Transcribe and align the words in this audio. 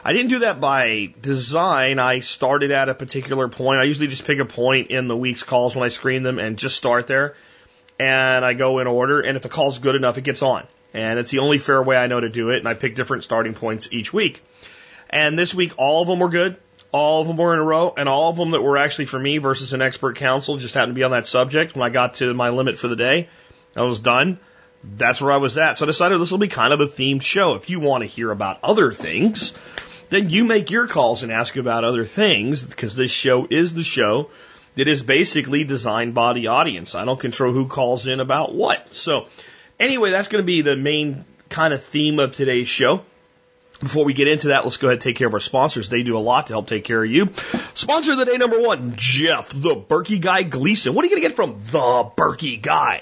I 0.04 0.14
didn't 0.14 0.30
do 0.30 0.40
that 0.40 0.60
by 0.60 1.14
design. 1.22 2.00
I 2.00 2.20
started 2.20 2.72
at 2.72 2.90
a 2.90 2.94
particular 2.94 3.48
point. 3.48 3.80
I 3.80 3.84
usually 3.84 4.08
just 4.08 4.26
pick 4.26 4.40
a 4.40 4.46
point 4.46 4.92
in 4.92 5.08
the 5.08 5.16
week's 5.16 5.44
calls 5.44 5.76
when 5.76 5.84
I 5.84 5.90
screen 5.90 6.24
them 6.24 6.40
and 6.40 6.58
just 6.58 6.76
start 6.76 7.08
there. 7.08 7.36
And 8.00 8.44
I 8.44 8.54
go 8.54 8.80
in 8.80 8.88
order. 8.88 9.22
And 9.22 9.38
if 9.38 9.44
the 9.44 9.50
call's 9.50 9.80
good 9.80 9.96
enough, 9.96 10.18
it 10.18 10.24
gets 10.24 10.42
on. 10.42 10.68
And 10.94 11.20
it's 11.20 11.32
the 11.32 11.40
only 11.40 11.58
fair 11.58 11.82
way 11.82 11.96
I 11.96 12.08
know 12.08 12.20
to 12.20 12.30
do 12.30 12.50
it. 12.50 12.58
And 12.58 12.68
I 12.68 12.74
pick 12.74 12.96
different 12.96 13.24
starting 13.24 13.54
points 13.54 13.88
each 13.92 14.12
week. 14.12 14.44
And 15.10 15.38
this 15.38 15.54
week, 15.54 15.74
all 15.78 16.02
of 16.02 16.08
them 16.08 16.20
were 16.20 16.30
good. 16.30 16.58
All 16.94 17.22
of 17.22 17.28
them 17.28 17.38
were 17.38 17.54
in 17.54 17.60
a 17.60 17.64
row, 17.64 17.92
and 17.98 18.08
all 18.08 18.30
of 18.30 18.38
them 18.38 18.52
that 18.52 18.62
were 18.62 18.78
actually 18.78 19.06
for 19.06 19.18
me 19.18 19.40
versus 19.40 19.74
an 19.74 19.82
expert 19.82 20.16
counsel 20.18 20.58
just 20.58 20.76
happened 20.76 20.92
to 20.92 20.96
be 20.96 21.04
on 21.04 21.10
that 21.10 21.26
subject. 21.26 21.76
When 21.76 21.82
I 21.82 21.90
got 21.90 22.16
to 22.16 22.32
my 22.36 22.50
limit 22.50 22.78
for 22.78 22.88
the 22.88 22.96
day, 22.96 23.30
I 23.76 23.84
was 23.84 24.00
done. 24.00 24.40
That's 24.84 25.22
where 25.22 25.32
I 25.32 25.38
was 25.38 25.58
at. 25.58 25.78
So 25.78 25.86
I 25.86 25.88
decided 25.88 26.20
this 26.20 26.32
will 26.32 26.38
be 26.38 26.48
kind 26.48 26.74
of 26.74 26.82
a 26.82 26.88
themed 26.88 27.22
show. 27.22 27.56
If 27.56 27.70
you 27.70 27.80
want 27.80 28.02
to 28.02 28.08
hear 28.08 28.32
about 28.32 28.60
other 28.64 28.92
things, 28.92 29.54
then 30.10 30.30
you 30.30 30.44
make 30.44 30.72
your 30.72 30.88
calls 30.88 31.24
and 31.24 31.32
ask 31.32 31.56
about 31.56 31.84
other 31.84 32.06
things 32.06 32.64
because 32.64 32.96
this 32.96 33.12
show 33.12 33.48
is 33.50 33.74
the 33.74 33.84
show 33.84 34.30
that 34.76 34.88
is 34.88 35.02
basically 35.04 35.64
designed 35.64 36.14
by 36.14 36.34
the 36.34 36.48
audience. 36.48 36.96
I 36.96 37.06
don't 37.06 37.20
control 37.20 37.54
who 37.54 37.68
calls 37.68 38.08
in 38.08 38.20
about 38.20 38.54
what. 38.54 38.94
So 38.94 39.28
anyway, 39.80 40.12
that's 40.12 40.28
going 40.28 40.42
to 40.44 40.46
be 40.46 40.62
the 40.62 40.76
main 40.76 41.26
kind 41.50 41.74
of 41.74 41.84
theme 41.84 42.20
of 42.20 42.34
today's 42.34 42.68
show. 42.68 43.06
Before 43.80 44.06
we 44.06 44.14
get 44.14 44.28
into 44.28 44.50
that, 44.50 44.64
let's 44.64 44.78
go 44.78 44.88
ahead 44.88 44.96
and 44.96 45.02
take 45.02 45.18
care 45.18 45.28
of 45.28 45.34
our 45.34 45.40
sponsors. 45.40 45.90
They 45.90 46.04
do 46.04 46.18
a 46.18 46.20
lot 46.20 46.48
to 46.48 46.54
help 46.54 46.68
take 46.68 46.86
care 46.86 47.04
of 47.04 47.10
you. 47.10 47.34
Sponsor 47.74 48.14
of 48.14 48.18
the 48.18 48.26
day 48.26 48.38
number 48.38 48.62
one, 48.62 48.94
Jeff, 48.96 49.50
the 49.50 49.76
Berkey 49.76 50.22
Guy 50.22 50.44
Gleason. 50.44 50.94
What 50.94 51.04
are 51.04 51.08
you 51.08 51.12
going 51.12 51.24
to 51.24 51.28
get 51.28 51.36
from 51.36 51.60
the 51.72 52.12
Berkey 52.16 52.62
Guy? 52.62 53.02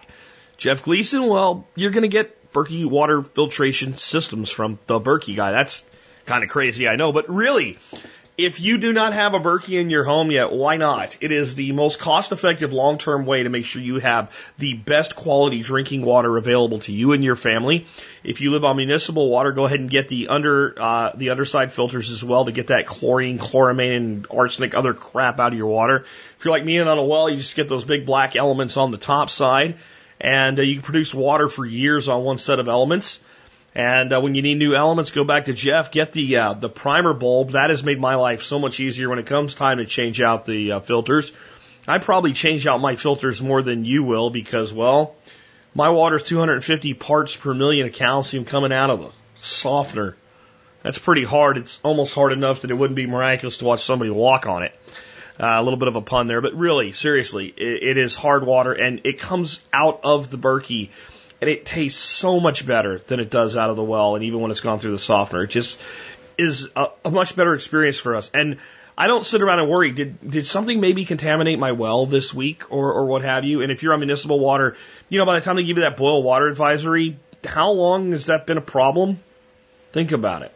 Jeff 0.62 0.84
Gleason, 0.84 1.26
well, 1.26 1.66
you're 1.74 1.90
going 1.90 2.04
to 2.04 2.08
get 2.08 2.54
Berkey 2.54 2.86
water 2.86 3.24
filtration 3.24 3.98
systems 3.98 4.52
from 4.52 4.78
the 4.86 5.00
Berkey 5.00 5.36
Guy. 5.36 5.52
That's 5.52 5.84
kind 6.28 6.44
of 6.44 6.52
crazy, 6.52 6.88
I 6.88 6.98
know, 6.98 7.12
but 7.12 7.28
really, 7.30 7.80
if 8.38 8.60
you 8.60 8.78
do 8.78 8.94
not 8.94 9.14
have 9.14 9.34
a 9.34 9.40
Berkey 9.40 9.82
in 9.82 9.90
your 9.90 10.04
home 10.04 10.30
yet, 10.30 10.52
why 10.52 10.78
not? 10.78 11.18
It 11.20 11.32
is 11.32 11.56
the 11.56 11.72
most 11.72 12.00
cost 12.00 12.32
effective 12.32 12.74
long 12.74 13.00
term 13.00 13.26
way 13.26 13.42
to 13.42 13.50
make 13.50 13.66
sure 13.66 13.82
you 13.82 13.98
have 14.02 14.32
the 14.60 14.76
best 14.76 15.16
quality 15.16 15.64
drinking 15.64 16.04
water 16.04 16.38
available 16.38 16.78
to 16.82 16.92
you 16.92 17.14
and 17.14 17.24
your 17.24 17.36
family. 17.36 17.88
If 18.24 18.40
you 18.40 18.52
live 18.52 18.64
on 18.64 18.78
municipal 18.78 19.32
water, 19.32 19.54
go 19.54 19.66
ahead 19.66 19.80
and 19.80 19.90
get 19.90 20.10
the 20.10 20.28
under 20.28 20.76
uh, 20.80 21.12
the 21.16 21.32
underside 21.32 21.72
filters 21.72 22.12
as 22.12 22.24
well 22.24 22.46
to 22.46 22.52
get 22.52 22.68
that 22.68 22.86
chlorine, 22.86 23.40
chloramine, 23.40 23.96
and 23.96 24.28
arsenic, 24.30 24.76
other 24.76 24.94
crap 24.94 25.40
out 25.40 25.54
of 25.54 25.58
your 25.58 25.70
water. 25.70 26.06
If 26.38 26.46
you're 26.46 26.52
like 26.52 26.64
me 26.64 26.78
and 26.78 26.88
on 26.88 27.00
a 27.00 27.04
well, 27.04 27.32
you 27.32 27.38
just 27.38 27.56
get 27.56 27.68
those 27.68 27.84
big 27.84 28.06
black 28.06 28.36
elements 28.36 28.78
on 28.78 28.92
the 28.92 29.00
top 29.00 29.32
side, 29.32 29.78
and 30.22 30.60
uh, 30.60 30.62
you 30.62 30.76
can 30.76 30.84
produce 30.84 31.14
water 31.14 31.50
for 31.50 31.66
years 31.66 32.08
on 32.08 32.24
one 32.24 32.38
set 32.38 32.60
of 32.60 32.68
elements. 32.68 33.20
And 33.74 34.14
uh, 34.14 34.22
when 34.22 34.36
you 34.36 34.42
need 34.42 34.56
new 34.56 34.76
elements, 34.76 35.12
go 35.12 35.24
back 35.24 35.46
to 35.46 35.54
Jeff. 35.54 35.92
Get 35.92 36.12
the 36.12 36.38
uh, 36.38 36.54
the 36.54 36.70
primer 36.70 37.14
bulb. 37.14 37.52
That 37.52 37.70
has 37.70 37.84
made 37.84 38.00
my 38.00 38.16
life 38.16 38.44
so 38.44 38.60
much 38.60 38.80
easier 38.80 39.10
when 39.10 39.18
it 39.18 39.26
comes 39.26 39.56
time 39.56 39.78
to 39.78 39.86
change 39.86 40.22
out 40.22 40.46
the 40.46 40.74
uh, 40.74 40.80
filters. 40.82 41.32
I 41.88 41.98
probably 41.98 42.34
change 42.34 42.68
out 42.68 42.80
my 42.80 42.96
filters 42.96 43.42
more 43.42 43.62
than 43.62 43.86
you 43.86 44.04
will 44.04 44.30
because, 44.30 44.72
well, 44.72 45.16
my 45.74 45.90
water's 45.90 46.24
250 46.24 46.94
parts 46.94 47.36
per 47.36 47.54
million 47.54 47.88
of 47.88 47.94
calcium 47.94 48.46
coming 48.46 48.72
out 48.72 48.92
of 48.92 49.00
the 49.00 49.10
softener. 49.40 50.16
That's 50.84 51.00
pretty 51.00 51.24
hard. 51.24 51.58
It's 51.58 51.80
almost 51.82 52.14
hard 52.14 52.34
enough 52.34 52.62
that 52.62 52.72
it 52.72 52.76
wouldn't 52.76 52.96
be 52.96 53.08
miraculous 53.08 53.58
to 53.60 53.66
watch 53.66 53.84
somebody 53.84 54.12
walk 54.12 54.48
on 54.48 54.64
it. 54.64 54.76
Uh, 55.40 55.46
a 55.60 55.64
little 55.64 55.80
bit 55.80 55.88
of 55.88 55.96
a 55.96 56.02
pun 56.02 56.28
there, 56.28 56.42
but 56.42 56.54
really, 56.54 56.92
seriously, 56.92 57.48
it, 57.48 57.84
it 57.84 57.98
is 57.98 58.16
hard 58.16 58.46
water 58.46 58.74
and 58.74 59.02
it 59.06 59.20
comes 59.20 59.62
out 59.74 60.02
of 60.04 60.30
the 60.30 60.38
Berkey 60.38 60.90
and 61.42 61.50
it 61.50 61.66
tastes 61.66 62.00
so 62.00 62.40
much 62.40 62.66
better 62.66 63.00
than 63.00 63.20
it 63.20 63.30
does 63.30 63.58
out 63.58 63.70
of 63.70 63.76
the 63.76 63.84
well, 63.84 64.16
and 64.16 64.24
even 64.24 64.40
when 64.40 64.52
it's 64.52 64.60
gone 64.60 64.78
through 64.78 64.92
the 64.92 65.00
softener, 65.00 65.44
it 65.44 65.50
just 65.50 65.80
is 66.38 66.70
a, 66.76 66.88
a 67.04 67.12
much 67.12 67.36
better 67.36 67.56
experience 67.56 67.98
for 67.98 68.16
us. 68.16 68.30
And 68.34 68.58
I 68.98 69.08
don't 69.08 69.26
sit 69.26 69.42
around 69.42 69.60
and 69.60 69.70
worry. 69.70 69.92
Did 69.92 70.30
did 70.30 70.46
something 70.46 70.80
maybe 70.80 71.06
contaminate 71.06 71.58
my 71.58 71.72
well 71.72 72.06
this 72.06 72.34
week 72.34 72.72
or 72.72 72.94
or 72.94 73.06
what 73.06 73.24
have 73.24 73.44
you? 73.44 73.62
And 73.62 73.72
if 73.72 73.82
you're 73.82 73.94
on 73.94 74.00
municipal 74.00 74.40
water, 74.40 74.78
you 75.10 75.18
know 75.18 75.26
by 75.26 75.40
the 75.40 75.44
time 75.44 75.56
they 75.56 75.64
give 75.64 75.78
you 75.78 75.84
that 75.84 75.98
boil 75.98 76.22
water 76.22 76.48
advisory, 76.48 77.18
how 77.44 77.72
long 77.72 78.12
has 78.12 78.28
that 78.28 78.46
been 78.46 78.58
a 78.58 78.62
problem? 78.62 79.20
Think 79.94 80.12
about 80.12 80.44
it. 80.44 80.54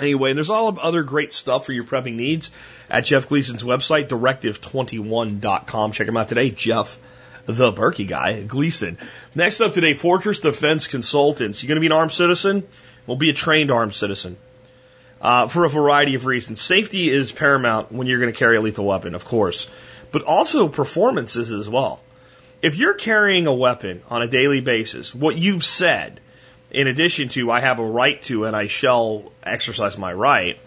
Anyway, 0.00 0.30
and 0.30 0.36
there's 0.36 0.50
all 0.50 0.68
of 0.68 0.78
other 0.78 1.02
great 1.02 1.32
stuff 1.32 1.66
for 1.66 1.72
your 1.72 1.84
prepping 1.84 2.14
needs 2.14 2.50
at 2.88 3.04
Jeff 3.04 3.28
Gleason's 3.28 3.62
website, 3.62 4.08
directive21.com. 4.08 5.92
Check 5.92 6.08
him 6.08 6.16
out 6.16 6.28
today, 6.28 6.50
Jeff 6.50 6.98
the 7.46 7.72
Berkey 7.72 8.06
guy, 8.06 8.42
Gleason. 8.42 8.98
Next 9.34 9.60
up 9.60 9.74
today, 9.74 9.94
Fortress 9.94 10.38
Defense 10.38 10.86
Consultants. 10.88 11.62
You're 11.62 11.68
going 11.68 11.76
to 11.76 11.80
be 11.80 11.86
an 11.86 11.92
armed 11.92 12.12
citizen? 12.12 12.66
Well, 13.06 13.16
be 13.16 13.30
a 13.30 13.34
trained 13.34 13.70
armed 13.70 13.94
citizen. 13.94 14.36
Uh, 15.20 15.48
for 15.48 15.64
a 15.64 15.68
variety 15.68 16.14
of 16.14 16.24
reasons. 16.24 16.62
Safety 16.62 17.10
is 17.10 17.30
paramount 17.30 17.92
when 17.92 18.06
you're 18.06 18.20
going 18.20 18.32
to 18.32 18.38
carry 18.38 18.56
a 18.56 18.60
lethal 18.60 18.86
weapon, 18.86 19.14
of 19.14 19.24
course, 19.24 19.68
but 20.12 20.22
also 20.22 20.66
performances 20.66 21.52
as 21.52 21.68
well. 21.68 22.00
If 22.62 22.76
you're 22.76 22.94
carrying 22.94 23.46
a 23.46 23.52
weapon 23.52 24.02
on 24.08 24.22
a 24.22 24.28
daily 24.28 24.60
basis, 24.60 25.14
what 25.14 25.36
you've 25.36 25.64
said, 25.64 26.20
in 26.70 26.86
addition 26.86 27.28
to 27.30 27.50
I 27.50 27.60
have 27.60 27.78
a 27.78 27.84
right 27.84 28.20
to 28.22 28.44
and 28.44 28.56
I 28.56 28.66
shall 28.66 29.32
exercise 29.42 29.98
my 29.98 30.12
right, 30.12 30.58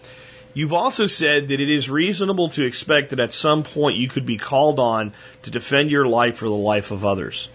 You've 0.54 0.72
also 0.72 1.08
said 1.08 1.48
that 1.48 1.60
it 1.60 1.68
is 1.68 1.90
reasonable 1.90 2.48
to 2.50 2.64
expect 2.64 3.10
that 3.10 3.18
at 3.18 3.32
some 3.32 3.64
point 3.64 3.96
you 3.96 4.08
could 4.08 4.24
be 4.24 4.36
called 4.36 4.78
on 4.78 5.12
to 5.42 5.50
defend 5.50 5.90
your 5.90 6.06
life 6.06 6.42
or 6.42 6.46
the 6.46 6.54
life 6.54 6.92
of 6.92 7.04
others 7.04 7.48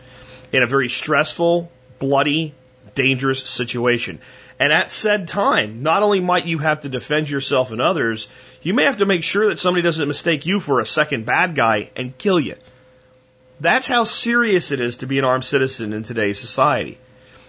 in 0.51 0.63
a 0.63 0.67
very 0.67 0.89
stressful, 0.89 1.71
bloody, 1.97 2.53
dangerous 2.95 3.39
situation. 3.39 4.19
And 4.59 4.73
at 4.73 4.91
said 4.91 5.29
time, 5.29 5.81
not 5.81 6.03
only 6.03 6.19
might 6.19 6.45
you 6.45 6.57
have 6.57 6.81
to 6.81 6.89
defend 6.89 7.29
yourself 7.29 7.71
and 7.71 7.81
others, 7.81 8.27
you 8.61 8.73
may 8.73 8.83
have 8.83 8.97
to 8.97 9.05
make 9.05 9.23
sure 9.23 9.47
that 9.47 9.59
somebody 9.59 9.81
doesn't 9.81 10.07
mistake 10.09 10.45
you 10.45 10.59
for 10.59 10.81
a 10.81 10.85
second 10.85 11.25
bad 11.25 11.55
guy 11.55 11.91
and 11.95 12.17
kill 12.17 12.39
you. 12.39 12.55
That's 13.61 13.87
how 13.87 14.03
serious 14.03 14.71
it 14.71 14.81
is 14.81 14.97
to 14.97 15.07
be 15.07 15.19
an 15.19 15.25
armed 15.25 15.45
citizen 15.45 15.93
in 15.93 16.03
today's 16.03 16.39
society. 16.39 16.97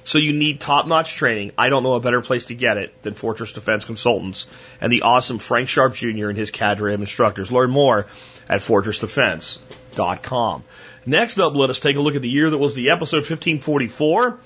So 0.05 0.19
you 0.19 0.33
need 0.33 0.61
top 0.61 0.87
notch 0.87 1.15
training. 1.15 1.53
I 1.59 1.69
don't 1.69 1.83
know 1.83 1.95
a 1.95 2.01
better 2.01 2.21
place 2.21 2.47
to 2.47 2.55
get 2.55 2.79
it 2.79 3.03
than 3.03 3.15
Fortress 3.15 3.53
Defense 3.53 3.85
Consultants 3.85 4.47
and 4.81 4.93
the 4.93 5.03
awesome 5.03 5.39
Frank 5.39 5.69
Sharp 5.69 5.95
Jr. 5.95 6.29
and 6.29 6.39
his 6.39 6.51
cadre 6.51 6.95
of 6.95 7.01
instructors. 7.01 7.53
Learn 7.53 7.71
more 7.71 8.07
at 8.49 8.61
fortressdefense.com. 8.61 10.65
Next 11.07 11.39
up, 11.39 11.55
let 11.55 11.71
us 11.71 11.81
take 11.81 11.97
a 11.97 12.01
look 12.01 12.17
at 12.17 12.23
the 12.23 12.29
year 12.29 12.51
that 12.51 12.59
was 12.59 12.75
the 12.75 12.91
episode 12.91 13.19
1544. 13.19 14.39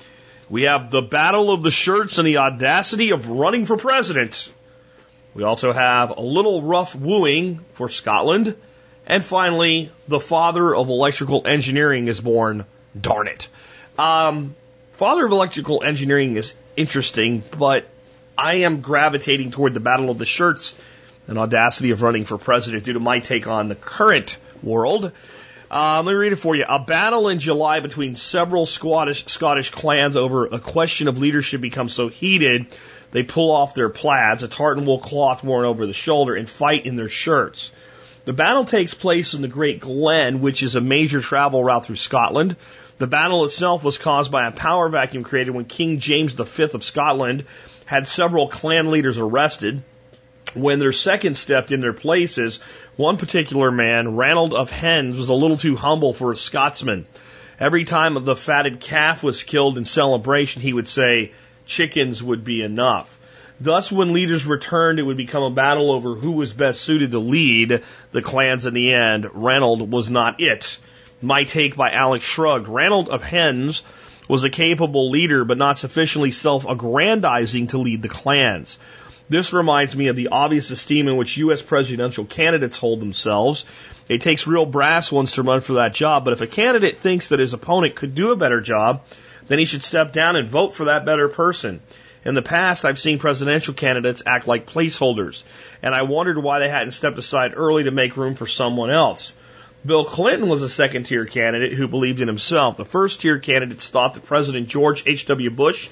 We 0.51 0.65
have 0.65 0.91
the 0.91 1.03
Battle 1.03 1.51
of 1.51 1.63
the 1.63 1.71
Shirts 1.71 2.19
and 2.19 2.27
the 2.27 2.39
audacity 2.39 3.11
of 3.11 3.29
running 3.29 3.65
for 3.65 3.77
president. 3.77 4.53
We 5.35 5.43
also 5.43 5.73
have 5.73 6.11
a 6.11 6.21
little 6.21 6.63
rough 6.63 6.95
wooing 6.95 7.65
for 7.73 7.89
Scotland. 7.89 8.57
And 9.07 9.25
finally, 9.25 9.91
the 10.09 10.21
father 10.21 10.75
of 10.75 10.89
electrical 10.89 11.47
engineering 11.47 12.09
is 12.09 12.21
born. 12.21 12.65
Darn 12.99 13.29
it. 13.29 13.49
Um, 13.99 14.55
Father 14.95 15.27
of 15.27 15.33
Electrical 15.33 15.83
Engineering 15.83 16.37
is 16.37 16.55
interesting, 16.77 17.43
but 17.59 17.89
I 18.39 18.59
am 18.59 18.81
gravitating 18.81 19.51
toward 19.51 19.75
the 19.75 19.81
Battle 19.81 20.09
of 20.09 20.19
the 20.19 20.25
Shirts 20.25 20.77
and 21.27 21.37
audacity 21.37 21.91
of 21.91 22.01
running 22.01 22.25
for 22.25 22.39
president 22.39 22.85
due 22.85 22.93
to 22.93 23.01
my 23.01 23.19
take 23.19 23.49
on 23.49 23.67
the 23.67 23.75
current 23.75 24.37
world. 24.63 25.11
Uh, 25.69 25.97
let 25.97 26.13
me 26.13 26.17
read 26.17 26.33
it 26.33 26.37
for 26.37 26.55
you. 26.55 26.65
A 26.69 26.79
battle 26.79 27.29
in 27.29 27.41
July 27.41 27.81
between 27.81 28.15
several 28.15 28.67
Scottish, 28.67 29.27
Scottish 29.27 29.71
clans 29.71 30.15
over 30.15 30.47
a 30.47 30.61
question 30.61 31.09
of 31.09 31.19
leadership 31.19 31.61
becomes 31.61 31.93
so 31.93 32.07
heated 32.07 32.67
they 33.11 33.25
pull 33.25 33.51
off 33.51 33.75
their 33.75 33.89
plaids, 33.89 34.45
a 34.45 34.49
tartan 34.49 34.87
wool 34.87 35.01
cloth 35.01 35.43
worn 35.43 35.65
over 35.65 35.87
the 35.87 35.93
shoulder, 35.93 36.37
and 36.37 36.49
fight 36.49 36.87
in 36.87 36.95
their 36.95 37.09
shirts. 37.09 37.73
The 38.27 38.33
battle 38.33 38.65
takes 38.65 38.95
place 38.95 39.35
in 39.35 39.43
the 39.43 39.49
Great 39.49 39.81
Glen, 39.81 40.41
which 40.41 40.63
is 40.63 40.77
a 40.77 40.81
major 40.81 41.21
travel 41.21 41.65
route 41.65 41.85
through 41.85 41.97
Scotland. 41.97 42.55
The 42.99 43.07
battle 43.09 43.45
itself 43.45 43.83
was 43.83 43.99
caused 43.99 44.31
by 44.31 44.47
a 44.47 44.53
power 44.53 44.89
vacuum 44.89 45.25
created 45.25 45.51
when 45.53 45.65
King 45.65 45.99
James 45.99 46.35
V 46.35 46.63
of 46.63 46.85
Scotland 46.85 47.45
had 47.87 48.07
several 48.07 48.49
clan 48.49 48.91
leaders 48.91 49.19
arrested. 49.19 49.83
When 50.55 50.79
their 50.79 50.93
second 50.93 51.37
stepped 51.37 51.73
in 51.73 51.81
their 51.81 51.93
places, 51.93 52.61
one 52.95 53.17
particular 53.17 53.73
man, 53.73 54.15
Ranald 54.15 54.55
of 54.55 54.71
Hens, 54.71 55.17
was 55.17 55.29
a 55.29 55.35
little 55.35 55.57
too 55.57 55.75
humble 55.75 56.15
for 56.15 56.31
a 56.31 56.37
Scotsman. 56.37 57.07
Every 57.59 57.85
time 57.85 58.25
the 58.25 58.37
fatted 58.37 58.79
calf 58.79 59.25
was 59.25 59.43
killed 59.43 59.77
in 59.77 59.85
celebration, 59.85 60.63
he 60.63 60.73
would 60.73 60.87
say, 60.87 61.33
chickens 61.67 62.23
would 62.23 62.45
be 62.45 62.63
enough. 62.63 63.19
Thus, 63.61 63.91
when 63.91 64.13
leaders 64.13 64.47
returned, 64.47 64.99
it 64.99 65.05
would 65.05 65.17
become 65.17 65.43
a 65.43 65.51
battle 65.51 65.91
over 65.91 66.15
who 66.15 66.33
was 66.33 66.53
best 66.53 66.81
suited 66.81 67.13
to 67.13 67.19
lead 67.19 67.83
the 68.13 68.23
clans 68.23 68.67
in 68.67 68.75
the 68.75 68.93
end. 68.93 69.29
Ranald 69.33 69.91
was 69.91 70.11
not 70.11 70.41
it. 70.41 70.79
My 71.25 71.45
take 71.45 71.75
by 71.75 71.91
Alex 71.91 72.23
Shrugged. 72.23 72.69
Ranald 72.69 73.09
of 73.09 73.23
Hens 73.23 73.83
was 74.29 74.45
a 74.45 74.51
capable 74.51 75.09
leader, 75.09 75.47
but 75.47 75.57
not 75.57 75.79
sufficiently 75.79 76.31
self-aggrandizing 76.31 77.69
to 77.69 77.79
lead 77.79 78.03
the 78.03 78.11
clans. 78.11 78.79
This 79.31 79.55
reminds 79.55 79.97
me 79.97 80.09
of 80.09 80.17
the 80.17 80.29
obvious 80.29 80.71
esteem 80.71 81.09
in 81.09 81.17
which 81.17 81.39
U.S. 81.39 81.63
presidential 81.63 82.27
candidates 82.27 82.77
hold 82.77 83.01
themselves. 83.01 83.65
It 84.07 84.21
takes 84.21 84.47
real 84.47 84.67
brass 84.67 85.11
ones 85.11 85.33
to 85.33 85.43
run 85.43 85.63
for 85.63 85.75
that 85.75 85.95
job, 85.95 86.25
but 86.25 86.35
if 86.35 86.43
a 86.43 86.47
candidate 86.47 86.99
thinks 86.99 87.31
that 87.31 87.41
his 87.41 87.55
opponent 87.55 87.95
could 87.95 88.15
do 88.15 88.31
a 88.31 88.37
better 88.37 88.61
job, 88.61 89.03
then 89.49 89.59
he 89.59 89.65
should 89.65 89.83
step 89.83 90.13
down 90.13 90.37
and 90.37 90.47
vote 90.47 90.75
for 90.75 90.85
that 90.85 91.07
better 91.07 91.31
person. 91.31 91.81
In 92.27 92.35
the 92.35 92.43
past, 92.43 92.85
I've 92.85 92.99
seen 92.99 93.19
presidential 93.19 93.73
candidates 93.73 94.23
act 94.27 94.47
like 94.47 94.71
placeholders, 94.71 95.43
and 95.83 95.95
I 95.95 96.03
wondered 96.03 96.37
why 96.37 96.59
they 96.59 96.69
hadn't 96.69 96.93
stepped 96.93 97.19
aside 97.19 97.55
early 97.57 97.85
to 97.85 97.91
make 97.91 98.19
room 98.19 98.35
for 98.35 98.47
someone 98.47 98.91
else. 98.91 99.33
Bill 99.87 100.05
Clinton 100.05 100.49
was 100.49 100.63
a 100.63 100.69
second 100.69 101.05
tier 101.05 101.27
candidate 101.27 101.75
who 101.75 101.89
believed 101.89 102.21
in 102.21 102.29
himself. 102.29 102.77
The 102.79 102.87
first 102.87 103.21
tier 103.21 103.39
candidates 103.39 103.91
thought 103.91 104.15
that 104.15 104.25
President 104.25 104.69
George 104.69 105.03
H.W. 105.07 105.51
Bush, 105.51 105.91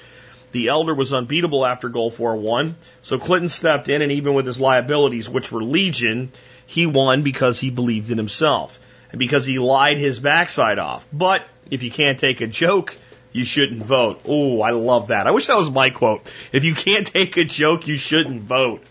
the 0.51 0.69
elder, 0.69 0.95
was 0.95 1.13
unbeatable 1.13 1.63
after 1.63 1.89
Gulf 1.89 2.19
War 2.19 2.35
I. 2.59 2.73
So 3.03 3.19
Clinton 3.19 3.49
stepped 3.49 3.89
in, 3.89 4.01
and 4.01 4.11
even 4.11 4.33
with 4.33 4.47
his 4.47 4.59
liabilities, 4.59 5.29
which 5.29 5.51
were 5.51 5.63
legion, 5.63 6.31
he 6.65 6.87
won 6.87 7.21
because 7.21 7.59
he 7.59 7.69
believed 7.69 8.09
in 8.09 8.17
himself 8.17 8.79
and 9.11 9.19
because 9.19 9.45
he 9.45 9.59
lied 9.59 9.99
his 9.99 10.19
backside 10.19 10.79
off. 10.79 11.07
But 11.13 11.45
if 11.69 11.83
you 11.83 11.91
can't 11.91 12.19
take 12.19 12.41
a 12.41 12.47
joke, 12.47 12.97
you 13.31 13.45
shouldn't 13.45 13.83
vote. 13.83 14.21
Oh, 14.25 14.59
I 14.61 14.71
love 14.71 15.07
that. 15.07 15.27
I 15.27 15.31
wish 15.31 15.47
that 15.47 15.57
was 15.57 15.69
my 15.69 15.91
quote. 15.91 16.31
If 16.51 16.65
you 16.65 16.73
can't 16.73 17.05
take 17.05 17.37
a 17.37 17.45
joke, 17.45 17.87
you 17.87 17.97
shouldn't 17.97 18.41
vote. 18.41 18.83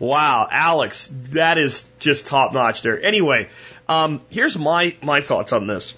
Wow, 0.00 0.48
Alex, 0.50 1.08
that 1.30 1.58
is 1.58 1.84
just 1.98 2.26
top 2.26 2.52
notch 2.52 2.82
there. 2.82 3.00
Anyway, 3.02 3.48
um, 3.88 4.20
here's 4.28 4.58
my 4.58 4.96
my 5.02 5.20
thoughts 5.20 5.52
on 5.52 5.66
this. 5.66 5.94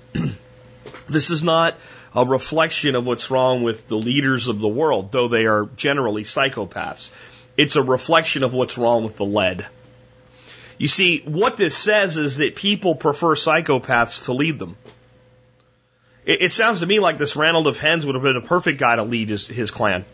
this 1.09 1.31
is 1.31 1.43
not 1.43 1.77
a 2.15 2.25
reflection 2.25 2.95
of 2.95 3.07
what's 3.07 3.31
wrong 3.31 3.63
with 3.63 3.87
the 3.89 3.97
leaders 3.97 4.49
of 4.49 4.61
the 4.61 4.69
world, 4.69 5.13
though 5.13 5.29
they 5.29 5.47
are 5.47 5.69
generally 5.77 6.25
psychopaths. 6.25 7.11
It's 7.57 7.77
a 7.77 7.83
reflection 7.83 8.43
of 8.43 8.55
what's 8.55 8.79
wrong 8.79 9.05
with 9.05 9.17
the 9.17 9.25
lead. 9.25 9.67
You 10.79 10.89
see, 10.89 11.21
what 11.21 11.57
this 11.57 11.77
says 11.77 12.17
is 12.17 12.39
that 12.39 12.57
people 12.57 12.95
prefer 12.95 13.35
psychopaths 13.35 14.25
to 14.25 14.33
lead 14.33 14.59
them. 14.59 14.77
It, 16.25 16.43
it 16.43 16.53
sounds 16.53 16.81
to 16.81 16.87
me 16.87 17.01
like 17.01 17.19
this 17.19 17.37
Ranald 17.37 17.67
of 17.67 17.79
Hens 17.79 18.07
would 18.07 18.15
have 18.15 18.25
been 18.25 18.37
a 18.37 18.41
perfect 18.41 18.79
guy 18.79 18.97
to 18.97 19.03
lead 19.03 19.29
his, 19.29 19.47
his 19.47 19.71
clan. 19.71 20.05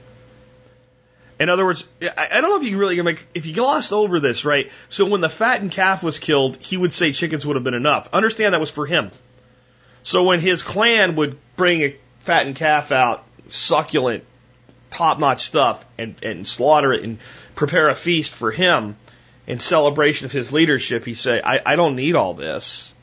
In 1.38 1.50
other 1.50 1.64
words, 1.64 1.86
I, 2.00 2.40
don't 2.40 2.50
know 2.50 2.56
if 2.56 2.62
you 2.62 2.78
really 2.78 3.00
make, 3.02 3.26
if 3.34 3.44
you 3.44 3.52
glossed 3.52 3.92
over 3.92 4.20
this, 4.20 4.44
right? 4.44 4.70
So 4.88 5.04
when 5.04 5.20
the 5.20 5.28
fattened 5.28 5.72
calf 5.72 6.02
was 6.02 6.18
killed, 6.18 6.56
he 6.56 6.78
would 6.78 6.94
say 6.94 7.12
chickens 7.12 7.44
would 7.44 7.56
have 7.56 7.64
been 7.64 7.74
enough. 7.74 8.08
Understand 8.12 8.54
that 8.54 8.60
was 8.60 8.70
for 8.70 8.86
him. 8.86 9.10
So 10.02 10.24
when 10.24 10.40
his 10.40 10.62
clan 10.62 11.14
would 11.16 11.38
bring 11.56 11.82
a 11.82 11.96
fattened 12.20 12.56
calf 12.56 12.90
out, 12.90 13.24
succulent, 13.50 14.24
top 14.90 15.18
notch 15.18 15.44
stuff, 15.44 15.84
and, 15.98 16.14
and 16.22 16.48
slaughter 16.48 16.92
it 16.92 17.02
and 17.02 17.18
prepare 17.54 17.90
a 17.90 17.94
feast 17.94 18.32
for 18.32 18.50
him 18.50 18.96
in 19.46 19.58
celebration 19.58 20.24
of 20.24 20.32
his 20.32 20.52
leadership, 20.52 21.04
he'd 21.04 21.14
say, 21.14 21.40
I, 21.42 21.60
I 21.66 21.76
don't 21.76 21.96
need 21.96 22.14
all 22.14 22.32
this. 22.32 22.94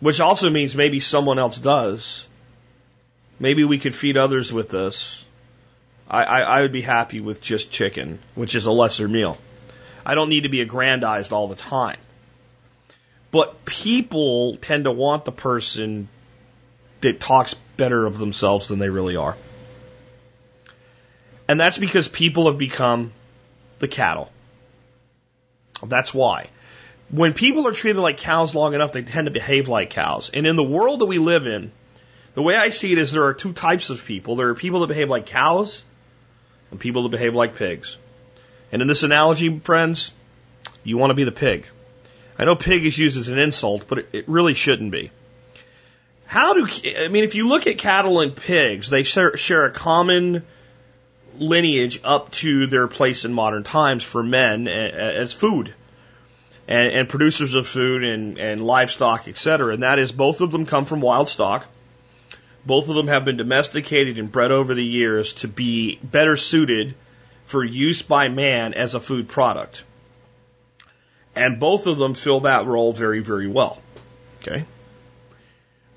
Which 0.00 0.20
also 0.20 0.50
means 0.50 0.74
maybe 0.74 0.98
someone 0.98 1.38
else 1.38 1.58
does. 1.58 2.26
Maybe 3.38 3.64
we 3.64 3.78
could 3.78 3.94
feed 3.94 4.16
others 4.16 4.52
with 4.52 4.70
this. 4.70 5.24
I, 6.08 6.24
I, 6.24 6.40
I 6.40 6.60
would 6.62 6.72
be 6.72 6.82
happy 6.82 7.20
with 7.20 7.40
just 7.40 7.70
chicken, 7.70 8.18
which 8.34 8.54
is 8.54 8.66
a 8.66 8.72
lesser 8.72 9.08
meal. 9.08 9.38
I 10.04 10.14
don't 10.14 10.28
need 10.28 10.42
to 10.42 10.48
be 10.48 10.60
aggrandized 10.60 11.32
all 11.32 11.48
the 11.48 11.54
time. 11.54 11.98
But 13.30 13.64
people 13.64 14.56
tend 14.56 14.84
to 14.84 14.92
want 14.92 15.24
the 15.24 15.32
person 15.32 16.08
that 17.00 17.20
talks 17.20 17.54
better 17.76 18.06
of 18.06 18.18
themselves 18.18 18.68
than 18.68 18.78
they 18.78 18.90
really 18.90 19.16
are. 19.16 19.36
And 21.48 21.58
that's 21.58 21.78
because 21.78 22.08
people 22.08 22.46
have 22.46 22.58
become 22.58 23.12
the 23.78 23.88
cattle. 23.88 24.30
That's 25.82 26.14
why 26.14 26.48
when 27.10 27.32
people 27.32 27.68
are 27.68 27.72
treated 27.72 28.00
like 28.00 28.18
cows 28.18 28.54
long 28.54 28.74
enough, 28.74 28.92
they 28.92 29.02
tend 29.02 29.26
to 29.26 29.30
behave 29.30 29.68
like 29.68 29.90
cows. 29.90 30.30
And 30.32 30.46
in 30.46 30.56
the 30.56 30.64
world 30.64 31.00
that 31.00 31.06
we 31.06 31.18
live 31.18 31.46
in, 31.46 31.70
the 32.34 32.42
way 32.42 32.56
I 32.56 32.70
see 32.70 32.92
it 32.92 32.98
is 32.98 33.12
there 33.12 33.24
are 33.24 33.34
two 33.34 33.52
types 33.52 33.90
of 33.90 34.04
people. 34.04 34.36
There 34.36 34.48
are 34.48 34.54
people 34.54 34.80
that 34.80 34.88
behave 34.88 35.08
like 35.08 35.26
cows 35.26 35.84
and 36.74 36.80
people 36.80 37.04
that 37.04 37.10
behave 37.10 37.36
like 37.36 37.54
pigs. 37.54 37.96
And 38.72 38.82
in 38.82 38.88
this 38.88 39.04
analogy, 39.04 39.60
friends, 39.60 40.12
you 40.82 40.98
want 40.98 41.12
to 41.12 41.14
be 41.14 41.22
the 41.22 41.30
pig. 41.30 41.68
I 42.36 42.44
know 42.44 42.56
pig 42.56 42.84
is 42.84 42.98
used 42.98 43.16
as 43.16 43.28
an 43.28 43.38
insult, 43.38 43.86
but 43.86 43.98
it, 43.98 44.08
it 44.12 44.28
really 44.28 44.54
shouldn't 44.54 44.90
be. 44.90 45.12
How 46.26 46.54
do, 46.54 46.66
I 46.98 47.06
mean, 47.06 47.22
if 47.22 47.36
you 47.36 47.46
look 47.46 47.68
at 47.68 47.78
cattle 47.78 48.18
and 48.20 48.34
pigs, 48.34 48.90
they 48.90 49.04
share, 49.04 49.64
a 49.66 49.70
common 49.70 50.44
lineage 51.38 52.00
up 52.02 52.32
to 52.32 52.66
their 52.66 52.88
place 52.88 53.24
in 53.24 53.32
modern 53.32 53.62
times 53.62 54.02
for 54.02 54.24
men 54.24 54.66
as 54.66 55.32
food 55.32 55.72
and, 56.66 56.88
and 56.88 57.08
producers 57.08 57.54
of 57.54 57.68
food 57.68 58.02
and, 58.02 58.38
and 58.38 58.60
livestock, 58.60 59.28
et 59.28 59.38
cetera. 59.38 59.74
And 59.74 59.84
that 59.84 60.00
is 60.00 60.10
both 60.10 60.40
of 60.40 60.50
them 60.50 60.66
come 60.66 60.86
from 60.86 61.00
wild 61.00 61.28
stock. 61.28 61.68
Both 62.66 62.88
of 62.88 62.96
them 62.96 63.08
have 63.08 63.24
been 63.24 63.36
domesticated 63.36 64.18
and 64.18 64.32
bred 64.32 64.50
over 64.50 64.74
the 64.74 64.84
years 64.84 65.34
to 65.34 65.48
be 65.48 65.98
better 66.02 66.36
suited 66.36 66.94
for 67.44 67.62
use 67.62 68.02
by 68.02 68.28
man 68.28 68.74
as 68.74 68.94
a 68.94 69.00
food 69.00 69.28
product. 69.28 69.84
And 71.36 71.60
both 71.60 71.86
of 71.86 71.98
them 71.98 72.14
fill 72.14 72.40
that 72.40 72.66
role 72.66 72.92
very, 72.92 73.20
very 73.20 73.48
well. 73.48 73.82
Okay? 74.40 74.64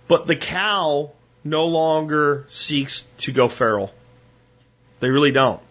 But 0.07 0.25
the 0.25 0.35
cow 0.35 1.11
no 1.43 1.67
longer 1.67 2.45
seeks 2.49 3.05
to 3.19 3.31
go 3.31 3.47
feral. 3.47 3.93
They 4.99 5.09
really 5.09 5.31
don't. 5.31 5.61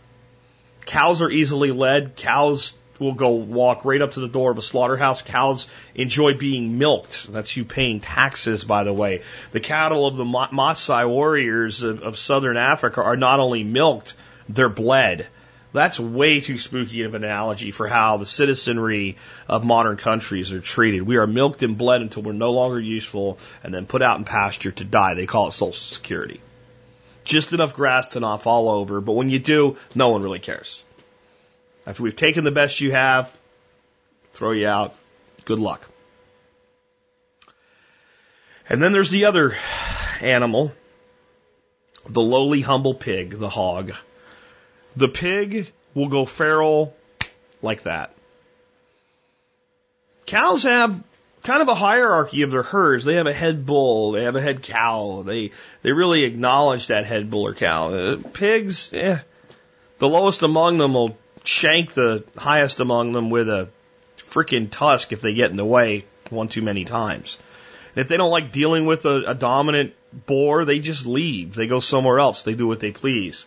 Cows 0.85 1.21
are 1.21 1.31
easily 1.31 1.73
led. 1.73 2.17
Cows 2.17 2.75
will 2.99 3.15
go 3.15 3.31
walk 3.31 3.85
right 3.85 4.01
up 4.01 4.13
to 4.13 4.21
the 4.21 4.29
door 4.29 4.51
of 4.51 4.59
a 4.59 4.63
slaughterhouse. 4.63 5.23
Cows 5.23 5.69
enjoy 5.95 6.35
being 6.35 6.79
milked. 6.79 7.31
That's 7.33 7.57
you 7.57 7.65
paying 7.65 8.01
taxes, 8.01 8.65
by 8.65 8.85
the 8.85 8.93
way. 8.93 9.23
The 9.53 9.61
cattle 9.61 10.07
of 10.07 10.17
the 10.17 10.25
Maasai 10.25 11.09
warriors 11.09 11.83
of, 11.83 12.03
of 12.03 12.19
southern 12.19 12.57
Africa 12.57 13.03
are 13.03 13.17
not 13.17 13.41
only 13.41 13.65
milked, 13.65 14.15
they're 14.49 14.69
bled. 14.69 15.27
That's 15.73 16.01
way 16.01 16.41
too 16.41 16.59
spooky 16.59 17.03
of 17.03 17.15
an 17.15 17.23
analogy 17.23 17.71
for 17.71 17.87
how 17.87 18.17
the 18.17 18.25
citizenry 18.25 19.17
of 19.47 19.63
modern 19.63 19.99
countries 19.99 20.53
are 20.53 20.61
treated. 20.61 21.03
We 21.03 21.17
are 21.17 21.27
milked 21.27 21.63
and 21.63 21.77
bled 21.77 22.01
until 22.01 22.23
we're 22.23 22.33
no 22.33 22.53
longer 22.53 22.81
useful 22.81 23.39
and 23.63 23.75
then 23.75 23.85
put 23.85 24.01
out 24.01 24.19
in 24.19 24.25
pasture 24.25 24.73
to 24.73 24.85
die. 24.85 25.13
They 25.13 25.27
call 25.27 25.49
it 25.49 25.53
social 25.53 25.73
security. 25.73 26.41
Just 27.25 27.53
enough 27.53 27.75
grass 27.75 28.07
to 28.09 28.21
not 28.21 28.41
fall 28.41 28.71
over, 28.71 29.03
but 29.03 29.13
when 29.13 29.29
you 29.29 29.39
do, 29.39 29.77
no 29.95 30.09
one 30.09 30.23
really 30.23 30.39
cares. 30.39 30.83
After 31.87 32.03
we've 32.03 32.17
taken 32.17 32.45
the 32.45 32.51
best 32.51 32.81
you 32.81 32.91
have, 32.91 33.37
throw 34.33 34.51
you 34.51 34.67
out. 34.67 34.95
Good 35.45 35.61
luck. 35.61 35.89
And 38.69 38.83
then 38.83 38.93
there's 38.93 39.11
the 39.11 39.27
other 39.27 39.55
animal, 40.21 40.73
the 42.09 42.21
lowly, 42.21 42.61
humble 42.61 42.95
pig, 42.95 43.39
the 43.39 43.49
hog. 43.49 43.93
The 44.97 45.09
pig 45.09 45.71
will 45.95 46.09
go 46.09 46.25
feral 46.25 46.97
like 47.63 47.83
that. 47.85 48.13
Cows 50.27 50.65
have 50.65 51.01
kind 51.45 51.63
of 51.63 51.69
a 51.69 51.75
hierarchy 51.77 52.43
of 52.43 52.51
their 52.51 52.65
herds. 52.65 53.05
They 53.05 53.15
have 53.15 53.29
a 53.29 53.33
head 53.33 53.65
bull, 53.65 54.13
they 54.13 54.25
have 54.25 54.35
a 54.35 54.41
head 54.41 54.63
cow. 54.63 55.23
They 55.23 55.53
they 55.83 55.93
really 55.93 56.25
acknowledge 56.25 56.89
that 56.89 57.07
head 57.07 57.31
bull 57.31 57.47
or 57.47 57.55
cow. 57.55 57.95
Uh, 57.95 58.17
pigs, 58.33 58.93
eh, 58.93 59.19
the 59.99 60.09
lowest 60.09 60.43
among 60.43 60.79
them 60.79 60.95
will 60.95 61.17
shank 61.47 61.95
the 61.95 62.25
highest 62.37 62.81
among 62.81 63.13
them 63.13 63.31
with 63.31 63.49
a 63.49 63.69
freaking 64.19 64.71
tusk 64.71 65.13
if 65.13 65.21
they 65.21 65.35
get 65.35 65.51
in 65.51 65.57
the 65.57 65.65
way 65.65 66.05
one 66.31 66.49
too 66.49 66.63
many 66.63 66.85
times. 66.85 67.39
And 67.95 68.03
if 68.03 68.09
they 68.09 68.17
don't 68.17 68.31
like 68.31 68.53
dealing 68.53 68.87
with 68.87 69.05
a, 69.07 69.31
a 69.31 69.35
dominant 69.35 69.95
boar, 70.27 70.65
they 70.65 70.79
just 70.79 71.07
leave. 71.07 71.55
They 71.55 71.67
go 71.67 71.81
somewhere 71.81 72.19
else. 72.19 72.43
They 72.43 72.55
do 72.55 72.67
what 72.67 72.81
they 72.81 72.93
please. 72.93 73.47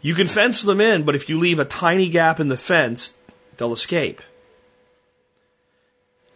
You 0.00 0.14
can 0.14 0.26
fence 0.26 0.62
them 0.62 0.80
in, 0.80 1.04
but 1.04 1.14
if 1.14 1.28
you 1.28 1.38
leave 1.38 1.60
a 1.60 1.64
tiny 1.64 2.08
gap 2.08 2.40
in 2.40 2.48
the 2.48 2.56
fence, 2.56 3.14
they'll 3.56 3.72
escape. 3.72 4.20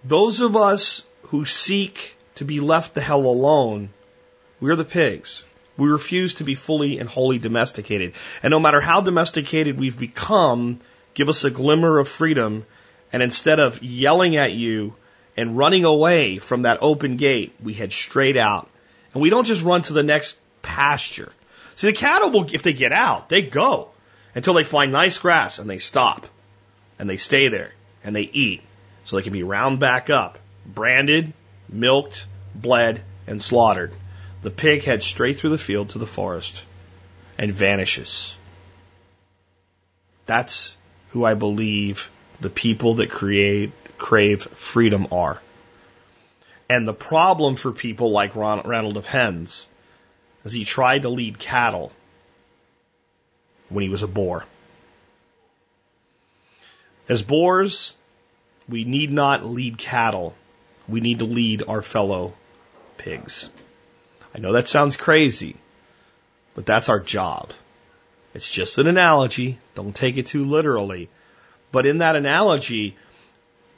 Those 0.05 0.40
of 0.40 0.57
us 0.57 1.05
who 1.23 1.45
seek 1.45 2.16
to 2.37 2.45
be 2.45 2.61
left 2.61 2.95
the 2.95 3.00
hell 3.00 3.26
alone, 3.26 3.88
we're 4.61 4.76
the 4.76 4.85
pigs. 4.85 5.43
We 5.76 5.88
refuse 5.88 6.35
to 6.35 6.45
be 6.45 6.54
fully 6.54 6.99
and 6.99 7.09
wholly 7.09 7.38
domesticated. 7.38 8.14
And 8.42 8.50
no 8.50 8.61
matter 8.61 8.80
how 8.80 9.00
domesticated 9.00 9.78
we've 9.78 9.99
become, 9.99 10.80
give 11.14 11.28
us 11.28 11.45
a 11.45 11.50
glimmer 11.50 11.99
of 11.99 12.09
freedom, 12.09 12.64
and 13.12 13.23
instead 13.23 13.61
of 13.61 13.83
yelling 13.83 14.37
at 14.37 14.52
you 14.52 14.95
and 15.37 15.56
running 15.56 15.85
away 15.85 16.38
from 16.38 16.62
that 16.62 16.78
open 16.80 17.16
gate, 17.16 17.54
we 17.62 17.75
head 17.75 17.92
straight 17.92 18.37
out. 18.37 18.68
And 19.12 19.23
we 19.23 19.30
don't 19.30 19.47
just 19.47 19.62
run 19.62 19.83
to 19.83 19.92
the 19.92 20.02
next 20.02 20.38
pasture. 20.62 21.33
See, 21.76 21.88
the 21.88 21.92
cattle 21.92 22.30
will, 22.30 22.54
if 22.54 22.62
they 22.62 22.73
get 22.73 22.92
out, 22.92 23.28
they 23.28 23.42
go 23.42 23.90
until 24.35 24.54
they 24.54 24.64
find 24.64 24.92
nice 24.92 25.18
grass 25.18 25.59
and 25.59 25.68
they 25.68 25.78
stop 25.78 26.26
and 26.99 27.09
they 27.09 27.16
stay 27.16 27.49
there 27.49 27.73
and 28.02 28.16
they 28.16 28.23
eat 28.23 28.62
so 29.04 29.16
they 29.16 29.23
can 29.23 29.33
be 29.33 29.42
round 29.42 29.78
back 29.78 30.11
up, 30.11 30.38
branded, 30.66 31.33
milked, 31.68 32.26
bled, 32.54 33.02
and 33.26 33.42
slaughtered. 33.42 33.92
The 34.47 34.53
pig 34.53 34.85
heads 34.85 35.05
straight 35.05 35.38
through 35.38 35.50
the 35.50 35.59
field 35.59 35.88
to 35.88 35.99
the 35.99 36.07
forest 36.07 36.62
and 37.37 37.50
vanishes. 37.50 38.37
That's 40.25 40.76
who 41.09 41.25
I 41.25 41.35
believe 41.35 42.12
the 42.38 42.49
people 42.49 42.95
that 42.95 43.11
create 43.11 43.73
crave 43.99 44.45
freedom 44.45 45.09
are. 45.11 45.43
And 46.71 46.87
the 46.87 46.95
problem 46.95 47.57
for 47.57 47.73
people 47.73 48.12
like 48.12 48.37
Ronald 48.37 48.97
of 48.97 49.07
Hens 49.07 49.69
is 50.45 50.53
he 50.53 50.65
tried 50.65 51.03
to 51.03 51.09
lead 51.09 51.41
cattle 51.41 51.91
when 53.69 53.83
he 53.83 53.91
was 53.91 54.05
a 54.05 54.07
boar. 54.07 54.45
As 57.09 57.21
boars, 57.21 57.97
we 58.69 58.85
need 58.85 59.11
not 59.11 59.45
lead 59.45 59.76
cattle. 59.76 60.37
We 60.87 61.00
need 61.00 61.19
to 61.19 61.25
lead 61.25 61.65
our 61.67 61.83
fellow 61.83 62.35
pigs. 62.97 63.50
I 64.37 64.38
know 64.38 64.52
that 64.52 64.69
sounds 64.69 64.97
crazy, 64.97 65.57
but 66.55 66.66
that's 66.66 66.90
our 66.90 67.00
job. 67.00 67.52
It's 68.35 68.52
just 68.52 68.76
an 68.76 68.87
analogy. 68.87 69.59
Don't 69.75 69.97
take 69.97 70.19
it 70.19 70.26
too 70.26 70.45
literally. 70.45 71.09
But 71.73 71.87
in 71.87 71.99
that 71.99 72.16
analogy, 72.16 72.97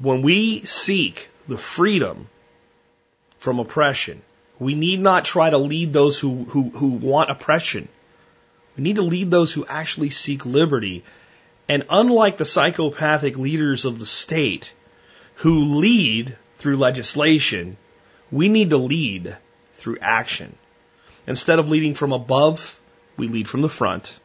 when 0.00 0.22
we 0.22 0.62
seek 0.62 1.28
the 1.46 1.56
freedom 1.56 2.26
from 3.38 3.60
oppression, 3.60 4.20
we 4.58 4.74
need 4.74 4.98
not 4.98 5.24
try 5.24 5.48
to 5.48 5.58
lead 5.58 5.92
those 5.92 6.18
who, 6.18 6.42
who, 6.46 6.70
who 6.70 6.88
want 6.88 7.30
oppression. 7.30 7.86
We 8.76 8.82
need 8.82 8.96
to 8.96 9.02
lead 9.02 9.30
those 9.30 9.52
who 9.52 9.64
actually 9.64 10.10
seek 10.10 10.44
liberty. 10.44 11.04
And 11.68 11.86
unlike 11.88 12.36
the 12.36 12.44
psychopathic 12.44 13.38
leaders 13.38 13.84
of 13.84 14.00
the 14.00 14.06
state 14.06 14.72
who 15.36 15.76
lead 15.76 16.36
through 16.56 16.78
legislation, 16.78 17.76
we 18.32 18.48
need 18.48 18.70
to 18.70 18.76
lead 18.76 19.36
through 19.78 19.99
action. 20.00 20.54
Instead 21.26 21.58
of 21.58 21.70
leading 21.70 21.94
from 21.94 22.12
above, 22.12 22.78
we 23.16 23.28
lead 23.28 23.49
from 23.49 23.62
the 23.62 23.68
front. 23.68 24.18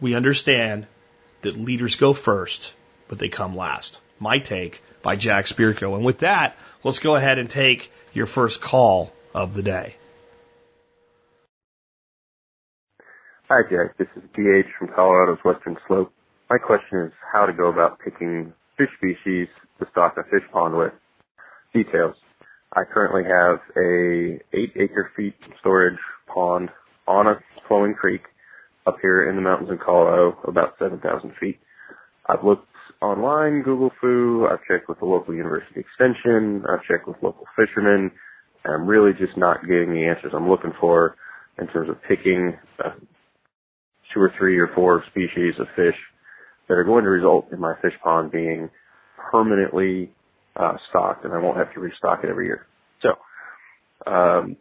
We 0.00 0.14
understand 0.14 0.86
that 1.42 1.56
leaders 1.56 1.96
go 1.96 2.12
first, 2.12 2.74
but 3.08 3.18
they 3.18 3.28
come 3.28 3.56
last. 3.56 4.00
My 4.20 4.38
take 4.38 4.82
by 5.02 5.16
Jack 5.16 5.46
Spirko. 5.46 5.96
And 5.96 6.04
with 6.04 6.18
that, 6.18 6.56
let's 6.84 6.98
go 6.98 7.14
ahead 7.14 7.38
and 7.38 7.48
take 7.48 7.92
your 8.12 8.26
first 8.26 8.60
call 8.60 9.12
of 9.34 9.54
the 9.54 9.62
day. 9.62 9.96
Hi, 13.48 13.62
Jack. 13.62 13.96
This 13.96 14.08
is 14.16 14.22
DH 14.34 14.68
from 14.78 14.88
Colorado's 14.88 15.42
Western 15.42 15.78
Slope. 15.86 16.12
My 16.50 16.58
question 16.58 16.98
is 16.98 17.12
how 17.32 17.46
to 17.46 17.52
go 17.52 17.68
about 17.68 17.98
picking 17.98 18.52
fish 18.76 18.90
species 18.96 19.48
to 19.78 19.86
stock 19.90 20.16
a 20.18 20.24
fish 20.24 20.44
pond 20.52 20.76
with. 20.76 20.92
Details. 21.72 22.16
I 22.72 22.84
currently 22.84 23.24
have 23.24 23.60
a 23.76 24.40
8 24.52 24.72
acre 24.76 25.10
feet 25.16 25.34
storage 25.58 25.98
pond 26.26 26.70
on 27.06 27.26
a 27.26 27.40
flowing 27.66 27.94
creek 27.94 28.24
up 28.86 28.98
here 29.00 29.28
in 29.28 29.36
the 29.36 29.42
mountains 29.42 29.70
in 29.70 29.78
Colorado, 29.78 30.38
about 30.44 30.74
7,000 30.78 31.34
feet. 31.40 31.58
I've 32.26 32.44
looked 32.44 32.68
online, 33.00 33.62
Google 33.62 33.90
Foo, 34.00 34.46
I've 34.46 34.64
checked 34.64 34.88
with 34.88 34.98
the 34.98 35.06
local 35.06 35.34
university 35.34 35.80
extension, 35.80 36.64
I've 36.68 36.82
checked 36.82 37.08
with 37.08 37.22
local 37.22 37.46
fishermen, 37.56 38.10
and 38.64 38.74
I'm 38.74 38.86
really 38.86 39.14
just 39.14 39.36
not 39.36 39.66
getting 39.66 39.92
the 39.94 40.06
answers 40.06 40.32
I'm 40.34 40.48
looking 40.48 40.72
for 40.78 41.16
in 41.58 41.68
terms 41.68 41.88
of 41.88 42.02
picking 42.02 42.56
uh, 42.84 42.90
two 44.12 44.20
or 44.20 44.32
three 44.36 44.58
or 44.58 44.68
four 44.68 45.04
species 45.06 45.58
of 45.58 45.68
fish 45.74 45.96
that 46.68 46.74
are 46.74 46.84
going 46.84 47.04
to 47.04 47.10
result 47.10 47.50
in 47.50 47.60
my 47.60 47.74
fish 47.80 47.94
pond 48.02 48.30
being 48.30 48.70
permanently 49.16 50.12
uh, 50.58 50.76
stocked, 50.88 51.24
and 51.24 51.32
I 51.32 51.38
won't 51.38 51.56
have 51.56 51.72
to 51.74 51.80
restock 51.80 52.24
it 52.24 52.30
every 52.30 52.46
year. 52.46 52.66
So, 53.00 53.18
um, 54.06 54.56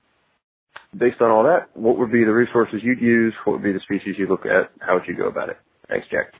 based 0.95 1.21
on 1.21 1.31
all 1.31 1.43
that, 1.43 1.69
what 1.75 1.97
would 1.97 2.11
be 2.11 2.23
the 2.23 2.33
resources 2.33 2.83
you'd 2.83 3.01
use? 3.01 3.33
What 3.43 3.53
would 3.53 3.63
be 3.63 3.71
the 3.71 3.79
species 3.79 4.17
you 4.17 4.27
look 4.27 4.45
at? 4.45 4.71
How 4.79 4.95
would 4.95 5.07
you 5.07 5.15
go 5.15 5.27
about 5.27 5.49
it? 5.49 5.57
Thanks, 5.87 6.07
Jack. 6.07 6.33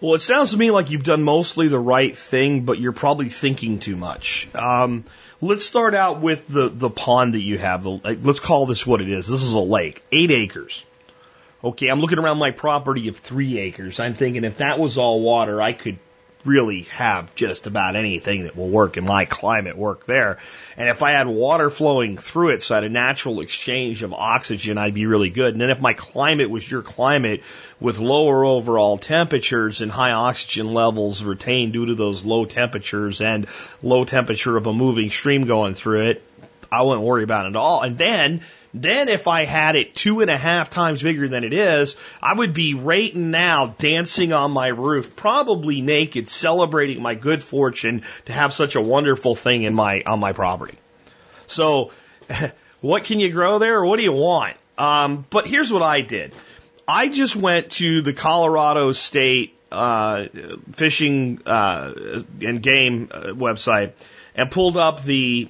Well, 0.00 0.14
it 0.14 0.20
sounds 0.20 0.50
to 0.50 0.58
me 0.58 0.72
like 0.72 0.90
you've 0.90 1.04
done 1.04 1.22
mostly 1.22 1.68
the 1.68 1.78
right 1.78 2.16
thing, 2.16 2.64
but 2.64 2.80
you're 2.80 2.90
probably 2.90 3.28
thinking 3.28 3.78
too 3.78 3.96
much. 3.96 4.48
Um, 4.52 5.04
let's 5.40 5.64
start 5.64 5.94
out 5.94 6.20
with 6.20 6.48
the, 6.48 6.68
the 6.68 6.90
pond 6.90 7.34
that 7.34 7.40
you 7.40 7.56
have. 7.58 7.86
Let's 7.86 8.40
call 8.40 8.66
this 8.66 8.84
what 8.84 9.00
it 9.00 9.08
is. 9.08 9.28
This 9.28 9.44
is 9.44 9.52
a 9.52 9.60
lake, 9.60 10.02
eight 10.10 10.32
acres. 10.32 10.84
Okay, 11.62 11.86
I'm 11.86 12.00
looking 12.00 12.18
around 12.18 12.38
my 12.38 12.50
property 12.50 13.06
of 13.06 13.18
three 13.18 13.58
acres. 13.58 14.00
I'm 14.00 14.14
thinking 14.14 14.42
if 14.42 14.56
that 14.56 14.80
was 14.80 14.98
all 14.98 15.20
water, 15.20 15.62
I 15.62 15.72
could 15.72 16.00
really 16.44 16.82
have 16.82 17.34
just 17.34 17.66
about 17.66 17.96
anything 17.96 18.44
that 18.44 18.56
will 18.56 18.68
work 18.68 18.96
in 18.96 19.04
my 19.04 19.24
climate 19.24 19.76
work 19.76 20.04
there. 20.06 20.38
And 20.76 20.88
if 20.88 21.02
I 21.02 21.12
had 21.12 21.26
water 21.26 21.70
flowing 21.70 22.16
through 22.16 22.50
it, 22.50 22.62
so 22.62 22.74
I 22.74 22.78
had 22.78 22.84
a 22.84 22.88
natural 22.88 23.40
exchange 23.40 24.02
of 24.02 24.12
oxygen, 24.12 24.78
I'd 24.78 24.94
be 24.94 25.06
really 25.06 25.30
good. 25.30 25.54
And 25.54 25.60
then 25.60 25.70
if 25.70 25.80
my 25.80 25.92
climate 25.92 26.50
was 26.50 26.68
your 26.68 26.82
climate 26.82 27.42
with 27.80 27.98
lower 27.98 28.44
overall 28.44 28.98
temperatures 28.98 29.80
and 29.80 29.90
high 29.90 30.12
oxygen 30.12 30.72
levels 30.72 31.22
retained 31.22 31.72
due 31.72 31.86
to 31.86 31.94
those 31.94 32.24
low 32.24 32.44
temperatures 32.44 33.20
and 33.20 33.46
low 33.82 34.04
temperature 34.04 34.56
of 34.56 34.66
a 34.66 34.72
moving 34.72 35.10
stream 35.10 35.46
going 35.46 35.74
through 35.74 36.10
it, 36.10 36.22
I 36.70 36.82
wouldn't 36.82 37.04
worry 37.04 37.22
about 37.22 37.46
it 37.46 37.50
at 37.50 37.56
all. 37.56 37.82
And 37.82 37.98
then 37.98 38.40
then 38.74 39.08
if 39.08 39.28
I 39.28 39.44
had 39.44 39.76
it 39.76 39.94
two 39.94 40.20
and 40.20 40.30
a 40.30 40.36
half 40.36 40.70
times 40.70 41.02
bigger 41.02 41.28
than 41.28 41.44
it 41.44 41.52
is, 41.52 41.96
I 42.22 42.34
would 42.34 42.54
be 42.54 42.74
right 42.74 43.14
now 43.14 43.74
dancing 43.78 44.32
on 44.32 44.50
my 44.50 44.68
roof, 44.68 45.14
probably 45.14 45.80
naked, 45.80 46.28
celebrating 46.28 47.02
my 47.02 47.14
good 47.14 47.42
fortune 47.42 48.02
to 48.26 48.32
have 48.32 48.52
such 48.52 48.74
a 48.74 48.80
wonderful 48.80 49.34
thing 49.34 49.64
in 49.64 49.74
my, 49.74 50.02
on 50.06 50.20
my 50.20 50.32
property. 50.32 50.78
So, 51.46 51.90
what 52.80 53.04
can 53.04 53.20
you 53.20 53.30
grow 53.30 53.58
there 53.58 53.84
what 53.84 53.96
do 53.96 54.02
you 54.02 54.12
want? 54.12 54.56
Um, 54.78 55.26
but 55.28 55.46
here's 55.46 55.72
what 55.72 55.82
I 55.82 56.00
did. 56.00 56.34
I 56.88 57.08
just 57.08 57.36
went 57.36 57.70
to 57.72 58.02
the 58.02 58.12
Colorado 58.12 58.92
State 58.92 59.54
uh, 59.70 60.26
fishing 60.72 61.40
uh, 61.46 62.22
and 62.40 62.62
game 62.62 63.08
uh, 63.10 63.20
website 63.28 63.92
and 64.34 64.50
pulled 64.50 64.76
up 64.76 65.02
the 65.02 65.48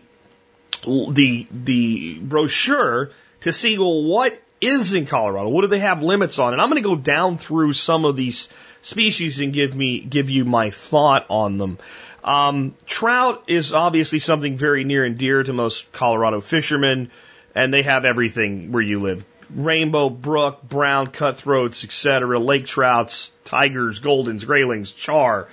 the 0.83 1.47
the 1.51 2.19
brochure 2.21 3.11
to 3.43 3.53
see 3.53 3.79
well 3.79 4.03
what 4.03 4.41
is 4.63 4.95
in 4.95 5.07
Colorado. 5.07 5.49
What 5.49 5.63
do 5.63 5.67
they 5.67 5.81
have 5.81 6.03
limits 6.03 6.39
on? 6.39 6.53
And 6.53 6.63
I'm 6.63 6.71
going 6.71 6.83
to 6.83 6.89
go 6.89 6.97
down 6.97 7.37
through 7.37 7.73
some 7.73 8.05
of 8.05 8.17
these 8.17 8.49
species 8.81 9.41
and 9.41 9.53
give 9.53 9.75
me 9.75 10.01
give 10.01 10.31
you 10.31 10.45
my 10.45 10.71
thought 10.71 11.27
on 11.29 11.59
them. 11.59 11.79
Um, 12.25 12.75
trout 12.87 13.45
is 13.49 13.73
obviously 13.73 14.21
something 14.21 14.57
very 14.57 14.85
near 14.85 15.05
and 15.05 15.19
dear 15.19 15.43
to 15.43 15.53
most 15.53 15.93
Colorado 15.93 16.41
fishermen, 16.41 17.11
and 17.55 17.75
they 17.75 17.83
have 17.83 18.05
everything 18.05 18.71
where 18.71 18.83
you 18.83 19.01
live: 19.01 19.25
rainbow, 19.51 20.09
brook, 20.09 20.63
brown, 20.63 21.09
cutthroats, 21.09 21.83
etc., 21.83 22.39
lake 22.39 22.67
trouts, 22.67 23.33
tigers, 23.45 24.01
goldens, 24.01 24.45
graylings, 24.45 24.95
char, 24.95 25.49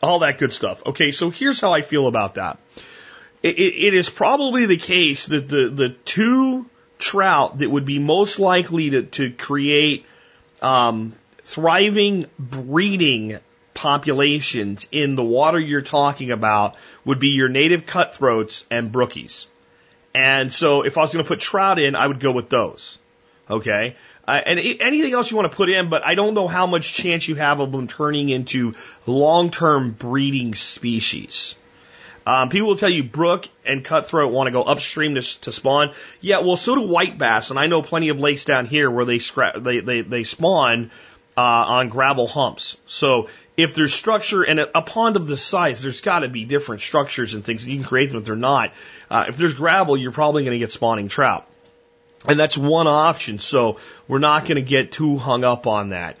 all 0.00 0.20
that 0.20 0.38
good 0.38 0.52
stuff. 0.52 0.86
Okay, 0.86 1.10
so 1.10 1.30
here's 1.30 1.60
how 1.60 1.72
I 1.72 1.82
feel 1.82 2.06
about 2.06 2.34
that 2.34 2.58
it, 3.42 3.58
it 3.58 3.94
is 3.94 4.10
probably 4.10 4.66
the 4.66 4.76
case 4.76 5.26
that 5.26 5.48
the, 5.48 5.68
the 5.68 5.88
two 6.04 6.66
trout 6.98 7.58
that 7.58 7.70
would 7.70 7.84
be 7.84 7.98
most 7.98 8.38
likely 8.38 8.90
to, 8.90 9.02
to 9.02 9.30
create 9.30 10.06
um, 10.62 11.14
thriving 11.38 12.26
breeding 12.38 13.38
populations 13.74 14.86
in 14.90 15.14
the 15.16 15.24
water 15.24 15.60
you're 15.60 15.82
talking 15.82 16.30
about 16.30 16.76
would 17.04 17.20
be 17.20 17.28
your 17.28 17.48
native 17.48 17.86
cutthroats 17.86 18.64
and 18.70 18.90
brookies. 18.90 19.46
And 20.14 20.52
so 20.52 20.82
if 20.82 20.96
I 20.96 21.02
was 21.02 21.12
going 21.12 21.24
to 21.24 21.28
put 21.28 21.40
trout 21.40 21.78
in, 21.78 21.94
I 21.94 22.06
would 22.06 22.20
go 22.20 22.32
with 22.32 22.48
those. 22.48 22.98
Okay. 23.50 23.96
Uh, 24.26 24.40
and 24.44 24.58
anything 24.58 25.12
else 25.12 25.30
you 25.30 25.36
want 25.36 25.50
to 25.50 25.56
put 25.56 25.68
in, 25.68 25.88
but 25.88 26.04
I 26.04 26.16
don't 26.16 26.34
know 26.34 26.48
how 26.48 26.66
much 26.66 26.94
chance 26.94 27.28
you 27.28 27.36
have 27.36 27.60
of 27.60 27.70
them 27.70 27.86
turning 27.86 28.28
into 28.28 28.74
long-term 29.06 29.92
breeding 29.92 30.54
species. 30.54 31.54
Um, 32.26 32.48
people 32.48 32.66
will 32.66 32.76
tell 32.76 32.90
you 32.90 33.04
brook 33.04 33.48
and 33.64 33.84
cutthroat 33.84 34.32
want 34.32 34.48
to 34.48 34.50
go 34.50 34.64
upstream 34.64 35.14
to, 35.14 35.22
to 35.42 35.52
spawn. 35.52 35.94
Yeah, 36.20 36.40
well, 36.40 36.56
so 36.56 36.74
do 36.74 36.80
white 36.82 37.16
bass, 37.16 37.50
and 37.50 37.58
I 37.58 37.68
know 37.68 37.82
plenty 37.82 38.08
of 38.08 38.18
lakes 38.18 38.44
down 38.44 38.66
here 38.66 38.90
where 38.90 39.04
they 39.04 39.18
scra- 39.18 39.62
they, 39.62 39.78
they 39.78 40.00
they 40.00 40.24
spawn 40.24 40.90
uh, 41.36 41.40
on 41.40 41.88
gravel 41.88 42.26
humps. 42.26 42.76
So 42.84 43.28
if 43.56 43.74
there's 43.74 43.94
structure 43.94 44.42
and 44.42 44.58
a, 44.58 44.78
a 44.78 44.82
pond 44.82 45.16
of 45.16 45.28
this 45.28 45.42
size, 45.42 45.82
there's 45.82 46.00
got 46.00 46.20
to 46.20 46.28
be 46.28 46.44
different 46.44 46.82
structures 46.82 47.34
and 47.34 47.44
things. 47.44 47.64
You 47.64 47.76
can 47.76 47.84
create 47.84 48.10
them 48.10 48.18
if 48.18 48.24
they're 48.24 48.36
not. 48.36 48.72
Uh, 49.08 49.26
if 49.28 49.36
there's 49.36 49.54
gravel, 49.54 49.96
you're 49.96 50.12
probably 50.12 50.42
going 50.42 50.52
to 50.52 50.58
get 50.58 50.72
spawning 50.72 51.06
trout. 51.06 51.46
And 52.26 52.38
that's 52.38 52.58
one 52.58 52.88
option. 52.88 53.38
So 53.38 53.78
we're 54.08 54.18
not 54.18 54.42
going 54.42 54.56
to 54.56 54.62
get 54.62 54.90
too 54.90 55.16
hung 55.16 55.44
up 55.44 55.66
on 55.66 55.90
that. 55.90 56.16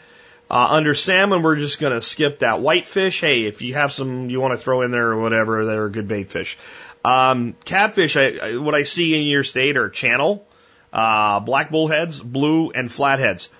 Uh, 0.48 0.68
under 0.70 0.94
salmon, 0.94 1.42
we're 1.42 1.56
just 1.56 1.80
going 1.80 1.92
to 1.92 2.00
skip 2.00 2.40
that. 2.40 2.60
Whitefish, 2.60 3.20
hey, 3.20 3.42
if 3.42 3.62
you 3.62 3.74
have 3.74 3.90
some 3.90 4.30
you 4.30 4.40
want 4.40 4.52
to 4.52 4.58
throw 4.58 4.82
in 4.82 4.92
there 4.92 5.08
or 5.08 5.20
whatever, 5.20 5.64
they're 5.64 5.86
a 5.86 5.90
good 5.90 6.06
bait 6.06 6.28
fish. 6.28 6.56
Um, 7.04 7.56
catfish, 7.64 8.16
I, 8.16 8.38
I, 8.42 8.56
what 8.56 8.74
I 8.74 8.84
see 8.84 9.16
in 9.16 9.26
your 9.26 9.44
state 9.44 9.76
are 9.76 9.88
channel, 9.88 10.46
uh, 10.92 11.40
black 11.40 11.70
bullheads, 11.70 12.20
blue, 12.20 12.70
and 12.70 12.90
flatheads. 12.90 13.50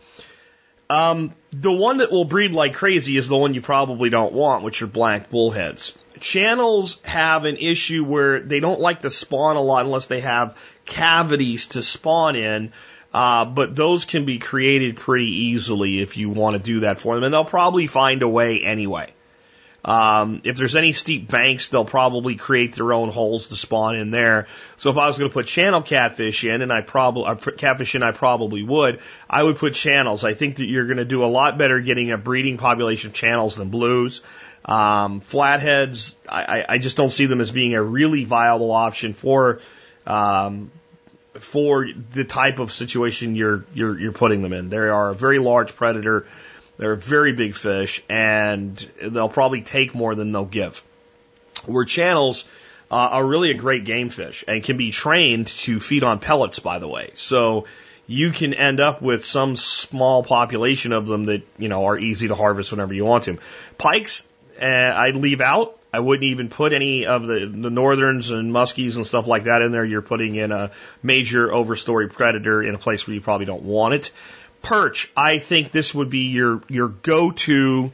Um, 0.89 1.35
the 1.53 1.73
one 1.73 1.99
that 1.99 2.13
will 2.13 2.25
breed 2.25 2.53
like 2.53 2.75
crazy 2.75 3.17
is 3.17 3.27
the 3.29 3.37
one 3.37 3.55
you 3.55 3.63
probably 3.63 4.11
don't 4.11 4.33
want, 4.33 4.63
which 4.63 4.83
are 4.83 4.87
black 4.87 5.31
bullheads. 5.31 5.93
Channels 6.21 6.99
have 7.03 7.45
an 7.45 7.57
issue 7.57 8.05
where 8.05 8.41
they 8.41 8.61
don't 8.61 8.81
like 8.81 9.03
to 9.03 9.11
spawn 9.11 9.57
a 9.57 9.61
lot 9.61 9.85
unless 9.85 10.07
they 10.07 10.21
have 10.21 10.57
cavities 10.85 11.69
to 11.69 11.83
spawn 11.83 12.37
in. 12.37 12.73
Uh, 13.17 13.47
but 13.47 13.75
those 13.75 14.05
can 14.05 14.27
be 14.27 14.37
created 14.37 14.95
pretty 14.95 15.47
easily 15.47 16.01
if 16.01 16.19
you 16.19 16.29
want 16.29 16.55
to 16.55 16.63
do 16.63 16.81
that 16.81 17.01
for 17.01 17.15
them, 17.15 17.25
and 17.25 17.33
they'll 17.33 17.47
probably 17.47 17.87
find 17.87 18.21
a 18.21 18.29
way 18.29 18.63
anyway. 18.63 19.11
Um, 19.87 20.43
if 20.45 20.59
there's 20.59 20.77
any 20.77 20.93
steep 20.93 21.27
banks, 21.27 21.69
they'll 21.69 21.87
probably 21.87 22.35
create 22.35 22.75
their 22.75 22.93
own 22.93 23.09
holes 23.09 23.47
to 23.47 23.57
spawn 23.57 23.97
in 23.97 24.11
there. 24.11 24.49
So 24.77 24.91
if 24.91 24.99
I 24.99 25.07
was 25.07 25.17
going 25.17 25.31
to 25.31 25.33
put 25.33 25.47
channel 25.47 25.81
catfish 25.81 26.45
in, 26.45 26.61
and 26.61 26.71
I 26.71 26.83
probably 26.83 27.25
uh, 27.25 27.37
catfish 27.37 27.95
in, 27.95 28.03
I 28.03 28.11
probably 28.11 28.63
would. 28.63 29.01
I 29.31 29.43
would 29.43 29.57
put 29.57 29.73
channels. 29.73 30.23
I 30.23 30.35
think 30.35 30.57
that 30.57 30.67
you're 30.67 30.85
going 30.85 30.99
to 30.99 31.07
do 31.07 31.25
a 31.25 31.33
lot 31.41 31.57
better 31.57 31.81
getting 31.81 32.11
a 32.11 32.19
breeding 32.19 32.59
population 32.59 33.09
of 33.09 33.15
channels 33.15 33.57
than 33.57 33.71
blues. 33.71 34.21
Um, 34.67 35.21
flatheads, 35.21 36.15
I, 36.29 36.67
I 36.69 36.77
just 36.77 36.99
don't 36.99 37.09
see 37.09 37.25
them 37.25 37.41
as 37.41 37.51
being 37.51 37.77
a 37.77 37.83
really 37.83 38.27
viable 38.27 38.73
option 38.73 39.15
for 39.15 39.63
um, 40.07 40.71
for 41.41 41.87
the 42.13 42.25
type 42.25 42.59
of 42.59 42.73
situation 42.73 43.35
you're 43.35 43.65
you're 43.75 43.99
you're 43.99 44.13
putting 44.13 44.43
them 44.43 44.53
in. 44.53 44.69
They 44.69 44.77
are 44.77 45.11
a 45.11 45.15
very 45.15 45.39
large 45.39 45.75
predator. 45.75 46.27
They're 46.79 46.93
a 46.93 46.97
very 46.97 47.33
big 47.33 47.55
fish, 47.55 48.03
and 48.09 48.77
they'll 49.01 49.31
probably 49.31 49.63
take 49.63 49.95
more 49.95 50.15
than 50.15 50.33
they'll 50.33 50.45
give. 50.45 50.83
Where 51.65 51.85
channels 51.85 52.45
uh, 52.91 52.95
are 52.95 53.27
really 53.27 53.51
a 53.51 53.55
great 53.55 53.85
game 53.85 54.11
fish 54.11 54.45
and 54.47 54.63
can 54.63 54.77
be 54.77 54.91
trained 54.91 55.47
to 55.49 55.81
feed 55.81 56.05
on 56.05 56.19
pellets, 56.19 56.59
by 56.59 56.79
the 56.79 56.89
way. 56.89 57.11
So 57.15 57.67
you 58.07 58.31
can 58.31 58.55
end 58.55 58.81
up 58.81 59.03
with 59.03 59.25
some 59.25 59.57
small 59.57 60.23
population 60.23 60.93
of 60.93 61.07
them 61.07 61.25
that 61.27 61.43
you 61.59 61.69
know 61.69 61.87
are 61.87 61.99
easy 61.99 62.29
to 62.29 62.35
harvest 62.35 62.71
whenever 62.71 62.95
you 62.95 63.05
want 63.05 63.25
to. 63.25 63.39
Pikes, 63.79 64.27
uh, 64.61 64.67
I'd 64.67 65.17
leave 65.17 65.41
out. 65.41 65.79
I 65.97 66.01
wouldn't 66.01 66.31
even 66.31 66.49
put 66.49 66.73
any 66.73 67.07
of 67.07 67.27
the, 67.27 67.41
the 67.47 67.71
northerns 67.71 68.31
and 68.31 68.53
muskies 68.53 68.97
and 68.97 69.07
stuff 69.07 69.27
like 69.27 69.45
that 69.45 69.63
in 69.63 69.73
there. 69.73 69.85
You're 69.85 70.03
putting 70.03 70.37
in 70.37 70.53
a 70.53 70.71
major 71.03 71.49
overstory 71.49 72.13
predator 72.13 72.63
in 72.63 72.75
a 72.75 72.79
place 72.79 73.07
where 73.07 73.15
you 73.15 73.21
probably 73.21 73.47
don't 73.47 73.63
want 73.63 73.95
it 73.95 74.13
perch, 74.67 75.11
I 75.17 75.39
think 75.39 75.71
this 75.71 75.95
would 75.95 76.11
be 76.11 76.29
your, 76.31 76.61
your 76.69 76.89
go-to 76.89 77.93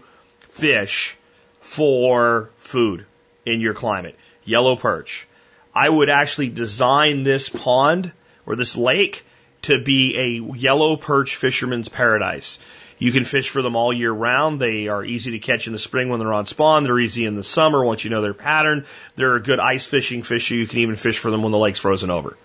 fish 0.50 1.16
for 1.60 2.50
food 2.56 3.04
in 3.44 3.60
your 3.60 3.74
climate. 3.74 4.18
Yellow 4.44 4.76
perch. 4.76 5.28
I 5.74 5.88
would 5.88 6.08
actually 6.08 6.48
design 6.48 7.24
this 7.24 7.48
pond 7.48 8.12
or 8.46 8.56
this 8.56 8.76
lake 8.76 9.24
to 9.62 9.82
be 9.82 10.16
a 10.16 10.56
yellow 10.56 10.96
perch 10.96 11.36
fisherman's 11.36 11.88
paradise. 11.88 12.58
You 13.02 13.10
can 13.10 13.24
fish 13.24 13.50
for 13.50 13.62
them 13.62 13.74
all 13.74 13.92
year 13.92 14.12
round. 14.12 14.60
They 14.60 14.86
are 14.86 15.04
easy 15.04 15.32
to 15.32 15.40
catch 15.40 15.66
in 15.66 15.72
the 15.72 15.78
spring 15.80 16.08
when 16.08 16.20
they're 16.20 16.32
on 16.32 16.46
spawn. 16.46 16.84
They're 16.84 17.00
easy 17.00 17.26
in 17.26 17.34
the 17.34 17.42
summer 17.42 17.84
once 17.84 18.04
you 18.04 18.10
know 18.10 18.22
their 18.22 18.32
pattern. 18.32 18.86
They're 19.16 19.34
a 19.34 19.42
good 19.42 19.58
ice 19.58 19.84
fishing 19.84 20.22
fish. 20.22 20.52
You 20.52 20.68
can 20.68 20.78
even 20.78 20.94
fish 20.94 21.18
for 21.18 21.32
them 21.32 21.42
when 21.42 21.50
the 21.50 21.58
lake's 21.58 21.80
frozen 21.80 22.10
over. 22.10 22.36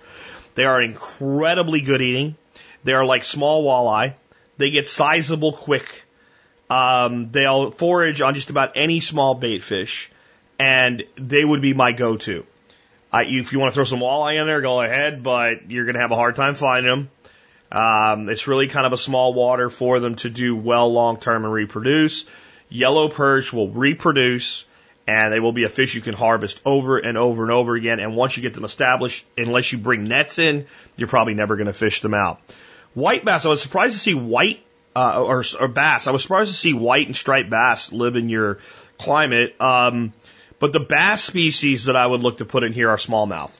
They 0.56 0.66
are 0.66 0.82
incredibly 0.82 1.82
good 1.82 2.02
eating. 2.02 2.38
They 2.84 2.94
are 2.94 3.06
like 3.06 3.24
small 3.24 3.64
walleye. 3.64 4.16
They 4.58 4.72
get 4.72 4.88
sizable 4.88 5.52
quick. 5.52 6.06
Um, 6.72 7.30
they'll 7.30 7.70
forage 7.70 8.22
on 8.22 8.34
just 8.34 8.50
about 8.50 8.72
any 8.76 9.00
small 9.00 9.36
bait 9.36 9.62
fish, 9.62 10.10
and 10.58 11.04
they 11.18 11.46
would 11.46 11.62
be 11.62 11.76
my 11.76 11.92
go-to. 11.92 12.48
Uh, 13.14 13.22
if 13.28 13.54
you 13.54 13.60
want 13.60 13.74
to 13.74 13.76
throw 13.76 13.84
some 13.84 14.00
walleye 14.00 14.42
in 14.42 14.48
there, 14.48 14.62
go 14.62 14.82
ahead, 14.82 15.22
but 15.22 15.70
you're 15.70 15.86
going 15.86 15.94
to 15.94 16.02
have 16.02 16.12
a 16.12 16.16
hard 16.16 16.36
time 16.36 16.56
finding 16.56 16.90
them. 16.90 17.10
Um, 17.72 18.30
it's 18.30 18.48
really 18.48 18.68
kind 18.68 18.86
of 18.86 18.94
a 18.94 18.98
small 18.98 19.34
water 19.34 19.70
for 19.70 20.00
them 20.00 20.16
to 20.18 20.30
do 20.30 20.56
well 20.56 20.92
long 20.92 21.20
term 21.20 21.44
and 21.44 21.54
reproduce. 21.54 22.26
Yellow 22.70 23.10
perch 23.10 23.52
will 23.52 23.70
reproduce 23.70 24.66
and 25.08 25.34
they 25.34 25.40
will 25.40 25.54
be 25.54 25.64
a 25.64 25.70
fish 25.70 25.96
you 25.96 26.02
can 26.02 26.14
harvest 26.14 26.62
over 26.66 26.98
and 26.98 27.18
over 27.18 27.44
and 27.44 27.52
over 27.52 27.76
again. 27.76 28.00
And 28.00 28.16
once 28.16 28.36
you 28.36 28.44
get 28.44 28.54
them 28.54 28.66
established, 28.66 29.26
unless 29.38 29.72
you 29.72 29.78
bring 29.78 30.04
nets 30.04 30.38
in, 30.38 30.66
you're 30.98 31.08
probably 31.08 31.34
never 31.34 31.56
going 31.56 31.68
to 31.68 31.74
fish 31.74 32.02
them 32.02 32.14
out. 32.14 32.42
White 32.94 33.24
bass, 33.24 33.46
I 33.46 33.50
was 33.50 33.62
surprised 33.62 33.94
to 33.94 34.00
see 34.00 34.14
white 34.14 34.62
uh, 34.96 35.24
or, 35.24 35.44
or 35.60 35.68
bass. 35.70 36.08
I 36.08 36.12
was 36.12 36.24
surprised 36.24 36.52
to 36.52 36.58
see 36.58 36.74
white 36.74 37.06
and 37.06 37.16
striped 37.16 37.50
bass 37.50 37.94
live 37.94 38.18
in 38.18 38.28
your 38.28 38.60
climate. 38.98 39.60
Um, 39.62 40.12
but 40.60 40.74
the 40.74 40.80
bass 40.82 41.24
species 41.24 41.86
that 41.86 41.96
I 41.96 42.06
would 42.06 42.22
look 42.22 42.40
to 42.40 42.46
put 42.46 42.64
in 42.64 42.74
here 42.74 42.90
are 42.90 42.98
smallmouth. 42.98 43.56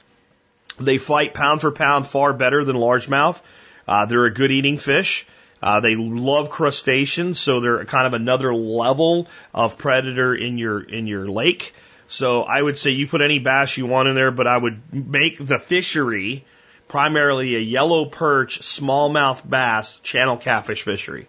They 0.78 0.98
fight 0.98 1.32
pound 1.32 1.62
for 1.62 1.70
pound 1.70 2.06
far 2.06 2.32
better 2.32 2.62
than 2.62 2.76
largemouth. 2.76 3.40
Uh, 3.88 4.06
they're 4.06 4.26
a 4.26 4.30
good 4.30 4.50
eating 4.50 4.76
fish. 4.76 5.26
Uh, 5.60 5.80
they 5.80 5.96
love 5.96 6.50
crustaceans, 6.50 7.40
so 7.40 7.60
they're 7.60 7.84
kind 7.86 8.06
of 8.06 8.14
another 8.14 8.54
level 8.54 9.26
of 9.52 9.76
predator 9.76 10.34
in 10.34 10.58
your 10.58 10.80
in 10.80 11.06
your 11.06 11.28
lake. 11.28 11.74
So 12.06 12.42
I 12.42 12.62
would 12.62 12.78
say 12.78 12.90
you 12.90 13.08
put 13.08 13.22
any 13.22 13.38
bass 13.38 13.76
you 13.76 13.86
want 13.86 14.08
in 14.08 14.14
there, 14.14 14.30
but 14.30 14.46
I 14.46 14.56
would 14.56 14.80
make 14.92 15.44
the 15.44 15.58
fishery 15.58 16.44
primarily 16.86 17.56
a 17.56 17.60
yellow 17.60 18.06
perch, 18.06 18.60
smallmouth 18.60 19.48
bass, 19.48 20.00
channel 20.00 20.36
catfish 20.36 20.82
fishery. 20.82 21.26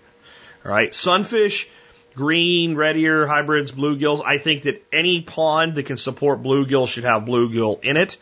All 0.66 0.72
right. 0.72 0.94
Sunfish, 0.94 1.68
green, 2.16 2.76
red 2.76 2.98
ear, 2.98 3.28
hybrids, 3.28 3.72
bluegills. 3.72 4.24
I 4.24 4.38
think 4.38 4.64
that 4.64 4.84
any 4.94 5.22
pond 5.22 5.76
that 5.76 5.84
can 5.84 5.98
support 5.98 6.44
bluegill 6.44 6.88
should 6.88 7.04
have 7.04 7.24
bluegill 7.24 7.84
in 7.84 7.98
it. 7.98 8.18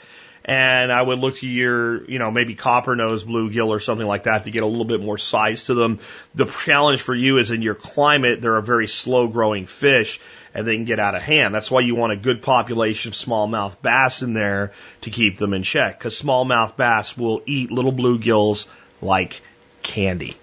And 0.47 0.93
I 0.93 1.01
would 1.01 1.19
look 1.19 1.35
to 1.37 1.47
your, 1.47 2.09
you 2.09 2.19
know, 2.19 2.31
maybe 2.31 2.55
copper 2.55 2.95
nose 2.95 3.25
bluegill 3.25 3.67
or 3.67 3.81
something 3.81 4.07
like 4.07 4.23
that 4.23 4.45
to 4.45 4.51
get 4.51 4.63
a 4.63 4.65
little 4.65 4.85
bit 4.85 5.01
more 5.01 5.17
size 5.17 5.65
to 5.65 5.73
them. 5.73 5.99
The 6.35 6.45
challenge 6.45 7.01
for 7.01 7.13
you 7.13 7.37
is 7.37 7.51
in 7.51 7.61
your 7.61 7.75
climate, 7.75 8.41
they're 8.41 8.55
a 8.55 8.63
very 8.63 8.87
slow 8.87 9.27
growing 9.27 9.65
fish 9.65 10.21
and 10.53 10.65
they 10.65 10.75
can 10.75 10.85
get 10.85 10.99
out 10.99 11.15
of 11.15 11.21
hand. 11.21 11.53
That's 11.53 11.69
why 11.69 11.81
you 11.81 11.95
want 11.95 12.13
a 12.13 12.15
good 12.15 12.41
population 12.41 13.09
of 13.09 13.15
smallmouth 13.15 13.81
bass 13.81 14.21
in 14.21 14.31
there 14.31 14.71
to 15.01 15.09
keep 15.09 15.37
them 15.37 15.53
in 15.53 15.63
check 15.63 15.99
because 15.99 16.19
smallmouth 16.19 16.77
bass 16.77 17.17
will 17.17 17.41
eat 17.45 17.69
little 17.69 17.93
bluegills 17.93 18.67
like 19.01 19.41
candy. 19.83 20.37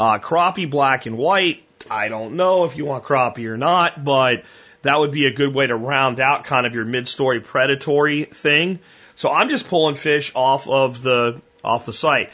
Uh, 0.00 0.18
crappie 0.18 0.68
black 0.68 1.04
and 1.04 1.18
white, 1.18 1.62
I 1.90 2.08
don't 2.08 2.36
know 2.36 2.64
if 2.64 2.76
you 2.76 2.86
want 2.86 3.04
crappie 3.04 3.46
or 3.46 3.58
not, 3.58 4.02
but 4.02 4.44
that 4.82 4.98
would 4.98 5.12
be 5.12 5.26
a 5.26 5.32
good 5.32 5.54
way 5.54 5.66
to 5.66 5.76
round 5.76 6.18
out 6.18 6.44
kind 6.44 6.66
of 6.66 6.74
your 6.74 6.84
mid-story 6.84 7.40
predatory 7.40 8.24
thing. 8.24 8.80
So 9.16 9.30
I'm 9.30 9.48
just 9.48 9.68
pulling 9.68 9.94
fish 9.94 10.32
off 10.34 10.68
of 10.68 11.02
the 11.02 11.40
off 11.62 11.86
the 11.86 11.92
site. 11.92 12.30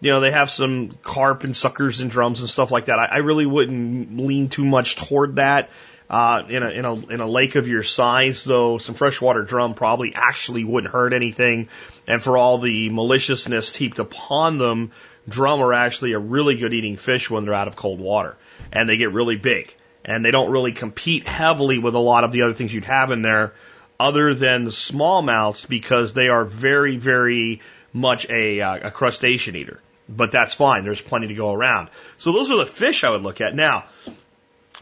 You 0.00 0.10
know, 0.10 0.20
they 0.20 0.32
have 0.32 0.50
some 0.50 0.90
carp 1.02 1.44
and 1.44 1.56
suckers 1.56 2.00
and 2.00 2.10
drums 2.10 2.40
and 2.40 2.50
stuff 2.50 2.70
like 2.70 2.86
that. 2.86 2.98
I, 2.98 3.06
I 3.06 3.16
really 3.18 3.46
wouldn't 3.46 4.18
lean 4.18 4.48
too 4.48 4.64
much 4.64 4.96
toward 4.96 5.36
that. 5.36 5.70
Uh, 6.10 6.42
in 6.48 6.62
a 6.62 6.68
in 6.68 6.84
a 6.84 6.94
in 7.06 7.20
a 7.20 7.26
lake 7.26 7.54
of 7.54 7.66
your 7.66 7.82
size, 7.82 8.44
though, 8.44 8.76
some 8.76 8.94
freshwater 8.94 9.42
drum 9.42 9.74
probably 9.74 10.12
actually 10.14 10.62
wouldn't 10.62 10.92
hurt 10.92 11.14
anything. 11.14 11.68
And 12.06 12.22
for 12.22 12.36
all 12.36 12.58
the 12.58 12.90
maliciousness 12.90 13.74
heaped 13.74 13.98
upon 13.98 14.58
them, 14.58 14.92
drum 15.26 15.62
are 15.62 15.72
actually 15.72 16.12
a 16.12 16.18
really 16.18 16.56
good 16.56 16.74
eating 16.74 16.96
fish 16.96 17.30
when 17.30 17.44
they're 17.46 17.54
out 17.54 17.68
of 17.68 17.76
cold 17.76 18.00
water, 18.00 18.36
and 18.70 18.88
they 18.88 18.98
get 18.98 19.12
really 19.12 19.36
big. 19.36 19.74
And 20.04 20.22
they 20.22 20.30
don't 20.30 20.50
really 20.50 20.72
compete 20.72 21.26
heavily 21.26 21.78
with 21.78 21.94
a 21.94 21.98
lot 21.98 22.24
of 22.24 22.32
the 22.32 22.42
other 22.42 22.52
things 22.52 22.74
you'd 22.74 22.84
have 22.84 23.10
in 23.10 23.22
there, 23.22 23.54
other 23.98 24.34
than 24.34 24.64
the 24.64 24.70
smallmouths, 24.70 25.68
because 25.68 26.12
they 26.12 26.28
are 26.28 26.44
very 26.44 26.96
very 26.96 27.60
much 27.92 28.28
a, 28.28 28.60
uh, 28.60 28.88
a 28.88 28.90
crustacean 28.90 29.56
eater. 29.56 29.80
But 30.08 30.32
that's 30.32 30.52
fine. 30.52 30.84
There's 30.84 31.00
plenty 31.00 31.28
to 31.28 31.34
go 31.34 31.52
around. 31.52 31.88
So 32.18 32.32
those 32.32 32.50
are 32.50 32.58
the 32.58 32.66
fish 32.66 33.04
I 33.04 33.10
would 33.10 33.22
look 33.22 33.40
at. 33.40 33.54
Now, 33.54 33.84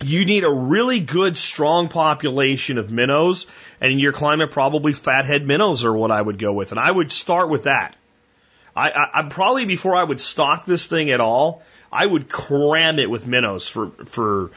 you 0.00 0.24
need 0.24 0.42
a 0.42 0.50
really 0.50 0.98
good, 0.98 1.36
strong 1.36 1.88
population 1.88 2.78
of 2.78 2.90
minnows, 2.90 3.46
and 3.80 3.92
in 3.92 3.98
your 3.98 4.12
climate, 4.12 4.50
probably 4.50 4.94
fathead 4.94 5.46
minnows 5.46 5.84
are 5.84 5.92
what 5.92 6.10
I 6.10 6.20
would 6.20 6.38
go 6.38 6.52
with. 6.52 6.72
And 6.72 6.80
I 6.80 6.90
would 6.90 7.12
start 7.12 7.50
with 7.50 7.64
that. 7.64 7.94
I, 8.74 8.90
I, 8.90 9.20
I 9.20 9.22
probably 9.28 9.66
before 9.66 9.94
I 9.94 10.02
would 10.02 10.20
stock 10.20 10.64
this 10.64 10.86
thing 10.86 11.10
at 11.10 11.20
all, 11.20 11.62
I 11.92 12.06
would 12.06 12.28
cram 12.28 12.98
it 12.98 13.10
with 13.10 13.26
minnows 13.26 13.68
for 13.68 13.90
for 14.06 14.50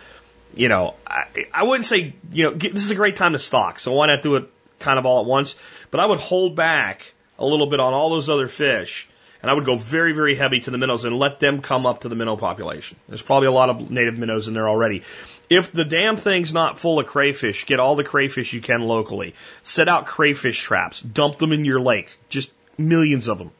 you 0.55 0.69
know 0.69 0.95
I, 1.05 1.25
I 1.53 1.63
wouldn't 1.63 1.85
say 1.85 2.15
you 2.31 2.45
know 2.45 2.51
this 2.51 2.83
is 2.83 2.91
a 2.91 2.95
great 2.95 3.15
time 3.15 3.33
to 3.33 3.39
stock, 3.39 3.79
so 3.79 3.93
why 3.93 4.07
not 4.07 4.23
do 4.23 4.35
it 4.35 4.49
kind 4.79 4.97
of 4.97 5.05
all 5.05 5.21
at 5.21 5.25
once? 5.25 5.55
But 5.91 5.99
I 5.99 6.05
would 6.05 6.19
hold 6.19 6.55
back 6.55 7.13
a 7.37 7.45
little 7.45 7.67
bit 7.67 7.79
on 7.79 7.93
all 7.93 8.09
those 8.09 8.29
other 8.29 8.47
fish 8.47 9.07
And 9.45 9.51
I 9.51 9.53
would 9.53 9.65
go 9.65 9.77
very, 9.77 10.13
very 10.13 10.33
heavy 10.33 10.59
to 10.61 10.71
the 10.71 10.79
minnows 10.79 11.05
and 11.05 11.19
let 11.19 11.39
them 11.39 11.61
come 11.61 11.85
up 11.85 12.01
to 12.01 12.09
the 12.09 12.15
minnow 12.15 12.35
population. 12.35 12.97
There's 13.07 13.21
probably 13.21 13.47
a 13.47 13.51
lot 13.51 13.69
of 13.69 13.91
native 13.91 14.17
minnows 14.17 14.47
in 14.47 14.55
there 14.55 14.67
already. 14.67 15.03
If 15.51 15.71
the 15.71 15.85
damn 15.85 16.17
thing's 16.17 16.51
not 16.51 16.79
full 16.79 16.99
of 16.99 17.05
crayfish, 17.05 17.67
get 17.67 17.79
all 17.79 17.95
the 17.95 18.03
crayfish 18.03 18.53
you 18.53 18.61
can 18.61 18.81
locally. 18.81 19.35
Set 19.61 19.87
out 19.87 20.07
crayfish 20.07 20.59
traps. 20.59 20.99
Dump 20.99 21.37
them 21.37 21.51
in 21.51 21.63
your 21.63 21.79
lake. 21.79 22.17
Just 22.29 22.51
millions 22.75 23.27
of 23.27 23.37
them. 23.37 23.51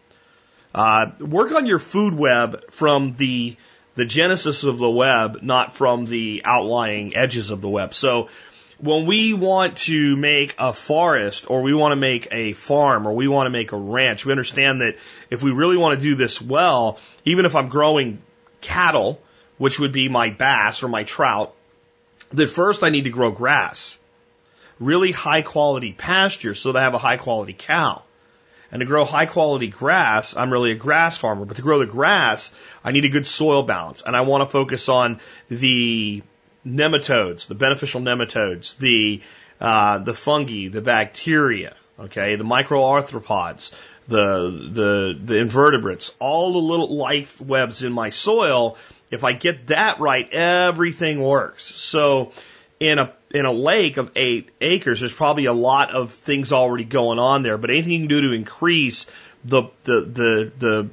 Uh, 0.73 1.11
work 1.19 1.51
on 1.51 1.67
your 1.67 1.77
food 1.77 2.15
web 2.15 2.71
from 2.71 3.13
the 3.13 3.55
the 3.95 4.05
genesis 4.05 4.63
of 4.63 4.77
the 4.77 4.89
web, 4.89 5.39
not 5.41 5.73
from 5.73 6.05
the 6.05 6.41
outlying 6.45 7.15
edges 7.15 7.49
of 7.49 7.61
the 7.61 7.69
web. 7.69 7.93
So 7.93 8.29
when 8.77 9.05
we 9.05 9.33
want 9.33 9.77
to 9.77 10.15
make 10.17 10.55
a 10.59 10.73
forest 10.73 11.49
or 11.49 11.61
we 11.61 11.73
want 11.73 11.93
to 11.93 11.95
make 11.95 12.27
a 12.31 12.53
farm 12.53 13.07
or 13.07 13.13
we 13.13 13.27
want 13.27 13.47
to 13.47 13.51
make 13.51 13.71
a 13.71 13.77
ranch, 13.77 14.25
we 14.25 14.31
understand 14.31 14.81
that 14.81 14.97
if 15.29 15.43
we 15.43 15.51
really 15.51 15.77
want 15.77 15.99
to 15.99 16.05
do 16.05 16.15
this 16.15 16.41
well, 16.41 16.99
even 17.23 17.45
if 17.45 17.55
I'm 17.55 17.69
growing 17.69 18.21
cattle, 18.61 19.21
which 19.57 19.79
would 19.79 19.93
be 19.93 20.09
my 20.09 20.29
bass 20.29 20.83
or 20.83 20.89
my 20.89 21.03
trout, 21.03 21.55
that 22.31 22.49
first 22.49 22.83
I 22.83 22.89
need 22.89 23.05
to 23.05 23.09
grow 23.09 23.31
grass. 23.31 23.97
Really 24.77 25.13
high 25.13 25.41
quality 25.41 25.93
pasture 25.93 26.53
so 26.53 26.73
that 26.73 26.79
I 26.79 26.83
have 26.83 26.95
a 26.95 26.99
high 26.99 27.17
quality 27.17 27.53
cow. 27.53 28.03
And 28.75 28.81
to 28.81 28.85
grow 28.85 29.05
high 29.05 29.25
quality 29.25 29.69
grass, 29.69 30.35
I'm 30.35 30.51
really 30.51 30.73
a 30.73 30.75
grass 30.75 31.15
farmer. 31.15 31.45
But 31.45 31.55
to 31.55 31.61
grow 31.61 31.79
the 31.79 31.85
grass, 31.85 32.51
I 32.83 32.91
need 32.91 33.05
a 33.05 33.09
good 33.09 33.25
soil 33.25 33.63
balance. 33.63 34.03
And 34.05 34.17
I 34.17 34.21
want 34.21 34.41
to 34.41 34.47
focus 34.47 34.89
on 34.89 35.21
the 35.47 36.21
nematodes, 36.67 37.47
the 37.47 37.55
beneficial 37.55 38.01
nematodes, 38.01 38.75
the, 38.77 39.21
uh, 39.61 39.99
the 39.99 40.13
fungi, 40.13 40.67
the 40.67 40.81
bacteria, 40.81 41.77
okay, 42.01 42.35
the 42.35 42.43
microarthropods, 42.43 43.71
the, 44.09 44.49
the, 44.73 45.19
the 45.23 45.37
invertebrates, 45.37 46.13
all 46.19 46.51
the 46.51 46.59
little 46.59 46.93
life 46.93 47.39
webs 47.39 47.81
in 47.81 47.93
my 47.93 48.09
soil. 48.09 48.75
If 49.09 49.23
I 49.23 49.31
get 49.31 49.67
that 49.67 50.01
right, 50.01 50.29
everything 50.33 51.21
works. 51.21 51.63
So 51.63 52.33
in 52.81 52.99
a 52.99 53.13
in 53.35 53.45
a 53.45 53.51
lake 53.51 53.97
of 53.97 54.11
eight 54.15 54.49
acres, 54.61 55.01
there's 55.01 55.13
probably 55.13 55.45
a 55.45 55.53
lot 55.53 55.93
of 55.93 56.13
things 56.13 56.53
already 56.53 56.85
going 56.85 57.19
on 57.19 57.43
there. 57.43 57.57
But 57.57 57.69
anything 57.69 57.91
you 57.91 57.99
can 57.99 58.07
do 58.07 58.21
to 58.21 58.31
increase 58.31 59.07
the 59.43 59.63
the 59.83 60.01
the 60.01 60.51
the 60.57 60.89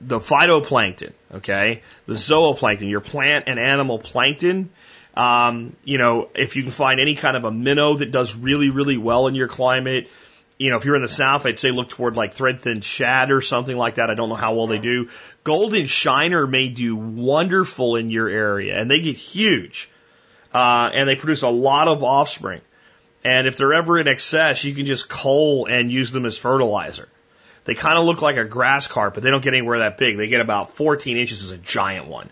the 0.00 0.18
phytoplankton, 0.18 1.12
okay, 1.34 1.82
the 2.06 2.14
zooplankton, 2.14 2.90
your 2.90 3.00
plant 3.00 3.44
and 3.46 3.60
animal 3.60 4.00
plankton. 4.00 4.70
Um, 5.14 5.76
you 5.84 5.98
know, 5.98 6.28
if 6.34 6.56
you 6.56 6.64
can 6.64 6.72
find 6.72 7.00
any 7.00 7.14
kind 7.14 7.36
of 7.36 7.44
a 7.44 7.50
minnow 7.52 7.94
that 7.94 8.10
does 8.10 8.34
really, 8.34 8.70
really 8.70 8.96
well 8.96 9.28
in 9.28 9.36
your 9.36 9.48
climate, 9.48 10.08
you 10.58 10.70
know, 10.70 10.76
if 10.76 10.84
you're 10.84 10.96
in 10.96 11.02
the 11.02 11.08
south, 11.08 11.46
I'd 11.46 11.60
say 11.60 11.70
look 11.70 11.90
toward 11.90 12.16
like 12.16 12.34
threadfin 12.34 12.82
shad 12.82 13.30
or 13.30 13.40
something 13.40 13.76
like 13.76 13.96
that. 13.96 14.10
I 14.10 14.14
don't 14.14 14.28
know 14.28 14.34
how 14.34 14.54
well 14.54 14.66
they 14.66 14.78
do. 14.78 15.10
Golden 15.44 15.86
shiner 15.86 16.46
may 16.48 16.68
do 16.68 16.96
wonderful 16.96 17.94
in 17.94 18.10
your 18.10 18.28
area, 18.28 18.80
and 18.80 18.90
they 18.90 19.00
get 19.00 19.16
huge 19.16 19.88
uh, 20.52 20.90
and 20.92 21.08
they 21.08 21.16
produce 21.16 21.42
a 21.42 21.48
lot 21.48 21.88
of 21.88 22.02
offspring. 22.02 22.60
And 23.24 23.46
if 23.46 23.56
they're 23.56 23.74
ever 23.74 23.98
in 23.98 24.08
excess, 24.08 24.64
you 24.64 24.74
can 24.74 24.86
just 24.86 25.08
cull 25.08 25.66
and 25.66 25.90
use 25.90 26.12
them 26.12 26.24
as 26.24 26.38
fertilizer. 26.38 27.08
They 27.64 27.74
kind 27.74 27.98
of 27.98 28.06
look 28.06 28.22
like 28.22 28.36
a 28.36 28.44
grass 28.44 28.86
carp, 28.86 29.14
but 29.14 29.22
they 29.22 29.30
don't 29.30 29.42
get 29.42 29.52
anywhere 29.52 29.80
that 29.80 29.98
big. 29.98 30.16
They 30.16 30.28
get 30.28 30.40
about 30.40 30.70
14 30.76 31.16
inches 31.16 31.44
as 31.44 31.50
a 31.50 31.58
giant 31.58 32.06
one. 32.06 32.30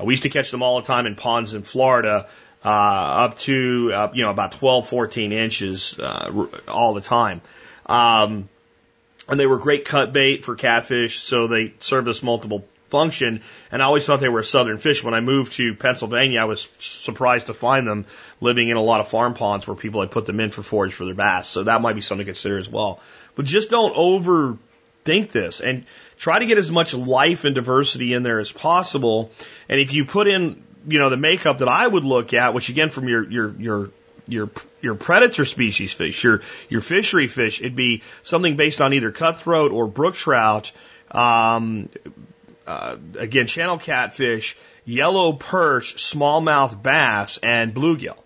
Uh, 0.00 0.04
we 0.04 0.14
used 0.14 0.24
to 0.24 0.30
catch 0.30 0.50
them 0.50 0.62
all 0.62 0.80
the 0.80 0.86
time 0.86 1.06
in 1.06 1.14
ponds 1.14 1.54
in 1.54 1.62
Florida, 1.62 2.28
uh, 2.64 2.68
up 2.68 3.38
to, 3.38 3.92
uh, 3.94 4.10
you 4.14 4.24
know, 4.24 4.30
about 4.30 4.52
12, 4.52 4.88
14 4.88 5.32
inches, 5.32 5.98
uh, 5.98 6.48
all 6.66 6.94
the 6.94 7.00
time. 7.00 7.42
Um, 7.86 8.48
and 9.28 9.38
they 9.38 9.46
were 9.46 9.58
great 9.58 9.84
cut 9.84 10.12
bait 10.12 10.44
for 10.44 10.56
catfish, 10.56 11.20
so 11.20 11.46
they 11.46 11.74
served 11.78 12.08
us 12.08 12.22
multiple 12.22 12.64
function. 12.92 13.40
And 13.72 13.82
I 13.82 13.86
always 13.86 14.06
thought 14.06 14.20
they 14.20 14.28
were 14.28 14.40
a 14.40 14.44
southern 14.44 14.78
fish. 14.78 15.02
When 15.02 15.14
I 15.14 15.20
moved 15.20 15.54
to 15.54 15.74
Pennsylvania, 15.74 16.40
I 16.40 16.44
was 16.44 16.68
surprised 16.78 17.46
to 17.46 17.54
find 17.54 17.88
them 17.88 18.04
living 18.40 18.68
in 18.68 18.76
a 18.76 18.82
lot 18.82 19.00
of 19.00 19.08
farm 19.08 19.34
ponds 19.34 19.66
where 19.66 19.74
people 19.74 20.02
had 20.02 20.10
put 20.10 20.26
them 20.26 20.38
in 20.38 20.50
for 20.50 20.62
forage 20.62 20.92
for 20.92 21.06
their 21.06 21.14
bass. 21.14 21.48
So 21.48 21.64
that 21.64 21.80
might 21.80 21.94
be 21.94 22.02
something 22.02 22.26
to 22.26 22.32
consider 22.32 22.58
as 22.58 22.68
well. 22.68 23.00
But 23.34 23.46
just 23.46 23.70
don't 23.70 23.96
overthink 23.96 25.32
this 25.32 25.60
and 25.60 25.86
try 26.18 26.38
to 26.38 26.46
get 26.46 26.58
as 26.58 26.70
much 26.70 26.94
life 26.94 27.44
and 27.44 27.54
diversity 27.54 28.12
in 28.12 28.22
there 28.22 28.38
as 28.38 28.52
possible. 28.52 29.32
And 29.68 29.80
if 29.80 29.92
you 29.92 30.04
put 30.04 30.28
in, 30.28 30.62
you 30.86 30.98
know, 30.98 31.08
the 31.08 31.16
makeup 31.16 31.58
that 31.58 31.68
I 31.68 31.86
would 31.86 32.04
look 32.04 32.34
at, 32.34 32.54
which 32.54 32.68
again 32.68 32.90
from 32.90 33.08
your 33.08 33.28
your 33.30 33.54
your 33.58 33.90
your 34.28 34.50
your 34.80 34.94
predator 34.94 35.44
species 35.44 35.92
fish, 35.92 36.22
your 36.22 36.42
your 36.68 36.80
fishery 36.80 37.28
fish, 37.28 37.60
it'd 37.60 37.76
be 37.76 38.02
something 38.22 38.56
based 38.56 38.80
on 38.80 38.92
either 38.92 39.10
cutthroat 39.10 39.72
or 39.72 39.86
brook 39.86 40.14
trout, 40.14 40.72
um, 41.10 41.88
uh, 42.66 42.96
again, 43.18 43.46
channel 43.46 43.78
catfish, 43.78 44.56
yellow 44.84 45.32
perch, 45.32 45.96
smallmouth 45.96 46.82
bass, 46.82 47.38
and 47.38 47.74
bluegill. 47.74 48.18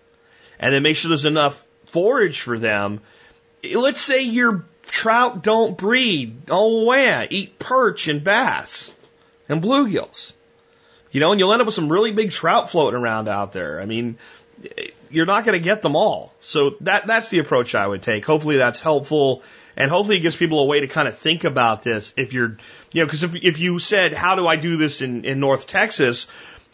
And 0.59 0.73
then 0.73 0.83
make 0.83 0.95
sure 0.95 1.09
there's 1.09 1.25
enough 1.25 1.67
forage 1.91 2.41
for 2.41 2.57
them. 2.57 3.01
Let's 3.63 4.01
say 4.01 4.23
your 4.23 4.65
trout 4.85 5.43
don't 5.43 5.77
breed. 5.77 6.43
Oh, 6.49 6.91
yeah, 6.93 7.25
eat 7.29 7.59
perch 7.59 8.07
and 8.07 8.23
bass 8.23 8.93
and 9.49 9.61
bluegills. 9.61 10.33
You 11.11 11.19
know, 11.19 11.31
and 11.31 11.39
you'll 11.39 11.53
end 11.53 11.61
up 11.61 11.65
with 11.67 11.75
some 11.75 11.91
really 11.91 12.11
big 12.11 12.31
trout 12.31 12.69
floating 12.69 12.99
around 12.99 13.27
out 13.27 13.53
there. 13.53 13.81
I 13.81 13.85
mean, 13.85 14.17
you're 15.09 15.25
not 15.25 15.45
going 15.45 15.57
to 15.57 15.63
get 15.63 15.81
them 15.81 15.95
all. 15.95 16.33
So 16.39 16.75
that 16.81 17.07
that's 17.07 17.29
the 17.29 17.39
approach 17.39 17.75
I 17.75 17.87
would 17.87 18.01
take. 18.01 18.25
Hopefully 18.25 18.57
that's 18.57 18.79
helpful 18.79 19.43
and 19.77 19.91
hopefully 19.91 20.17
it 20.17 20.21
gives 20.21 20.35
people 20.35 20.59
a 20.59 20.65
way 20.65 20.79
to 20.79 20.87
kind 20.87 21.07
of 21.07 21.17
think 21.17 21.43
about 21.43 21.83
this 21.83 22.11
if 22.17 22.33
you're, 22.33 22.57
you 22.91 23.01
know, 23.01 23.05
because 23.05 23.21
if, 23.21 23.35
if 23.35 23.59
you 23.59 23.77
said, 23.77 24.13
how 24.13 24.33
do 24.33 24.47
I 24.47 24.55
do 24.55 24.75
this 24.75 25.03
in, 25.03 25.23
in 25.23 25.39
North 25.39 25.67
Texas? 25.67 26.25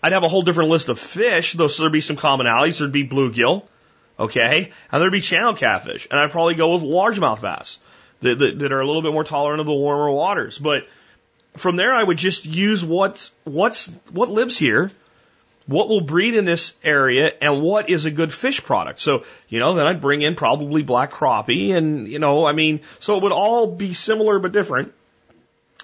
I'd 0.02 0.14
have 0.14 0.24
a 0.24 0.30
whole 0.30 0.42
different 0.42 0.70
list 0.70 0.88
of 0.88 0.98
fish, 0.98 1.52
though 1.54 1.68
so 1.68 1.84
there'd 1.84 1.92
be 1.92 2.02
some 2.02 2.16
commonalities. 2.16 2.80
There'd 2.80 2.94
be 2.94 3.08
bluegill, 3.08 3.66
okay, 4.18 4.72
and 4.90 5.02
there'd 5.02 5.12
be 5.12 5.20
channel 5.20 5.54
catfish, 5.54 6.08
and 6.10 6.20
I'd 6.20 6.32
probably 6.32 6.56
go 6.56 6.76
with 6.76 6.84
largemouth 6.84 7.42
bass 7.42 7.78
that, 8.22 8.40
that, 8.40 8.60
that 8.60 8.72
are 8.72 8.80
a 8.80 8.88
little 8.88 9.02
bit 9.02 9.12
more 9.12 9.26
tolerant 9.26 9.60
of 9.60 9.66
the 9.66 9.74
warmer 9.74 10.10
waters. 10.10 10.58
But 10.58 10.88
from 11.58 11.76
there, 11.76 11.94
I 11.94 12.04
would 12.04 12.18
just 12.18 12.46
use 12.46 12.86
what's 12.86 13.34
what's 13.44 13.90
what 14.12 14.30
lives 14.30 14.58
here 14.58 14.92
what 15.66 15.88
will 15.88 16.02
breed 16.02 16.36
in 16.36 16.46
this 16.46 16.74
area 16.84 17.32
and 17.42 17.62
what 17.62 17.90
is 17.90 18.06
a 18.06 18.12
good 18.12 18.34
fish 18.34 18.64
product. 18.64 19.00
So, 19.00 19.24
you 19.48 19.60
know, 19.60 19.74
then 19.76 19.88
I'd 19.88 20.02
bring 20.02 20.22
in 20.22 20.36
probably 20.36 20.84
black 20.84 21.12
crappie 21.12 21.74
and, 21.74 22.08
you 22.08 22.20
know, 22.20 22.46
I 22.46 22.52
mean, 22.52 22.82
so 23.00 23.18
it 23.18 23.24
would 23.24 23.32
all 23.32 23.68
be 23.68 23.94
similar 23.94 24.40
but 24.40 24.52
different 24.52 24.94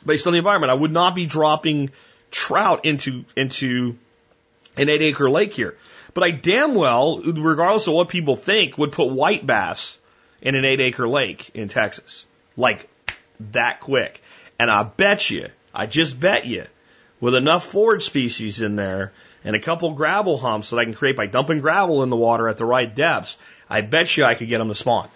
based 0.06 0.28
on 0.28 0.34
the 0.34 0.40
environment. 0.40 0.72
I 0.72 0.76
would 0.76 0.92
not 0.92 1.16
be 1.16 1.26
dropping 1.26 1.92
trout 2.32 2.86
into, 2.86 3.26
into 3.36 3.98
an 4.76 4.90
eight 4.90 5.02
acre 5.02 5.30
lake 5.30 5.54
here. 5.54 5.78
But 6.14 6.24
I 6.24 6.32
damn 6.32 6.76
well, 6.76 7.20
regardless 7.20 7.88
of 7.88 7.94
what 7.94 8.10
people 8.10 8.36
think, 8.36 8.78
would 8.78 8.92
put 8.92 9.12
white 9.12 9.46
bass 9.46 9.98
in 10.42 10.56
an 10.56 10.66
eight 10.66 10.82
acre 10.82 11.08
lake 11.08 11.52
in 11.54 11.68
Texas. 11.68 12.26
Like 12.58 12.90
that 13.52 13.80
quick. 13.80 14.22
And 14.60 14.70
I 14.70 14.84
bet 14.84 15.30
you, 15.30 15.48
I 15.74 15.86
just 15.86 16.20
bet 16.20 16.46
you, 16.46 16.66
with 17.22 17.36
enough 17.36 17.66
forage 17.66 18.04
species 18.04 18.62
in 18.62 18.76
there, 18.76 19.14
and 19.44 19.56
a 19.56 19.60
couple 19.60 19.92
gravel 19.94 20.38
humps 20.38 20.70
that 20.70 20.78
I 20.78 20.86
can 20.86 20.94
create 20.94 21.16
by 21.16 21.28
dumping 21.28 21.62
gravel 21.62 22.04
in 22.04 22.10
the 22.10 22.18
water 22.18 22.48
at 22.48 22.58
the 22.58 22.66
right 22.66 22.94
depths, 22.94 23.38
I 23.70 23.82
bet 23.82 24.16
you 24.16 24.26
I 24.26 24.36
could 24.36 24.48
get 24.48 24.58
them 24.58 24.68
to 24.68 24.76
spawn. 24.76 25.10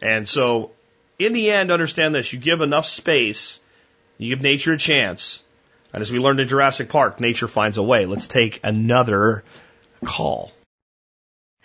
And 0.00 0.28
so, 0.28 0.70
in 1.18 1.32
the 1.32 1.50
end, 1.50 1.70
understand 1.70 2.14
this. 2.14 2.32
You 2.32 2.38
give 2.38 2.60
enough 2.60 2.86
space, 2.86 3.58
you 4.18 4.34
give 4.34 4.42
nature 4.42 4.72
a 4.72 4.78
chance, 4.78 5.42
and 5.92 6.02
as 6.02 6.12
we 6.12 6.18
learned 6.18 6.40
in 6.40 6.48
Jurassic 6.48 6.88
Park, 6.88 7.20
nature 7.20 7.48
finds 7.48 7.78
a 7.78 7.82
way. 7.82 8.06
Let's 8.06 8.26
take 8.26 8.60
another 8.62 9.42
call. 10.04 10.52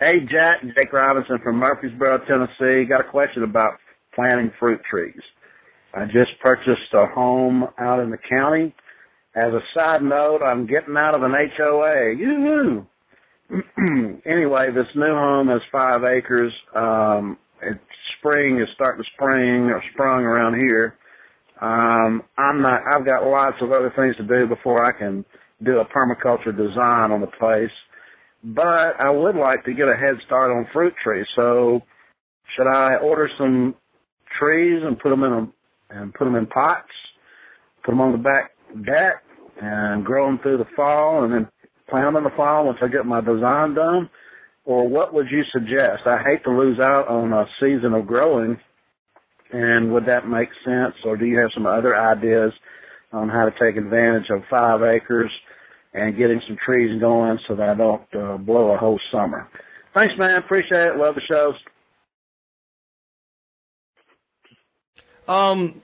Hey, 0.00 0.20
Jack. 0.20 0.62
Jake 0.76 0.92
Robinson 0.92 1.38
from 1.38 1.56
Murfreesboro, 1.56 2.18
Tennessee. 2.26 2.84
Got 2.84 3.02
a 3.02 3.04
question 3.04 3.44
about 3.44 3.78
planting 4.14 4.50
fruit 4.58 4.82
trees. 4.82 5.20
I 5.92 6.06
just 6.06 6.32
purchased 6.40 6.92
a 6.92 7.06
home 7.06 7.68
out 7.78 8.00
in 8.00 8.10
the 8.10 8.18
county 8.18 8.74
as 9.34 9.52
a 9.52 9.62
side 9.72 10.02
note, 10.02 10.42
I'm 10.42 10.66
getting 10.66 10.96
out 10.96 11.14
of 11.14 11.22
an 11.22 11.32
HOA. 11.32 12.12
Yoo-hoo! 12.12 12.86
anyway, 14.24 14.70
this 14.70 14.88
new 14.94 15.12
home 15.14 15.48
has 15.48 15.62
five 15.72 16.04
acres. 16.04 16.52
Um, 16.74 17.38
it's 17.60 17.80
spring 18.18 18.58
is 18.58 18.68
starting 18.74 19.02
to 19.02 19.10
spring 19.10 19.70
or 19.70 19.82
sprung 19.92 20.24
around 20.24 20.54
here. 20.54 20.96
Um, 21.60 22.22
I'm 22.38 22.62
not. 22.62 22.82
I've 22.86 23.04
got 23.04 23.26
lots 23.26 23.60
of 23.60 23.72
other 23.72 23.92
things 23.94 24.16
to 24.16 24.22
do 24.22 24.46
before 24.46 24.84
I 24.84 24.92
can 24.92 25.24
do 25.62 25.78
a 25.78 25.84
permaculture 25.84 26.56
design 26.56 27.10
on 27.10 27.20
the 27.20 27.26
place. 27.26 27.72
But 28.42 29.00
I 29.00 29.10
would 29.10 29.36
like 29.36 29.64
to 29.64 29.72
get 29.72 29.88
a 29.88 29.96
head 29.96 30.20
start 30.24 30.50
on 30.50 30.68
fruit 30.72 30.94
trees. 30.96 31.26
So, 31.34 31.82
should 32.54 32.66
I 32.66 32.96
order 32.96 33.30
some 33.38 33.74
trees 34.26 34.82
and 34.82 34.98
put 34.98 35.10
them 35.10 35.22
in 35.24 35.32
a 35.32 35.48
and 35.90 36.14
put 36.14 36.24
them 36.24 36.34
in 36.34 36.46
pots? 36.46 36.92
Put 37.82 37.92
them 37.92 38.00
on 38.00 38.12
the 38.12 38.18
back 38.18 38.52
deck 38.84 39.23
and 39.60 40.04
grow 40.04 40.26
them 40.26 40.38
through 40.38 40.58
the 40.58 40.66
fall 40.76 41.24
and 41.24 41.32
then 41.34 41.48
plant 41.88 42.06
them 42.06 42.16
in 42.16 42.24
the 42.24 42.30
fall 42.36 42.66
once 42.66 42.78
I 42.82 42.88
get 42.88 43.06
my 43.06 43.20
design 43.20 43.74
done? 43.74 44.10
Or 44.64 44.88
what 44.88 45.14
would 45.14 45.30
you 45.30 45.44
suggest? 45.44 46.06
I 46.06 46.22
hate 46.22 46.44
to 46.44 46.50
lose 46.50 46.80
out 46.80 47.08
on 47.08 47.32
a 47.32 47.48
season 47.60 47.94
of 47.94 48.06
growing 48.06 48.58
And 49.52 49.92
would 49.92 50.06
that 50.06 50.28
make 50.28 50.50
sense, 50.64 50.96
or 51.04 51.16
do 51.16 51.26
you 51.26 51.38
have 51.38 51.52
some 51.52 51.66
other 51.66 51.96
ideas 51.96 52.52
on 53.12 53.28
how 53.28 53.44
to 53.48 53.52
take 53.52 53.76
advantage 53.76 54.30
of 54.30 54.44
five 54.50 54.82
acres 54.82 55.30
and 55.94 56.16
getting 56.16 56.40
some 56.42 56.56
trees 56.56 57.00
going 57.00 57.38
so 57.46 57.54
that 57.56 57.68
I 57.70 57.74
don't 57.74 58.14
uh, 58.14 58.36
blow 58.38 58.72
a 58.72 58.78
whole 58.78 59.00
summer? 59.10 59.48
Thanks, 59.94 60.16
man. 60.18 60.36
Appreciate 60.36 60.88
it. 60.88 60.96
Love 60.96 61.14
the 61.14 61.20
shows. 61.20 61.56
Um, 65.28 65.80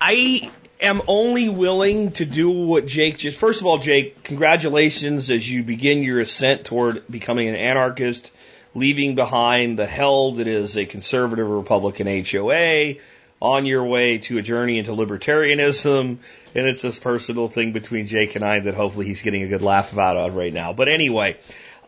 I 0.00 0.50
am 0.80 1.02
only 1.06 1.48
willing 1.48 2.12
to 2.12 2.24
do 2.24 2.50
what 2.50 2.86
Jake 2.86 3.18
just. 3.18 3.38
First 3.38 3.60
of 3.60 3.66
all, 3.66 3.78
Jake, 3.78 4.22
congratulations 4.22 5.30
as 5.30 5.48
you 5.48 5.62
begin 5.62 6.02
your 6.02 6.20
ascent 6.20 6.64
toward 6.64 7.06
becoming 7.10 7.48
an 7.48 7.54
anarchist, 7.54 8.32
leaving 8.74 9.14
behind 9.14 9.78
the 9.78 9.86
hell 9.86 10.32
that 10.32 10.46
is 10.46 10.76
a 10.76 10.84
conservative 10.84 11.48
Republican 11.48 12.06
HOA, 12.24 12.94
on 13.40 13.66
your 13.66 13.84
way 13.84 14.18
to 14.18 14.38
a 14.38 14.42
journey 14.42 14.78
into 14.78 14.92
libertarianism. 14.92 16.18
And 16.54 16.66
it's 16.66 16.82
this 16.82 16.98
personal 16.98 17.48
thing 17.48 17.72
between 17.72 18.06
Jake 18.06 18.34
and 18.36 18.44
I 18.44 18.60
that 18.60 18.74
hopefully 18.74 19.06
he's 19.06 19.22
getting 19.22 19.42
a 19.42 19.48
good 19.48 19.62
laugh 19.62 19.96
out 19.96 20.16
of 20.16 20.36
right 20.36 20.52
now. 20.52 20.72
But 20.72 20.88
anyway, 20.88 21.36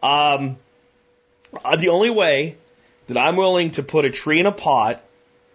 um, 0.03 0.57
uh, 1.65 1.77
the 1.77 1.89
only 1.89 2.11
way 2.11 2.57
that 3.07 3.17
I'm 3.17 3.37
willing 3.37 3.71
to 3.73 3.83
put 3.83 4.05
a 4.05 4.11
tree 4.11 4.41
in 4.41 4.47
a 4.47 4.53
pot 4.53 5.03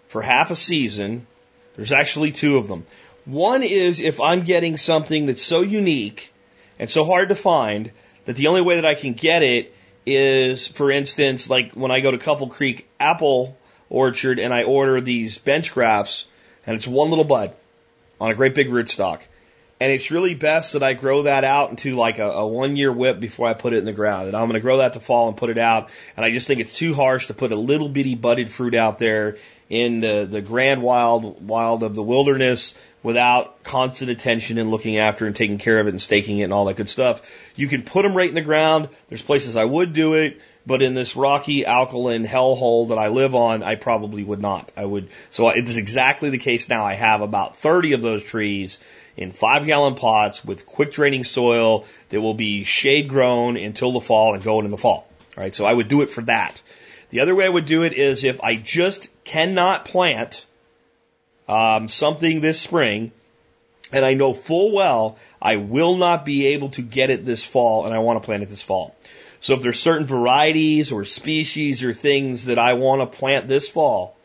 for 0.08 0.22
half 0.22 0.50
a 0.50 0.56
season, 0.56 1.28
there's 1.76 1.92
actually 1.92 2.32
two 2.32 2.58
of 2.58 2.68
them. 2.68 2.86
One 3.26 3.64
is 3.64 4.00
if 4.00 4.20
I'm 4.20 4.44
getting 4.44 4.78
something 4.78 5.28
that's 5.28 5.44
so 5.44 5.62
unique 5.62 6.34
and 6.78 6.90
so 6.90 7.06
hard 7.06 7.30
to 7.30 7.36
find 7.36 7.92
that 8.26 8.36
the 8.36 8.48
only 8.48 8.62
way 8.62 8.76
that 8.76 8.86
I 8.86 8.96
can 8.96 9.14
get 9.14 9.44
it 9.44 9.74
is, 10.06 10.68
for 10.68 10.92
instance, 10.92 11.50
like 11.50 11.72
when 11.74 11.92
I 11.92 12.02
go 12.02 12.12
to 12.12 12.18
Couple 12.18 12.48
Creek 12.48 12.88
Apple 13.00 13.58
Orchard 13.90 14.40
and 14.40 14.54
I 14.54 14.64
order 14.64 15.00
these 15.00 15.38
bench 15.38 15.74
grafts 15.74 16.26
and 16.66 16.76
it's 16.76 16.88
one 16.88 17.10
little 17.10 17.26
bud 17.26 17.54
on 18.20 18.32
a 18.32 18.36
great 18.36 18.56
big 18.56 18.68
rootstock. 18.68 19.22
And 19.80 19.92
it's 19.92 20.12
really 20.12 20.34
best 20.34 20.74
that 20.74 20.84
I 20.84 20.94
grow 20.94 21.24
that 21.24 21.44
out 21.44 21.70
into 21.70 21.96
like 21.96 22.20
a, 22.20 22.30
a 22.30 22.48
one 22.48 22.78
year 22.78 22.92
whip 22.92 23.20
before 23.20 23.48
I 23.48 23.54
put 23.54 23.74
it 23.74 23.80
in 23.80 23.86
the 23.86 23.94
ground. 23.94 24.28
And 24.28 24.36
I'm 24.36 24.44
going 24.44 24.54
to 24.54 24.62
grow 24.62 24.78
that 24.78 24.94
to 24.94 25.02
fall 25.02 25.28
and 25.28 25.36
put 25.36 25.50
it 25.50 25.58
out. 25.58 25.90
And 26.16 26.26
I 26.26 26.32
just 26.32 26.48
think 26.48 26.62
it's 26.62 26.76
too 26.76 26.94
harsh 26.94 27.28
to 27.28 27.34
put 27.34 27.52
a 27.52 27.58
little 27.58 27.90
bitty 27.90 28.16
budded 28.16 28.50
fruit 28.50 28.76
out 28.76 28.98
there 28.98 29.38
in 29.70 30.00
the, 30.00 30.26
the 30.30 30.42
grand 30.42 30.82
wild, 30.82 31.46
wild 31.46 31.84
of 31.84 31.96
the 31.96 32.04
wilderness 32.04 32.76
without 33.04 33.64
constant 33.64 34.10
attention 34.10 34.58
and 34.58 34.72
looking 34.72 34.98
after 34.98 35.28
and 35.28 35.36
taking 35.36 35.58
care 35.58 35.80
of 35.80 35.88
it 35.88 35.92
and 35.92 36.02
staking 36.02 36.40
it 36.40 36.46
and 36.46 36.54
all 36.54 36.66
that 36.66 36.78
good 36.78 36.90
stuff. 36.90 37.22
You 37.56 37.68
can 37.68 37.84
put 37.84 38.04
them 38.04 38.16
right 38.16 38.30
in 38.30 38.36
the 38.36 38.42
ground. 38.42 38.90
There's 39.10 39.22
places 39.22 39.56
I 39.56 39.66
would 39.66 39.94
do 39.94 40.16
it, 40.16 40.42
but 40.66 40.82
in 40.82 40.94
this 40.94 41.16
rocky 41.16 41.66
alkaline 41.66 42.26
hellhole 42.26 42.88
that 42.90 42.98
I 42.98 43.10
live 43.10 43.36
on, 43.36 43.62
I 43.62 43.76
probably 43.76 44.24
would 44.24 44.42
not. 44.42 44.72
I 44.78 44.86
would, 44.86 45.10
so 45.30 45.50
it's 45.50 45.76
exactly 45.76 46.30
the 46.30 46.38
case 46.38 46.70
now. 46.70 46.86
I 46.86 46.94
have 46.94 47.22
about 47.22 47.58
30 47.58 47.94
of 47.94 48.02
those 48.02 48.24
trees 48.24 48.80
in 49.18 49.32
five 49.32 49.66
gallon 49.66 49.96
pots 49.96 50.44
with 50.44 50.66
quick 50.66 50.94
draining 50.94 51.26
soil 51.26 51.86
that 52.10 52.22
will 52.22 52.34
be 52.34 52.64
shade 52.64 53.10
grown 53.10 53.58
until 53.58 53.92
the 53.92 54.02
fall 54.02 54.34
and 54.34 54.44
going 54.44 54.66
in 54.66 54.72
the 54.72 54.78
fall. 54.78 55.08
All 55.38 55.44
right. 55.44 55.54
So 55.54 55.66
I 55.66 55.74
would 55.74 55.88
do 55.88 56.02
it 56.02 56.10
for 56.10 56.22
that. 56.22 56.62
The 57.10 57.20
other 57.20 57.36
way 57.36 57.46
I 57.46 57.50
would 57.50 57.66
do 57.66 57.84
it 57.84 57.94
is 57.94 58.24
if 58.24 58.42
I 58.42 58.56
just 58.56 59.08
cannot 59.24 59.86
plant 59.86 60.46
um, 61.48 61.88
something 61.88 62.42
this 62.42 62.60
spring, 62.60 63.12
and 63.92 64.06
I 64.06 64.14
know 64.14 64.34
full 64.34 64.72
well 64.72 65.18
I 65.42 65.58
will 65.58 65.98
not 65.98 66.26
be 66.26 66.48
able 66.48 66.70
to 66.72 66.82
get 66.82 67.10
it 67.10 67.26
this 67.26 67.44
fall, 67.44 67.86
and 67.86 67.94
I 67.94 68.00
want 68.00 68.22
to 68.22 68.26
plant 68.26 68.44
it 68.44 68.50
this 68.50 68.64
fall. 68.64 68.96
So 69.42 69.56
if 69.56 69.62
there's 69.62 69.80
certain 69.80 70.08
varieties 70.08 70.92
or 70.92 71.04
species 71.04 71.84
or 71.84 71.94
things 71.94 72.46
that 72.46 72.58
I 72.58 72.74
want 72.74 73.02
to 73.02 73.18
plant 73.18 73.48
this 73.48 73.68
fall, 73.68 74.16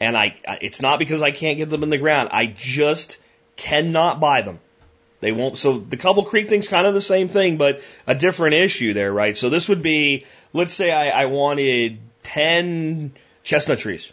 and 0.00 0.16
I, 0.16 0.36
it's 0.60 0.80
not 0.80 0.98
because 0.98 1.22
I 1.22 1.32
can't 1.32 1.58
get 1.58 1.70
them 1.70 1.82
in 1.82 1.90
the 1.90 1.98
ground, 1.98 2.28
I 2.32 2.46
just 2.46 3.18
cannot 3.56 4.20
buy 4.20 4.42
them. 4.42 4.60
They 5.20 5.32
won't. 5.32 5.56
So 5.56 5.78
the 5.78 5.96
Couple 5.96 6.22
Creek 6.24 6.48
thing's 6.48 6.68
kind 6.68 6.86
of 6.86 6.94
the 6.94 7.00
same 7.00 7.28
thing, 7.28 7.56
but 7.56 7.80
a 8.06 8.14
different 8.14 8.54
issue 8.54 8.92
there, 8.92 9.12
right? 9.12 9.36
So 9.36 9.48
this 9.48 9.68
would 9.68 9.82
be, 9.82 10.26
let's 10.52 10.74
say 10.74 10.92
I, 10.92 11.22
I 11.22 11.26
wanted 11.26 11.98
10 12.24 13.12
chestnut 13.42 13.78
trees. 13.78 14.12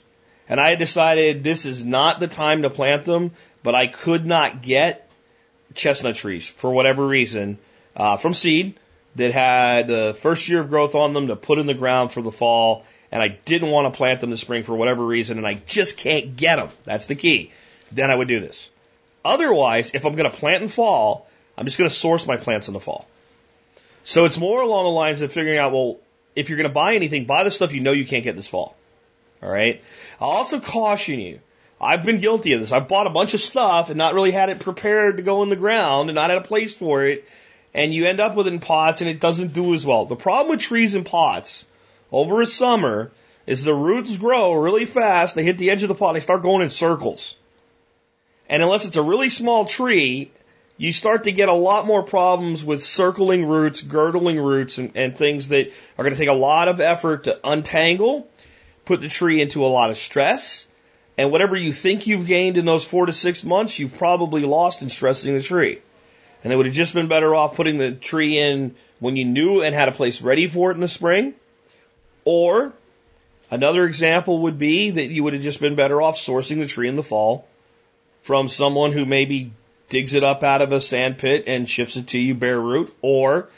And 0.52 0.60
I 0.60 0.76
decided 0.76 1.46
this 1.46 1.66
is 1.66 1.86
not 1.86 2.20
the 2.20 2.28
time 2.28 2.64
to 2.64 2.70
plant 2.70 3.06
them, 3.06 3.32
but 3.64 3.74
I 3.74 3.88
could 3.88 4.26
not 4.26 4.62
get 4.62 5.10
chestnut 5.74 6.18
trees 6.18 6.50
for 6.50 6.70
whatever 6.70 7.08
reason 7.08 7.58
uh, 7.96 8.18
from 8.18 8.34
seed 8.34 8.78
that 9.16 9.32
had 9.32 9.88
the 9.88 10.14
first 10.14 10.50
year 10.50 10.60
of 10.60 10.68
growth 10.68 10.94
on 10.94 11.14
them 11.14 11.28
to 11.28 11.38
put 11.38 11.58
in 11.58 11.68
the 11.68 11.74
ground 11.74 12.12
for 12.12 12.22
the 12.22 12.34
fall. 12.34 12.86
And 13.14 13.24
I 13.24 13.30
didn't 13.30 13.70
want 13.70 13.94
to 13.94 13.98
plant 13.98 14.20
them 14.20 14.30
this 14.30 14.42
spring 14.42 14.64
for 14.64 14.76
whatever 14.76 15.06
reason, 15.06 15.38
and 15.38 15.48
I 15.48 15.54
just 15.54 15.96
can't 15.96 16.36
get 16.36 16.58
them. 16.58 16.68
That's 16.84 17.06
the 17.06 17.16
key. 17.16 17.54
Then 17.94 18.12
I 18.12 18.16
would 18.16 18.28
do 18.28 18.42
this. 18.42 18.70
Otherwise, 19.24 19.92
if 19.94 20.06
I'm 20.06 20.16
going 20.16 20.30
to 20.30 20.38
plant 20.38 20.64
in 20.64 20.68
fall, 20.68 21.30
I'm 21.58 21.64
just 21.64 21.78
going 21.78 21.90
to 21.90 21.96
source 21.96 22.28
my 22.28 22.36
plants 22.36 22.68
in 22.68 22.74
the 22.74 22.82
fall. 22.82 23.08
So 24.04 24.26
it's 24.26 24.38
more 24.38 24.62
along 24.62 24.84
the 24.84 24.92
lines 24.92 25.22
of 25.22 25.32
figuring 25.32 25.60
out, 25.60 25.72
well, 25.72 25.98
if 26.36 26.50
you're 26.50 26.58
going 26.58 26.70
to 26.70 26.74
buy 26.74 26.96
anything, 26.96 27.24
buy 27.24 27.46
the 27.46 27.52
stuff 27.52 27.72
you 27.72 27.80
know 27.80 27.94
you 27.94 28.06
can't 28.06 28.26
get 28.26 28.36
this 28.36 28.50
fall. 28.50 28.76
All 29.42 29.50
right. 29.50 29.82
I'll 30.20 30.30
also 30.30 30.60
caution 30.60 31.20
you. 31.20 31.40
I've 31.80 32.06
been 32.06 32.20
guilty 32.20 32.54
of 32.54 32.62
this. 32.62 32.72
I've 32.72 32.88
bought 32.88 33.08
a 33.08 33.12
bunch 33.12 33.34
of 33.34 33.42
stuff 33.42 33.90
and 33.90 33.98
not 33.98 34.14
really 34.14 34.32
had 34.32 34.50
it 34.50 34.60
prepared 34.60 35.18
to 35.18 35.24
go 35.24 35.42
in 35.42 35.50
the 35.50 35.56
ground 35.56 36.10
and 36.10 36.16
not 36.16 36.30
had 36.30 36.38
a 36.38 36.48
place 36.48 36.74
for 36.74 37.04
it. 37.06 37.26
And 37.74 37.94
you 37.94 38.06
end 38.06 38.20
up 38.20 38.36
with 38.36 38.48
it 38.48 38.54
in 38.54 38.60
pots 38.60 39.02
and 39.02 39.10
it 39.10 39.20
doesn't 39.20 39.54
do 39.54 39.74
as 39.74 39.86
well. 39.86 40.06
The 40.06 40.16
problem 40.16 40.52
with 40.52 40.60
trees 40.60 40.94
in 40.94 41.04
pots 41.04 41.66
over 42.12 42.42
a 42.42 42.46
summer 42.46 43.12
is 43.48 43.64
the 43.64 43.74
roots 43.74 44.16
grow 44.18 44.54
really 44.54 44.86
fast. 44.86 45.34
They 45.34 45.44
hit 45.44 45.58
the 45.58 45.72
edge 45.72 45.82
of 45.82 45.90
the 45.90 45.96
pot. 45.96 46.14
They 46.14 46.20
start 46.20 46.44
going 46.44 46.62
in 46.62 46.70
circles. 46.70 47.36
And 48.48 48.62
unless 48.62 48.86
it's 48.86 48.98
a 48.98 49.02
really 49.02 49.30
small 49.30 49.66
tree, 49.66 50.30
you 50.78 50.92
start 50.92 51.24
to 51.24 51.32
get 51.32 51.50
a 51.50 51.54
lot 51.54 51.88
more 51.88 52.04
problems 52.04 52.64
with 52.64 52.84
circling 52.84 53.46
roots, 53.46 53.82
girdling 53.82 54.40
roots, 54.40 54.78
and, 54.78 54.92
and 54.96 55.18
things 55.18 55.48
that 55.48 55.72
are 55.98 56.04
going 56.04 56.14
to 56.14 56.20
take 56.20 56.30
a 56.30 56.34
lot 56.34 56.68
of 56.68 56.80
effort 56.82 57.24
to 57.24 57.40
untangle 57.44 58.28
put 58.86 59.02
the 59.02 59.08
tree 59.08 59.42
into 59.42 59.66
a 59.66 59.68
lot 59.68 59.90
of 59.90 59.98
stress. 59.98 60.66
And 61.18 61.32
whatever 61.32 61.56
you 61.56 61.74
think 61.74 62.08
you've 62.08 62.26
gained 62.26 62.58
in 62.58 62.66
those 62.66 62.86
four 62.86 63.06
to 63.06 63.14
six 63.14 63.44
months, 63.44 63.78
you've 63.78 63.98
probably 63.98 64.42
lost 64.42 64.82
in 64.82 64.90
stressing 64.90 65.34
the 65.34 65.42
tree. 65.42 65.80
And 66.44 66.52
it 66.52 66.56
would 66.56 66.66
have 66.66 66.76
just 66.76 66.94
been 66.94 67.08
better 67.08 67.36
off 67.36 67.56
putting 67.56 67.78
the 67.78 67.92
tree 67.92 68.40
in 68.40 68.76
when 69.00 69.16
you 69.16 69.26
knew 69.26 69.62
and 69.62 69.76
had 69.76 69.90
a 69.90 69.92
place 69.92 70.22
ready 70.22 70.48
for 70.48 70.72
it 70.72 70.76
in 70.76 70.80
the 70.80 70.88
spring. 70.88 71.36
Or 72.26 72.74
another 73.52 73.86
example 73.86 74.44
would 74.44 74.58
be 74.58 74.92
that 74.92 75.08
you 75.08 75.24
would 75.24 75.34
have 75.34 75.44
just 75.44 75.60
been 75.60 75.76
better 75.76 76.02
off 76.02 76.16
sourcing 76.18 76.60
the 76.60 76.68
tree 76.68 76.88
in 76.88 76.96
the 76.96 77.04
fall 77.04 77.48
from 78.24 78.48
someone 78.48 78.92
who 78.92 79.06
maybe 79.06 79.52
digs 79.90 80.14
it 80.14 80.24
up 80.24 80.44
out 80.44 80.62
of 80.62 80.72
a 80.72 80.82
sand 80.82 81.18
pit 81.18 81.44
and 81.48 81.70
ships 81.70 81.98
it 81.98 82.08
to 82.08 82.20
you 82.20 82.34
bare 82.34 82.60
root 82.60 82.96
or 83.02 83.50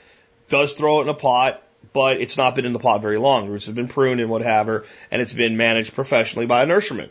does 0.50 0.74
throw 0.74 1.00
it 1.00 1.04
in 1.04 1.10
a 1.10 1.14
pot 1.14 1.63
but 1.92 2.22
it's 2.22 2.38
not 2.38 2.56
been 2.56 2.66
in 2.66 2.74
the 2.74 2.80
pot 2.80 3.02
very 3.02 3.18
long. 3.18 3.50
Roots 3.50 3.66
have 3.66 3.76
been 3.76 3.88
pruned 3.88 4.22
and 4.22 4.30
whatever, 4.30 4.86
and 5.12 5.22
it's 5.22 5.34
been 5.34 5.58
managed 5.58 5.94
professionally 5.94 6.46
by 6.46 6.64
a 6.64 6.66
nurseryman. 6.66 7.10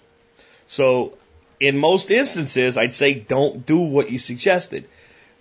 So 0.67 1.19
in 1.61 1.79
most 1.79 2.11
instances, 2.11 2.79
I'd 2.79 2.95
say 2.95 3.15
don't 3.15 3.67
do 3.67 3.79
what 3.79 4.11
you 4.11 4.19
suggested. 4.19 4.89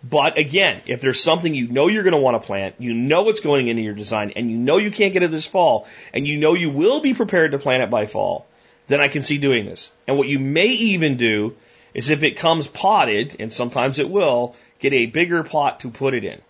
But 0.04 0.38
again, 0.38 0.82
if 0.88 1.02
there's 1.02 1.22
something 1.22 1.54
you 1.54 1.67
know 1.67 1.88
you're 1.88 2.04
going 2.04 2.13
to 2.13 2.20
want 2.20 2.41
to 2.41 2.46
plant, 2.46 2.76
you 2.80 2.94
know 2.94 3.30
it's 3.30 3.39
going 3.39 3.67
into 3.67 3.84
your 3.84 3.94
design, 3.94 4.34
and 4.36 4.50
you 4.50 4.58
know 4.58 4.78
you 4.78 4.91
can't 4.91 5.13
get 5.13 5.24
it 5.24 5.32
this 5.32 5.46
fall, 5.46 5.88
and 6.13 6.28
you 6.28 6.38
know 6.38 6.54
you 6.54 6.72
will 6.72 7.02
be 7.02 7.13
prepared 7.13 7.52
to 7.52 7.60
plant 7.60 7.84
it 7.84 7.89
by 7.89 8.08
fall, 8.08 8.48
then 8.88 9.00
I 9.00 9.08
can 9.08 9.22
see 9.22 9.38
doing 9.38 9.65
this. 9.65 9.91
And 10.08 10.17
what 10.17 10.28
you 10.28 10.39
may 10.39 10.67
even 10.67 11.17
do 11.17 11.56
is 11.94 12.10
if 12.10 12.24
it 12.24 12.38
comes 12.38 12.67
potted, 12.67 13.36
and 13.39 13.54
sometimes 13.54 14.00
it 14.00 14.10
will, 14.10 14.56
get 14.80 14.94
a 14.94 15.06
bigger 15.06 15.44
pot 15.44 15.82
to 15.82 15.89
put 15.89 16.13
it 16.13 16.26
in. 16.26 16.41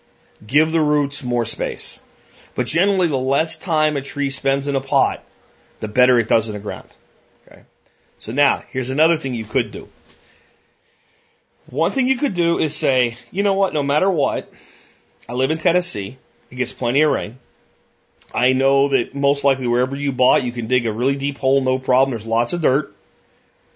Give 0.46 0.72
the 0.72 0.80
roots 0.80 1.22
more 1.22 1.44
space. 1.44 2.00
But 2.54 2.66
generally, 2.66 3.08
the 3.08 3.18
less 3.18 3.56
time 3.56 3.96
a 3.96 4.02
tree 4.02 4.30
spends 4.30 4.68
in 4.68 4.76
a 4.76 4.80
pot, 4.80 5.24
the 5.80 5.88
better 5.88 6.18
it 6.18 6.28
does 6.28 6.48
in 6.48 6.54
the 6.54 6.60
ground. 6.60 6.88
Okay. 7.46 7.62
So 8.18 8.32
now, 8.32 8.62
here's 8.70 8.90
another 8.90 9.16
thing 9.16 9.34
you 9.34 9.44
could 9.44 9.70
do. 9.70 9.88
One 11.66 11.92
thing 11.92 12.06
you 12.06 12.18
could 12.18 12.34
do 12.34 12.58
is 12.58 12.76
say, 12.76 13.16
you 13.30 13.42
know 13.42 13.54
what, 13.54 13.72
no 13.72 13.82
matter 13.82 14.10
what, 14.10 14.52
I 15.28 15.32
live 15.32 15.50
in 15.50 15.58
Tennessee. 15.58 16.18
It 16.50 16.56
gets 16.56 16.72
plenty 16.72 17.02
of 17.02 17.10
rain. 17.10 17.38
I 18.34 18.52
know 18.52 18.88
that 18.88 19.14
most 19.14 19.44
likely 19.44 19.66
wherever 19.66 19.96
you 19.96 20.12
bought, 20.12 20.42
you 20.42 20.52
can 20.52 20.66
dig 20.66 20.86
a 20.86 20.92
really 20.92 21.16
deep 21.16 21.38
hole, 21.38 21.60
no 21.60 21.78
problem. 21.78 22.10
There's 22.10 22.26
lots 22.26 22.52
of 22.52 22.60
dirt 22.60 22.94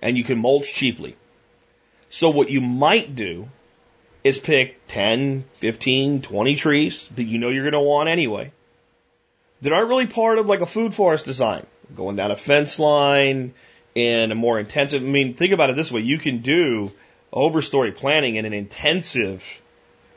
and 0.03 0.17
you 0.17 0.25
can 0.25 0.39
mulch 0.39 0.75
cheaply. 0.75 1.17
So 2.11 2.31
what 2.31 2.51
you 2.51 2.61
might 2.61 3.15
do 3.15 3.49
is 4.25 4.39
pick 4.39 4.87
10, 4.89 5.45
15, 5.57 6.23
20 6.23 6.57
trees 6.57 7.09
that 7.17 7.25
you 7.25 7.39
know 7.39 7.49
you're 7.49 7.65
going 7.65 7.73
to 7.73 7.81
want 7.81 8.09
anyway 8.09 8.53
that 9.63 9.73
aren't 9.73 9.89
really 9.89 10.07
part 10.07 10.39
of 10.39 10.47
like 10.47 10.61
a 10.61 10.67
food 10.67 10.95
forest 10.95 11.25
design. 11.25 11.67
Going 11.95 12.17
down 12.17 12.31
a 12.31 12.37
fence 12.37 12.79
line 12.79 13.55
in 13.95 14.33
a 14.33 14.35
more 14.35 14.59
intensive, 14.59 15.03
I 15.03 15.07
mean, 15.07 15.35
think 15.35 15.53
about 15.53 15.71
it 15.71 15.77
this 15.77 15.91
way. 15.93 16.01
You 16.01 16.19
can 16.19 16.43
do 16.43 16.93
overstory 17.33 17.95
planting 17.95 18.37
in 18.37 18.45
an 18.45 18.53
intensive 18.53 19.63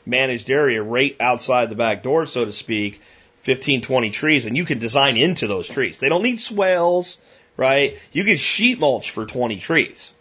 managed 0.06 0.50
area 0.50 0.82
right 0.82 1.16
outside 1.20 1.70
the 1.70 1.76
back 1.76 2.02
door, 2.02 2.26
so 2.26 2.44
to 2.44 2.52
speak, 2.52 3.00
15, 3.42 3.82
20 3.82 4.10
trees, 4.10 4.46
and 4.46 4.56
you 4.56 4.64
can 4.64 4.78
design 4.78 5.16
into 5.16 5.46
those 5.46 5.68
trees. 5.68 5.98
They 5.98 6.08
don't 6.08 6.22
need 6.22 6.40
swales, 6.40 7.18
right? 7.56 7.98
You 8.12 8.24
can 8.24 8.36
sheet 8.36 8.78
mulch 8.78 9.10
for 9.10 9.26
20 9.26 9.58
trees. 9.58 10.12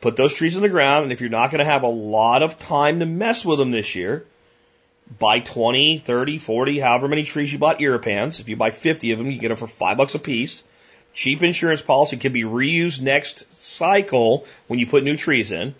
Put 0.00 0.16
those 0.16 0.32
trees 0.32 0.56
in 0.56 0.62
the 0.62 0.68
ground, 0.68 1.04
and 1.04 1.12
if 1.12 1.20
you're 1.20 1.30
not 1.30 1.50
going 1.50 1.58
to 1.58 1.64
have 1.64 1.82
a 1.82 1.88
lot 1.88 2.42
of 2.42 2.58
time 2.58 3.00
to 3.00 3.06
mess 3.06 3.44
with 3.44 3.58
them 3.58 3.70
this 3.70 3.94
year, 3.94 4.24
buy 5.18 5.40
20, 5.40 5.98
30, 5.98 6.38
40, 6.38 6.78
however 6.78 7.08
many 7.08 7.24
trees 7.24 7.52
you 7.52 7.58
bought 7.58 7.80
Irripans. 7.80 8.40
If 8.40 8.48
you 8.48 8.56
buy 8.56 8.70
50 8.70 9.12
of 9.12 9.18
them, 9.18 9.30
you 9.30 9.38
get 9.38 9.48
them 9.48 9.56
for 9.56 9.66
five 9.66 9.96
bucks 9.96 10.14
a 10.14 10.18
piece. 10.18 10.62
Cheap 11.12 11.42
insurance 11.42 11.82
policy 11.82 12.16
can 12.16 12.32
be 12.32 12.44
reused 12.44 13.00
next 13.00 13.52
cycle 13.52 14.46
when 14.68 14.78
you 14.78 14.86
put 14.86 15.02
new 15.02 15.16
trees 15.16 15.50
in. 15.50 15.74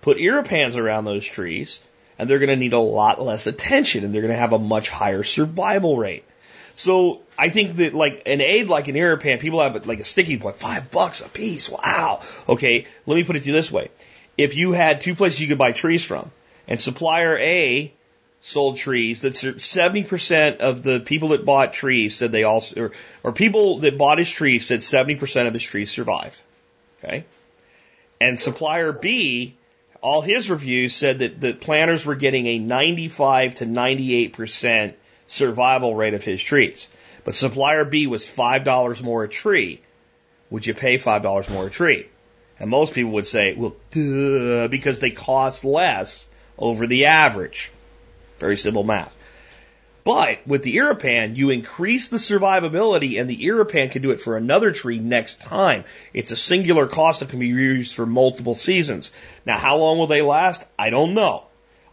Put 0.00 0.18
Irripans 0.18 0.76
around 0.76 1.04
those 1.04 1.26
trees, 1.26 1.80
and 2.18 2.30
they're 2.30 2.38
going 2.38 2.50
to 2.50 2.56
need 2.56 2.72
a 2.72 2.78
lot 2.78 3.20
less 3.20 3.46
attention, 3.46 4.04
and 4.04 4.14
they're 4.14 4.22
going 4.22 4.32
to 4.32 4.38
have 4.38 4.52
a 4.52 4.58
much 4.58 4.88
higher 4.88 5.24
survival 5.24 5.96
rate. 5.96 6.24
So 6.76 7.20
I 7.36 7.48
think 7.50 7.76
that 7.76 7.92
like 7.92 8.22
an 8.26 8.40
aid 8.40 8.68
like 8.68 8.88
an 8.88 8.94
Irripan, 8.94 9.40
people 9.40 9.60
have 9.60 9.86
like 9.86 10.00
a 10.00 10.04
sticking 10.04 10.38
point, 10.38 10.56
five 10.56 10.90
bucks 10.90 11.20
a 11.20 11.28
piece. 11.28 11.68
Wow. 11.68 12.20
Okay, 12.48 12.86
let 13.06 13.14
me 13.16 13.24
put 13.24 13.36
it 13.36 13.42
to 13.42 13.48
you 13.48 13.52
this 13.52 13.72
way. 13.72 13.90
If 14.38 14.54
you 14.56 14.72
had 14.72 15.00
two 15.00 15.14
places 15.14 15.40
you 15.40 15.48
could 15.48 15.58
buy 15.58 15.72
trees 15.72 16.04
from, 16.04 16.30
and 16.68 16.80
supplier 16.80 17.36
A 17.36 17.92
sold 18.42 18.76
trees, 18.76 19.22
that's 19.22 19.42
70% 19.42 20.58
of 20.58 20.82
the 20.82 21.00
people 21.00 21.30
that 21.30 21.44
bought 21.44 21.72
trees 21.72 22.16
said 22.16 22.32
they 22.32 22.44
also, 22.44 22.80
or, 22.80 22.92
or 23.22 23.32
people 23.32 23.80
that 23.80 23.98
bought 23.98 24.18
his 24.18 24.30
trees 24.30 24.66
said 24.66 24.80
70% 24.80 25.46
of 25.46 25.52
his 25.52 25.62
trees 25.62 25.90
survived. 25.90 26.40
Okay. 27.02 27.24
And 28.20 28.38
supplier 28.38 28.92
B, 28.92 29.56
all 30.02 30.22
his 30.22 30.50
reviews 30.50 30.94
said 30.94 31.20
that 31.20 31.40
the 31.40 31.52
planters 31.52 32.06
were 32.06 32.14
getting 32.14 32.46
a 32.46 32.58
95 32.58 33.56
to 33.56 33.66
98% 33.66 34.94
survival 35.26 35.94
rate 35.94 36.14
of 36.14 36.24
his 36.24 36.42
trees. 36.42 36.88
But 37.24 37.34
supplier 37.34 37.84
B 37.84 38.06
was 38.06 38.26
$5 38.26 39.02
more 39.02 39.24
a 39.24 39.28
tree. 39.28 39.80
Would 40.50 40.66
you 40.66 40.74
pay 40.74 40.96
$5 40.96 41.50
more 41.50 41.66
a 41.66 41.70
tree? 41.70 42.08
And 42.58 42.70
most 42.70 42.94
people 42.94 43.12
would 43.12 43.26
say, 43.26 43.54
well, 43.54 43.76
duh, 43.90 44.68
because 44.68 44.98
they 44.98 45.10
cost 45.10 45.64
less 45.64 46.28
over 46.58 46.86
the 46.86 47.06
average. 47.06 47.70
Very 48.40 48.56
simple 48.56 48.82
math. 48.82 49.14
But 50.02 50.46
with 50.46 50.62
the 50.62 50.76
Irripan, 50.76 51.36
you 51.36 51.50
increase 51.50 52.08
the 52.08 52.16
survivability 52.16 53.20
and 53.20 53.28
the 53.28 53.44
Irripan 53.44 53.90
can 53.90 54.00
do 54.00 54.12
it 54.12 54.20
for 54.20 54.36
another 54.36 54.72
tree 54.72 54.98
next 54.98 55.42
time. 55.42 55.84
It's 56.14 56.32
a 56.32 56.36
singular 56.36 56.86
cost 56.86 57.20
that 57.20 57.28
can 57.28 57.38
be 57.38 57.48
used 57.48 57.94
for 57.94 58.06
multiple 58.06 58.54
seasons. 58.54 59.12
Now, 59.44 59.58
how 59.58 59.76
long 59.76 59.98
will 59.98 60.06
they 60.06 60.22
last? 60.22 60.66
I 60.78 60.88
don't 60.88 61.14
know. 61.14 61.44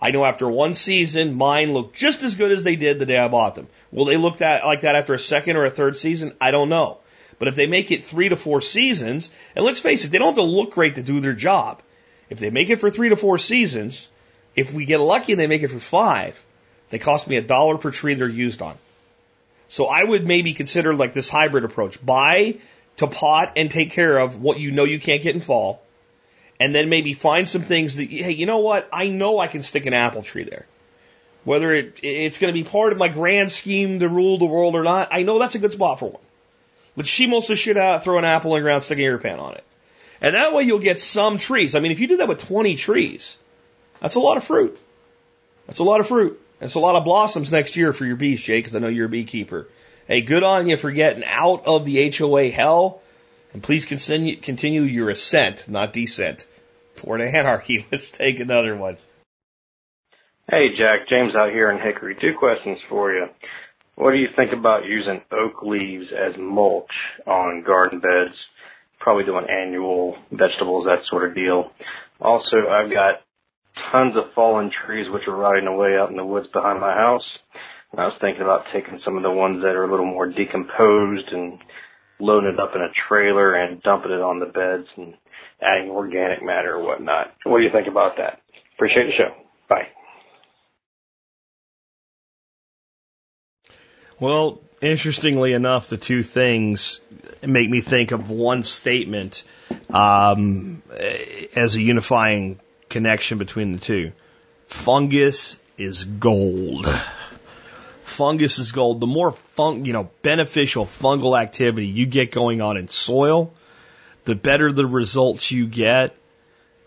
I 0.01 0.11
know 0.11 0.23
after 0.23 0.47
one 0.47 0.73
season, 0.73 1.33
mine 1.33 1.73
look 1.73 1.93
just 1.93 2.23
as 2.23 2.35
good 2.35 2.51
as 2.51 2.63
they 2.63 2.75
did 2.75 2.99
the 2.99 3.05
day 3.05 3.17
I 3.17 3.27
bought 3.27 3.55
them. 3.55 3.67
Will 3.91 4.05
they 4.05 4.17
look 4.17 4.37
that 4.37 4.63
like 4.63 4.81
that 4.81 4.95
after 4.95 5.13
a 5.13 5.19
second 5.19 5.57
or 5.57 5.65
a 5.65 5.71
third 5.71 5.97
season? 5.97 6.33
I 6.39 6.51
don't 6.51 6.69
know. 6.69 6.99
But 7.39 7.47
if 7.47 7.55
they 7.55 7.67
make 7.67 7.91
it 7.91 8.03
three 8.03 8.29
to 8.29 8.35
four 8.35 8.61
seasons, 8.61 9.29
and 9.55 9.65
let's 9.65 9.79
face 9.79 10.05
it, 10.05 10.11
they 10.11 10.17
don't 10.17 10.27
have 10.27 10.35
to 10.35 10.41
look 10.43 10.71
great 10.71 10.95
to 10.95 11.03
do 11.03 11.19
their 11.19 11.33
job. 11.33 11.81
If 12.29 12.39
they 12.39 12.49
make 12.51 12.69
it 12.69 12.79
for 12.79 12.89
three 12.89 13.09
to 13.09 13.15
four 13.15 13.37
seasons, 13.37 14.09
if 14.57 14.73
we 14.73 14.83
get 14.83 14.99
lucky 14.99 15.33
and 15.33 15.39
they 15.39 15.47
make 15.47 15.63
it 15.63 15.69
for 15.69 15.79
five, 15.79 16.43
they 16.89 16.97
cost 16.97 17.27
me 17.27 17.37
a 17.37 17.41
dollar 17.41 17.77
per 17.77 17.91
tree 17.91 18.15
they're 18.15 18.27
used 18.27 18.61
on. 18.61 18.77
So 19.69 19.85
I 19.85 20.03
would 20.03 20.25
maybe 20.25 20.53
consider 20.53 20.93
like 20.93 21.13
this 21.13 21.29
hybrid 21.29 21.63
approach. 21.63 22.03
Buy 22.03 22.57
to 22.97 23.07
pot 23.07 23.53
and 23.55 23.69
take 23.69 23.91
care 23.91 24.17
of 24.17 24.41
what 24.41 24.59
you 24.59 24.71
know 24.71 24.83
you 24.83 24.99
can't 24.99 25.21
get 25.21 25.35
in 25.35 25.41
fall 25.41 25.81
and 26.59 26.73
then 26.73 26.89
maybe 26.89 27.13
find 27.13 27.47
some 27.47 27.61
things 27.61 27.97
that, 27.97 28.09
hey, 28.09 28.31
you 28.31 28.47
know 28.47 28.57
what? 28.57 28.89
I 28.91 29.09
know 29.09 29.37
I 29.37 29.47
can 29.47 29.61
stick 29.61 29.85
an 29.85 29.93
apple 29.93 30.23
tree 30.23 30.43
there. 30.43 30.65
Whether 31.43 31.71
it, 31.73 31.99
it's 32.01 32.39
going 32.39 32.53
to 32.53 32.59
be 32.59 32.67
part 32.67 32.91
of 32.91 32.97
my 32.97 33.09
grand 33.09 33.51
scheme 33.51 33.99
to 33.99 34.09
rule 34.09 34.39
the 34.39 34.45
world 34.45 34.73
or 34.73 34.83
not, 34.83 35.09
I 35.11 35.21
know 35.21 35.37
that's 35.37 35.55
a 35.55 35.59
good 35.59 35.71
spot 35.71 35.99
for 35.99 36.09
one. 36.09 36.23
Let's 36.95 37.09
shimos 37.09 37.47
the 37.47 37.55
shit 37.55 37.77
out, 37.77 38.03
throw 38.03 38.17
an 38.17 38.25
apple 38.25 38.55
in 38.55 38.63
the 38.63 38.65
ground, 38.65 38.83
stick 38.83 38.97
an 38.97 39.05
Irripan 39.05 39.39
on 39.39 39.53
it. 39.53 39.63
And 40.19 40.35
that 40.35 40.51
way 40.51 40.63
you'll 40.63 40.79
get 40.79 40.99
some 40.99 41.37
trees. 41.37 41.75
I 41.75 41.79
mean, 41.79 41.91
if 41.91 41.99
you 41.99 42.07
do 42.07 42.17
that 42.17 42.27
with 42.27 42.39
20 42.39 42.75
trees, 42.75 43.37
that's 43.99 44.15
a 44.15 44.19
lot 44.19 44.37
of 44.37 44.43
fruit. 44.43 44.77
That's 45.67 45.79
a 45.79 45.83
lot 45.83 45.99
of 45.99 46.07
fruit. 46.07 46.39
That's 46.59 46.75
a 46.75 46.79
lot 46.79 46.95
of 46.95 47.03
blossoms 47.03 47.51
next 47.51 47.75
year 47.75 47.93
for 47.93 48.05
your 48.05 48.15
bees, 48.15 48.41
Jay, 48.41 48.59
because 48.59 48.75
I 48.75 48.79
know 48.79 48.87
you're 48.87 49.05
a 49.05 49.09
beekeeper. 49.09 49.67
Hey, 50.07 50.21
good 50.21 50.43
on 50.43 50.67
you 50.67 50.77
for 50.77 50.91
getting 50.91 51.23
out 51.25 51.63
of 51.65 51.85
the 51.85 52.11
HOA 52.11 52.49
hell 52.49 53.01
and 53.53 53.63
please 53.63 53.85
continue, 53.85 54.35
continue 54.35 54.81
your 54.81 55.09
ascent, 55.09 55.67
not 55.67 55.93
descent, 55.93 56.45
toward 56.95 57.21
anarchy. 57.21 57.85
Let's 57.91 58.11
take 58.11 58.39
another 58.39 58.75
one. 58.75 58.97
Hey, 60.49 60.75
Jack. 60.75 61.07
James 61.07 61.35
out 61.35 61.51
here 61.51 61.69
in 61.71 61.79
Hickory. 61.79 62.15
Two 62.15 62.35
questions 62.37 62.79
for 62.87 63.11
you. 63.13 63.27
What 63.95 64.11
do 64.11 64.17
you 64.17 64.29
think 64.35 64.53
about 64.53 64.85
using 64.85 65.21
oak 65.31 65.63
leaves 65.63 66.11
as 66.11 66.37
mulch 66.37 66.91
on 67.25 67.63
garden 67.63 67.99
beds? 67.99 68.35
Probably 68.99 69.23
doing 69.23 69.49
annual 69.49 70.17
vegetables, 70.31 70.85
that 70.85 71.05
sort 71.05 71.27
of 71.27 71.35
deal. 71.35 71.71
Also, 72.21 72.67
I've 72.69 72.91
got 72.91 73.21
tons 73.91 74.15
of 74.15 74.33
fallen 74.33 74.69
trees 74.69 75.09
which 75.09 75.27
are 75.27 75.35
rotting 75.35 75.67
away 75.67 75.97
out 75.97 76.09
in 76.09 76.17
the 76.17 76.25
woods 76.25 76.47
behind 76.47 76.79
my 76.79 76.93
house. 76.93 77.37
And 77.91 78.01
I 78.01 78.05
was 78.05 78.15
thinking 78.19 78.43
about 78.43 78.65
taking 78.71 78.99
some 79.03 79.17
of 79.17 79.23
the 79.23 79.31
ones 79.31 79.63
that 79.63 79.75
are 79.75 79.85
a 79.85 79.89
little 79.89 80.05
more 80.05 80.27
decomposed 80.27 81.31
and 81.31 81.59
loading 82.19 82.53
it 82.53 82.59
up 82.59 82.75
in 82.75 82.81
a 82.81 82.91
trailer 82.91 83.53
and 83.53 83.81
dumping 83.81 84.11
it 84.11 84.21
on 84.21 84.39
the 84.39 84.45
beds 84.45 84.87
and 84.95 85.15
adding 85.61 85.89
organic 85.89 86.43
matter 86.43 86.75
or 86.75 86.83
whatnot. 86.83 87.33
What 87.43 87.59
do 87.59 87.63
you 87.63 87.71
think 87.71 87.87
about 87.87 88.17
that? 88.17 88.41
Appreciate 88.75 89.05
the 89.05 89.11
show. 89.11 89.33
Bye. 89.67 89.89
Well, 94.19 94.61
interestingly 94.81 95.53
enough, 95.53 95.89
the 95.89 95.97
two 95.97 96.23
things 96.23 97.01
make 97.43 97.69
me 97.69 97.81
think 97.81 98.11
of 98.11 98.29
one 98.31 98.63
statement 98.63 99.43
um, 99.89 100.81
as 101.55 101.75
a 101.75 101.81
unifying 101.81 102.59
connection 102.89 103.37
between 103.37 103.73
the 103.73 103.79
two. 103.79 104.11
Fungus 104.67 105.57
is 105.77 106.03
gold 106.03 106.87
fungus 108.17 108.57
is 108.57 108.71
gold, 108.71 108.99
the 108.99 109.07
more 109.07 109.31
fun, 109.31 109.85
you 109.85 109.93
know, 109.93 110.09
beneficial 110.23 110.85
fungal 110.85 111.39
activity 111.39 111.85
you 111.85 112.07
get 112.07 112.31
going 112.31 112.61
on 112.61 112.75
in 112.75 112.87
soil, 112.87 113.53
the 114.25 114.33
better 114.33 114.71
the 114.71 114.85
results 114.85 115.51
you 115.51 115.67
get 115.67 116.15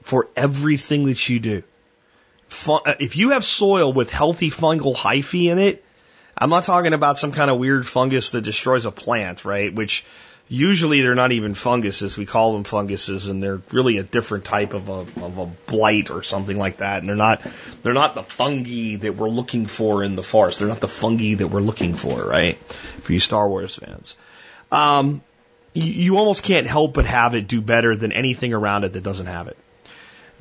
for 0.02 0.28
everything 0.34 1.06
that 1.06 1.28
you 1.28 1.38
do. 1.38 1.62
Fun, 2.48 2.80
uh, 2.84 2.94
if 2.98 3.16
you 3.16 3.30
have 3.30 3.44
soil 3.44 3.92
with 3.92 4.10
healthy 4.10 4.50
fungal 4.50 4.96
hyphae 4.96 5.50
in 5.50 5.58
it, 5.58 5.84
I'm 6.36 6.50
not 6.50 6.64
talking 6.64 6.94
about 6.94 7.18
some 7.18 7.32
kind 7.32 7.50
of 7.50 7.58
weird 7.58 7.86
fungus 7.86 8.30
that 8.30 8.40
destroys 8.40 8.86
a 8.86 8.90
plant, 8.90 9.44
right? 9.44 9.72
Which 9.72 10.04
Usually 10.52 11.00
they're 11.00 11.14
not 11.14 11.30
even 11.30 11.54
funguses. 11.54 12.18
We 12.18 12.26
call 12.26 12.54
them 12.54 12.64
funguses, 12.64 13.28
and 13.28 13.40
they're 13.40 13.62
really 13.70 13.98
a 13.98 14.02
different 14.02 14.44
type 14.44 14.74
of 14.74 14.88
a, 14.88 15.06
of 15.24 15.38
a 15.38 15.46
blight 15.46 16.10
or 16.10 16.24
something 16.24 16.58
like 16.58 16.78
that. 16.78 16.98
And 16.98 17.08
they're 17.08 17.14
not 17.14 17.46
they're 17.82 17.94
not 17.94 18.16
the 18.16 18.24
fungi 18.24 18.96
that 18.96 19.14
we're 19.14 19.28
looking 19.28 19.66
for 19.66 20.02
in 20.02 20.16
the 20.16 20.24
forest. 20.24 20.58
They're 20.58 20.66
not 20.66 20.80
the 20.80 20.88
fungi 20.88 21.34
that 21.34 21.46
we're 21.46 21.60
looking 21.60 21.94
for, 21.94 22.24
right? 22.24 22.58
For 23.02 23.12
you 23.12 23.20
Star 23.20 23.48
Wars 23.48 23.76
fans, 23.76 24.16
um, 24.72 25.22
you, 25.72 26.18
almost 26.18 26.42
can't 26.42 26.66
help 26.66 26.94
but 26.94 27.06
have 27.06 27.36
it 27.36 27.46
do 27.46 27.60
better 27.60 27.94
than 27.94 28.10
anything 28.10 28.52
around 28.52 28.82
it 28.82 28.94
that 28.94 29.04
doesn't 29.04 29.26
have 29.26 29.46
it. 29.46 29.56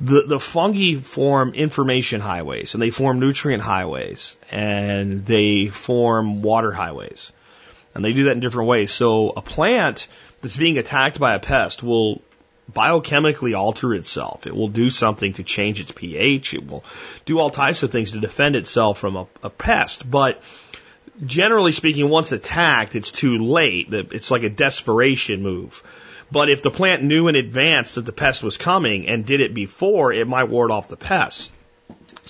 The, 0.00 0.22
the 0.22 0.40
fungi 0.40 0.96
form 0.96 1.54
information 1.54 2.20
highways 2.20 2.74
and 2.74 2.82
they 2.82 2.90
form 2.90 3.20
nutrient 3.20 3.62
highways 3.62 4.34
and 4.50 5.24
they 5.24 5.66
form 5.66 6.42
water 6.42 6.72
highways. 6.72 7.30
And 7.94 8.04
they 8.04 8.12
do 8.12 8.24
that 8.24 8.32
in 8.32 8.40
different 8.40 8.68
ways. 8.68 8.92
So 8.92 9.30
a 9.30 9.42
plant 9.42 10.06
that's 10.40 10.56
being 10.56 10.78
attacked 10.78 11.18
by 11.18 11.34
a 11.34 11.40
pest 11.40 11.82
will 11.82 12.22
biochemically 12.72 13.58
alter 13.58 13.94
itself. 13.94 14.46
It 14.46 14.54
will 14.54 14.68
do 14.68 14.90
something 14.90 15.32
to 15.34 15.42
change 15.42 15.80
its 15.80 15.92
pH. 15.92 16.54
It 16.54 16.66
will 16.66 16.84
do 17.24 17.38
all 17.38 17.50
types 17.50 17.82
of 17.82 17.90
things 17.90 18.12
to 18.12 18.20
defend 18.20 18.56
itself 18.56 18.98
from 18.98 19.16
a, 19.16 19.26
a 19.42 19.50
pest. 19.50 20.08
But 20.08 20.42
generally 21.24 21.72
speaking, 21.72 22.08
once 22.08 22.32
attacked, 22.32 22.96
it's 22.96 23.10
too 23.10 23.38
late. 23.38 23.88
It's 23.92 24.30
like 24.30 24.42
a 24.42 24.50
desperation 24.50 25.42
move. 25.42 25.82
But 26.32 26.48
if 26.48 26.62
the 26.62 26.70
plant 26.70 27.02
knew 27.02 27.26
in 27.26 27.34
advance 27.34 27.92
that 27.92 28.06
the 28.06 28.12
pest 28.12 28.42
was 28.42 28.56
coming 28.56 29.08
and 29.08 29.26
did 29.26 29.40
it 29.40 29.52
before, 29.52 30.12
it 30.12 30.28
might 30.28 30.44
ward 30.44 30.70
off 30.70 30.88
the 30.88 30.96
pest. 30.96 31.50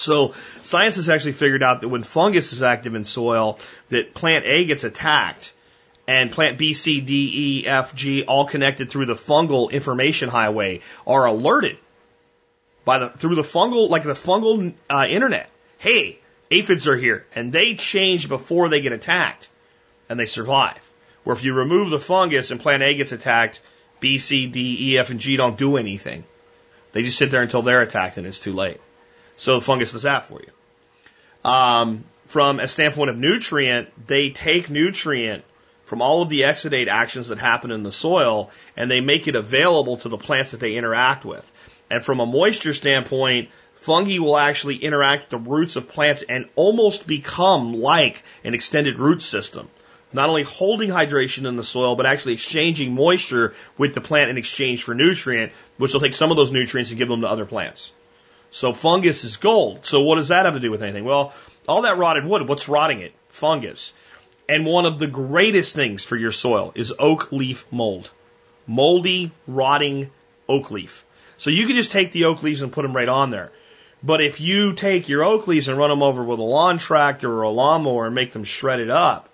So 0.01 0.35
science 0.63 0.97
has 0.97 1.11
actually 1.11 1.33
figured 1.33 1.63
out 1.63 1.83
that 1.83 1.89
when 1.89 2.03
fungus 2.03 2.53
is 2.53 2.63
active 2.63 2.95
in 2.95 3.05
soil, 3.05 3.59
that 3.89 4.15
plant 4.15 4.47
A 4.47 4.65
gets 4.65 4.85
attacked 4.85 5.53
and 6.09 6.33
plant 6.33 6.59
B, 6.59 6.75
C, 6.75 7.01
D, 7.01 7.61
E, 7.63 7.67
F, 7.67 7.95
G, 7.95 8.25
all 8.25 8.47
connected 8.47 8.91
through 8.91 9.07
the 9.07 9.15
fungal 9.15 9.71
information 9.71 10.29
highway, 10.29 10.81
are 11.07 11.27
alerted 11.27 11.77
by 12.85 12.99
the 12.99 13.11
through 13.11 13.35
the 13.35 13.43
fungal 13.43 13.91
like 13.91 14.03
the 14.03 14.15
fungal 14.15 14.73
uh, 14.89 15.07
internet. 15.09 15.51
Hey, 15.79 16.19
aphids 16.51 16.89
are 16.89 16.97
here, 16.97 17.27
and 17.35 17.53
they 17.53 17.75
change 17.75 18.29
before 18.29 18.69
they 18.69 18.81
get 18.81 18.93
attacked, 18.93 19.49
and 20.09 20.19
they 20.19 20.27
survive. 20.27 20.91
Where 21.25 21.37
if 21.37 21.45
you 21.45 21.53
remove 21.53 21.91
the 21.91 22.01
fungus 22.01 22.51
and 22.51 22.59
plant 22.59 22.83
A 22.83 22.95
gets 22.95 23.13
attacked, 23.13 23.61
B, 24.01 24.19
C, 24.19 24.47
D, 24.47 24.93
E, 24.93 24.99
F, 24.99 25.11
and 25.11 25.21
G 25.21 25.37
don't 25.37 25.59
do 25.59 25.77
anything. 25.77 26.25
They 26.93 27.03
just 27.03 27.19
sit 27.19 27.31
there 27.31 27.43
until 27.43 27.63
they're 27.63 27.83
attacked, 27.83 28.17
and 28.17 28.27
it's 28.27 28.41
too 28.41 28.55
late. 28.55 28.81
So 29.41 29.55
the 29.55 29.65
fungus 29.65 29.93
does 29.93 30.03
that 30.03 30.27
for 30.27 30.39
you. 30.43 31.51
Um, 31.51 32.05
from 32.27 32.61
a 32.61 32.69
standpoint 32.69 33.09
of 33.09 33.17
nutrient, 33.17 33.89
they 34.07 34.29
take 34.29 34.69
nutrient 34.69 35.45
from 35.87 36.03
all 36.03 36.21
of 36.21 36.29
the 36.29 36.43
exudate 36.43 36.89
actions 36.89 37.29
that 37.29 37.39
happen 37.39 37.71
in 37.71 37.83
the 37.83 37.91
soil 37.91 38.51
and 38.77 38.91
they 38.91 39.01
make 39.01 39.29
it 39.29 39.37
available 39.37 39.97
to 39.97 40.11
the 40.11 40.19
plants 40.19 40.51
that 40.51 40.61
they 40.61 40.75
interact 40.75 41.25
with. 41.25 41.51
And 41.89 42.05
from 42.05 42.21
a 42.21 42.27
moisture 42.27 42.75
standpoint, 42.75 43.49
fungi 43.77 44.19
will 44.19 44.37
actually 44.37 44.77
interact 44.77 45.23
with 45.23 45.31
the 45.31 45.51
roots 45.51 45.77
of 45.77 45.89
plants 45.89 46.21
and 46.21 46.47
almost 46.55 47.07
become 47.07 47.73
like 47.73 48.23
an 48.45 48.53
extended 48.53 48.99
root 48.99 49.23
system. 49.23 49.71
Not 50.13 50.29
only 50.29 50.43
holding 50.43 50.91
hydration 50.91 51.49
in 51.49 51.57
the 51.57 51.65
soil, 51.65 51.97
but 51.97 52.05
actually 52.05 52.35
exchanging 52.35 52.95
moisture 52.95 53.55
with 53.79 53.95
the 53.95 54.03
plant 54.03 54.29
in 54.29 54.37
exchange 54.37 54.83
for 54.83 54.95
nutrient, 54.95 55.53
which 55.79 55.95
will 55.95 56.01
take 56.01 56.13
some 56.13 56.31
of 56.31 56.37
those 56.37 56.51
nutrients 56.51 56.91
and 56.91 56.99
give 56.99 57.09
them 57.09 57.23
to 57.23 57.29
other 57.29 57.47
plants. 57.47 57.93
So 58.51 58.73
fungus 58.73 59.25
is 59.25 59.37
gold. 59.37 59.87
So 59.87 60.03
what 60.03 60.17
does 60.17 60.29
that 60.29 60.45
have 60.45 60.55
to 60.55 60.61
do 60.61 60.71
with 60.71 60.83
anything? 60.83 61.05
Well, 61.05 61.33
all 61.69 61.83
that 61.83 61.99
rotted 61.99 62.25
wood, 62.25 62.49
what's 62.49 62.69
rotting 62.69 63.01
it? 63.01 63.13
Fungus. 63.29 63.93
And 64.49 64.67
one 64.67 64.87
of 64.87 64.99
the 64.99 65.07
greatest 65.07 65.77
things 65.77 66.05
for 66.05 66.17
your 66.17 66.33
soil 66.33 66.73
is 66.75 66.93
oak 66.99 67.31
leaf 67.31 67.67
mold. 67.71 68.11
Moldy, 68.67 69.31
rotting 69.47 70.11
oak 70.49 70.71
leaf. 70.71 71.05
So 71.39 71.51
you 71.51 71.67
can 71.67 71.77
just 71.77 71.93
take 71.93 72.13
the 72.13 72.25
oak 72.25 72.43
leaves 72.43 72.61
and 72.61 72.73
put 72.73 72.83
them 72.83 72.95
right 72.95 73.09
on 73.09 73.31
there. 73.31 73.53
But 74.03 74.23
if 74.23 74.41
you 74.41 74.75
take 74.75 75.09
your 75.09 75.25
oak 75.25 75.47
leaves 75.47 75.69
and 75.69 75.79
run 75.79 75.91
them 75.91 76.03
over 76.03 76.25
with 76.25 76.39
a 76.39 76.43
lawn 76.43 76.79
tractor 76.79 77.31
or 77.33 77.43
a 77.43 77.51
lawnmower 77.51 78.07
and 78.07 78.15
make 78.15 78.33
them 78.33 78.45
shredded 78.45 78.91
up, 78.91 79.29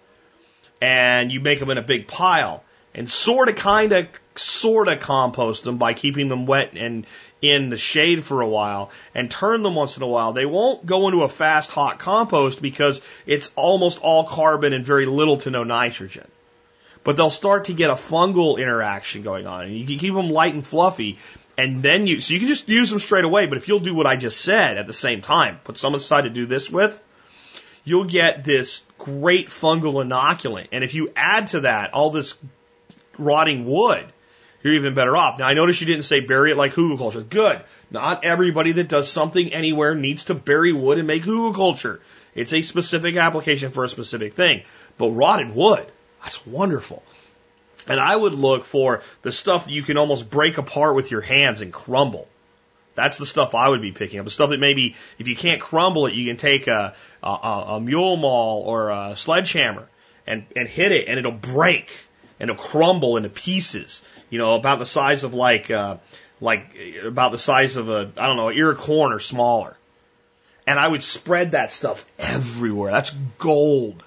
and 0.81 1.33
you 1.33 1.41
make 1.41 1.61
them 1.61 1.71
in 1.71 1.79
a 1.79 1.83
big 1.83 2.07
pile, 2.07 2.63
and 2.95 3.11
sort 3.11 3.49
of, 3.49 3.57
kind 3.57 3.93
of, 3.93 4.09
sort 4.35 4.89
of 4.89 5.01
compost 5.01 5.65
them 5.65 5.79
by 5.79 5.95
keeping 5.95 6.29
them 6.29 6.47
wet 6.47 6.73
and 6.77 7.07
in 7.51 7.71
the 7.71 7.79
shade 7.79 8.25
for 8.25 8.41
a 8.41 8.49
while 8.49 8.91
and 9.15 9.31
turn 9.31 9.63
them 9.63 9.75
once 9.75 9.97
in 9.97 10.03
a 10.03 10.07
while. 10.07 10.33
They 10.33 10.47
won't 10.47 10.87
go 10.87 11.09
into 11.09 11.23
a 11.23 11.29
fast 11.29 11.71
hot 11.71 11.99
compost 11.99 12.61
because 12.61 13.01
it's 13.27 13.51
almost 13.57 13.99
all 14.01 14.25
carbon 14.25 14.73
and 14.73 14.85
very 14.85 15.07
little 15.07 15.39
to 15.39 15.51
no 15.51 15.65
nitrogen. 15.65 16.27
But 17.05 17.17
they'll 17.17 17.31
start 17.31 17.67
to 17.67 17.73
get 17.73 17.91
a 17.91 17.95
fungal 17.95 18.59
interaction 18.59 19.23
going 19.23 19.47
on. 19.47 19.65
And 19.65 19.77
you 19.77 19.87
can 19.87 19.99
keep 19.99 20.15
them 20.15 20.31
light 20.31 20.55
and 20.55 20.67
fluffy 20.67 21.19
and 21.59 21.81
then 21.81 22.07
you, 22.07 22.21
so 22.21 22.35
you 22.35 22.41
can 22.41 22.49
just 22.49 22.69
use 22.69 22.91
them 22.91 22.99
straight 22.99 23.25
away. 23.25 23.47
But 23.47 23.59
if 23.59 23.69
you'll 23.69 23.81
do 23.81 23.95
what 23.95 24.07
I 24.07 24.17
just 24.17 24.41
said 24.41 24.77
at 24.77 24.87
the 24.87 24.93
same 24.93 25.23
time, 25.23 25.59
put 25.65 25.79
some 25.79 25.95
aside 25.95 26.23
to 26.23 26.31
do 26.31 26.47
this 26.47 26.71
with, 26.71 27.01
you'll 27.85 28.05
get 28.05 28.45
this 28.45 28.83
great 28.99 29.49
fungal 29.49 30.05
inoculant. 30.05 30.69
And 30.73 30.85
if 30.85 30.95
you 30.95 31.13
add 31.17 31.49
to 31.49 31.61
that 31.61 31.95
all 31.95 32.11
this 32.11 32.35
rotting 33.19 33.65
wood, 33.65 34.07
you're 34.63 34.75
even 34.75 34.95
better 34.95 35.17
off. 35.17 35.39
Now 35.39 35.47
I 35.47 35.55
notice 35.55 35.81
you 35.81 35.87
didn't 35.87 36.05
say 36.05 36.21
bury 36.21 36.53
it 36.53 36.57
like 36.57 36.73
hugelkultur. 36.73 37.29
Good. 37.29 37.63
Not 37.91 38.25
everybody 38.25 38.73
that 38.73 38.89
does 38.89 39.11
something 39.11 39.53
anywhere 39.53 39.95
needs 39.95 40.25
to 40.25 40.35
bury 40.35 40.73
wood 40.73 40.99
and 40.99 41.07
make 41.07 41.23
hugelkultur. 41.23 42.01
It's 42.35 42.53
a 42.53 42.63
specific 42.63 43.17
application 43.17 43.73
for 43.73 43.85
a 43.85 43.89
specific 43.89 44.35
thing. 44.35 44.63
But 44.99 45.11
rotted 45.11 45.55
wood, 45.55 45.87
that's 46.23 46.45
wonderful. 46.47 47.03
And 47.87 48.01
I 48.01 48.15
would 48.15 48.35
look 48.35 48.65
for 48.65 49.03
the 49.23 49.33
stuff 49.33 49.67
that 49.67 49.71
you 49.71 49.83
can 49.83 49.97
almost 49.97 50.29
break 50.29 50.59
apart 50.59 50.97
with 50.97 51.11
your 51.11 51.21
hands 51.21 51.61
and 51.61 51.73
crumble. 51.73 52.27
That's 52.97 53.19
the 53.19 53.27
stuff 53.27 53.55
I 53.55 53.69
would 53.69 53.83
be 53.83 53.93
picking 53.93 54.19
up. 54.19 54.25
The 54.25 54.31
stuff 54.31 54.51
that 54.51 54.59
maybe 54.59 54.97
if 55.19 55.29
you 55.29 55.37
can't 55.37 55.61
crumble 55.61 56.07
it, 56.07 56.15
you 56.15 56.27
can 56.27 56.39
take 56.39 56.67
a, 56.67 56.95
a, 57.23 57.29
a 57.29 57.81
mule 57.81 58.17
maul 58.17 58.63
or 58.63 58.91
a 58.91 59.17
sledgehammer 59.17 59.87
and, 60.27 60.47
and 60.57 60.67
hit 60.67 60.93
it 60.93 61.09
and 61.09 61.19
it'll 61.19 61.33
break 61.33 61.91
and 62.41 62.51
it'll 62.51 62.63
crumble 62.63 63.17
into 63.17 63.29
pieces. 63.29 64.03
You 64.31 64.39
know, 64.39 64.55
about 64.55 64.79
the 64.79 64.87
size 64.87 65.25
of 65.25 65.35
like, 65.35 65.71
uh, 65.71 65.97
like 66.41 66.77
about 67.05 67.33
the 67.33 67.39
size 67.39 67.77
of 67.77 67.89
a, 67.89 68.11
I 68.17 68.27
don't 68.27 68.37
know, 68.37 68.51
ear 68.51 68.75
corn 68.75 69.13
or 69.13 69.19
smaller. 69.19 69.77
And 70.67 70.79
I 70.79 70.89
would 70.89 71.03
spread 71.03 71.53
that 71.53 71.71
stuff 71.71 72.05
everywhere. 72.19 72.91
That's 72.91 73.13
gold. 73.39 74.03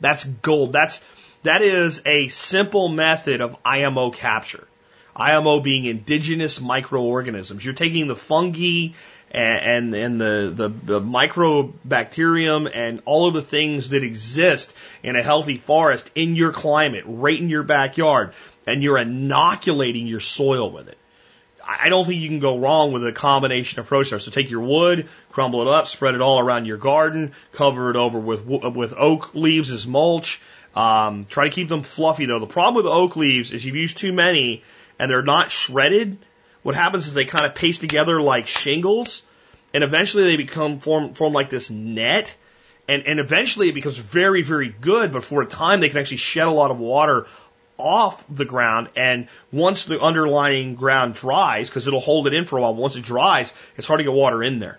That's 0.00 0.24
gold. 0.24 0.72
That's, 0.72 1.00
that 1.44 1.62
is 1.62 2.02
a 2.04 2.28
simple 2.28 2.88
method 2.88 3.40
of 3.40 3.56
IMO 3.64 4.10
capture. 4.10 4.66
IMO 5.14 5.60
being 5.60 5.84
indigenous 5.84 6.60
microorganisms. 6.60 7.64
You're 7.64 7.74
taking 7.74 8.06
the 8.06 8.16
fungi 8.16 8.88
and, 9.30 9.94
and, 9.94 9.94
and 9.94 10.20
the, 10.20 10.52
the, 10.54 10.68
the 10.68 11.00
microbacterium 11.00 12.70
and 12.72 13.02
all 13.04 13.28
of 13.28 13.34
the 13.34 13.42
things 13.42 13.90
that 13.90 14.02
exist 14.02 14.74
in 15.02 15.16
a 15.16 15.22
healthy 15.22 15.58
forest 15.58 16.10
in 16.14 16.34
your 16.36 16.52
climate, 16.52 17.04
right 17.06 17.38
in 17.38 17.48
your 17.48 17.62
backyard, 17.62 18.32
and 18.66 18.82
you're 18.82 18.98
inoculating 18.98 20.06
your 20.06 20.20
soil 20.20 20.70
with 20.70 20.88
it. 20.88 20.98
I 21.66 21.88
don't 21.88 22.04
think 22.04 22.20
you 22.20 22.28
can 22.28 22.40
go 22.40 22.58
wrong 22.58 22.92
with 22.92 23.06
a 23.06 23.12
combination 23.12 23.80
approach 23.80 24.10
there. 24.10 24.18
So 24.18 24.30
take 24.30 24.50
your 24.50 24.60
wood, 24.60 25.08
crumble 25.30 25.62
it 25.62 25.68
up, 25.68 25.88
spread 25.88 26.14
it 26.14 26.20
all 26.20 26.40
around 26.40 26.66
your 26.66 26.78
garden, 26.78 27.32
cover 27.52 27.90
it 27.90 27.96
over 27.96 28.18
with 28.18 28.44
with 28.44 28.94
oak 28.96 29.34
leaves 29.34 29.70
as 29.70 29.86
mulch. 29.86 30.40
Um, 30.74 31.26
try 31.28 31.44
to 31.44 31.50
keep 31.50 31.68
them 31.68 31.82
fluffy 31.82 32.26
though. 32.26 32.38
The 32.38 32.46
problem 32.46 32.82
with 32.82 32.90
oak 32.90 33.16
leaves 33.16 33.52
is 33.52 33.64
you've 33.64 33.76
used 33.76 33.98
too 33.98 34.12
many 34.12 34.62
and 34.98 35.10
they're 35.10 35.22
not 35.22 35.50
shredded. 35.50 36.18
What 36.62 36.74
happens 36.74 37.06
is 37.06 37.14
they 37.14 37.24
kind 37.24 37.46
of 37.46 37.54
paste 37.54 37.80
together 37.80 38.20
like 38.20 38.46
shingles, 38.46 39.22
and 39.72 39.82
eventually 39.82 40.24
they 40.24 40.36
become 40.36 40.80
form 40.80 41.14
form 41.14 41.32
like 41.32 41.50
this 41.50 41.70
net. 41.70 42.36
And, 42.88 43.06
and 43.06 43.20
eventually 43.20 43.68
it 43.68 43.74
becomes 43.74 43.98
very, 43.98 44.42
very 44.42 44.68
good, 44.68 45.12
but 45.12 45.22
for 45.22 45.42
a 45.42 45.46
time 45.46 45.78
they 45.78 45.88
can 45.88 45.98
actually 45.98 46.16
shed 46.16 46.48
a 46.48 46.50
lot 46.50 46.72
of 46.72 46.80
water 46.80 47.28
off 47.80 48.24
the 48.28 48.44
ground. 48.44 48.88
And 48.96 49.28
once 49.50 49.84
the 49.84 50.00
underlying 50.00 50.74
ground 50.74 51.14
dries, 51.14 51.68
because 51.68 51.86
it'll 51.86 52.00
hold 52.00 52.26
it 52.26 52.34
in 52.34 52.44
for 52.44 52.58
a 52.58 52.62
while, 52.62 52.74
once 52.74 52.96
it 52.96 53.04
dries, 53.04 53.52
it's 53.76 53.86
hard 53.86 53.98
to 53.98 54.04
get 54.04 54.12
water 54.12 54.42
in 54.42 54.58
there. 54.58 54.78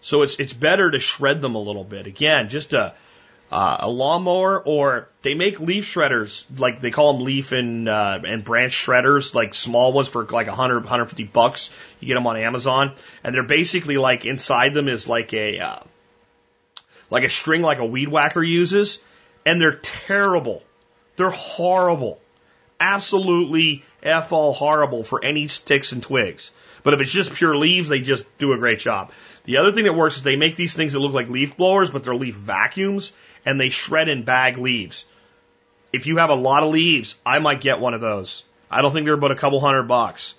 So 0.00 0.22
it's 0.22 0.36
it's 0.38 0.52
better 0.52 0.90
to 0.90 0.98
shred 1.00 1.40
them 1.40 1.56
a 1.56 1.60
little 1.60 1.84
bit. 1.84 2.06
Again, 2.06 2.48
just 2.48 2.72
a 2.72 2.94
uh, 3.50 3.76
a 3.80 3.88
lawnmower, 3.88 4.60
or 4.60 5.08
they 5.22 5.34
make 5.34 5.60
leaf 5.60 5.84
shredders, 5.84 6.44
like 6.58 6.80
they 6.80 6.90
call 6.90 7.14
them 7.14 7.24
leaf 7.24 7.52
and 7.52 7.88
uh, 7.88 8.20
and 8.24 8.42
branch 8.44 8.72
shredders, 8.72 9.34
like 9.34 9.54
small 9.54 9.92
ones 9.92 10.08
for 10.08 10.24
like 10.24 10.46
100, 10.46 10.80
150 10.80 11.24
bucks. 11.24 11.70
You 12.00 12.08
get 12.08 12.14
them 12.14 12.26
on 12.26 12.36
Amazon, 12.36 12.94
and 13.22 13.34
they're 13.34 13.44
basically 13.44 13.98
like 13.98 14.24
inside 14.24 14.74
them 14.74 14.88
is 14.88 15.08
like 15.08 15.32
a 15.32 15.60
uh, 15.60 15.78
like 17.10 17.24
a 17.24 17.28
string, 17.28 17.62
like 17.62 17.78
a 17.78 17.84
weed 17.84 18.08
whacker 18.08 18.42
uses, 18.42 19.00
and 19.44 19.60
they're 19.60 19.76
terrible. 19.76 20.62
They're 21.16 21.30
horrible, 21.30 22.20
absolutely 22.78 23.84
f 24.02 24.32
all 24.32 24.52
horrible 24.52 25.02
for 25.02 25.24
any 25.24 25.48
sticks 25.48 25.92
and 25.92 26.02
twigs. 26.02 26.50
But 26.82 26.94
if 26.94 27.00
it's 27.00 27.12
just 27.12 27.34
pure 27.34 27.56
leaves, 27.56 27.88
they 27.88 28.00
just 28.00 28.24
do 28.38 28.52
a 28.52 28.58
great 28.58 28.78
job. 28.78 29.10
The 29.44 29.56
other 29.56 29.72
thing 29.72 29.84
that 29.84 29.94
works 29.94 30.16
is 30.16 30.22
they 30.22 30.36
make 30.36 30.56
these 30.56 30.76
things 30.76 30.92
that 30.92 31.00
look 31.00 31.12
like 31.12 31.28
leaf 31.28 31.56
blowers, 31.56 31.90
but 31.90 32.04
they're 32.04 32.14
leaf 32.14 32.36
vacuums, 32.36 33.12
and 33.44 33.60
they 33.60 33.70
shred 33.70 34.08
and 34.08 34.24
bag 34.24 34.58
leaves. 34.58 35.04
If 35.92 36.06
you 36.06 36.18
have 36.18 36.30
a 36.30 36.34
lot 36.34 36.62
of 36.62 36.70
leaves, 36.70 37.16
I 37.24 37.38
might 37.38 37.60
get 37.60 37.80
one 37.80 37.94
of 37.94 38.00
those. 38.00 38.44
I 38.70 38.82
don't 38.82 38.92
think 38.92 39.06
they're 39.06 39.16
but 39.16 39.30
a 39.30 39.36
couple 39.36 39.60
hundred 39.60 39.84
bucks. 39.84 40.34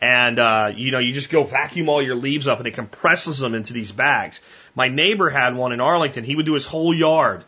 And, 0.00 0.38
uh, 0.38 0.72
you 0.74 0.90
know, 0.90 0.98
you 0.98 1.12
just 1.12 1.30
go 1.30 1.44
vacuum 1.44 1.88
all 1.88 2.02
your 2.02 2.16
leaves 2.16 2.48
up 2.48 2.58
and 2.58 2.66
it 2.66 2.72
compresses 2.72 3.38
them 3.38 3.54
into 3.54 3.72
these 3.72 3.92
bags. 3.92 4.40
My 4.74 4.88
neighbor 4.88 5.28
had 5.28 5.54
one 5.54 5.72
in 5.72 5.80
Arlington. 5.80 6.24
He 6.24 6.34
would 6.34 6.46
do 6.46 6.54
his 6.54 6.66
whole 6.66 6.92
yard 6.92 7.44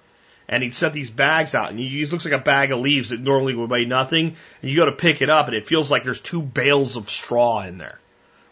and 0.49 0.63
he'd 0.63 0.75
set 0.75 0.93
these 0.93 1.11
bags 1.11 1.55
out 1.55 1.71
and 1.71 1.81
it 1.81 2.13
looks 2.13 2.25
like 2.25 2.35
a 2.35 2.39
bag 2.39 2.73
of 2.73 2.81
leaves 2.81 3.11
that 3.11 3.21
normally 3.21 3.55
would 3.55 3.71
weigh 3.71 3.85
nothing. 3.85 4.37
And 4.61 4.71
you 4.71 4.77
go 4.77 4.87
to 4.87 4.93
pick 4.93 5.23
it 5.23 5.31
up 5.31 5.49
and 5.49 5.57
it 5.57 5.67
feels 5.67 5.91
like 5.91 6.05
there's 6.05 6.21
two 6.21 6.43
bales 6.43 6.97
of 6.97 7.09
straw 7.09 7.63
in 7.63 7.79
there 7.79 7.99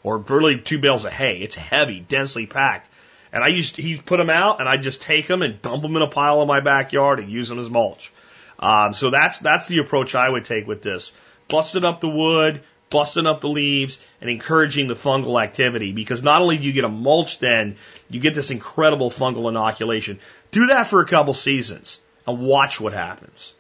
or 0.03 0.19
really 0.19 0.59
two 0.59 0.79
bales 0.79 1.05
of 1.05 1.13
hay. 1.13 1.39
It's 1.39 1.55
heavy, 1.55 2.01
densely 2.01 2.47
packed. 2.47 2.89
And 3.33 3.43
I 3.43 3.49
used 3.49 3.77
he'd 3.77 4.05
put 4.05 4.19
them 4.19 4.31
out, 4.31 4.61
and 4.61 4.69
I'd 4.69 4.83
just 4.83 5.03
take 5.03 5.27
them 5.27 5.43
and 5.43 5.61
dump 5.63 5.83
them 5.83 5.97
in 5.97 6.03
a 6.03 6.07
pile 6.07 6.43
in 6.43 6.49
my 6.49 6.61
backyard 6.61 7.19
and 7.19 7.31
use 7.31 7.49
them 7.49 7.59
as 7.59 7.71
mulch. 7.71 8.13
Um, 8.59 8.93
so 8.93 9.11
that's 9.11 9.39
that's 9.39 9.67
the 9.67 9.79
approach 9.79 10.15
I 10.15 10.29
would 10.29 10.45
take 10.45 10.67
with 10.67 10.83
this: 10.83 11.13
busting 11.49 11.85
up 11.85 12.03
the 12.03 12.11
wood, 12.11 12.63
busting 12.91 13.27
up 13.27 13.41
the 13.41 13.49
leaves, 13.49 13.99
and 14.21 14.29
encouraging 14.29 14.87
the 14.87 14.95
fungal 14.95 15.43
activity. 15.43 15.93
Because 15.93 16.23
not 16.23 16.43
only 16.43 16.59
do 16.59 16.65
you 16.65 16.73
get 16.73 16.85
a 16.85 16.91
mulch, 16.91 17.39
then 17.39 17.77
you 18.13 18.21
get 18.21 18.35
this 18.35 18.51
incredible 18.51 19.11
fungal 19.11 19.49
inoculation. 19.49 20.21
Do 20.51 20.67
that 20.67 20.87
for 20.87 21.01
a 21.01 21.07
couple 21.07 21.33
seasons 21.33 22.01
and 22.27 22.41
watch 22.41 22.81
what 22.81 22.93
happens. 22.93 23.55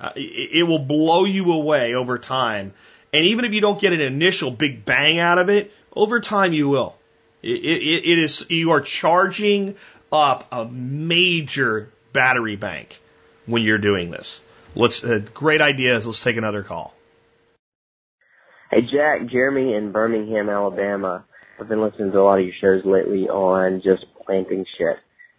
Uh, 0.00 0.10
it, 0.16 0.50
it 0.58 0.62
will 0.64 0.80
blow 0.80 1.24
you 1.24 1.52
away 1.52 1.94
over 1.94 2.18
time. 2.18 2.72
And 3.14 3.26
even 3.26 3.44
if 3.44 3.52
you 3.52 3.60
don't 3.60 3.80
get 3.80 3.92
an 3.92 4.00
initial 4.00 4.50
big 4.50 4.84
bang 4.84 5.20
out 5.20 5.38
of 5.38 5.48
it, 5.48 5.72
over 5.94 6.20
time 6.20 6.52
you 6.52 6.68
will. 6.68 6.96
It, 7.42 7.64
it, 7.64 8.10
it 8.10 8.18
is, 8.18 8.44
you 8.50 8.72
are 8.72 8.80
charging 8.80 9.76
up 10.10 10.48
a 10.52 10.64
major 10.66 11.90
battery 12.12 12.56
bank 12.56 13.00
when 13.46 13.62
you're 13.62 13.78
doing 13.78 14.10
this. 14.10 14.40
Let's, 14.74 15.04
uh, 15.04 15.20
great 15.32 15.62
ideas. 15.62 16.06
Let's 16.06 16.22
take 16.22 16.36
another 16.36 16.62
call. 16.62 16.92
Hey 18.70 18.82
Jack, 18.82 19.26
Jeremy 19.26 19.74
in 19.74 19.92
Birmingham, 19.92 20.50
Alabama. 20.50 21.24
I've 21.58 21.68
been 21.68 21.80
listening 21.80 22.12
to 22.12 22.20
a 22.20 22.22
lot 22.22 22.38
of 22.38 22.44
your 22.44 22.54
shows 22.54 22.84
lately 22.84 23.28
on 23.28 23.80
just 23.80 24.06
planting 24.24 24.66
shit. 24.76 24.98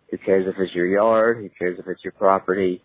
Who 0.09 0.18
cares 0.18 0.47
if 0.47 0.57
it's 0.57 0.74
your 0.74 0.88
yard? 0.88 1.38
Who 1.38 1.49
cares 1.49 1.80
if 1.80 1.88
it's 1.88 2.03
your 2.03 2.13
property? 2.13 2.82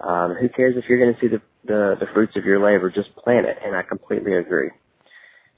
Um, 0.00 0.34
who 0.34 0.48
cares 0.48 0.76
if 0.76 0.88
you're 0.88 0.98
going 0.98 1.14
to 1.14 1.20
see 1.20 1.28
the, 1.28 1.42
the 1.64 1.96
the 1.98 2.06
fruits 2.12 2.36
of 2.36 2.44
your 2.44 2.60
labor? 2.60 2.90
Just 2.90 3.14
plant 3.16 3.46
it, 3.46 3.58
and 3.64 3.74
I 3.74 3.82
completely 3.82 4.34
agree. 4.34 4.70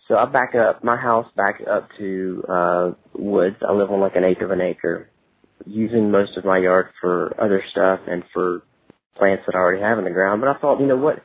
So 0.08 0.16
I 0.16 0.24
back 0.24 0.54
up 0.54 0.82
my 0.82 0.96
house 0.96 1.26
back 1.36 1.60
up 1.68 1.90
to 1.98 2.44
uh 2.48 2.92
woods. 3.14 3.56
I 3.66 3.72
live 3.72 3.90
on 3.90 4.00
like 4.00 4.16
an 4.16 4.24
eighth 4.24 4.40
of 4.42 4.50
an 4.50 4.60
acre, 4.60 5.10
using 5.66 6.10
most 6.10 6.36
of 6.36 6.44
my 6.44 6.58
yard 6.58 6.88
for 7.00 7.34
other 7.38 7.62
stuff 7.70 8.00
and 8.08 8.24
for 8.32 8.62
plants 9.16 9.44
that 9.46 9.54
I 9.54 9.58
already 9.58 9.82
have 9.82 9.98
in 9.98 10.04
the 10.04 10.10
ground. 10.10 10.40
But 10.40 10.56
I 10.56 10.58
thought, 10.58 10.80
you 10.80 10.86
know, 10.86 10.96
what 10.96 11.22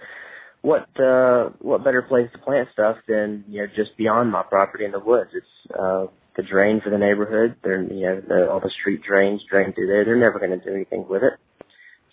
what 0.65 0.99
uh, 0.99 1.51
what 1.59 1.83
better 1.83 2.01
place 2.01 2.29
to 2.31 2.39
plant 2.39 2.69
stuff 2.73 2.97
than 3.07 3.45
you 3.47 3.61
know 3.61 3.67
just 3.75 3.95
beyond 3.97 4.31
my 4.31 4.41
property 4.41 4.83
in 4.83 4.91
the 4.91 4.99
woods? 4.99 5.29
It's 5.33 5.73
uh, 5.73 6.07
the 6.35 6.41
drain 6.41 6.81
for 6.81 6.89
the 6.89 6.97
neighborhood. 6.97 7.55
They're 7.63 7.83
you 7.83 8.07
know 8.07 8.21
the, 8.27 8.49
all 8.49 8.59
the 8.59 8.71
street 8.71 9.03
drains 9.03 9.45
drain 9.47 9.73
through 9.73 9.87
there. 9.87 10.03
They're 10.03 10.15
never 10.15 10.39
going 10.39 10.59
to 10.59 10.65
do 10.65 10.73
anything 10.73 11.07
with 11.07 11.23
it. 11.23 11.33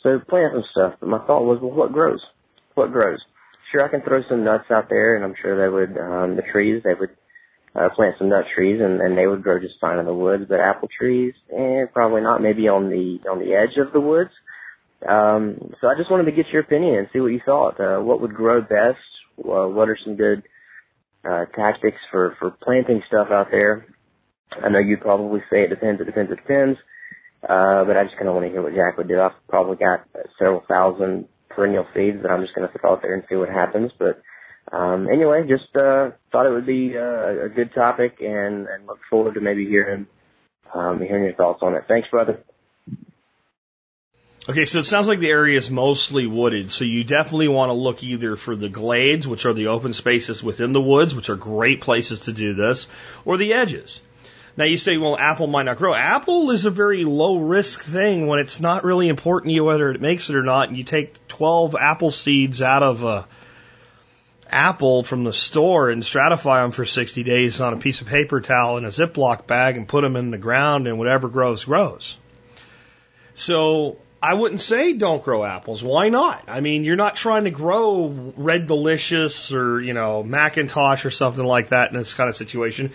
So 0.02 0.18
plant 0.18 0.52
some 0.52 0.64
stuff. 0.70 0.94
But 1.00 1.08
my 1.08 1.18
thought 1.18 1.44
was, 1.44 1.60
well, 1.60 1.70
what 1.70 1.92
grows? 1.92 2.26
What 2.74 2.92
grows? 2.92 3.24
Sure, 3.70 3.84
I 3.84 3.88
can 3.88 4.02
throw 4.02 4.22
some 4.22 4.44
nuts 4.44 4.70
out 4.70 4.90
there, 4.90 5.16
and 5.16 5.24
I'm 5.24 5.34
sure 5.40 5.58
they 5.58 5.68
would. 5.68 5.96
Um, 5.96 6.36
the 6.36 6.42
trees 6.42 6.82
they 6.82 6.94
would 6.94 7.16
uh, 7.74 7.88
plant 7.88 8.18
some 8.18 8.28
nut 8.28 8.46
trees, 8.54 8.82
and, 8.82 9.00
and 9.00 9.16
they 9.16 9.26
would 9.26 9.42
grow 9.42 9.60
just 9.60 9.80
fine 9.80 9.98
in 9.98 10.04
the 10.04 10.12
woods. 10.12 10.44
But 10.46 10.60
apple 10.60 10.88
trees, 10.88 11.32
eh, 11.56 11.86
probably 11.90 12.20
not. 12.20 12.42
Maybe 12.42 12.68
on 12.68 12.90
the 12.90 13.20
on 13.30 13.38
the 13.38 13.54
edge 13.54 13.78
of 13.78 13.94
the 13.94 14.00
woods. 14.00 14.32
Um, 15.06 15.74
so 15.80 15.88
I 15.88 15.96
just 15.96 16.10
wanted 16.10 16.24
to 16.24 16.32
get 16.32 16.48
your 16.48 16.62
opinion 16.62 16.96
and 16.96 17.08
see 17.12 17.20
what 17.20 17.32
you 17.32 17.40
thought. 17.44 17.80
Uh, 17.80 17.98
what 17.98 18.20
would 18.20 18.34
grow 18.34 18.60
best? 18.60 19.00
Uh, 19.38 19.66
what 19.66 19.88
are 19.88 19.96
some 19.96 20.16
good 20.16 20.42
uh, 21.28 21.46
tactics 21.46 22.00
for 22.10 22.36
for 22.38 22.50
planting 22.50 23.02
stuff 23.06 23.30
out 23.30 23.50
there? 23.50 23.86
I 24.62 24.68
know 24.68 24.78
you'd 24.78 25.00
probably 25.00 25.42
say 25.50 25.62
it 25.62 25.70
depends, 25.70 26.00
it 26.00 26.04
depends, 26.04 26.30
it 26.32 26.36
depends. 26.36 26.78
Uh, 27.48 27.84
but 27.84 27.96
I 27.96 28.04
just 28.04 28.16
kind 28.16 28.28
of 28.28 28.34
want 28.34 28.46
to 28.46 28.52
hear 28.52 28.62
what 28.62 28.74
Jack 28.74 28.98
would 28.98 29.08
do. 29.08 29.20
I've 29.20 29.32
probably 29.48 29.76
got 29.76 30.04
several 30.38 30.64
thousand 30.68 31.28
perennial 31.48 31.86
seeds 31.94 32.22
that 32.22 32.30
I'm 32.30 32.42
just 32.42 32.54
going 32.54 32.68
to 32.68 32.78
throw 32.78 32.92
out 32.92 33.02
there 33.02 33.14
and 33.14 33.24
see 33.28 33.34
what 33.34 33.48
happens. 33.48 33.92
But 33.98 34.22
um, 34.70 35.08
anyway, 35.08 35.46
just 35.48 35.74
uh, 35.74 36.10
thought 36.30 36.46
it 36.46 36.52
would 36.52 36.66
be 36.66 36.96
uh, 36.96 37.44
a 37.44 37.48
good 37.48 37.74
topic 37.74 38.18
and, 38.20 38.66
and 38.68 38.86
look 38.86 39.00
forward 39.10 39.34
to 39.34 39.40
maybe 39.40 39.66
hearing 39.66 40.06
um, 40.72 41.00
hearing 41.00 41.24
your 41.24 41.34
thoughts 41.34 41.62
on 41.62 41.74
it. 41.74 41.84
Thanks, 41.88 42.08
brother. 42.08 42.44
Okay, 44.48 44.64
so 44.64 44.80
it 44.80 44.86
sounds 44.86 45.06
like 45.06 45.20
the 45.20 45.30
area 45.30 45.56
is 45.56 45.70
mostly 45.70 46.26
wooded, 46.26 46.72
so 46.72 46.84
you 46.84 47.04
definitely 47.04 47.46
want 47.46 47.68
to 47.68 47.74
look 47.74 48.02
either 48.02 48.34
for 48.34 48.56
the 48.56 48.68
glades, 48.68 49.28
which 49.28 49.46
are 49.46 49.52
the 49.52 49.68
open 49.68 49.92
spaces 49.92 50.42
within 50.42 50.72
the 50.72 50.80
woods, 50.80 51.14
which 51.14 51.30
are 51.30 51.36
great 51.36 51.80
places 51.80 52.22
to 52.22 52.32
do 52.32 52.52
this, 52.52 52.88
or 53.24 53.36
the 53.36 53.52
edges. 53.52 54.00
Now 54.56 54.64
you 54.64 54.76
say, 54.76 54.96
well, 54.96 55.16
apple 55.16 55.46
might 55.46 55.62
not 55.62 55.78
grow. 55.78 55.94
Apple 55.94 56.50
is 56.50 56.64
a 56.64 56.70
very 56.70 57.04
low 57.04 57.38
risk 57.38 57.82
thing 57.82 58.26
when 58.26 58.40
it's 58.40 58.60
not 58.60 58.82
really 58.82 59.08
important 59.08 59.50
to 59.50 59.54
you 59.54 59.64
whether 59.64 59.92
it 59.92 60.00
makes 60.00 60.28
it 60.28 60.34
or 60.34 60.42
not. 60.42 60.68
And 60.68 60.76
you 60.76 60.82
take 60.84 61.26
12 61.28 61.76
apple 61.76 62.10
seeds 62.10 62.60
out 62.60 62.82
of 62.82 63.04
a 63.04 63.26
apple 64.50 65.04
from 65.04 65.22
the 65.22 65.32
store 65.32 65.88
and 65.88 66.02
stratify 66.02 66.64
them 66.64 66.72
for 66.72 66.84
60 66.84 67.22
days 67.22 67.60
on 67.60 67.74
a 67.74 67.78
piece 67.78 68.00
of 68.00 68.08
paper 68.08 68.40
towel 68.40 68.76
in 68.76 68.84
a 68.84 68.88
Ziploc 68.88 69.46
bag 69.46 69.76
and 69.76 69.88
put 69.88 70.02
them 70.02 70.16
in 70.16 70.32
the 70.32 70.36
ground 70.36 70.88
and 70.88 70.98
whatever 70.98 71.28
grows, 71.28 71.64
grows. 71.64 72.18
So 73.34 73.96
I 74.22 74.34
wouldn't 74.34 74.60
say 74.60 74.92
don't 74.92 75.22
grow 75.22 75.44
apples. 75.44 75.82
Why 75.82 76.08
not? 76.08 76.44
I 76.46 76.60
mean, 76.60 76.84
you're 76.84 76.94
not 76.94 77.16
trying 77.16 77.44
to 77.44 77.50
grow 77.50 78.06
Red 78.36 78.66
Delicious 78.66 79.52
or, 79.52 79.80
you 79.80 79.94
know, 79.94 80.22
McIntosh 80.22 81.04
or 81.04 81.10
something 81.10 81.44
like 81.44 81.70
that 81.70 81.90
in 81.90 81.98
this 81.98 82.14
kind 82.14 82.30
of 82.30 82.36
situation. 82.36 82.92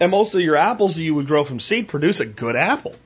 And 0.00 0.10
most 0.10 0.34
of 0.34 0.40
your 0.40 0.56
apples 0.56 0.96
that 0.96 1.02
you 1.04 1.14
would 1.14 1.28
grow 1.28 1.44
from 1.44 1.60
seed 1.60 1.86
produce 1.86 2.18
a 2.18 2.26
good 2.26 2.56
apple. 2.56 2.96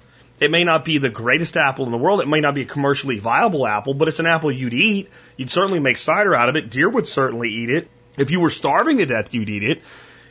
It 0.41 0.51
may 0.51 0.65
not 0.65 0.85
be 0.85 0.97
the 0.97 1.11
greatest 1.11 1.57
apple 1.57 1.85
in 1.85 1.91
the 1.91 1.99
world. 1.99 2.21
It 2.21 2.29
may 2.29 2.41
not 2.41 2.55
be 2.55 2.63
a 2.63 2.65
commercially 2.65 3.19
viable 3.19 3.67
apple, 3.67 3.93
but 3.93 4.09
it's 4.09 4.21
an 4.21 4.27
apple 4.27 4.51
you'd 4.51 4.73
eat. 4.73 5.11
You'd 5.37 5.51
certainly 5.51 5.81
make 5.81 5.99
cider 5.99 6.35
out 6.35 6.49
of 6.49 6.57
it. 6.57 6.71
Deer 6.71 6.89
would 6.89 7.07
certainly 7.07 7.51
eat 7.51 7.71
it. 7.71 7.91
If 8.17 8.31
you 8.31 8.41
were 8.41 8.51
starving 8.51 8.99
to 8.99 9.07
death, 9.07 9.35
you'd 9.35 9.51
eat 9.51 9.65
it. 9.65 9.83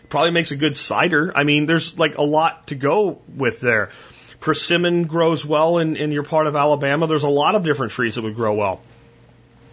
probably 0.09 0.31
makes 0.31 0.51
a 0.51 0.55
good 0.55 0.75
cider. 0.75 1.31
I 1.35 1.43
mean, 1.43 1.65
there's 1.65 1.99
like 1.99 2.17
a 2.17 2.23
lot 2.23 2.67
to 2.67 2.75
go 2.75 3.21
with 3.27 3.59
there. 3.59 3.91
Persimmon 4.39 5.05
grows 5.05 5.45
well 5.45 5.79
in, 5.79 5.95
in 5.95 6.11
your 6.11 6.23
part 6.23 6.47
of 6.47 6.55
Alabama. 6.55 7.07
There's 7.07 7.23
a 7.23 7.29
lot 7.29 7.55
of 7.55 7.63
different 7.63 7.91
trees 7.91 8.15
that 8.15 8.23
would 8.23 8.35
grow 8.35 8.53
well. 8.53 8.81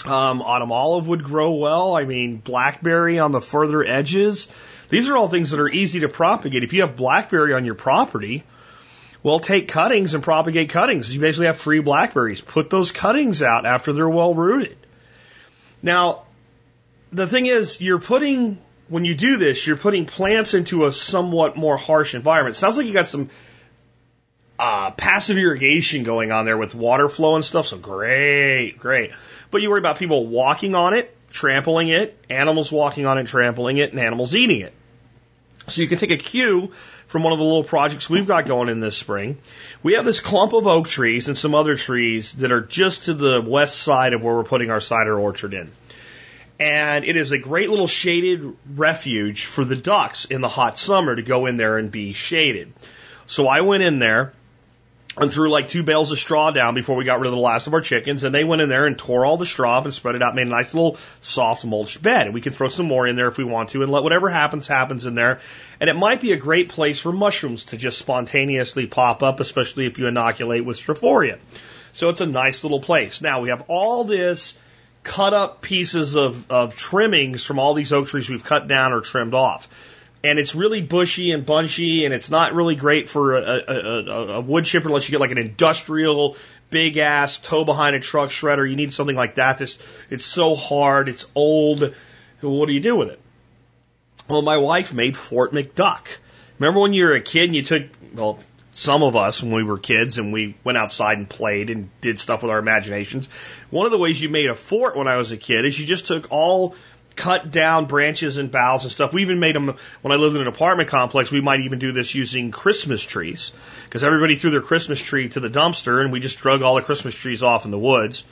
Um, 0.06 0.42
autumn 0.42 0.72
olive 0.72 1.06
would 1.08 1.24
grow 1.24 1.54
well. 1.54 1.96
I 1.96 2.04
mean, 2.04 2.36
blackberry 2.36 3.18
on 3.18 3.32
the 3.32 3.40
further 3.40 3.84
edges. 3.84 4.48
These 4.90 5.08
are 5.08 5.16
all 5.16 5.28
things 5.28 5.50
that 5.50 5.60
are 5.60 5.68
easy 5.68 6.00
to 6.00 6.08
propagate. 6.08 6.62
If 6.62 6.72
you 6.72 6.82
have 6.82 6.96
blackberry 6.96 7.54
on 7.54 7.64
your 7.64 7.74
property, 7.74 8.44
well, 9.22 9.40
take 9.40 9.68
cuttings 9.68 10.12
and 10.12 10.22
propagate 10.22 10.68
cuttings. 10.68 11.12
You 11.12 11.20
basically 11.20 11.46
have 11.46 11.56
free 11.56 11.80
blackberries. 11.80 12.42
Put 12.42 12.68
those 12.68 12.92
cuttings 12.92 13.42
out 13.42 13.64
after 13.64 13.92
they're 13.92 14.08
well 14.08 14.34
rooted. 14.34 14.76
Now, 15.82 16.24
the 17.10 17.26
thing 17.26 17.46
is, 17.46 17.80
you're 17.80 17.98
putting, 17.98 18.58
when 18.88 19.06
you 19.06 19.14
do 19.14 19.38
this, 19.38 19.66
you're 19.66 19.78
putting 19.78 20.04
plants 20.04 20.52
into 20.52 20.84
a 20.84 20.92
somewhat 20.92 21.56
more 21.56 21.78
harsh 21.78 22.14
environment. 22.14 22.56
Sounds 22.56 22.76
like 22.76 22.86
you 22.86 22.92
got 22.92 23.08
some 23.08 23.30
uh, 24.58 24.90
passive 24.92 25.36
irrigation 25.36 26.04
going 26.04 26.32
on 26.32 26.44
there 26.44 26.56
with 26.56 26.74
water 26.74 27.08
flow 27.08 27.36
and 27.36 27.44
stuff. 27.44 27.66
So 27.66 27.78
great, 27.78 28.78
great. 28.78 29.12
But 29.50 29.62
you 29.62 29.70
worry 29.70 29.78
about 29.78 29.98
people 29.98 30.26
walking 30.26 30.74
on 30.74 30.94
it, 30.94 31.16
trampling 31.30 31.88
it, 31.88 32.16
animals 32.30 32.70
walking 32.70 33.06
on 33.06 33.18
it, 33.18 33.26
trampling 33.26 33.78
it, 33.78 33.90
and 33.90 34.00
animals 34.00 34.34
eating 34.34 34.60
it. 34.60 34.72
So 35.66 35.80
you 35.80 35.88
can 35.88 35.98
take 35.98 36.10
a 36.10 36.16
cue 36.16 36.72
from 37.06 37.22
one 37.22 37.32
of 37.32 37.38
the 37.38 37.44
little 37.44 37.64
projects 37.64 38.10
we've 38.10 38.26
got 38.26 38.46
going 38.46 38.68
in 38.68 38.80
this 38.80 38.96
spring. 38.96 39.38
We 39.82 39.94
have 39.94 40.04
this 40.04 40.20
clump 40.20 40.52
of 40.52 40.66
oak 40.66 40.86
trees 40.86 41.28
and 41.28 41.36
some 41.36 41.54
other 41.54 41.76
trees 41.76 42.32
that 42.34 42.52
are 42.52 42.60
just 42.60 43.06
to 43.06 43.14
the 43.14 43.40
west 43.40 43.78
side 43.78 44.12
of 44.12 44.22
where 44.22 44.34
we're 44.34 44.44
putting 44.44 44.70
our 44.70 44.80
cider 44.80 45.18
orchard 45.18 45.54
in. 45.54 45.70
And 46.60 47.04
it 47.04 47.16
is 47.16 47.32
a 47.32 47.38
great 47.38 47.70
little 47.70 47.88
shaded 47.88 48.56
refuge 48.74 49.44
for 49.44 49.64
the 49.64 49.74
ducks 49.74 50.24
in 50.26 50.40
the 50.40 50.48
hot 50.48 50.78
summer 50.78 51.16
to 51.16 51.22
go 51.22 51.46
in 51.46 51.56
there 51.56 51.78
and 51.78 51.90
be 51.90 52.12
shaded. 52.12 52.72
So 53.26 53.48
I 53.48 53.62
went 53.62 53.82
in 53.82 53.98
there 53.98 54.32
and 55.16 55.32
threw 55.32 55.50
like 55.50 55.68
two 55.68 55.82
bales 55.82 56.10
of 56.10 56.18
straw 56.18 56.50
down 56.50 56.74
before 56.74 56.96
we 56.96 57.04
got 57.04 57.20
rid 57.20 57.26
of 57.26 57.32
the 57.32 57.38
last 57.38 57.66
of 57.66 57.74
our 57.74 57.80
chickens. 57.80 58.24
And 58.24 58.34
they 58.34 58.42
went 58.42 58.62
in 58.62 58.68
there 58.68 58.86
and 58.86 58.98
tore 58.98 59.24
all 59.24 59.36
the 59.36 59.46
straw 59.46 59.78
up 59.78 59.84
and 59.84 59.94
spread 59.94 60.16
it 60.16 60.22
out, 60.22 60.34
made 60.34 60.46
a 60.46 60.50
nice 60.50 60.74
little 60.74 60.98
soft 61.20 61.64
mulched 61.64 62.02
bed. 62.02 62.26
And 62.26 62.34
we 62.34 62.40
can 62.40 62.52
throw 62.52 62.68
some 62.68 62.86
more 62.86 63.06
in 63.06 63.14
there 63.14 63.28
if 63.28 63.38
we 63.38 63.44
want 63.44 63.70
to 63.70 63.82
and 63.82 63.92
let 63.92 64.02
whatever 64.02 64.28
happens, 64.28 64.66
happens 64.66 65.04
in 65.04 65.14
there. 65.14 65.40
And 65.80 65.88
it 65.88 65.94
might 65.94 66.20
be 66.20 66.32
a 66.32 66.36
great 66.36 66.68
place 66.68 67.00
for 67.00 67.12
mushrooms 67.12 67.66
to 67.66 67.76
just 67.76 67.98
spontaneously 67.98 68.86
pop 68.86 69.22
up, 69.22 69.40
especially 69.40 69.86
if 69.86 69.98
you 69.98 70.08
inoculate 70.08 70.64
with 70.64 70.78
Stropharia. 70.78 71.38
So 71.92 72.08
it's 72.08 72.20
a 72.20 72.26
nice 72.26 72.64
little 72.64 72.80
place. 72.80 73.22
Now 73.22 73.40
we 73.40 73.50
have 73.50 73.64
all 73.68 74.02
this 74.04 74.54
cut 75.04 75.32
up 75.32 75.60
pieces 75.60 76.16
of, 76.16 76.50
of 76.50 76.74
trimmings 76.74 77.44
from 77.44 77.60
all 77.60 77.74
these 77.74 77.92
oak 77.92 78.08
trees 78.08 78.28
we've 78.28 78.42
cut 78.42 78.66
down 78.66 78.92
or 78.92 79.00
trimmed 79.00 79.34
off 79.34 79.68
and 80.24 80.38
it's 80.38 80.54
really 80.54 80.80
bushy 80.80 81.32
and 81.32 81.44
bunchy, 81.44 82.06
and 82.06 82.14
it's 82.14 82.30
not 82.30 82.54
really 82.54 82.74
great 82.74 83.10
for 83.10 83.36
a, 83.36 83.42
a, 83.42 83.74
a, 83.74 84.26
a 84.36 84.40
wood 84.40 84.64
chipper 84.64 84.88
unless 84.88 85.06
you 85.06 85.12
get 85.12 85.20
like 85.20 85.30
an 85.30 85.38
industrial 85.38 86.36
big 86.70 86.96
ass 86.96 87.36
tow 87.36 87.64
behind 87.66 87.94
a 87.94 88.00
truck 88.00 88.30
shredder. 88.30 88.68
You 88.68 88.74
need 88.74 88.94
something 88.94 89.14
like 89.14 89.34
that. 89.34 89.58
This 89.58 89.78
it's 90.08 90.24
so 90.24 90.54
hard, 90.54 91.10
it's 91.10 91.30
old. 91.34 91.94
What 92.40 92.66
do 92.66 92.72
you 92.72 92.80
do 92.80 92.96
with 92.96 93.10
it? 93.10 93.20
Well, 94.26 94.40
my 94.40 94.56
wife 94.56 94.94
made 94.94 95.14
Fort 95.14 95.52
McDuck. 95.52 96.06
Remember 96.58 96.80
when 96.80 96.94
you 96.94 97.04
were 97.04 97.14
a 97.14 97.20
kid 97.20 97.44
and 97.44 97.54
you 97.54 97.62
took 97.62 97.84
well 98.14 98.38
some 98.72 99.02
of 99.02 99.16
us 99.16 99.42
when 99.42 99.52
we 99.52 99.62
were 99.62 99.78
kids 99.78 100.18
and 100.18 100.32
we 100.32 100.56
went 100.64 100.78
outside 100.78 101.18
and 101.18 101.28
played 101.28 101.68
and 101.68 101.90
did 102.00 102.18
stuff 102.18 102.42
with 102.42 102.50
our 102.50 102.58
imaginations. 102.58 103.28
One 103.68 103.84
of 103.84 103.92
the 103.92 103.98
ways 103.98 104.20
you 104.20 104.30
made 104.30 104.48
a 104.48 104.54
fort 104.54 104.96
when 104.96 105.06
I 105.06 105.16
was 105.16 105.32
a 105.32 105.36
kid 105.36 105.66
is 105.66 105.78
you 105.78 105.84
just 105.84 106.06
took 106.06 106.32
all 106.32 106.74
cut 107.16 107.50
down 107.50 107.86
branches 107.86 108.36
and 108.36 108.50
boughs 108.50 108.84
and 108.84 108.92
stuff. 108.92 109.12
We 109.12 109.22
even 109.22 109.40
made 109.40 109.54
them 109.54 109.76
when 110.02 110.12
I 110.12 110.16
lived 110.16 110.36
in 110.36 110.42
an 110.42 110.48
apartment 110.48 110.88
complex. 110.88 111.30
We 111.30 111.40
might 111.40 111.60
even 111.60 111.78
do 111.78 111.92
this 111.92 112.14
using 112.14 112.50
Christmas 112.50 113.02
trees 113.02 113.52
because 113.84 114.04
everybody 114.04 114.36
threw 114.36 114.50
their 114.50 114.60
Christmas 114.60 115.00
tree 115.00 115.28
to 115.30 115.40
the 115.40 115.50
dumpster 115.50 116.00
and 116.00 116.12
we 116.12 116.20
just 116.20 116.38
drug 116.38 116.62
all 116.62 116.74
the 116.74 116.82
Christmas 116.82 117.14
trees 117.14 117.42
off 117.42 117.64
in 117.64 117.70
the 117.70 117.78
woods. 117.78 118.24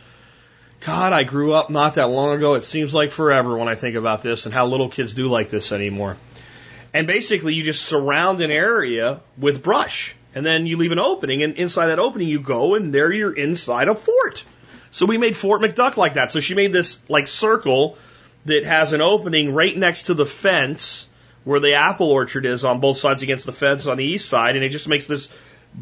God, 0.81 1.13
I 1.13 1.23
grew 1.23 1.53
up 1.53 1.71
not 1.71 1.95
that 1.95 2.09
long 2.09 2.37
ago. 2.37 2.55
It 2.55 2.65
seems 2.65 2.93
like 2.93 3.13
forever 3.13 3.57
when 3.57 3.69
I 3.69 3.77
think 3.77 3.95
about 3.95 4.23
this 4.23 4.47
and 4.47 4.55
how 4.55 4.67
little 4.67 4.89
kids 4.89 5.15
do 5.15 5.29
like 5.29 5.49
this 5.49 5.71
anymore. 5.71 6.17
And 6.93 7.07
basically, 7.07 7.55
you 7.55 7.63
just 7.63 7.85
surround 7.85 8.41
an 8.41 8.51
area 8.51 9.21
with 9.39 9.63
brush 9.63 10.15
and 10.35 10.45
then 10.45 10.67
you 10.67 10.77
leave 10.77 10.93
an 10.93 10.99
opening 10.99 11.43
and 11.43 11.55
inside 11.55 11.87
that 11.87 11.99
opening 11.99 12.29
you 12.29 12.41
go 12.41 12.75
and 12.75 12.93
there 12.93 13.13
you're 13.13 13.33
inside 13.33 13.89
a 13.89 13.95
fort. 13.95 14.45
So 14.91 15.07
we 15.07 15.19
made 15.19 15.37
Fort 15.37 15.63
McDuck 15.63 15.97
like 15.97 16.15
that. 16.15 16.33
So 16.33 16.41
she 16.41 16.55
made 16.55 16.73
this 16.73 16.99
like 17.09 17.29
circle 17.29 17.97
that 18.45 18.65
has 18.65 18.93
an 18.93 19.01
opening 19.01 19.55
right 19.55 19.77
next 19.77 20.05
to 20.05 20.15
the 20.15 20.27
fence 20.27 21.09
where 21.45 21.61
the 21.61 21.75
apple 21.75 22.11
orchard 22.11 22.47
is 22.47 22.65
on 22.65 22.81
both 22.81 22.97
sides 22.97 23.23
against 23.23 23.47
the 23.47 23.53
fence 23.53 23.87
on 23.87 23.97
the 23.97 24.05
east 24.05 24.29
side, 24.29 24.57
and 24.57 24.65
it 24.65 24.71
just 24.71 24.89
makes 24.89 25.07
this 25.07 25.29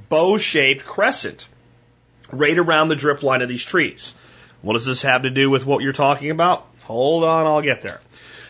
bow 0.08 0.38
shaped 0.38 0.84
crescent 0.84 1.46
right 2.32 2.58
around 2.58 2.88
the 2.88 2.96
drip 2.96 3.22
line 3.22 3.42
of 3.42 3.48
these 3.48 3.64
trees. 3.64 4.14
What 4.62 4.74
does 4.74 4.86
this 4.86 5.02
have 5.02 5.22
to 5.22 5.30
do 5.30 5.50
with 5.50 5.66
what 5.66 5.82
you're 5.82 5.92
talking 5.92 6.30
about? 6.30 6.66
Hold 6.82 7.24
on, 7.24 7.46
I'll 7.46 7.62
get 7.62 7.82
there. 7.82 8.00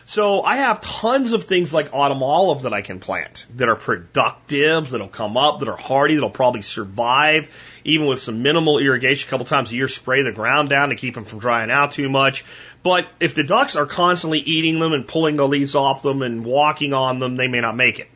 So 0.06 0.42
I 0.42 0.56
have 0.56 0.80
tons 0.80 1.30
of 1.30 1.44
things 1.44 1.72
like 1.72 1.90
autumn 1.92 2.22
olive 2.22 2.62
that 2.62 2.74
I 2.74 2.82
can 2.82 2.98
plant 2.98 3.46
that 3.56 3.68
are 3.68 3.76
productive, 3.76 4.90
that'll 4.90 5.06
come 5.06 5.36
up, 5.36 5.60
that 5.60 5.68
are 5.68 5.76
hardy, 5.76 6.14
that'll 6.14 6.30
probably 6.30 6.62
survive, 6.62 7.48
even 7.84 8.08
with 8.08 8.18
some 8.18 8.42
minimal 8.42 8.80
irrigation, 8.80 9.28
a 9.28 9.30
couple 9.30 9.46
times 9.46 9.70
a 9.70 9.76
year, 9.76 9.86
spray 9.86 10.22
the 10.22 10.32
ground 10.32 10.68
down 10.68 10.88
to 10.88 10.96
keep 10.96 11.14
them 11.14 11.26
from 11.26 11.38
drying 11.38 11.70
out 11.70 11.92
too 11.92 12.08
much. 12.08 12.44
But 12.82 13.08
if 13.20 13.34
the 13.34 13.44
ducks 13.44 13.76
are 13.76 13.86
constantly 13.86 14.38
eating 14.38 14.78
them 14.78 14.92
and 14.92 15.06
pulling 15.06 15.36
the 15.36 15.46
leaves 15.46 15.74
off 15.74 16.02
them 16.02 16.22
and 16.22 16.44
walking 16.44 16.94
on 16.94 17.18
them, 17.18 17.36
they 17.36 17.48
may 17.48 17.58
not 17.58 17.76
make 17.76 17.98
it. 17.98 18.08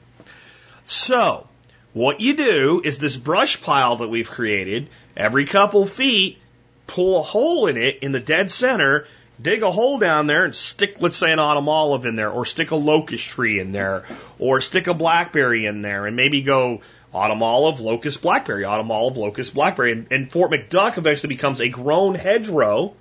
So, 0.85 1.47
what 1.93 2.21
you 2.21 2.35
do 2.35 2.81
is 2.83 2.99
this 2.99 3.17
brush 3.17 3.63
pile 3.63 3.97
that 3.97 4.09
we've 4.09 4.31
created, 4.31 4.89
every 5.17 5.45
couple 5.45 5.87
feet, 5.87 6.39
pull 6.87 7.21
a 7.21 7.23
hole 7.23 7.67
in 7.67 7.77
it 7.77 7.99
in 8.03 8.13
the 8.13 8.21
dead 8.21 8.51
center, 8.51 9.07
dig 9.41 9.63
a 9.63 9.71
hole 9.71 9.99
down 9.99 10.27
there 10.27 10.45
and 10.45 10.55
stick, 10.55 10.97
let's 11.01 11.17
say, 11.17 11.33
an 11.33 11.39
autumn 11.39 11.69
olive 11.69 12.07
in 12.07 12.17
there, 12.17 12.31
or 12.31 12.45
stick 12.45 12.71
a 12.71 12.77
locust 12.77 13.29
tree 13.29 13.61
in 13.61 13.73
there, 13.73 14.05
or 14.39 14.61
stick 14.61 14.87
a 14.87 14.95
blackberry 14.95 15.67
in 15.67 15.83
there, 15.83 16.07
and 16.07 16.17
maybe 16.17 16.43
go 16.43 16.81
autumn 17.13 17.43
olive, 17.43 17.81
locust, 17.81 18.23
blackberry, 18.23 18.65
autumn 18.65 18.91
olive, 18.91 19.17
locust, 19.17 19.55
blackberry. 19.55 19.93
And, 19.93 20.07
and 20.11 20.33
Fort 20.33 20.51
McDuck 20.51 20.99
eventually 20.99 21.29
becomes 21.29 21.61
a 21.61 21.69
grown 21.69 22.15
hedgerow 22.15 22.95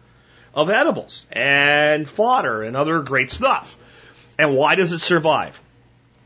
of 0.54 0.70
edibles 0.70 1.26
and 1.32 2.10
fodder 2.10 2.64
and 2.64 2.76
other 2.76 3.02
great 3.02 3.32
stuff. 3.32 3.78
And 4.38 4.56
why 4.56 4.76
does 4.76 4.92
it 4.92 5.00
survive? 5.00 5.62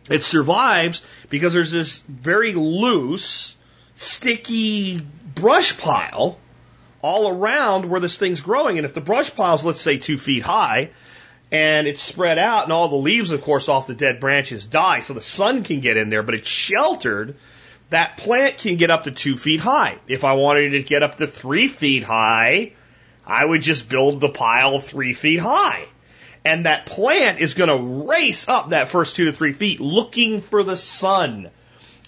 It 0.09 0.23
survives 0.23 1.03
because 1.29 1.53
there's 1.53 1.71
this 1.71 1.97
very 2.07 2.53
loose, 2.53 3.55
sticky 3.95 5.01
brush 5.35 5.77
pile 5.77 6.37
all 7.01 7.29
around 7.29 7.89
where 7.89 7.99
this 7.99 8.17
thing's 8.17 8.41
growing. 8.41 8.77
And 8.77 8.85
if 8.85 8.93
the 8.93 9.01
brush 9.01 9.33
pile's, 9.35 9.65
let's 9.65 9.81
say, 9.81 9.97
two 9.97 10.17
feet 10.17 10.43
high, 10.43 10.91
and 11.51 11.87
it's 11.87 12.01
spread 12.01 12.37
out, 12.37 12.65
and 12.65 12.73
all 12.73 12.89
the 12.89 12.95
leaves, 12.95 13.31
of 13.31 13.41
course, 13.41 13.69
off 13.69 13.87
the 13.87 13.93
dead 13.93 14.19
branches 14.19 14.65
die, 14.65 15.01
so 15.01 15.13
the 15.13 15.21
sun 15.21 15.63
can 15.63 15.79
get 15.79 15.95
in 15.95 16.09
there, 16.09 16.23
but 16.23 16.35
it's 16.35 16.47
sheltered, 16.47 17.35
that 17.89 18.17
plant 18.17 18.57
can 18.57 18.75
get 18.75 18.89
up 18.89 19.05
to 19.05 19.11
two 19.11 19.37
feet 19.37 19.61
high. 19.61 19.97
If 20.07 20.25
I 20.25 20.33
wanted 20.33 20.73
it 20.73 20.79
to 20.79 20.83
get 20.83 21.03
up 21.03 21.15
to 21.17 21.27
three 21.27 21.69
feet 21.69 22.03
high, 22.03 22.73
I 23.27 23.45
would 23.45 23.61
just 23.61 23.89
build 23.89 24.21
the 24.21 24.29
pile 24.29 24.79
three 24.79 25.13
feet 25.13 25.39
high. 25.39 25.85
And 26.45 26.65
that 26.65 26.85
plant 26.85 27.39
is 27.39 27.55
going 27.55 27.69
to 27.69 28.05
race 28.07 28.47
up 28.47 28.69
that 28.69 28.87
first 28.87 29.17
two 29.17 29.25
to 29.25 29.33
three 29.33 29.51
feet 29.51 29.81
looking 29.81 30.39
for 30.39 30.63
the 30.63 30.77
sun. 30.77 31.49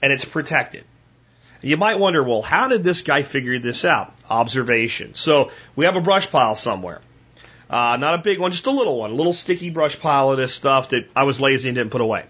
And 0.01 0.13
it's 0.13 0.23
protected. 0.23 0.85
You 1.61 1.75
might 1.75 1.99
wonder, 1.99 2.23
well, 2.23 2.41
how 2.41 2.69
did 2.69 2.85
this 2.85 3.01
guy 3.01 3.23
figure 3.23 3.59
this 3.59 3.83
out? 3.83 4.13
Observation. 4.29 5.13
So 5.13 5.51
we 5.75 5.83
have 5.83 5.97
a 5.97 6.01
brush 6.01 6.31
pile 6.31 6.55
somewhere. 6.55 7.01
Uh, 7.69 7.97
not 7.97 8.15
a 8.15 8.19
big 8.19 8.39
one, 8.39 8.51
just 8.51 8.65
a 8.65 8.71
little 8.71 8.97
one, 8.97 9.11
a 9.11 9.13
little 9.13 9.33
sticky 9.33 9.71
brush 9.71 9.99
pile 9.99 10.31
of 10.31 10.37
this 10.37 10.55
stuff 10.55 10.89
that 10.89 11.09
I 11.13 11.25
was 11.25 11.41
lazy 11.41 11.67
and 11.67 11.75
didn't 11.75 11.91
put 11.91 12.01
away. 12.01 12.25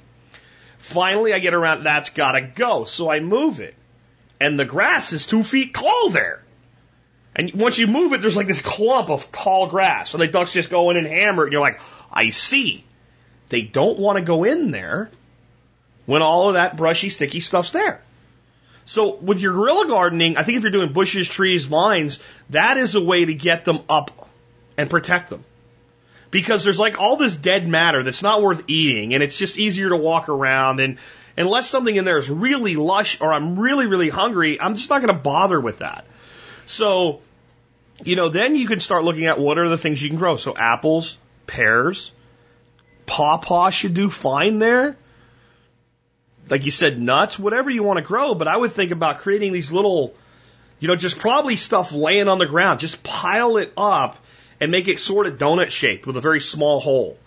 Finally, 0.80 1.34
I 1.34 1.40
get 1.40 1.54
around, 1.54 1.84
that's 1.84 2.10
gotta 2.10 2.42
go. 2.42 2.86
So 2.86 3.10
I 3.10 3.20
move 3.20 3.60
it. 3.60 3.76
And 4.42 4.60
the 4.60 4.66
grass 4.66 5.14
is 5.14 5.28
two 5.28 5.44
feet 5.44 5.76
tall 5.76 6.10
there. 6.10 6.44
And 7.36 7.54
once 7.54 7.78
you 7.78 7.88
move 7.88 8.14
it, 8.14 8.22
there's 8.22 8.36
like 8.36 8.48
this 8.48 8.62
clump 8.62 9.10
of 9.10 9.32
tall 9.32 9.68
grass. 9.68 10.10
So 10.10 10.18
the 10.18 10.28
ducks 10.28 10.52
just 10.52 10.70
go 10.70 10.90
in 10.90 10.98
and 10.98 11.08
hammer 11.08 11.44
it. 11.44 11.48
And 11.48 11.54
you're 11.54 11.62
like, 11.62 11.80
I 12.12 12.32
see. 12.32 12.84
They 13.50 13.62
don't 13.62 14.00
want 14.00 14.18
to 14.18 14.24
go 14.24 14.44
in 14.44 14.72
there 14.72 15.10
when 16.06 16.22
all 16.22 16.50
of 16.50 16.54
that 16.56 16.76
brushy, 16.76 17.10
sticky 17.10 17.40
stuff's 17.40 17.72
there. 17.72 18.02
So 18.86 19.16
with 19.16 19.40
your 19.40 19.54
guerrilla 19.54 19.88
gardening, 19.88 20.38
I 20.38 20.44
think 20.44 20.58
if 20.58 20.64
you're 20.64 20.72
doing 20.72 20.94
bushes, 20.94 21.30
trees, 21.30 21.66
vines, 21.66 22.20
that 22.50 22.78
is 22.78 22.96
a 22.96 23.04
way 23.04 23.26
to 23.26 23.34
get 23.36 23.64
them 23.64 23.82
up 23.88 24.28
and 24.78 24.90
protect 24.90 25.30
them. 25.30 25.46
Because 26.32 26.64
there's 26.64 26.80
like 26.80 27.00
all 27.00 27.16
this 27.16 27.36
dead 27.36 27.68
matter 27.68 28.02
that's 28.02 28.24
not 28.24 28.42
worth 28.42 28.64
eating 28.68 29.14
and 29.14 29.22
it's 29.22 29.38
just 29.38 29.58
easier 29.58 29.90
to 29.90 29.98
walk 29.98 30.30
around 30.30 30.80
and 30.80 30.98
unless 31.38 31.68
something 31.68 31.96
in 31.96 32.06
there 32.06 32.18
is 32.18 32.30
really 32.30 32.76
lush 32.76 33.20
or 33.22 33.32
I'm 33.32 33.60
really, 33.60 33.86
really 33.86 34.10
hungry, 34.10 34.60
I'm 34.60 34.76
just 34.76 34.90
not 34.90 35.02
going 35.02 35.16
to 35.16 35.22
bother 35.22 35.60
with 35.60 35.80
that. 35.80 36.06
So, 36.70 37.22
you 38.04 38.16
know, 38.16 38.30
then 38.30 38.56
you 38.56 38.68
can 38.68 38.80
start 38.80 39.04
looking 39.04 39.26
at 39.26 39.40
what 39.40 39.58
are 39.58 39.68
the 39.68 39.78
things 39.78 40.04
you 40.04 40.08
can 40.08 40.20
grow. 40.20 40.38
So 40.38 40.56
apples, 40.56 41.18
pears, 41.48 42.12
pawpaw 43.08 43.72
should 43.72 43.96
do 43.96 44.12
fine 44.12 44.60
there. 44.60 44.96
Like 46.48 46.66
you 46.66 46.72
said, 46.72 47.02
nuts, 47.02 47.40
whatever 47.40 47.72
you 47.72 47.82
want 47.82 47.98
to 47.98 48.06
grow. 48.06 48.36
But 48.36 48.48
I 48.48 48.56
would 48.56 48.72
think 48.72 48.92
about 48.92 49.18
creating 49.18 49.52
these 49.52 49.72
little, 49.72 50.14
you 50.80 50.88
know, 50.88 50.96
just 50.96 51.18
probably 51.18 51.56
stuff 51.56 51.92
laying 51.92 52.28
on 52.28 52.38
the 52.38 52.46
ground. 52.46 52.80
Just 52.80 53.02
pile 53.02 53.58
it 53.58 53.74
up 53.76 54.18
and 54.60 54.70
make 54.70 54.88
it 54.88 55.00
sort 55.00 55.26
of 55.26 55.40
donut 55.40 55.72
shaped 55.72 56.06
with 56.06 56.18
a 56.18 56.22
very 56.22 56.40
small 56.40 56.80
hole 56.80 57.18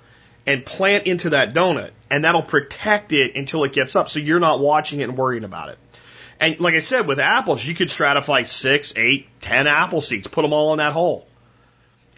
and 0.47 0.64
plant 0.64 1.09
into 1.09 1.30
that 1.30 1.53
donut. 1.53 1.90
And 2.09 2.22
that'll 2.22 2.43
protect 2.43 3.12
it 3.12 3.34
until 3.34 3.64
it 3.64 3.72
gets 3.72 3.97
up 3.97 4.09
so 4.09 4.20
you're 4.20 4.38
not 4.38 4.61
watching 4.61 5.01
it 5.01 5.09
and 5.09 5.18
worrying 5.18 5.43
about 5.43 5.70
it. 5.70 5.78
And 6.43 6.59
like 6.59 6.74
I 6.74 6.80
said, 6.80 7.07
with 7.07 7.20
apples, 7.20 7.64
you 7.64 7.72
could 7.72 7.86
stratify 7.86 8.45
six, 8.49 8.95
eight, 8.97 9.28
ten 9.40 9.68
apple 9.68 10.01
seeds, 10.01 10.26
put 10.26 10.43
them 10.43 10.53
all 10.53 10.72
in 10.72 10.78
that 10.78 10.93
hole. 10.93 11.24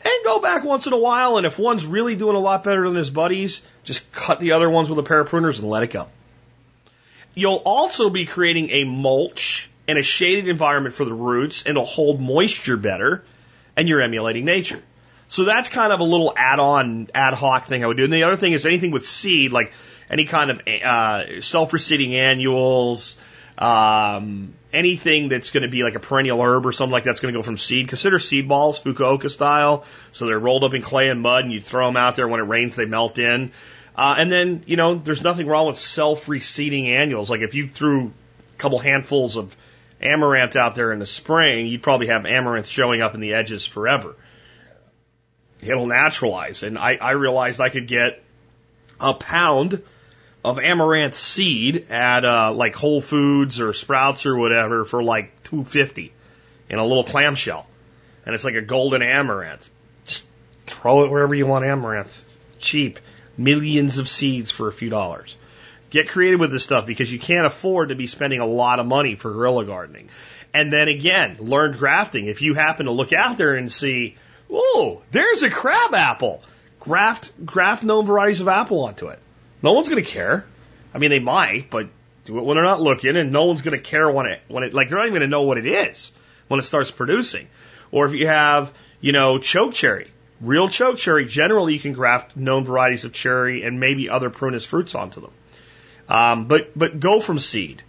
And 0.02 0.24
go 0.24 0.40
back 0.40 0.64
once 0.64 0.86
in 0.86 0.94
a 0.94 0.98
while, 0.98 1.36
and 1.36 1.46
if 1.46 1.58
one's 1.58 1.84
really 1.84 2.16
doing 2.16 2.34
a 2.34 2.38
lot 2.40 2.64
better 2.64 2.86
than 2.86 2.96
his 2.96 3.10
buddies, 3.10 3.60
just 3.82 4.10
cut 4.12 4.40
the 4.40 4.52
other 4.52 4.68
ones 4.70 4.88
with 4.88 4.98
a 4.98 5.02
pair 5.02 5.20
of 5.20 5.28
pruners 5.28 5.58
and 5.58 5.68
let 5.68 5.82
it 5.82 5.90
go. 5.90 6.08
You'll 7.34 7.62
also 7.66 8.08
be 8.08 8.24
creating 8.24 8.70
a 8.70 8.84
mulch 8.84 9.68
and 9.86 9.98
a 9.98 10.02
shaded 10.02 10.48
environment 10.48 10.94
for 10.94 11.04
the 11.04 11.12
roots, 11.12 11.62
and 11.62 11.72
it'll 11.72 11.84
hold 11.84 12.18
moisture 12.18 12.78
better, 12.78 13.24
and 13.76 13.90
you're 13.90 14.00
emulating 14.00 14.46
nature. 14.46 14.82
So 15.28 15.44
that's 15.44 15.68
kind 15.68 15.92
of 15.92 16.00
a 16.00 16.04
little 16.04 16.32
add-on, 16.34 17.08
ad 17.14 17.34
hoc 17.34 17.64
thing 17.64 17.84
I 17.84 17.86
would 17.86 17.98
do. 17.98 18.04
And 18.04 18.12
the 18.12 18.22
other 18.22 18.36
thing 18.36 18.54
is 18.54 18.64
anything 18.64 18.90
with 18.90 19.06
seed, 19.06 19.52
like 19.52 19.72
any 20.08 20.24
kind 20.24 20.50
of 20.50 20.62
uh, 20.66 21.42
self-reseeding 21.42 22.12
annuals, 22.12 23.18
um, 23.58 24.54
anything 24.72 25.28
that's 25.28 25.50
going 25.50 25.62
to 25.62 25.68
be 25.68 25.82
like 25.82 25.94
a 25.94 26.00
perennial 26.00 26.42
herb 26.42 26.66
or 26.66 26.72
something 26.72 26.92
like 26.92 27.04
that's 27.04 27.20
going 27.20 27.32
to 27.32 27.38
go 27.38 27.42
from 27.42 27.56
seed. 27.56 27.88
Consider 27.88 28.18
seed 28.18 28.48
balls, 28.48 28.80
Fukuoka 28.80 29.30
style. 29.30 29.84
So 30.12 30.26
they're 30.26 30.38
rolled 30.38 30.64
up 30.64 30.74
in 30.74 30.82
clay 30.82 31.08
and 31.08 31.20
mud, 31.20 31.44
and 31.44 31.52
you 31.52 31.60
throw 31.60 31.86
them 31.86 31.96
out 31.96 32.16
there. 32.16 32.26
When 32.26 32.40
it 32.40 32.44
rains, 32.44 32.76
they 32.76 32.86
melt 32.86 33.18
in. 33.18 33.52
Uh, 33.96 34.16
and 34.18 34.30
then, 34.30 34.64
you 34.66 34.76
know, 34.76 34.96
there's 34.96 35.22
nothing 35.22 35.46
wrong 35.46 35.68
with 35.68 35.78
self-reseeding 35.78 36.88
annuals. 36.88 37.30
Like 37.30 37.42
if 37.42 37.54
you 37.54 37.68
threw 37.68 38.06
a 38.06 38.58
couple 38.58 38.80
handfuls 38.80 39.36
of 39.36 39.56
amaranth 40.00 40.56
out 40.56 40.74
there 40.74 40.92
in 40.92 40.98
the 40.98 41.06
spring, 41.06 41.68
you'd 41.68 41.82
probably 41.82 42.08
have 42.08 42.26
amaranth 42.26 42.66
showing 42.66 43.02
up 43.02 43.14
in 43.14 43.20
the 43.20 43.34
edges 43.34 43.64
forever. 43.64 44.16
It'll 45.62 45.86
naturalize. 45.86 46.64
And 46.64 46.76
I, 46.76 46.96
I 46.96 47.12
realized 47.12 47.60
I 47.60 47.68
could 47.68 47.86
get 47.86 48.20
a 49.00 49.14
pound 49.14 49.80
of 50.44 50.58
amaranth 50.58 51.14
seed 51.14 51.90
at 51.90 52.24
uh, 52.24 52.52
like 52.52 52.76
Whole 52.76 53.00
Foods 53.00 53.60
or 53.60 53.72
Sprouts 53.72 54.26
or 54.26 54.36
whatever 54.36 54.84
for 54.84 55.02
like 55.02 55.42
two 55.44 55.64
fifty 55.64 56.12
in 56.68 56.78
a 56.78 56.84
little 56.84 57.04
clamshell, 57.04 57.66
and 58.26 58.34
it's 58.34 58.44
like 58.44 58.54
a 58.54 58.62
golden 58.62 59.02
amaranth. 59.02 59.70
Just 60.04 60.26
throw 60.66 61.04
it 61.04 61.10
wherever 61.10 61.34
you 61.34 61.46
want 61.46 61.64
amaranth, 61.64 62.36
cheap, 62.58 62.98
millions 63.38 63.98
of 63.98 64.08
seeds 64.08 64.50
for 64.50 64.68
a 64.68 64.72
few 64.72 64.90
dollars. 64.90 65.36
Get 65.88 66.08
creative 66.08 66.40
with 66.40 66.50
this 66.50 66.64
stuff 66.64 66.86
because 66.86 67.12
you 67.12 67.18
can't 67.18 67.46
afford 67.46 67.88
to 67.88 67.94
be 67.94 68.06
spending 68.06 68.40
a 68.40 68.46
lot 68.46 68.80
of 68.80 68.86
money 68.86 69.14
for 69.14 69.32
guerrilla 69.32 69.64
gardening. 69.64 70.10
And 70.52 70.72
then 70.72 70.88
again, 70.88 71.36
learn 71.38 71.72
grafting. 71.72 72.26
If 72.26 72.42
you 72.42 72.54
happen 72.54 72.86
to 72.86 72.92
look 72.92 73.12
out 73.12 73.38
there 73.38 73.54
and 73.54 73.72
see, 73.72 74.16
oh, 74.50 75.02
there's 75.10 75.42
a 75.42 75.50
crab 75.50 75.94
apple, 75.94 76.42
graft 76.80 77.32
graft 77.46 77.82
known 77.82 78.06
varieties 78.06 78.40
of 78.40 78.48
apple 78.48 78.84
onto 78.84 79.06
it. 79.08 79.18
No 79.64 79.72
one's 79.72 79.88
going 79.88 80.04
to 80.04 80.08
care. 80.08 80.44
I 80.92 80.98
mean, 80.98 81.08
they 81.08 81.20
might, 81.20 81.70
but 81.70 81.88
when 82.28 82.54
they're 82.54 82.64
not 82.64 82.82
looking, 82.82 83.16
and 83.16 83.32
no 83.32 83.46
one's 83.46 83.62
going 83.62 83.76
to 83.76 83.82
care 83.82 84.10
when 84.10 84.26
it 84.26 84.42
when 84.46 84.62
it 84.62 84.74
like 84.74 84.90
they're 84.90 84.98
not 84.98 85.06
even 85.06 85.14
going 85.18 85.28
to 85.28 85.34
know 85.36 85.42
what 85.42 85.56
it 85.56 85.64
is 85.64 86.12
when 86.48 86.60
it 86.60 86.64
starts 86.64 86.90
producing. 86.90 87.48
Or 87.90 88.04
if 88.04 88.12
you 88.12 88.26
have, 88.26 88.74
you 89.00 89.12
know, 89.12 89.38
choke 89.38 89.72
cherry, 89.72 90.10
real 90.42 90.68
choke 90.68 90.98
cherry, 90.98 91.24
generally 91.24 91.72
you 91.72 91.80
can 91.80 91.94
graft 91.94 92.36
known 92.36 92.66
varieties 92.66 93.06
of 93.06 93.14
cherry 93.14 93.62
and 93.62 93.80
maybe 93.80 94.10
other 94.10 94.28
prunus 94.28 94.66
fruits 94.66 94.94
onto 94.94 95.22
them. 95.22 95.32
Um, 96.10 96.46
but 96.46 96.78
but 96.78 97.00
go 97.00 97.18
from 97.18 97.38
seed, 97.38 97.82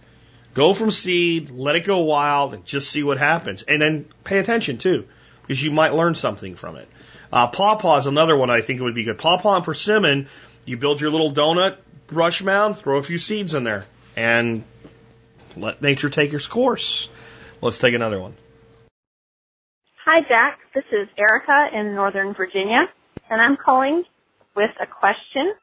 go 0.54 0.72
from 0.72 0.90
seed, 0.90 1.50
let 1.50 1.76
it 1.76 1.84
go 1.84 2.00
wild, 2.04 2.54
and 2.54 2.64
just 2.64 2.88
see 2.88 3.02
what 3.02 3.18
happens, 3.18 3.64
and 3.64 3.82
then 3.82 4.06
pay 4.24 4.38
attention 4.38 4.78
too, 4.78 5.04
because 5.42 5.62
you 5.62 5.72
might 5.72 5.92
learn 5.92 6.14
something 6.14 6.54
from 6.54 6.76
it. 6.76 6.88
Uh, 7.30 7.48
pawpaw 7.48 7.98
is 7.98 8.06
another 8.06 8.34
one 8.34 8.48
I 8.48 8.62
think 8.62 8.80
would 8.80 8.94
be 8.94 9.04
good. 9.04 9.18
Pawpaw 9.18 9.56
and 9.56 9.64
persimmon 9.64 10.28
you 10.66 10.76
build 10.76 11.00
your 11.00 11.10
little 11.10 11.32
donut 11.32 11.78
brush 12.08 12.42
mound, 12.42 12.76
throw 12.76 12.98
a 12.98 13.02
few 13.02 13.18
seeds 13.18 13.54
in 13.54 13.64
there, 13.64 13.84
and 14.16 14.64
let 15.56 15.80
nature 15.80 16.10
take 16.10 16.34
its 16.34 16.46
course. 16.46 17.08
Let's 17.62 17.78
take 17.78 17.94
another 17.94 18.20
one. 18.20 18.34
Hi, 20.04 20.20
Jack. 20.20 20.58
This 20.74 20.84
is 20.92 21.08
Erica 21.16 21.70
in 21.72 21.94
Northern 21.94 22.34
Virginia, 22.34 22.88
and 23.30 23.40
I'm 23.40 23.56
calling 23.56 24.04
with 24.54 24.70
a 24.80 24.86
question. 24.86 25.54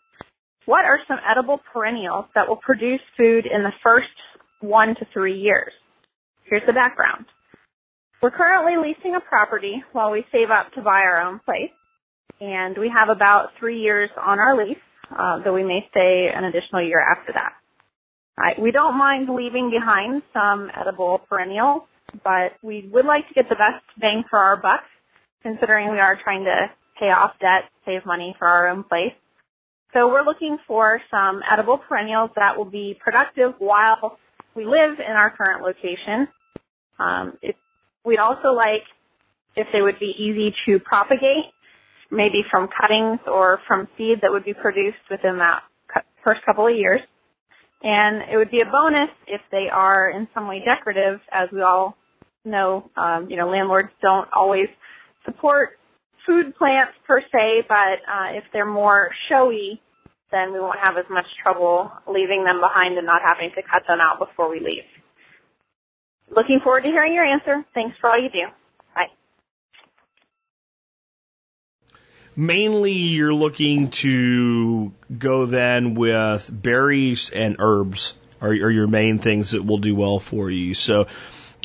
What 0.65 0.85
are 0.85 0.99
some 1.07 1.19
edible 1.25 1.59
perennials 1.71 2.25
that 2.35 2.47
will 2.47 2.55
produce 2.55 3.01
food 3.17 3.45
in 3.45 3.63
the 3.63 3.73
first 3.83 4.09
one 4.61 4.95
to 4.95 5.05
three 5.05 5.37
years? 5.37 5.73
Here's 6.45 6.65
the 6.65 6.73
background. 6.73 7.25
We're 8.21 8.31
currently 8.31 8.77
leasing 8.77 9.15
a 9.15 9.19
property 9.19 9.83
while 9.91 10.11
we 10.11 10.25
save 10.31 10.49
up 10.49 10.71
to 10.73 10.81
buy 10.81 11.01
our 11.01 11.21
own 11.21 11.39
place, 11.39 11.71
and 12.39 12.77
we 12.77 12.89
have 12.89 13.09
about 13.09 13.51
three 13.59 13.81
years 13.81 14.09
on 14.17 14.39
our 14.39 14.55
lease 14.55 14.77
uh, 15.11 15.39
though 15.39 15.53
we 15.53 15.63
may 15.63 15.87
stay 15.91 16.31
an 16.31 16.43
additional 16.43 16.81
year 16.81 16.99
after 16.99 17.33
that. 17.33 17.53
Right. 18.37 18.59
We 18.59 18.71
don't 18.71 18.97
mind 18.97 19.29
leaving 19.29 19.69
behind 19.69 20.23
some 20.33 20.71
edible 20.75 21.19
perennials, 21.29 21.83
but 22.23 22.53
we 22.63 22.89
would 22.91 23.05
like 23.05 23.27
to 23.27 23.33
get 23.33 23.47
the 23.47 23.55
best 23.55 23.83
bang 23.99 24.23
for 24.27 24.39
our 24.39 24.57
buck, 24.57 24.83
considering 25.43 25.91
we 25.91 25.99
are 25.99 26.15
trying 26.15 26.43
to 26.45 26.71
pay 26.99 27.11
off 27.11 27.33
debt, 27.39 27.65
save 27.85 28.05
money 28.05 28.35
for 28.39 28.47
our 28.47 28.69
own 28.69 28.83
place. 28.83 29.13
So 29.93 30.07
we're 30.11 30.23
looking 30.23 30.57
for 30.65 30.99
some 31.11 31.43
edible 31.47 31.77
perennials 31.77 32.31
that 32.35 32.57
will 32.57 32.65
be 32.65 32.97
productive 32.99 33.53
while 33.59 34.17
we 34.55 34.65
live 34.65 34.99
in 34.99 35.11
our 35.11 35.29
current 35.29 35.61
location. 35.61 36.27
Um, 36.97 37.37
we'd 38.03 38.17
also 38.17 38.49
like 38.49 38.83
if 39.55 39.67
they 39.71 39.83
would 39.83 39.99
be 39.99 40.15
easy 40.17 40.55
to 40.65 40.79
propagate, 40.79 41.45
maybe 42.13 42.43
from 42.49 42.69
cuttings 42.69 43.19
or 43.27 43.59
from 43.67 43.87
seed 43.97 44.19
that 44.21 44.31
would 44.31 44.45
be 44.45 44.53
produced 44.53 44.97
within 45.09 45.37
that 45.39 45.63
first 46.23 46.41
couple 46.45 46.67
of 46.67 46.75
years. 46.75 47.01
And 47.83 48.23
it 48.31 48.37
would 48.37 48.51
be 48.51 48.61
a 48.61 48.65
bonus 48.65 49.09
if 49.27 49.41
they 49.51 49.69
are 49.69 50.09
in 50.09 50.27
some 50.33 50.47
way 50.47 50.63
decorative, 50.63 51.19
as 51.31 51.49
we 51.51 51.61
all 51.61 51.97
know, 52.45 52.89
um, 52.95 53.29
you 53.29 53.35
know, 53.35 53.49
landlords 53.49 53.89
don't 54.01 54.29
always 54.33 54.67
support 55.25 55.77
food 56.25 56.55
plants 56.55 56.93
per 57.05 57.21
se, 57.21 57.65
but 57.67 57.99
uh, 58.07 58.29
if 58.31 58.45
they're 58.53 58.65
more 58.65 59.09
showy, 59.27 59.81
then 60.31 60.53
we 60.53 60.59
won't 60.59 60.79
have 60.79 60.97
as 60.97 61.05
much 61.09 61.25
trouble 61.41 61.91
leaving 62.07 62.43
them 62.43 62.59
behind 62.59 62.97
and 62.97 63.05
not 63.05 63.21
having 63.21 63.51
to 63.51 63.61
cut 63.61 63.83
them 63.87 63.99
out 63.99 64.19
before 64.19 64.49
we 64.49 64.59
leave. 64.59 64.83
Looking 66.35 66.59
forward 66.61 66.83
to 66.83 66.89
hearing 66.89 67.13
your 67.13 67.25
answer. 67.25 67.65
Thanks 67.73 67.97
for 67.99 68.09
all 68.09 68.17
you 68.17 68.29
do. 68.29 68.45
Bye. 68.95 69.07
Mainly, 72.35 72.93
you're 72.93 73.33
looking 73.33 73.91
to 73.91 74.91
go 75.15 75.45
then 75.45 75.93
with 75.93 76.49
berries 76.51 77.29
and 77.29 77.57
herbs 77.59 78.15
are, 78.41 78.49
are 78.49 78.71
your 78.71 78.87
main 78.87 79.19
things 79.19 79.51
that 79.51 79.63
will 79.63 79.77
do 79.77 79.95
well 79.95 80.19
for 80.19 80.49
you. 80.49 80.73
So, 80.73 81.07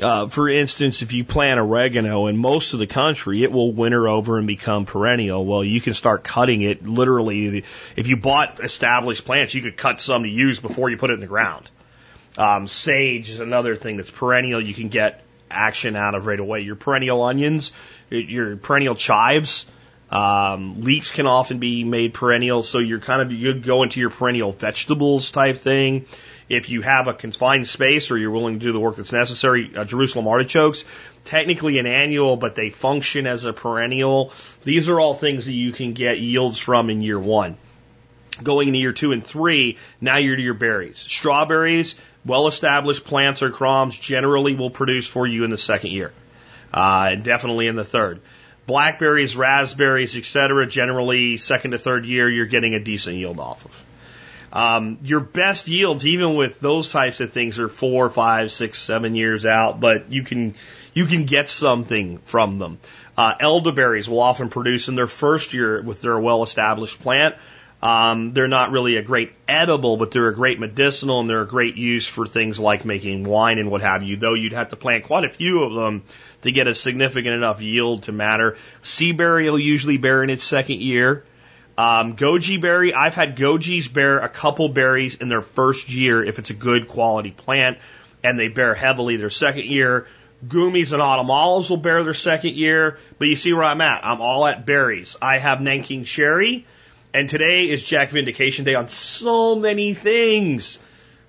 uh, 0.03 0.29
for 0.29 0.49
instance, 0.49 1.03
if 1.03 1.13
you 1.13 1.25
plant 1.25 1.59
oregano 1.59 2.27
in 2.27 2.37
most 2.37 2.75
of 2.75 2.79
the 2.79 2.87
country, 2.87 3.43
it 3.43 3.51
will 3.51 3.73
winter 3.73 4.09
over 4.09 4.37
and 4.37 4.47
become 4.47 4.85
perennial. 4.85 5.45
Well, 5.45 5.65
you 5.65 5.81
can 5.81 5.95
start 5.95 6.23
cutting 6.23 6.61
it 6.61 6.87
literally. 6.87 7.65
If 7.97 8.07
you 8.07 8.17
bought 8.17 8.61
established 8.61 9.25
plants, 9.25 9.55
you 9.55 9.63
could 9.63 9.77
cut 9.77 10.01
some 10.01 10.23
to 10.23 10.29
use 10.29 10.61
before 10.61 10.91
you 10.91 10.99
put 10.99 11.11
it 11.11 11.15
in 11.15 11.21
the 11.21 11.27
ground. 11.27 11.69
Um, 12.37 12.67
sage 12.67 13.31
is 13.31 13.41
another 13.41 13.75
thing 13.75 13.97
that's 13.97 14.11
perennial. 14.11 14.61
You 14.61 14.75
can 14.75 14.89
get 14.89 15.25
action 15.51 15.97
out 15.97 16.15
of 16.15 16.27
right 16.27 16.39
away. 16.39 16.61
Your 16.61 16.77
perennial 16.77 17.23
onions, 17.23 17.73
your 18.11 18.57
perennial 18.57 18.95
chives, 18.95 19.67
um, 20.11 20.81
leeks 20.81 21.11
can 21.11 21.27
often 21.27 21.59
be 21.59 21.85
made 21.85 22.15
perennial, 22.15 22.63
so 22.63 22.79
you're 22.79 23.01
kind 23.01 23.21
of 23.21 23.33
you 23.33 23.55
go 23.55 23.83
into 23.83 24.01
your 24.01 24.11
perennial 24.11 24.53
vegetables 24.53 25.31
type 25.31 25.59
thing. 25.59 26.07
If 26.49 26.71
you 26.71 26.81
have 26.81 27.09
a 27.09 27.15
confined 27.15 27.69
space 27.69 28.11
or 28.11 28.17
you're 28.17 28.31
willing 28.31 28.59
to 28.59 28.65
do 28.65 28.73
the 28.73 28.81
work 28.81 28.97
that's 28.97 29.13
necessary, 29.13 29.71
uh, 29.77 29.85
Jerusalem 29.85 30.27
artichokes, 30.27 30.85
technically 31.27 31.79
an 31.79 31.87
annual, 31.87 32.39
but 32.39 32.55
they 32.55 32.71
function 32.71 33.27
as 33.27 33.45
a 33.45 33.53
perennial. 33.53 34.33
These 34.65 34.89
are 34.89 34.99
all 34.99 35.15
things 35.15 35.45
that 35.45 35.53
you 35.53 35.73
can 35.73 35.93
get 35.93 36.21
yields 36.21 36.59
from 36.59 36.89
in 36.89 37.03
year 37.03 37.19
one. 37.19 37.59
Going 38.43 38.69
into 38.69 38.81
year 38.81 38.95
two 38.95 39.13
and 39.13 39.23
three, 39.23 39.77
now 40.01 40.17
you're 40.17 40.37
to 40.37 40.43
your 40.43 40.55
berries. 40.55 40.97
Strawberries, 40.97 41.97
well 42.25 42.47
established 42.47 43.05
plants 43.05 43.43
or 43.43 43.51
crops 43.51 43.99
generally 43.99 44.55
will 44.55 44.71
produce 44.71 45.07
for 45.07 45.27
you 45.27 45.45
in 45.45 45.51
the 45.51 45.59
second 45.59 45.91
year. 45.91 46.13
Uh, 46.73 47.11
and 47.13 47.25
definitely 47.25 47.67
in 47.67 47.77
the 47.77 47.85
third 47.85 48.21
blackberries, 48.69 49.35
raspberries, 49.35 50.17
etc. 50.17 50.67
Generally, 50.67 51.39
second 51.39 51.73
to 51.73 51.79
third 51.79 52.05
year, 52.05 52.31
you're 52.31 52.47
getting 52.47 52.75
a 52.75 52.79
decent 52.79 53.17
yield 53.17 53.41
off 53.41 53.65
of. 53.65 53.85
Um, 54.53 54.99
your 55.03 55.21
best 55.21 55.69
yields, 55.69 56.07
even 56.07 56.37
with 56.37 56.61
those 56.61 56.93
types 56.93 57.21
of 57.21 57.33
things, 57.33 57.59
are 57.59 57.69
four, 57.69 58.09
five, 58.11 58.53
six, 58.53 58.79
seven 58.79 59.15
years 59.15 59.45
out, 59.45 59.81
but 59.81 60.13
you 60.13 60.23
can 60.23 60.55
you 60.95 61.07
can 61.07 61.25
get 61.25 61.49
something 61.49 62.19
from 62.19 62.59
them. 62.59 62.79
Uh, 63.17 63.35
elderberries 63.41 64.09
will 64.09 64.21
often 64.21 64.49
produce 64.49 64.89
in 64.89 64.95
their 64.95 65.07
first 65.07 65.55
year 65.55 65.83
with 65.83 66.01
their 66.01 66.19
well-established 66.19 67.01
plant. 67.01 67.35
Um, 67.81 68.33
they're 68.33 68.49
not 68.49 68.73
really 68.73 68.97
a 68.97 69.03
great 69.03 69.33
edible, 69.47 69.97
but 69.97 70.11
they're 70.11 70.29
a 70.29 70.35
great 70.35 70.59
medicinal 70.59 71.21
and 71.21 71.31
they're 71.31 71.43
a 71.43 71.47
great 71.47 71.77
use 71.77 72.07
for 72.07 72.27
things 72.27 72.59
like 72.59 72.85
making 72.85 73.23
wine 73.25 73.59
and 73.59 73.71
what 73.71 73.83
have 73.83 74.03
you. 74.03 74.17
Though 74.17 74.35
you'd 74.35 74.53
have 74.53 74.71
to 74.71 74.77
plant 74.77 75.05
quite 75.05 75.25
a 75.25 75.29
few 75.29 75.63
of 75.63 75.75
them 75.75 76.03
to 76.43 76.51
get 76.51 76.67
a 76.67 76.75
significant 76.75 77.35
enough 77.35 77.63
yield 77.63 78.05
to 78.05 78.13
matter. 78.13 78.57
Sea 78.83 79.13
berry 79.13 79.49
will 79.49 79.59
usually 79.59 79.97
bear 79.97 80.25
in 80.25 80.31
its 80.31 80.43
second 80.43 80.81
year. 80.81 81.25
Um, 81.77 82.17
goji 82.17 82.61
berry, 82.61 82.93
I've 82.93 83.15
had 83.15 83.37
gojis 83.37 83.93
bear 83.93 84.19
a 84.19 84.29
couple 84.29 84.69
berries 84.69 85.15
in 85.15 85.29
their 85.29 85.43
first 85.43 85.89
year 85.89 86.25
if 86.25 86.41
it's 86.41 86.51
a 86.51 86.55
good 86.55 86.89
quality 86.89 87.31
plant, 87.31 87.79
and 88.25 88.37
they 88.37 88.49
bear 88.49 88.75
heavily 88.75 89.17
their 89.17 89.31
second 89.31 89.67
year. 89.67 90.09
Goumis 90.45 90.93
and 90.93 91.01
autumn 91.01 91.31
olives 91.31 91.71
will 91.71 91.77
bear 91.77 92.03
their 92.03 92.15
second 92.15 92.57
year, 92.57 92.99
but 93.19 93.29
you 93.29 93.37
see 93.37 93.53
where 93.53 93.63
I'm 93.63 93.81
at. 93.81 94.05
I'm 94.05 94.21
all 94.21 94.45
at 94.47 94.67
berries. 94.67 95.15
I 95.23 95.39
have 95.39 95.61
Nanking 95.61 96.03
cherry, 96.03 96.67
and 97.15 97.29
today 97.29 97.69
is 97.69 97.83
Jack 97.83 98.11
Vindication 98.11 98.65
Day 98.65 98.75
on 98.75 98.89
so 98.89 99.57
many 99.57 99.95
things. 99.95 100.79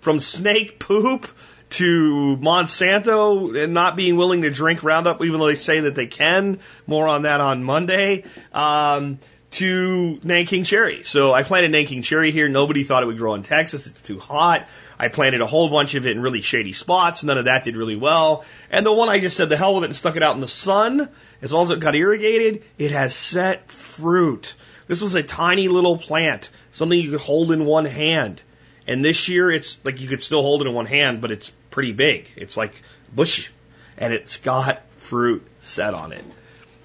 From 0.02 0.20
snake 0.20 0.80
poop 0.80 1.28
to 1.72 2.38
Monsanto 2.42 3.62
and 3.62 3.74
not 3.74 3.96
being 3.96 4.16
willing 4.16 4.44
to 4.44 4.50
drink 4.50 4.84
Roundup, 4.84 5.22
even 5.24 5.40
though 5.40 5.48
they 5.48 5.56
say 5.56 5.82
that 5.82 5.96
they 5.96 6.08
can. 6.08 6.60
More 6.88 7.08
on 7.08 7.24
that 7.24 7.42
on 7.42 7.64
Monday. 7.64 8.24
Um, 8.54 9.20
to 9.52 10.20
Nanking 10.24 10.64
cherry. 10.64 11.04
So 11.04 11.34
I 11.34 11.44
planted 11.44 11.72
Nanking 11.72 12.02
cherry 12.02 12.32
here. 12.32 12.48
Nobody 12.48 12.84
thought 12.84 13.04
it 13.04 13.08
would 13.08 13.18
grow 13.18 13.34
in 13.34 13.44
Texas. 13.44 13.88
It's 13.88 14.02
too 14.02 14.20
hot. 14.20 14.68
I 14.98 15.08
planted 15.08 15.42
a 15.42 15.48
whole 15.48 15.70
bunch 15.70 15.96
of 15.96 16.06
it 16.06 16.12
in 16.12 16.22
really 16.22 16.42
shady 16.42 16.74
spots. 16.74 17.24
None 17.24 17.38
of 17.38 17.46
that 17.46 17.64
did 17.64 17.76
really 17.76 17.96
well. 17.96 18.46
And 18.70 18.86
the 18.86 18.94
one 18.94 19.10
I 19.10 19.20
just 19.20 19.36
said 19.36 19.50
the 19.50 19.58
hell 19.58 19.76
with 19.76 19.86
it 19.86 19.88
and 19.88 19.96
stuck 19.96 20.16
it 20.16 20.24
out 20.24 20.36
in 20.36 20.42
the 20.42 20.48
sun, 20.48 21.10
as 21.42 21.52
long 21.52 21.64
as 21.64 21.72
it 21.72 21.80
got 21.80 21.96
irrigated, 21.96 22.64
it 22.78 22.92
has 22.92 23.16
set 23.16 23.72
fruit. 23.72 24.54
This 24.90 25.02
was 25.02 25.14
a 25.14 25.22
tiny 25.22 25.68
little 25.68 26.00
plant, 26.00 26.50
something 26.72 27.00
you 27.00 27.12
could 27.12 27.22
hold 27.22 27.52
in 27.52 27.64
one 27.64 27.86
hand. 27.86 28.42
And 28.88 29.06
this 29.06 29.30
year 29.30 29.52
it's 29.52 29.78
like 29.86 30.02
you 30.02 30.08
could 30.08 30.24
still 30.24 30.42
hold 30.42 30.64
it 30.64 30.68
in 30.68 30.74
one 30.74 30.88
hand, 30.88 31.22
but 31.22 31.30
it's 31.30 31.52
pretty 31.70 31.92
big. 31.92 32.28
It's 32.36 32.58
like 32.58 32.74
bushy, 33.14 33.48
and 34.00 34.16
it's 34.16 34.38
got 34.38 34.82
fruit 34.98 35.46
set 35.60 35.94
on 35.94 36.12
it. 36.12 36.24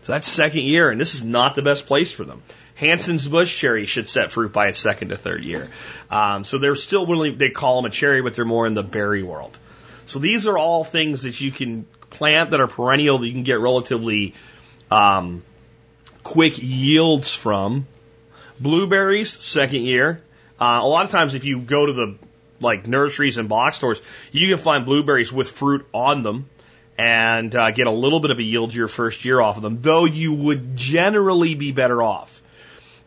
So 0.02 0.12
that's 0.12 0.28
second 0.28 0.64
year, 0.64 0.90
and 0.90 1.00
this 1.00 1.14
is 1.14 1.24
not 1.24 1.54
the 1.54 1.62
best 1.62 1.86
place 1.86 2.12
for 2.12 2.24
them. 2.24 2.42
Hansen's 2.74 3.26
bush 3.26 3.56
cherry 3.56 3.86
should 3.86 4.06
set 4.06 4.30
fruit 4.30 4.52
by 4.52 4.66
its 4.66 4.78
second 4.78 5.08
to 5.08 5.16
third 5.16 5.42
year. 5.42 5.70
Um, 6.10 6.44
so 6.44 6.58
they're 6.58 6.74
still 6.74 7.06
really, 7.06 7.30
they 7.30 7.48
call 7.48 7.80
them 7.80 7.90
a 7.90 7.90
cherry, 7.90 8.20
but 8.20 8.34
they're 8.34 8.44
more 8.44 8.66
in 8.66 8.74
the 8.74 8.82
berry 8.82 9.22
world. 9.22 9.58
So 10.04 10.18
these 10.18 10.46
are 10.46 10.58
all 10.58 10.84
things 10.84 11.22
that 11.22 11.40
you 11.40 11.50
can 11.50 11.86
plant 12.10 12.50
that 12.50 12.60
are 12.60 12.66
perennial 12.66 13.16
that 13.16 13.26
you 13.26 13.32
can 13.32 13.44
get 13.44 13.60
relatively 13.60 14.34
um, 14.90 15.42
quick 16.22 16.62
yields 16.62 17.32
from. 17.32 17.86
Blueberries, 18.60 19.32
second 19.32 19.82
year. 19.82 20.22
Uh, 20.60 20.80
a 20.82 20.86
lot 20.86 21.04
of 21.04 21.10
times, 21.10 21.34
if 21.34 21.44
you 21.44 21.60
go 21.60 21.86
to 21.86 21.92
the 21.92 22.16
like 22.60 22.86
nurseries 22.86 23.38
and 23.38 23.48
box 23.48 23.76
stores, 23.78 24.00
you 24.32 24.48
can 24.48 24.58
find 24.58 24.84
blueberries 24.84 25.32
with 25.32 25.50
fruit 25.50 25.86
on 25.92 26.22
them 26.22 26.48
and 26.96 27.54
uh, 27.54 27.72
get 27.72 27.86
a 27.86 27.90
little 27.90 28.20
bit 28.20 28.30
of 28.30 28.38
a 28.38 28.42
yield 28.42 28.72
your 28.72 28.88
first 28.88 29.24
year 29.24 29.40
off 29.40 29.56
of 29.56 29.62
them, 29.62 29.82
though 29.82 30.04
you 30.04 30.32
would 30.32 30.76
generally 30.76 31.54
be 31.54 31.72
better 31.72 32.02
off 32.02 32.40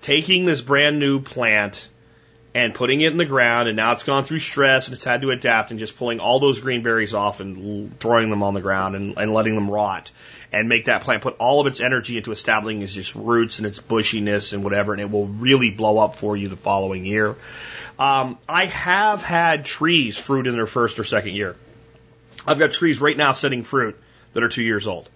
taking 0.01 0.45
this 0.45 0.61
brand 0.61 0.99
new 0.99 1.19
plant 1.19 1.89
and 2.53 2.73
putting 2.73 3.01
it 3.01 3.11
in 3.11 3.17
the 3.17 3.25
ground, 3.25 3.67
and 3.67 3.75
now 3.75 3.91
it's 3.91 4.03
gone 4.03 4.23
through 4.23 4.39
stress 4.39 4.87
and 4.87 4.95
it's 4.95 5.03
had 5.03 5.21
to 5.21 5.31
adapt, 5.31 5.69
and 5.69 5.79
just 5.79 5.97
pulling 5.97 6.19
all 6.19 6.39
those 6.39 6.59
green 6.59 6.81
berries 6.81 7.13
off 7.13 7.39
and 7.39 7.99
throwing 7.99 8.29
them 8.29 8.41
on 8.41 8.53
the 8.53 8.61
ground 8.61 8.95
and, 8.95 9.17
and 9.17 9.33
letting 9.33 9.53
them 9.53 9.69
rot, 9.69 10.11
and 10.51 10.69
make 10.69 10.85
that 10.85 11.01
plant 11.01 11.23
put 11.23 11.35
all 11.37 11.59
of 11.59 11.67
its 11.67 11.81
energy 11.81 12.17
into 12.17 12.31
establishing 12.31 12.81
its 12.81 13.15
roots 13.15 13.57
and 13.59 13.67
its 13.67 13.79
bushiness 13.79 14.53
and 14.53 14.63
whatever, 14.63 14.93
and 14.93 15.01
it 15.01 15.09
will 15.09 15.27
really 15.27 15.71
blow 15.71 15.97
up 15.97 16.17
for 16.17 16.37
you 16.37 16.47
the 16.47 16.57
following 16.57 17.05
year. 17.05 17.35
Um, 17.99 18.37
I 18.47 18.65
have 18.65 19.23
had 19.23 19.65
trees 19.65 20.17
fruit 20.17 20.47
in 20.47 20.53
their 20.53 20.67
first 20.67 20.99
or 20.99 21.03
second 21.03 21.35
year. 21.35 21.55
I've 22.45 22.59
got 22.59 22.71
trees 22.71 23.01
right 23.01 23.17
now 23.17 23.33
setting 23.33 23.63
fruit 23.63 23.99
that 24.33 24.43
are 24.43 24.49
two 24.49 24.63
years 24.63 24.87
old. 24.87 25.09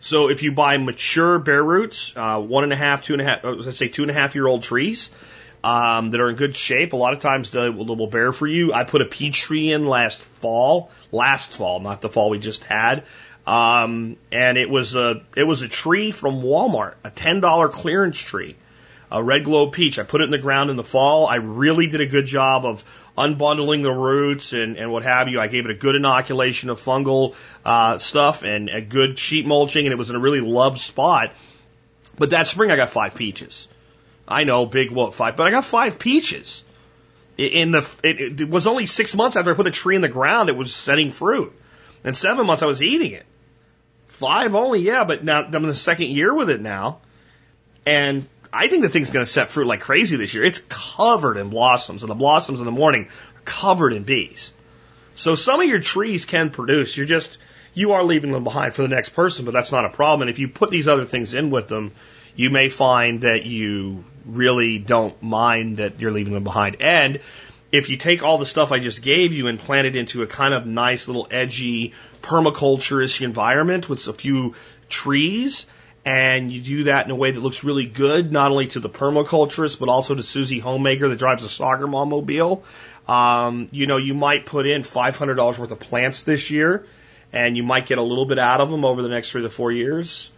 So 0.00 0.28
if 0.28 0.42
you 0.42 0.52
buy 0.52 0.76
mature 0.76 1.38
bare 1.38 1.64
roots, 1.64 2.12
uh, 2.14 2.38
one 2.38 2.64
and 2.64 2.72
a 2.72 2.76
half, 2.76 3.02
two 3.02 3.14
and 3.14 3.22
a 3.22 3.24
half, 3.24 3.44
uh, 3.44 3.52
let's 3.52 3.78
say 3.78 3.88
two 3.88 4.02
and 4.02 4.10
a 4.10 4.14
half 4.14 4.34
year 4.34 4.46
old 4.46 4.62
trees, 4.62 5.10
um, 5.64 6.10
that 6.10 6.20
are 6.20 6.28
in 6.28 6.36
good 6.36 6.54
shape, 6.54 6.92
a 6.92 6.96
lot 6.96 7.12
of 7.12 7.20
times 7.20 7.50
they 7.50 7.70
will, 7.70 7.86
they 7.86 7.94
will 7.94 8.06
bear 8.06 8.32
for 8.32 8.46
you. 8.46 8.72
I 8.72 8.84
put 8.84 9.02
a 9.02 9.06
peach 9.06 9.40
tree 9.40 9.72
in 9.72 9.86
last 9.86 10.18
fall, 10.18 10.90
last 11.10 11.52
fall, 11.52 11.80
not 11.80 12.02
the 12.02 12.10
fall 12.10 12.30
we 12.30 12.38
just 12.38 12.62
had. 12.64 13.04
Um, 13.46 14.16
and 14.32 14.58
it 14.58 14.68
was 14.68 14.96
a, 14.96 15.22
it 15.36 15.44
was 15.44 15.62
a 15.62 15.68
tree 15.68 16.10
from 16.10 16.42
Walmart, 16.42 16.94
a 17.04 17.10
$10 17.10 17.72
clearance 17.72 18.18
tree 18.18 18.56
a 19.10 19.22
red 19.22 19.44
glow 19.44 19.70
peach. 19.70 19.98
I 19.98 20.02
put 20.02 20.20
it 20.20 20.24
in 20.24 20.30
the 20.30 20.38
ground 20.38 20.70
in 20.70 20.76
the 20.76 20.84
fall. 20.84 21.26
I 21.26 21.36
really 21.36 21.86
did 21.86 22.00
a 22.00 22.06
good 22.06 22.26
job 22.26 22.64
of 22.64 22.84
unbundling 23.16 23.82
the 23.82 23.92
roots 23.92 24.52
and, 24.52 24.76
and 24.76 24.90
what 24.90 25.04
have 25.04 25.28
you. 25.28 25.40
I 25.40 25.48
gave 25.48 25.64
it 25.64 25.70
a 25.70 25.74
good 25.74 25.94
inoculation 25.94 26.70
of 26.70 26.80
fungal 26.80 27.34
uh, 27.64 27.98
stuff 27.98 28.42
and 28.42 28.68
a 28.68 28.80
good 28.80 29.18
sheet 29.18 29.46
mulching, 29.46 29.86
and 29.86 29.92
it 29.92 29.96
was 29.96 30.10
in 30.10 30.16
a 30.16 30.20
really 30.20 30.40
loved 30.40 30.78
spot. 30.78 31.32
But 32.18 32.30
that 32.30 32.46
spring, 32.46 32.70
I 32.70 32.76
got 32.76 32.90
five 32.90 33.14
peaches. 33.14 33.68
I 34.26 34.44
know, 34.44 34.66
big 34.66 34.90
what 34.90 35.14
five, 35.14 35.36
but 35.36 35.46
I 35.46 35.50
got 35.50 35.64
five 35.64 35.98
peaches. 35.98 36.64
In 37.36 37.70
the, 37.70 37.96
it, 38.02 38.40
it 38.40 38.48
was 38.48 38.66
only 38.66 38.86
six 38.86 39.14
months 39.14 39.36
after 39.36 39.52
I 39.52 39.54
put 39.54 39.64
the 39.64 39.70
tree 39.70 39.94
in 39.94 40.00
the 40.00 40.08
ground, 40.08 40.48
it 40.48 40.56
was 40.56 40.74
setting 40.74 41.12
fruit. 41.12 41.52
And 42.02 42.16
seven 42.16 42.46
months 42.46 42.62
I 42.62 42.66
was 42.66 42.82
eating 42.82 43.12
it. 43.12 43.26
Five 44.08 44.54
only, 44.54 44.80
yeah, 44.80 45.04
but 45.04 45.24
now 45.24 45.42
I'm 45.42 45.54
in 45.54 45.68
the 45.68 45.74
second 45.74 46.08
year 46.08 46.32
with 46.32 46.50
it 46.50 46.60
now. 46.60 46.98
And 47.84 48.26
I 48.52 48.68
think 48.68 48.82
the 48.82 48.88
thing's 48.88 49.10
going 49.10 49.24
to 49.24 49.30
set 49.30 49.48
fruit 49.48 49.66
like 49.66 49.80
crazy 49.80 50.16
this 50.16 50.32
year. 50.32 50.44
It's 50.44 50.62
covered 50.68 51.36
in 51.36 51.50
blossoms, 51.50 52.02
and 52.02 52.10
the 52.10 52.14
blossoms 52.14 52.58
in 52.58 52.66
the 52.66 52.72
morning 52.72 53.08
are 53.36 53.40
covered 53.44 53.92
in 53.92 54.04
bees. 54.04 54.52
So 55.14 55.34
some 55.34 55.60
of 55.60 55.66
your 55.66 55.80
trees 55.80 56.24
can 56.24 56.50
produce. 56.50 56.96
You're 56.96 57.06
just, 57.06 57.38
you 57.74 57.92
are 57.92 58.04
leaving 58.04 58.32
them 58.32 58.44
behind 58.44 58.74
for 58.74 58.82
the 58.82 58.88
next 58.88 59.10
person, 59.10 59.44
but 59.44 59.52
that's 59.52 59.72
not 59.72 59.84
a 59.84 59.90
problem. 59.90 60.22
And 60.22 60.30
if 60.30 60.38
you 60.38 60.48
put 60.48 60.70
these 60.70 60.88
other 60.88 61.04
things 61.04 61.34
in 61.34 61.50
with 61.50 61.68
them, 61.68 61.92
you 62.34 62.50
may 62.50 62.68
find 62.68 63.22
that 63.22 63.46
you 63.46 64.04
really 64.24 64.78
don't 64.78 65.20
mind 65.22 65.78
that 65.78 66.00
you're 66.00 66.10
leaving 66.10 66.34
them 66.34 66.44
behind. 66.44 66.76
And 66.80 67.20
if 67.76 67.90
you 67.90 67.96
take 67.96 68.22
all 68.22 68.38
the 68.38 68.46
stuff 68.46 68.72
I 68.72 68.78
just 68.78 69.02
gave 69.02 69.32
you 69.32 69.48
and 69.48 69.58
plant 69.58 69.86
it 69.86 69.96
into 69.96 70.22
a 70.22 70.26
kind 70.26 70.54
of 70.54 70.66
nice 70.66 71.08
little 71.08 71.26
edgy 71.30 71.92
permaculturist 72.22 73.20
environment 73.22 73.88
with 73.88 74.06
a 74.08 74.12
few 74.12 74.54
trees, 74.88 75.66
and 76.04 76.50
you 76.52 76.60
do 76.60 76.84
that 76.84 77.04
in 77.04 77.10
a 77.10 77.16
way 77.16 77.32
that 77.32 77.40
looks 77.40 77.64
really 77.64 77.86
good, 77.86 78.32
not 78.32 78.50
only 78.50 78.68
to 78.68 78.80
the 78.80 78.88
permaculturist, 78.88 79.78
but 79.78 79.88
also 79.88 80.14
to 80.14 80.22
Susie 80.22 80.60
Homemaker 80.60 81.08
that 81.08 81.18
drives 81.18 81.42
a 81.42 81.48
soccer 81.48 81.86
mom 81.86 82.10
mobile. 82.10 82.64
Um, 83.08 83.68
you 83.72 83.86
know, 83.86 83.96
you 83.96 84.14
might 84.14 84.46
put 84.46 84.66
in 84.66 84.82
$500 84.82 85.58
worth 85.58 85.70
of 85.70 85.80
plants 85.80 86.22
this 86.22 86.50
year, 86.50 86.86
and 87.32 87.56
you 87.56 87.62
might 87.62 87.86
get 87.86 87.98
a 87.98 88.02
little 88.02 88.26
bit 88.26 88.38
out 88.38 88.60
of 88.60 88.70
them 88.70 88.84
over 88.84 89.02
the 89.02 89.08
next 89.08 89.30
three 89.30 89.42
to 89.42 89.50
four 89.50 89.72
years, 89.72 90.30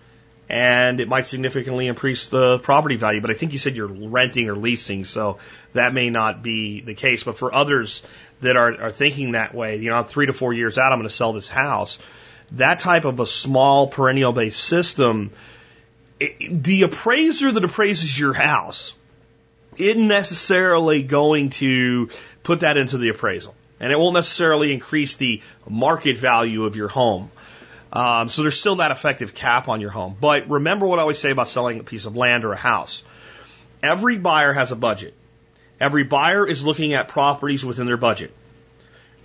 and 0.48 1.00
it 1.00 1.08
might 1.08 1.26
significantly 1.26 1.86
increase 1.86 2.26
the 2.28 2.58
property 2.58 2.96
value. 2.96 3.20
But 3.20 3.30
I 3.30 3.34
think 3.34 3.52
you 3.52 3.58
said 3.58 3.76
you're 3.76 3.86
renting 3.86 4.48
or 4.48 4.56
leasing, 4.56 5.04
so 5.04 5.38
that 5.74 5.92
may 5.92 6.10
not 6.10 6.42
be 6.42 6.80
the 6.80 6.94
case. 6.94 7.24
But 7.24 7.36
for 7.36 7.54
others 7.54 8.02
that 8.40 8.56
are, 8.56 8.82
are 8.82 8.90
thinking 8.90 9.32
that 9.32 9.54
way, 9.54 9.76
you 9.76 9.90
know, 9.90 9.96
I'm 9.96 10.06
three 10.06 10.26
to 10.26 10.32
four 10.32 10.52
years 10.52 10.78
out, 10.78 10.92
I'm 10.92 10.98
going 10.98 11.08
to 11.08 11.14
sell 11.14 11.32
this 11.32 11.48
house. 11.48 11.98
That 12.52 12.80
type 12.80 13.04
of 13.04 13.20
a 13.20 13.26
small 13.26 13.88
perennial 13.88 14.32
based 14.32 14.62
system 14.62 15.32
the 16.50 16.82
appraiser 16.82 17.52
that 17.52 17.64
appraises 17.64 18.18
your 18.18 18.32
house 18.32 18.94
isn't 19.76 20.08
necessarily 20.08 21.02
going 21.02 21.50
to 21.50 22.10
put 22.42 22.60
that 22.60 22.76
into 22.76 22.98
the 22.98 23.10
appraisal. 23.10 23.54
And 23.80 23.92
it 23.92 23.98
won't 23.98 24.14
necessarily 24.14 24.72
increase 24.72 25.14
the 25.14 25.40
market 25.68 26.18
value 26.18 26.64
of 26.64 26.74
your 26.74 26.88
home. 26.88 27.30
Um, 27.92 28.28
so 28.28 28.42
there's 28.42 28.58
still 28.58 28.76
that 28.76 28.90
effective 28.90 29.34
cap 29.34 29.68
on 29.68 29.80
your 29.80 29.90
home. 29.90 30.16
But 30.20 30.48
remember 30.50 30.86
what 30.86 30.98
I 30.98 31.02
always 31.02 31.18
say 31.18 31.30
about 31.30 31.48
selling 31.48 31.80
a 31.80 31.84
piece 31.84 32.04
of 32.04 32.16
land 32.16 32.44
or 32.44 32.52
a 32.52 32.56
house. 32.56 33.02
Every 33.82 34.18
buyer 34.18 34.52
has 34.52 34.72
a 34.72 34.76
budget. 34.76 35.14
Every 35.80 36.02
buyer 36.02 36.46
is 36.46 36.64
looking 36.64 36.94
at 36.94 37.08
properties 37.08 37.64
within 37.64 37.86
their 37.86 37.96
budget. 37.96 38.34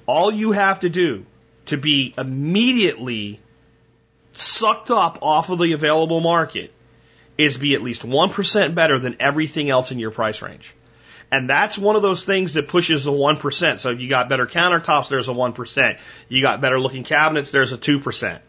All 0.06 0.32
you 0.32 0.52
have 0.52 0.82
to 0.82 0.90
do 0.90 1.26
to 1.68 1.78
be 1.78 2.14
immediately 2.18 3.40
sucked 4.34 4.92
up 4.92 5.20
off 5.22 5.50
of 5.50 5.60
the 5.60 5.74
available 5.74 6.20
market 6.20 6.74
is 7.38 7.58
be 7.58 7.74
at 7.74 7.82
least 7.82 8.04
1% 8.04 8.76
better 8.76 9.00
than 9.00 9.16
everything 9.20 9.70
else 9.70 9.92
in 9.92 10.00
your 10.00 10.12
price 10.12 10.42
range. 10.42 10.74
And 11.32 11.50
that's 11.50 11.78
one 11.78 11.96
of 11.96 12.04
those 12.04 12.26
things 12.26 12.54
that 12.54 12.68
pushes 12.68 13.06
the 13.06 13.12
1%. 13.12 13.80
So 13.80 13.90
you 13.90 14.08
got 14.08 14.30
better 14.30 14.46
countertops, 14.46 15.10
there's 15.10 15.30
a 15.30 15.34
1%. 15.34 15.98
You 16.30 16.42
got 16.42 16.62
better 16.62 16.80
looking 16.80 17.04
cabinets, 17.04 17.50
there's 17.50 17.74
a 17.74 17.78
2%. 17.78 18.40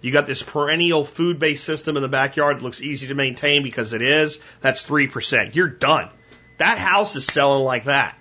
You 0.00 0.12
got 0.12 0.26
this 0.26 0.42
perennial 0.42 1.04
food 1.04 1.38
based 1.38 1.64
system 1.64 1.96
in 1.96 2.02
the 2.02 2.08
backyard 2.08 2.58
that 2.58 2.62
looks 2.62 2.80
easy 2.80 3.08
to 3.08 3.14
maintain 3.14 3.62
because 3.62 3.92
it 3.92 4.02
is, 4.02 4.38
that's 4.60 4.86
3%. 4.86 5.54
You're 5.54 5.68
done. 5.68 6.10
That 6.58 6.78
house 6.78 7.16
is 7.16 7.26
selling 7.26 7.64
like 7.64 7.84
that. 7.84 8.18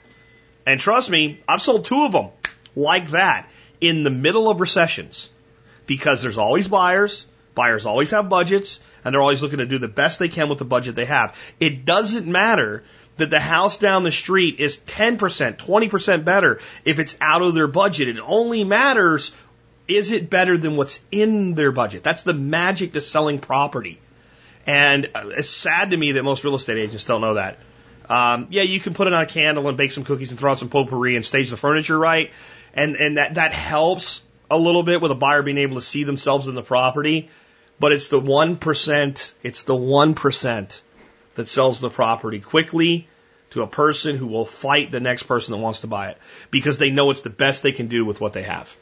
And 0.65 0.79
trust 0.79 1.09
me, 1.09 1.39
I've 1.47 1.61
sold 1.61 1.85
two 1.85 2.05
of 2.05 2.11
them 2.11 2.29
like 2.75 3.09
that 3.11 3.49
in 3.79 4.03
the 4.03 4.09
middle 4.09 4.49
of 4.49 4.59
recessions 4.59 5.29
because 5.85 6.21
there's 6.21 6.37
always 6.37 6.67
buyers. 6.67 7.25
Buyers 7.53 7.85
always 7.85 8.11
have 8.11 8.29
budgets 8.29 8.79
and 9.03 9.13
they're 9.13 9.21
always 9.21 9.41
looking 9.41 9.59
to 9.59 9.65
do 9.65 9.77
the 9.77 9.87
best 9.87 10.19
they 10.19 10.27
can 10.27 10.49
with 10.49 10.57
the 10.57 10.65
budget 10.65 10.95
they 10.95 11.05
have. 11.05 11.35
It 11.59 11.85
doesn't 11.85 12.25
matter 12.25 12.83
that 13.17 13.29
the 13.29 13.39
house 13.39 13.77
down 13.77 14.03
the 14.03 14.11
street 14.11 14.59
is 14.59 14.77
10%, 14.77 15.57
20% 15.57 16.25
better 16.25 16.59
if 16.83 16.99
it's 16.99 17.15
out 17.21 17.41
of 17.41 17.53
their 17.53 17.67
budget. 17.67 18.09
It 18.09 18.19
only 18.19 18.63
matters 18.63 19.31
is 19.87 20.11
it 20.11 20.29
better 20.29 20.57
than 20.57 20.75
what's 20.75 20.99
in 21.11 21.53
their 21.53 21.71
budget? 21.71 22.03
That's 22.03 22.23
the 22.23 22.33
magic 22.33 22.93
to 22.93 23.01
selling 23.01 23.39
property. 23.39 23.99
And 24.65 25.09
uh, 25.13 25.29
it's 25.29 25.49
sad 25.49 25.91
to 25.91 25.97
me 25.97 26.13
that 26.13 26.23
most 26.23 26.43
real 26.43 26.55
estate 26.55 26.77
agents 26.77 27.05
don't 27.05 27.21
know 27.21 27.35
that. 27.35 27.59
Um, 28.09 28.47
yeah, 28.49 28.63
you 28.63 28.79
can 28.79 28.93
put 28.93 29.07
it 29.07 29.13
on 29.13 29.21
a 29.21 29.25
candle 29.25 29.67
and 29.67 29.77
bake 29.77 29.91
some 29.91 30.03
cookies 30.03 30.31
and 30.31 30.39
throw 30.39 30.51
out 30.51 30.59
some 30.59 30.69
potpourri 30.69 31.15
and 31.15 31.25
stage 31.25 31.49
the 31.49 31.57
furniture 31.57 31.97
right. 31.97 32.31
And, 32.73 32.95
and 32.95 33.17
that, 33.17 33.35
that 33.35 33.53
helps 33.53 34.23
a 34.49 34.57
little 34.57 34.83
bit 34.83 35.01
with 35.01 35.11
a 35.11 35.15
buyer 35.15 35.41
being 35.41 35.57
able 35.57 35.75
to 35.75 35.81
see 35.81 36.03
themselves 36.03 36.47
in 36.47 36.55
the 36.55 36.61
property. 36.61 37.29
But 37.79 37.91
it's 37.91 38.07
the 38.07 38.21
1%, 38.21 39.33
it's 39.43 39.63
the 39.63 39.73
1% 39.73 40.81
that 41.35 41.49
sells 41.49 41.79
the 41.79 41.89
property 41.89 42.39
quickly 42.39 43.07
to 43.51 43.61
a 43.61 43.67
person 43.67 44.17
who 44.17 44.27
will 44.27 44.45
fight 44.45 44.91
the 44.91 44.99
next 44.99 45.23
person 45.23 45.51
that 45.51 45.57
wants 45.57 45.81
to 45.81 45.87
buy 45.87 46.09
it 46.09 46.17
because 46.51 46.77
they 46.77 46.89
know 46.89 47.11
it's 47.11 47.21
the 47.21 47.29
best 47.29 47.63
they 47.63 47.71
can 47.71 47.87
do 47.87 48.05
with 48.05 48.21
what 48.21 48.33
they 48.33 48.43
have. 48.43 48.75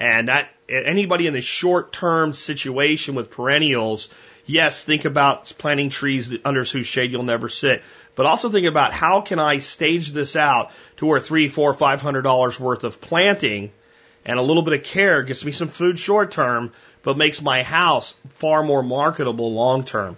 And 0.00 0.28
that 0.28 0.48
anybody 0.68 1.26
in 1.26 1.34
the 1.34 1.40
short 1.40 1.92
term 1.92 2.34
situation 2.34 3.14
with 3.14 3.30
perennials, 3.30 4.08
yes, 4.46 4.84
think 4.84 5.04
about 5.04 5.52
planting 5.58 5.90
trees 5.90 6.36
under 6.44 6.64
whose 6.64 6.86
shade 6.86 7.12
you'll 7.12 7.22
never 7.22 7.48
sit, 7.48 7.82
but 8.14 8.26
also 8.26 8.50
think 8.50 8.66
about 8.66 8.92
how 8.92 9.20
can 9.20 9.38
I 9.38 9.58
stage 9.58 10.12
this 10.12 10.36
out 10.36 10.72
to 10.96 11.06
where 11.06 11.20
three, 11.20 11.48
four, 11.48 11.72
five 11.74 12.02
hundred 12.02 12.22
dollars 12.22 12.58
worth 12.58 12.84
of 12.84 13.00
planting 13.00 13.72
and 14.24 14.38
a 14.38 14.42
little 14.42 14.62
bit 14.62 14.74
of 14.74 14.84
care 14.84 15.22
gets 15.22 15.44
me 15.44 15.52
some 15.52 15.68
food 15.68 15.98
short 15.98 16.32
term, 16.32 16.72
but 17.02 17.18
makes 17.18 17.42
my 17.42 17.62
house 17.62 18.14
far 18.30 18.62
more 18.62 18.82
marketable 18.82 19.52
long 19.52 19.84
term. 19.84 20.16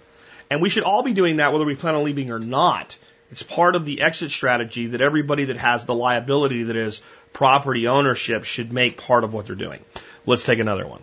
And 0.49 0.63
we 0.63 0.71
should 0.71 0.85
all 0.85 1.03
be 1.03 1.13
doing 1.13 1.37
that 1.37 1.53
whether 1.53 1.65
we 1.65 1.75
plan 1.75 1.97
on 1.97 2.05
leaving 2.05 2.31
or 2.31 2.39
not. 2.39 2.97
It's 3.31 3.43
part 3.43 3.75
of 3.75 3.85
the 3.85 4.03
exit 4.03 4.31
strategy 4.31 4.89
that 4.89 5.01
everybody 5.01 5.47
that 5.47 5.57
has 5.57 5.85
the 5.85 5.95
liability 5.95 6.65
that 6.65 6.77
is 6.77 7.01
property 7.33 7.89
ownership 7.89 8.45
should 8.45 8.73
make 8.73 9.01
part 9.01 9.25
of 9.25 9.35
what 9.35 9.47
they're 9.47 9.57
doing. 9.57 9.81
Let's 10.25 10.45
take 10.45 10.59
another 10.59 10.87
one. 10.87 11.03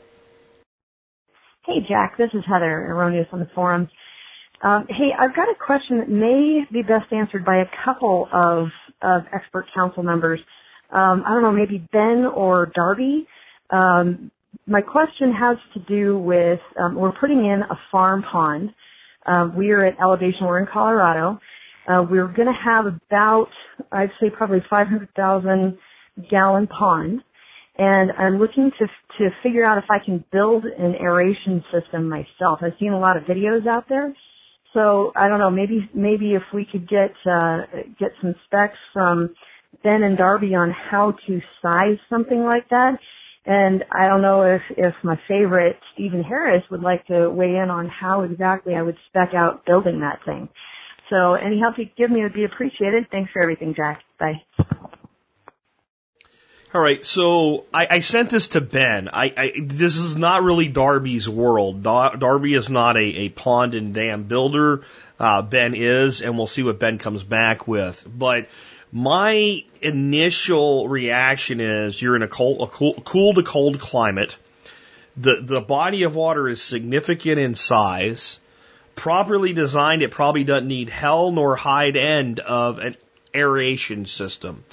Hey 1.66 1.82
Jack, 1.82 2.18
this 2.18 2.34
is 2.34 2.46
Heather 2.46 2.90
Erroneous 2.90 3.28
on 3.32 3.40
the 3.40 3.50
forums. 3.54 3.90
Um, 4.62 4.88
hey, 4.88 5.14
I've 5.14 5.36
got 5.36 5.50
a 5.50 5.56
question 5.56 5.98
that 5.98 6.10
may 6.10 6.66
be 6.72 6.84
best 6.84 7.12
answered 7.12 7.44
by 7.44 7.58
a 7.58 7.66
couple 7.66 8.30
of, 8.32 8.72
of 9.02 9.26
expert 9.32 9.68
council 9.74 10.04
members. 10.04 10.40
Um, 10.90 11.24
I 11.26 11.34
don't 11.34 11.42
know, 11.42 11.52
maybe 11.52 11.80
Ben 11.92 12.26
or 12.26 12.68
Darby. 12.68 13.28
Um, 13.70 14.32
my 14.66 14.82
question 14.82 15.34
has 15.34 15.58
to 15.74 15.80
do 15.80 16.18
with 16.18 16.62
um, 16.78 16.96
we're 16.96 17.12
putting 17.12 17.46
in 17.46 17.64
a 17.64 17.78
farm 17.92 18.24
pond. 18.24 18.74
Uh, 19.26 19.50
we 19.54 19.72
are 19.72 19.84
at 19.84 20.00
elevation. 20.00 20.48
We're 20.48 20.60
in 20.60 20.68
Colorado. 20.68 21.42
Uh, 21.88 22.06
we're 22.10 22.28
going 22.28 22.48
to 22.48 22.54
have 22.54 22.86
about, 22.86 23.50
I'd 23.92 24.12
say, 24.20 24.30
probably 24.30 24.62
500,000 24.70 25.78
gallon 26.30 26.68
pond, 26.68 27.24
and 27.76 28.12
I'm 28.18 28.38
looking 28.38 28.72
to 28.72 28.88
to 29.18 29.32
figure 29.42 29.66
out 29.66 29.80
if 29.80 29.90
I 29.90 30.00
can 30.00 30.24
build 30.32 30.66
an 30.66 30.96
aeration 30.96 31.64
system 31.72 32.08
myself. 32.08 32.60
I've 32.62 32.78
seen 32.80 32.94
a 32.94 33.00
lot 33.00 33.18
of 33.18 33.24
videos 33.24 33.66
out 33.66 33.90
there, 33.90 34.14
so 34.74 35.12
I 35.16 35.28
don't 35.28 35.40
know. 35.40 35.50
Maybe 35.50 35.90
maybe 35.94 36.36
if 36.36 36.44
we 36.54 36.66
could 36.66 36.88
get 36.88 37.14
uh, 37.26 37.64
get 37.98 38.12
some 38.22 38.36
specs 38.46 38.78
from 38.94 39.34
Ben 39.84 40.04
and 40.04 40.18
Darby 40.18 40.54
on 40.54 40.70
how 40.72 41.14
to 41.26 41.42
size 41.62 41.98
something 42.10 42.44
like 42.44 42.70
that. 42.70 43.00
And 43.46 43.84
I 43.92 44.08
don't 44.08 44.22
know 44.22 44.44
if, 44.44 44.62
if 44.70 44.96
my 45.04 45.20
favorite, 45.28 45.78
Steven 45.94 46.24
Harris, 46.24 46.64
would 46.70 46.82
like 46.82 47.06
to 47.08 47.30
weigh 47.30 47.58
in 47.58 47.70
on 47.70 47.90
how 47.90 48.22
exactly 48.22 48.74
I 48.74 48.82
would 48.82 48.98
spec 49.08 49.34
out 49.34 49.66
building 49.66 50.00
that 50.00 50.24
thing. 50.24 50.48
So 51.14 51.36
any 51.36 51.60
help 51.60 51.78
you 51.78 51.86
give 51.86 52.10
me 52.10 52.24
would 52.24 52.34
be 52.34 52.44
appreciated. 52.44 53.12
Thanks 53.12 53.32
for 53.32 53.40
everything, 53.40 53.76
Jack. 53.76 54.04
Bye. 54.18 54.42
All 56.74 56.82
right, 56.82 57.06
so 57.06 57.66
I, 57.72 57.86
I 57.88 58.00
sent 58.00 58.32
this 58.32 58.48
to 58.50 58.62
Ben. 58.62 59.10
I, 59.14 59.26
I, 59.38 59.52
this 59.62 59.98
is 59.98 60.18
not 60.18 60.42
really 60.42 60.70
Darby's 60.70 61.30
world. 61.30 61.84
Darby 61.84 62.56
is 62.56 62.72
not 62.72 62.98
a, 62.98 63.02
a 63.02 63.30
pond 63.30 63.76
and 63.76 63.94
dam 63.94 64.24
builder. 64.24 64.86
Uh, 65.20 65.44
ben 65.44 65.76
is, 65.76 66.24
and 66.24 66.36
we'll 66.36 66.48
see 66.48 66.64
what 66.64 66.80
Ben 66.80 66.98
comes 66.98 67.24
back 67.24 67.68
with. 67.68 68.08
But 68.12 68.50
my 68.92 69.64
initial 69.84 70.88
reaction 70.88 71.60
is 71.60 72.02
you're 72.02 72.16
in 72.16 72.24
a 72.24 72.28
cold, 72.28 72.68
a 72.68 72.72
cool, 72.72 72.96
cool 73.06 73.36
to 73.36 73.44
cold 73.44 73.80
climate. 73.80 74.36
The, 75.16 75.42
the 75.44 75.62
body 75.62 76.04
of 76.04 76.16
water 76.16 76.50
is 76.50 76.60
significant 76.60 77.38
in 77.38 77.54
size. 77.54 78.40
Properly 78.96 79.54
designed, 79.54 80.02
it 80.02 80.12
probably 80.12 80.44
doesn't 80.44 80.68
need 80.68 80.90
hell 80.90 81.32
nor 81.32 81.56
hide 81.56 81.98
end 81.98 82.40
of 82.40 82.80
an 82.80 82.96
aeration 83.34 84.06
system. 84.06 84.64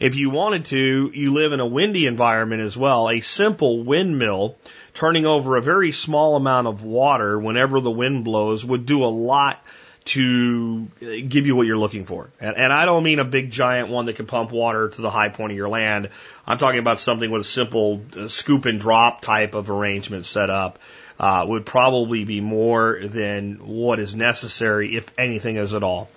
If 0.00 0.16
you 0.16 0.30
wanted 0.30 0.66
to, 0.66 1.10
you 1.14 1.32
live 1.32 1.52
in 1.52 1.60
a 1.60 1.66
windy 1.66 2.06
environment 2.06 2.62
as 2.62 2.76
well. 2.76 3.08
A 3.08 3.20
simple 3.20 3.82
windmill 3.82 4.56
turning 4.94 5.26
over 5.26 5.56
a 5.56 5.62
very 5.62 5.92
small 5.92 6.36
amount 6.36 6.66
of 6.66 6.82
water 6.82 7.38
whenever 7.38 7.80
the 7.80 7.90
wind 7.90 8.24
blows 8.24 8.64
would 8.64 8.86
do 8.86 9.04
a 9.04 9.06
lot 9.06 9.62
to 10.04 10.86
give 11.28 11.46
you 11.46 11.56
what 11.56 11.66
you're 11.66 11.78
looking 11.78 12.04
for. 12.04 12.28
And, 12.38 12.56
and 12.56 12.72
I 12.72 12.84
don't 12.84 13.02
mean 13.02 13.18
a 13.18 13.24
big 13.24 13.50
giant 13.50 13.88
one 13.88 14.06
that 14.06 14.16
can 14.16 14.26
pump 14.26 14.52
water 14.52 14.88
to 14.88 15.02
the 15.02 15.10
high 15.10 15.30
point 15.30 15.52
of 15.52 15.56
your 15.56 15.68
land. 15.68 16.10
I'm 16.46 16.58
talking 16.58 16.80
about 16.80 16.98
something 16.98 17.30
with 17.30 17.42
a 17.42 17.46
simple 17.46 18.02
uh, 18.16 18.28
scoop 18.28 18.66
and 18.66 18.78
drop 18.78 19.22
type 19.22 19.54
of 19.54 19.70
arrangement 19.70 20.26
set 20.26 20.50
up. 20.50 20.78
Uh, 21.18 21.44
would 21.46 21.64
probably 21.64 22.24
be 22.24 22.40
more 22.40 22.98
than 23.00 23.54
what 23.64 24.00
is 24.00 24.16
necessary, 24.16 24.96
if 24.96 25.08
anything 25.16 25.56
is 25.56 25.72
at 25.72 25.84
all. 25.84 26.10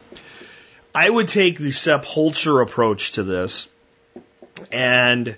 I 0.94 1.08
would 1.08 1.28
take 1.28 1.60
the 1.60 1.72
Sepp 1.72 2.04
Holzer 2.04 2.64
approach 2.64 3.12
to 3.12 3.24
this, 3.24 3.70
and 4.72 5.38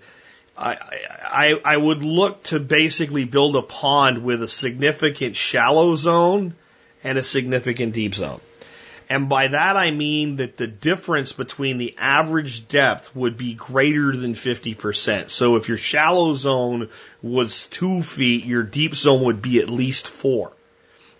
I, 0.57 0.77
I, 1.21 1.61
I 1.65 1.75
would 1.75 2.03
look 2.03 2.43
to 2.43 2.59
basically 2.59 3.25
build 3.25 3.57
a 3.57 3.61
pond 3.61 4.23
with 4.23 4.41
a 4.41 4.47
significant 4.47 5.35
shallow 5.35 5.97
zone 5.97 6.55
and 7.03 7.17
a 7.17 7.23
significant 7.23 7.93
deep 7.93 8.15
zone. 8.15 8.39
And 9.09 9.27
by 9.27 9.47
that 9.47 9.75
I 9.75 9.89
mean 9.89 10.35
that 10.35 10.57
the 10.57 10.67
difference 10.67 11.33
between 11.33 11.79
the 11.79 11.95
average 11.97 12.67
depth 12.67 13.15
would 13.15 13.37
be 13.37 13.55
greater 13.55 14.15
than 14.15 14.35
50%. 14.35 15.29
So 15.31 15.55
if 15.55 15.67
your 15.67 15.79
shallow 15.79 16.35
zone 16.35 16.89
was 17.23 17.65
two 17.65 18.03
feet, 18.03 18.45
your 18.45 18.61
deep 18.61 18.93
zone 18.93 19.23
would 19.23 19.41
be 19.41 19.59
at 19.59 19.69
least 19.69 20.07
four. 20.07 20.53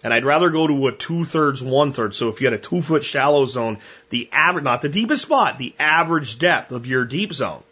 And 0.03 0.13
I'd 0.13 0.23
rather 0.23 0.51
go 0.51 0.67
to 0.67 0.87
a 0.87 0.91
two 0.91 1.25
thirds, 1.25 1.63
one 1.63 1.91
third. 1.91 2.15
So 2.15 2.29
if 2.29 2.39
you 2.39 2.47
had 2.47 2.53
a 2.53 2.61
two 2.61 2.81
foot 2.81 3.03
shallow 3.03 3.45
zone, 3.45 3.79
the 4.11 4.29
average, 4.31 4.63
not 4.63 4.83
the 4.83 4.89
deepest 4.89 5.23
spot, 5.23 5.57
the 5.57 5.73
average 5.79 6.37
depth 6.37 6.71
of 6.71 6.85
your 6.85 7.05
deep 7.05 7.33
zone, 7.33 7.63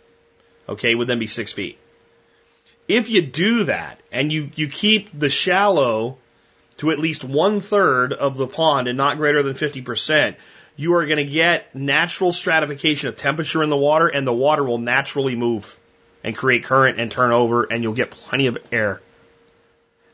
okay, 0.68 0.96
would 0.96 1.08
then 1.08 1.20
be 1.20 1.28
six 1.28 1.54
feet. 1.54 1.78
If 2.88 3.10
you 3.10 3.22
do 3.22 3.66
that 3.66 4.00
and 4.12 4.32
you, 4.32 4.50
you 4.56 4.68
keep 4.68 5.18
the 5.18 5.30
shallow 5.30 6.18
to 6.78 6.92
at 6.92 7.00
least 7.00 7.24
one 7.24 7.62
third 7.62 8.14
of 8.14 8.38
the 8.38 8.48
pond 8.48 8.88
and 8.88 8.98
not 8.98 9.18
greater 9.18 9.44
than 9.44 9.54
50%, 9.54 10.36
you 10.76 10.94
are 10.94 11.06
going 11.06 11.18
to 11.18 11.26
get 11.26 11.74
natural 11.76 12.32
stratification 12.32 13.10
of 13.10 13.18
temperature 13.18 13.64
in 13.64 13.70
the 13.70 13.78
water 13.78 14.08
and 14.08 14.26
the 14.26 14.34
water 14.34 14.64
will 14.64 14.78
naturally 14.78 15.36
move 15.36 15.76
and 16.24 16.36
create 16.36 16.64
current 16.64 17.00
and 17.00 17.12
turn 17.12 17.32
over 17.32 17.64
and 17.64 17.84
you'll 17.84 17.94
get 17.94 18.12
plenty 18.12 18.48
of 18.48 18.58
air. 18.72 19.02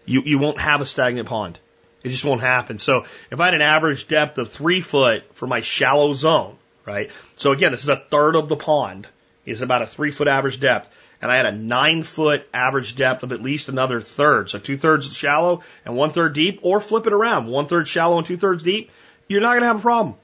You, 0.06 0.22
you 0.26 0.40
won't 0.40 0.60
have 0.60 0.82
a 0.82 0.86
stagnant 0.86 1.28
pond. 1.28 1.60
It 2.02 2.10
just 2.10 2.26
won't 2.26 2.42
happen. 2.42 2.78
So 2.78 3.06
if 3.32 3.40
I 3.40 3.46
had 3.46 3.54
an 3.54 3.62
average 3.62 4.08
depth 4.08 4.38
of 4.38 4.52
three 4.52 4.82
foot 4.82 5.24
for 5.34 5.48
my 5.48 5.62
shallow 5.62 6.14
zone, 6.14 6.58
right? 6.86 7.12
So 7.38 7.52
again, 7.52 7.72
this 7.72 7.84
is 7.84 7.90
a 7.90 7.96
third 7.96 8.36
of 8.36 8.50
the 8.50 8.58
pond 8.58 9.08
is 9.46 9.62
about 9.62 9.82
a 9.82 9.88
three 9.88 10.12
foot 10.12 10.28
average 10.28 10.60
depth. 10.60 10.90
And 11.24 11.32
I 11.32 11.38
had 11.38 11.46
a 11.46 11.54
nine 11.54 12.04
foot 12.04 12.46
average 12.54 12.98
depth 12.98 13.24
of 13.24 13.32
at 13.32 13.42
least 13.42 13.70
another 13.70 14.02
third. 14.02 14.50
So 14.50 14.60
two 14.60 14.78
thirds 14.78 15.16
shallow 15.16 15.64
and 15.86 15.96
one 15.96 16.12
third 16.12 16.34
deep 16.34 16.60
or 16.64 16.82
flip 16.82 17.08
it 17.08 17.14
around. 17.14 17.48
One 17.48 17.68
third 17.68 17.88
shallow 17.88 18.18
and 18.18 18.28
two 18.28 18.36
thirds 18.36 18.62
deep. 18.62 18.92
You're 19.30 19.40
not 19.40 19.52
going 19.52 19.62
to 19.62 19.68
have 19.68 19.80
a 19.80 19.82
problem. 19.82 20.16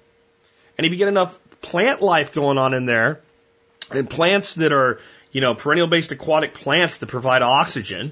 And 0.78 0.86
if 0.86 0.92
you 0.92 0.98
get 0.98 1.08
enough 1.08 1.40
plant 1.62 2.02
life 2.02 2.34
going 2.34 2.58
on 2.58 2.74
in 2.74 2.86
there 2.86 3.22
and 3.90 4.10
plants 4.10 4.56
that 4.56 4.74
are, 4.74 5.00
you 5.32 5.40
know, 5.40 5.56
perennial 5.56 5.88
based 5.88 6.12
aquatic 6.12 6.54
plants 6.54 6.98
that 6.98 7.08
provide 7.08 7.44
oxygen, 7.44 8.12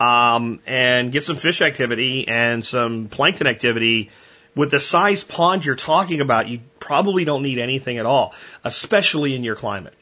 um, 0.00 0.58
and 0.66 1.12
get 1.12 1.22
some 1.22 1.36
fish 1.36 1.62
activity 1.62 2.26
and 2.26 2.64
some 2.64 3.06
plankton 3.06 3.46
activity, 3.46 4.10
with 4.56 4.72
the 4.72 4.80
size 4.80 5.22
pond 5.22 5.64
you're 5.64 5.76
talking 5.76 6.20
about, 6.20 6.48
you 6.48 6.58
probably 6.80 7.24
don't 7.24 7.44
need 7.44 7.58
anything 7.60 7.98
at 7.98 8.06
all, 8.06 8.34
especially 8.64 9.36
in 9.36 9.44
your 9.44 9.54
climate. 9.54 9.94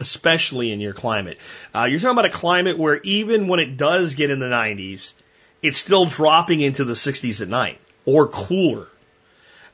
Especially 0.00 0.72
in 0.72 0.80
your 0.80 0.92
climate. 0.92 1.38
Uh, 1.74 1.84
you're 1.84 2.00
talking 2.00 2.18
about 2.18 2.24
a 2.24 2.30
climate 2.30 2.78
where 2.78 3.00
even 3.02 3.46
when 3.46 3.60
it 3.60 3.76
does 3.76 4.14
get 4.14 4.30
in 4.30 4.40
the 4.40 4.46
90s, 4.46 5.14
it's 5.62 5.78
still 5.78 6.06
dropping 6.06 6.60
into 6.60 6.84
the 6.84 6.94
60s 6.94 7.40
at 7.40 7.48
night 7.48 7.78
or 8.04 8.28
cooler. 8.28 8.88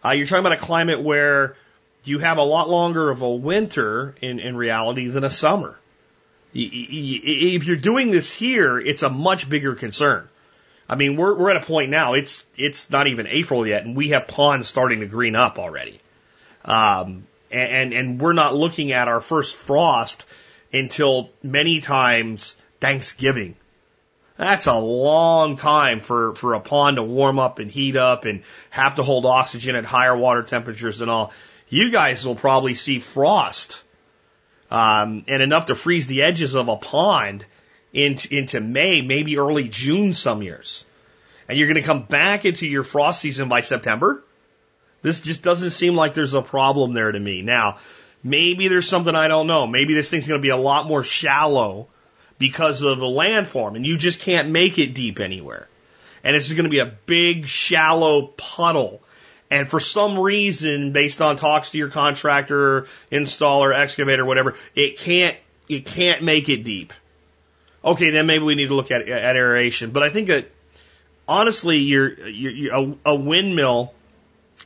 Uh, 0.04 0.10
you're 0.10 0.26
talking 0.26 0.44
about 0.44 0.58
a 0.58 0.60
climate 0.60 1.02
where 1.02 1.56
you 2.04 2.18
have 2.18 2.38
a 2.38 2.42
lot 2.42 2.68
longer 2.68 3.10
of 3.10 3.22
a 3.22 3.30
winter 3.30 4.14
in, 4.20 4.38
in 4.38 4.56
reality 4.56 5.08
than 5.08 5.24
a 5.24 5.30
summer. 5.30 5.78
If 6.52 7.64
you're 7.64 7.76
doing 7.76 8.10
this 8.10 8.32
here, 8.32 8.78
it's 8.78 9.02
a 9.02 9.10
much 9.10 9.48
bigger 9.48 9.74
concern. 9.74 10.28
I 10.88 10.96
mean, 10.96 11.16
we're, 11.16 11.34
we're 11.34 11.50
at 11.50 11.62
a 11.62 11.66
point 11.66 11.90
now, 11.90 12.14
it's, 12.14 12.44
it's 12.56 12.90
not 12.90 13.06
even 13.06 13.28
April 13.28 13.66
yet, 13.66 13.84
and 13.84 13.96
we 13.96 14.08
have 14.08 14.26
ponds 14.26 14.66
starting 14.66 15.00
to 15.00 15.06
green 15.06 15.36
up 15.36 15.58
already. 15.58 16.00
Um, 16.64 17.26
and, 17.50 17.92
and 17.92 18.20
we're 18.20 18.32
not 18.32 18.54
looking 18.54 18.92
at 18.92 19.08
our 19.08 19.20
first 19.20 19.54
frost 19.54 20.24
until 20.72 21.30
many 21.42 21.80
times 21.80 22.56
Thanksgiving. 22.80 23.56
That's 24.36 24.66
a 24.66 24.78
long 24.78 25.56
time 25.56 26.00
for, 26.00 26.34
for 26.34 26.54
a 26.54 26.60
pond 26.60 26.96
to 26.96 27.02
warm 27.02 27.38
up 27.38 27.58
and 27.58 27.70
heat 27.70 27.96
up 27.96 28.24
and 28.24 28.42
have 28.70 28.94
to 28.94 29.02
hold 29.02 29.26
oxygen 29.26 29.76
at 29.76 29.84
higher 29.84 30.16
water 30.16 30.42
temperatures 30.42 31.02
and 31.02 31.10
all. 31.10 31.32
You 31.68 31.90
guys 31.90 32.24
will 32.24 32.36
probably 32.36 32.74
see 32.74 33.00
frost 33.00 33.82
um, 34.70 35.24
and 35.28 35.42
enough 35.42 35.66
to 35.66 35.74
freeze 35.74 36.06
the 36.06 36.22
edges 36.22 36.54
of 36.54 36.68
a 36.68 36.76
pond 36.76 37.44
into, 37.92 38.34
into 38.34 38.60
May, 38.60 39.02
maybe 39.02 39.38
early 39.38 39.68
June 39.68 40.12
some 40.12 40.42
years. 40.42 40.84
And 41.48 41.58
you're 41.58 41.68
going 41.68 41.82
to 41.82 41.82
come 41.82 42.04
back 42.04 42.44
into 42.44 42.66
your 42.66 42.84
frost 42.84 43.20
season 43.20 43.48
by 43.48 43.60
September. 43.60 44.24
This 45.02 45.20
just 45.20 45.42
doesn't 45.42 45.70
seem 45.70 45.94
like 45.94 46.14
there's 46.14 46.34
a 46.34 46.42
problem 46.42 46.92
there 46.92 47.10
to 47.10 47.18
me. 47.18 47.42
Now, 47.42 47.78
maybe 48.22 48.68
there's 48.68 48.88
something 48.88 49.14
I 49.14 49.28
don't 49.28 49.46
know. 49.46 49.66
Maybe 49.66 49.94
this 49.94 50.10
thing's 50.10 50.26
going 50.26 50.40
to 50.40 50.42
be 50.42 50.50
a 50.50 50.56
lot 50.56 50.86
more 50.86 51.02
shallow 51.02 51.88
because 52.38 52.82
of 52.82 52.98
the 52.98 53.06
landform 53.06 53.76
and 53.76 53.86
you 53.86 53.96
just 53.96 54.20
can't 54.20 54.50
make 54.50 54.78
it 54.78 54.94
deep 54.94 55.20
anywhere. 55.20 55.68
And 56.22 56.36
it's 56.36 56.52
going 56.52 56.64
to 56.64 56.70
be 56.70 56.80
a 56.80 56.92
big, 57.06 57.46
shallow 57.46 58.26
puddle 58.26 59.02
and 59.50 59.68
for 59.68 59.80
some 59.80 60.18
reason, 60.18 60.92
based 60.92 61.20
on 61.20 61.36
talks 61.36 61.70
to 61.70 61.78
your 61.78 61.88
contractor, 61.88 62.86
installer, 63.10 63.74
excavator, 63.76 64.24
whatever, 64.24 64.54
it 64.76 64.98
can't, 64.98 65.36
it 65.68 65.86
can't 65.86 66.22
make 66.22 66.48
it 66.48 66.62
deep. 66.62 66.92
Okay, 67.84 68.10
then 68.10 68.26
maybe 68.26 68.44
we 68.44 68.54
need 68.54 68.68
to 68.68 68.74
look 68.74 68.92
at, 68.92 69.08
at 69.08 69.36
aeration. 69.36 69.90
But 69.90 70.04
I 70.04 70.10
think 70.10 70.28
that 70.28 70.50
honestly, 71.26 71.78
you're, 71.78 72.28
you're 72.28 72.74
a, 72.74 72.94
a 73.06 73.14
windmill 73.16 73.92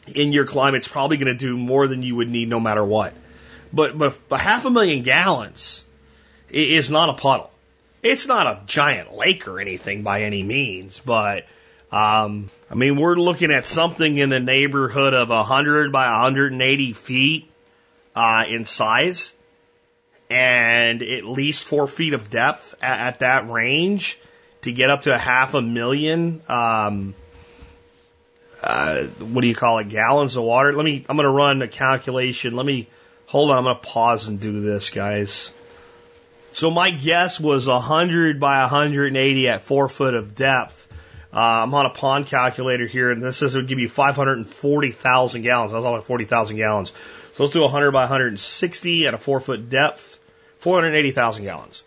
in 0.06 0.32
your 0.32 0.44
climate, 0.44 0.52
climate's 0.52 0.88
probably 0.88 1.16
going 1.16 1.26
to 1.26 1.34
do 1.34 1.56
more 1.56 1.86
than 1.86 2.02
you 2.02 2.16
would 2.16 2.28
need 2.28 2.48
no 2.48 2.60
matter 2.60 2.84
what. 2.84 3.14
But, 3.72 3.96
but 3.96 4.16
a 4.30 4.38
half 4.38 4.64
a 4.64 4.70
million 4.70 5.02
gallons 5.02 5.84
is 6.48 6.90
not 6.90 7.10
a 7.10 7.14
puddle. 7.14 7.50
It's 8.02 8.26
not 8.26 8.46
a 8.46 8.60
giant 8.66 9.14
lake 9.14 9.48
or 9.48 9.60
anything 9.60 10.02
by 10.02 10.22
any 10.22 10.42
means, 10.42 11.00
but 11.04 11.46
um, 11.90 12.50
I 12.70 12.74
mean, 12.74 12.96
we're 12.96 13.16
looking 13.16 13.50
at 13.50 13.64
something 13.64 14.18
in 14.18 14.28
the 14.28 14.40
neighborhood 14.40 15.14
of 15.14 15.30
100 15.30 15.92
by 15.92 16.10
180 16.10 16.92
feet 16.92 17.50
uh, 18.14 18.44
in 18.48 18.64
size 18.64 19.34
and 20.30 21.02
at 21.02 21.24
least 21.24 21.64
four 21.64 21.86
feet 21.86 22.14
of 22.14 22.30
depth 22.30 22.74
at, 22.82 22.98
at, 22.98 23.18
that 23.20 23.48
range 23.50 24.18
to 24.62 24.72
get 24.72 24.90
up 24.90 25.02
to 25.02 25.14
a 25.14 25.18
half 25.18 25.54
a 25.54 25.62
million. 25.62 26.42
Um, 26.48 27.14
uh, 28.64 29.04
what 29.04 29.42
do 29.42 29.46
you 29.46 29.54
call 29.54 29.78
it? 29.78 29.88
Gallons 29.88 30.36
of 30.36 30.44
water. 30.44 30.72
Let 30.72 30.84
me. 30.84 31.04
I'm 31.08 31.16
going 31.16 31.26
to 31.26 31.32
run 31.32 31.62
a 31.62 31.68
calculation. 31.68 32.56
Let 32.56 32.66
me 32.66 32.88
hold 33.26 33.50
on. 33.50 33.58
I'm 33.58 33.64
going 33.64 33.76
to 33.76 33.82
pause 33.82 34.28
and 34.28 34.40
do 34.40 34.60
this, 34.60 34.90
guys. 34.90 35.52
So 36.50 36.70
my 36.70 36.90
guess 36.90 37.40
was 37.40 37.66
100 37.66 38.38
by 38.38 38.60
180 38.60 39.48
at 39.48 39.62
four 39.62 39.88
foot 39.88 40.14
of 40.14 40.34
depth 40.34 40.84
uh, 41.34 41.64
I'm 41.64 41.74
on 41.74 41.86
a 41.86 41.90
pond 41.90 42.26
calculator 42.26 42.86
here, 42.86 43.10
and 43.10 43.20
this 43.20 43.42
it 43.42 43.54
would 43.54 43.66
give 43.66 43.80
you 43.80 43.88
540,000 43.88 45.42
gallons. 45.42 45.72
I 45.72 45.76
was 45.76 45.84
on 45.84 46.00
40,000 46.00 46.56
gallons. 46.56 46.92
So 47.32 47.42
let's 47.42 47.52
do 47.52 47.62
100 47.62 47.90
by 47.90 48.02
160 48.02 49.06
at 49.08 49.14
a 49.14 49.18
four 49.18 49.40
foot 49.40 49.68
depth, 49.68 50.20
480,000 50.58 51.44
gallons. 51.44 51.82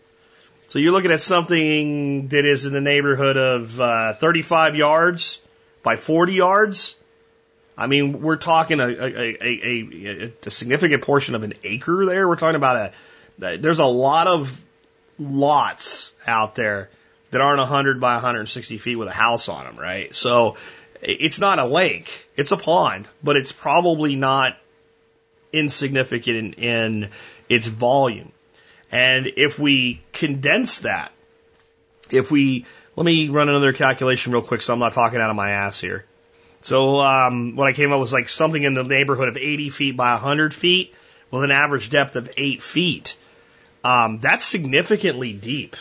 So 0.68 0.80
you're 0.80 0.92
looking 0.92 1.12
at 1.14 1.22
something 1.22 2.28
that 2.28 2.44
is 2.44 2.66
in 2.66 2.74
the 2.74 2.82
neighborhood 2.82 3.38
of 3.38 3.80
uh, 3.80 4.14
35 4.16 4.76
yards 4.76 5.40
by 5.88 5.96
40 5.96 6.34
yards. 6.34 6.98
I 7.78 7.88
mean, 7.88 8.22
we're 8.22 8.36
talking 8.36 8.82
a, 8.82 8.88
a, 8.88 9.38
a, 9.42 10.34
a, 10.46 10.52
significant 10.52 11.02
portion 11.02 11.34
of 11.34 11.44
an 11.44 11.54
acre 11.64 12.06
there. 12.06 12.28
We're 12.28 12.36
talking 12.36 12.58
about 12.58 12.92
a, 13.40 13.58
there's 13.58 13.80
a 13.80 13.86
lot 13.86 14.28
of 14.28 14.62
lots 15.18 16.12
out 16.28 16.56
there 16.56 16.90
that 17.32 17.40
aren't 17.40 17.60
100 17.60 18.02
by 18.02 18.16
160 18.16 18.78
feet 18.80 18.98
with 18.98 19.08
a 19.08 19.14
house 19.14 19.48
on 19.48 19.64
them, 19.64 19.80
right? 19.80 20.14
So 20.14 20.58
it's 21.02 21.40
not 21.40 21.58
a 21.58 21.66
lake, 21.66 22.28
it's 22.36 22.52
a 22.52 22.58
pond, 22.58 23.08
but 23.24 23.38
it's 23.38 23.54
probably 23.54 24.18
not 24.18 24.58
insignificant 25.54 26.36
in, 26.36 26.54
in 26.56 27.10
its 27.48 27.68
volume. 27.68 28.34
And 28.92 29.26
if 29.38 29.58
we 29.58 30.02
condense 30.12 30.80
that, 30.80 31.14
if 32.12 32.30
we, 32.30 32.66
let 32.98 33.06
me 33.06 33.30
run 33.30 33.48
another 33.48 33.72
calculation 33.72 34.34
real 34.34 34.42
quick 34.42 34.62
so 34.62 34.74
I'm 34.74 34.80
not 34.80 34.92
talking 34.92 35.22
out 35.22 35.30
of 35.30 35.38
my 35.38 35.52
ass 35.52 35.80
here. 35.80 36.04
So, 36.62 37.00
um, 37.00 37.56
what 37.56 37.70
I 37.70 37.74
came 37.74 37.94
up 37.94 38.00
with 38.00 38.08
was 38.08 38.14
like 38.14 38.28
something 38.28 38.62
in 38.62 38.74
the 38.74 38.84
neighborhood 38.84 39.30
of 39.30 39.38
80 39.38 39.70
feet 39.70 39.96
by 39.96 40.14
100 40.14 40.54
feet 40.54 40.94
with 41.32 41.46
an 41.46 41.52
average 41.52 41.90
depth 41.90 42.18
of 42.18 42.30
8 42.36 42.62
feet. 42.62 43.16
Um, 43.86 44.20
that's 44.20 44.44
significantly 44.44 45.32
deep 45.32 45.78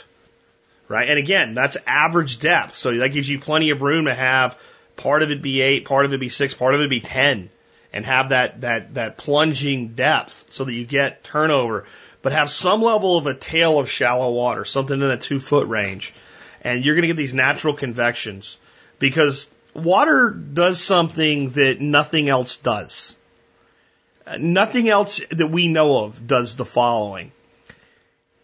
right? 0.89 1.09
And 1.09 1.19
again, 1.19 1.55
that's 1.55 1.77
average 1.87 2.39
depth. 2.39 2.75
So 2.75 2.97
that 2.99 3.09
gives 3.11 3.29
you 3.29 3.41
plenty 3.41 3.71
of 3.71 3.83
room 3.83 4.07
to 4.07 4.14
have 4.14 4.59
part 4.97 5.23
of 5.23 5.31
it 5.31 5.43
be 5.43 5.61
eight, 5.61 5.85
part 5.85 6.05
of 6.05 6.12
it 6.12 6.21
be 6.21 6.29
six, 6.29 6.55
part 6.55 6.75
of 6.75 6.81
it 6.81 6.91
be 6.91 7.01
10 7.01 7.51
and 7.93 8.07
have 8.07 8.31
that, 8.31 8.61
that, 8.62 8.95
that 8.95 9.17
plunging 9.17 9.89
depth 9.89 10.47
so 10.51 10.64
that 10.64 10.73
you 10.73 10.85
get 10.85 11.25
turnover, 11.25 11.87
but 12.23 12.33
have 12.33 12.51
some 12.51 12.83
level 12.83 13.17
of 13.17 13.27
a 13.27 13.35
tail 13.35 13.79
of 13.79 13.91
shallow 13.91 14.33
water, 14.33 14.64
something 14.64 15.01
in 15.01 15.09
the 15.09 15.17
two 15.17 15.39
foot 15.39 15.69
range. 15.69 16.12
And 16.67 16.85
you're 16.85 16.97
going 16.97 17.03
to 17.03 17.09
get 17.09 17.17
these 17.17 17.33
natural 17.33 17.75
convections 17.75 18.59
because 18.99 19.49
water 19.73 20.31
does 20.31 20.83
something 20.83 21.51
that 21.51 21.81
nothing 21.81 22.29
else 22.29 22.57
does. 22.57 23.17
Nothing 24.37 24.89
else 24.89 25.21
that 25.31 25.47
we 25.47 25.69
know 25.69 26.05
of 26.05 26.27
does 26.27 26.57
the 26.57 26.64
following 26.64 27.31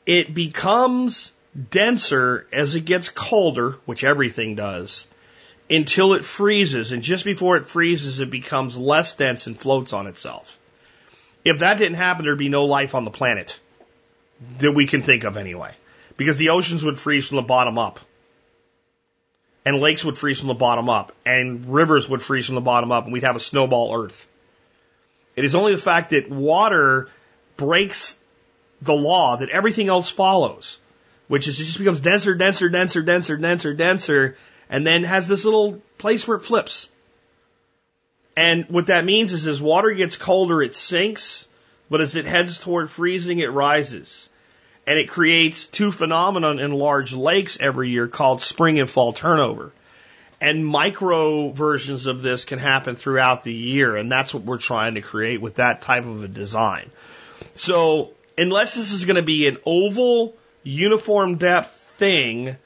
it 0.06 0.34
becomes 0.34 1.32
denser 1.70 2.46
as 2.52 2.74
it 2.74 2.84
gets 2.84 3.08
colder, 3.08 3.72
which 3.84 4.04
everything 4.04 4.54
does, 4.54 5.06
until 5.70 6.14
it 6.14 6.24
freezes. 6.24 6.92
And 6.92 7.02
just 7.02 7.24
before 7.24 7.56
it 7.56 7.66
freezes, 7.66 8.20
it 8.20 8.30
becomes 8.30 8.76
less 8.78 9.14
dense 9.14 9.46
and 9.46 9.58
floats 9.58 9.92
on 9.92 10.06
itself. 10.06 10.58
If 11.44 11.60
that 11.60 11.78
didn't 11.78 11.96
happen, 11.96 12.24
there'd 12.24 12.38
be 12.38 12.48
no 12.48 12.64
life 12.64 12.94
on 12.94 13.04
the 13.04 13.10
planet 13.10 13.58
that 14.58 14.72
we 14.72 14.86
can 14.86 15.02
think 15.02 15.24
of 15.24 15.36
anyway. 15.36 15.72
Because 16.16 16.36
the 16.36 16.50
oceans 16.50 16.84
would 16.84 16.98
freeze 16.98 17.28
from 17.28 17.36
the 17.36 17.42
bottom 17.42 17.78
up. 17.78 18.00
And 19.64 19.78
lakes 19.78 20.04
would 20.04 20.18
freeze 20.18 20.40
from 20.40 20.48
the 20.48 20.54
bottom 20.54 20.88
up. 20.88 21.12
And 21.24 21.72
rivers 21.72 22.08
would 22.08 22.22
freeze 22.22 22.46
from 22.46 22.56
the 22.56 22.60
bottom 22.60 22.90
up. 22.90 23.04
And 23.04 23.12
we'd 23.12 23.22
have 23.22 23.36
a 23.36 23.40
snowball 23.40 23.94
earth. 23.94 24.26
It 25.36 25.44
is 25.44 25.54
only 25.54 25.72
the 25.72 25.80
fact 25.80 26.10
that 26.10 26.30
water 26.30 27.08
breaks 27.56 28.18
the 28.82 28.92
law 28.92 29.36
that 29.36 29.48
everything 29.48 29.88
else 29.88 30.10
follows, 30.10 30.78
which 31.28 31.48
is 31.48 31.60
it 31.60 31.64
just 31.64 31.78
becomes 31.78 32.00
denser, 32.00 32.34
denser, 32.34 32.68
denser, 32.68 33.02
denser, 33.02 33.36
denser, 33.36 33.74
denser, 33.74 34.36
and 34.68 34.86
then 34.86 35.04
has 35.04 35.28
this 35.28 35.44
little 35.44 35.80
place 35.98 36.26
where 36.26 36.36
it 36.36 36.44
flips. 36.44 36.90
And 38.36 38.66
what 38.68 38.86
that 38.86 39.04
means 39.04 39.32
is 39.32 39.46
as 39.46 39.60
water 39.60 39.90
gets 39.92 40.16
colder, 40.16 40.62
it 40.62 40.74
sinks, 40.74 41.46
but 41.90 42.00
as 42.00 42.16
it 42.16 42.24
heads 42.24 42.58
toward 42.58 42.90
freezing, 42.90 43.38
it 43.38 43.52
rises. 43.52 44.28
And 44.86 44.98
it 44.98 45.08
creates 45.08 45.66
two 45.66 45.92
phenomena 45.92 46.50
in 46.56 46.72
large 46.72 47.12
lakes 47.14 47.58
every 47.60 47.90
year 47.90 48.08
called 48.08 48.42
spring 48.42 48.80
and 48.80 48.90
fall 48.90 49.12
turnover. 49.12 49.72
And 50.40 50.66
micro 50.66 51.50
versions 51.50 52.06
of 52.06 52.20
this 52.20 52.44
can 52.44 52.58
happen 52.58 52.96
throughout 52.96 53.44
the 53.44 53.54
year, 53.54 53.96
and 53.96 54.10
that's 54.10 54.34
what 54.34 54.42
we're 54.42 54.58
trying 54.58 54.96
to 54.96 55.00
create 55.00 55.40
with 55.40 55.56
that 55.56 55.82
type 55.82 56.04
of 56.04 56.24
a 56.24 56.28
design. 56.28 56.90
So, 57.54 58.10
unless 58.36 58.74
this 58.74 58.90
is 58.90 59.04
going 59.04 59.16
to 59.16 59.22
be 59.22 59.46
an 59.46 59.58
oval, 59.64 60.34
uniform 60.64 61.36
depth 61.36 61.70
thing, 61.96 62.56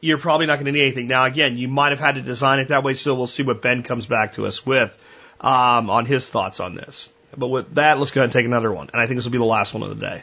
you're 0.00 0.16
probably 0.16 0.46
not 0.46 0.54
going 0.54 0.66
to 0.66 0.72
need 0.72 0.80
anything. 0.82 1.06
Now, 1.06 1.24
again, 1.24 1.58
you 1.58 1.68
might 1.68 1.90
have 1.90 2.00
had 2.00 2.14
to 2.14 2.22
design 2.22 2.60
it 2.60 2.68
that 2.68 2.82
way, 2.82 2.94
so 2.94 3.14
we'll 3.14 3.26
see 3.26 3.42
what 3.42 3.60
Ben 3.60 3.82
comes 3.82 4.06
back 4.06 4.34
to 4.34 4.46
us 4.46 4.64
with 4.64 4.96
um, 5.40 5.90
on 5.90 6.06
his 6.06 6.30
thoughts 6.30 6.60
on 6.60 6.76
this. 6.76 7.10
But 7.36 7.48
with 7.48 7.74
that, 7.74 7.98
let's 7.98 8.10
go 8.10 8.20
ahead 8.22 8.28
and 8.28 8.32
take 8.32 8.46
another 8.46 8.72
one. 8.72 8.88
And 8.92 9.02
I 9.02 9.06
think 9.06 9.18
this 9.18 9.26
will 9.26 9.32
be 9.32 9.38
the 9.38 9.44
last 9.44 9.74
one 9.74 9.82
of 9.82 9.90
the 9.90 10.06
day. 10.06 10.22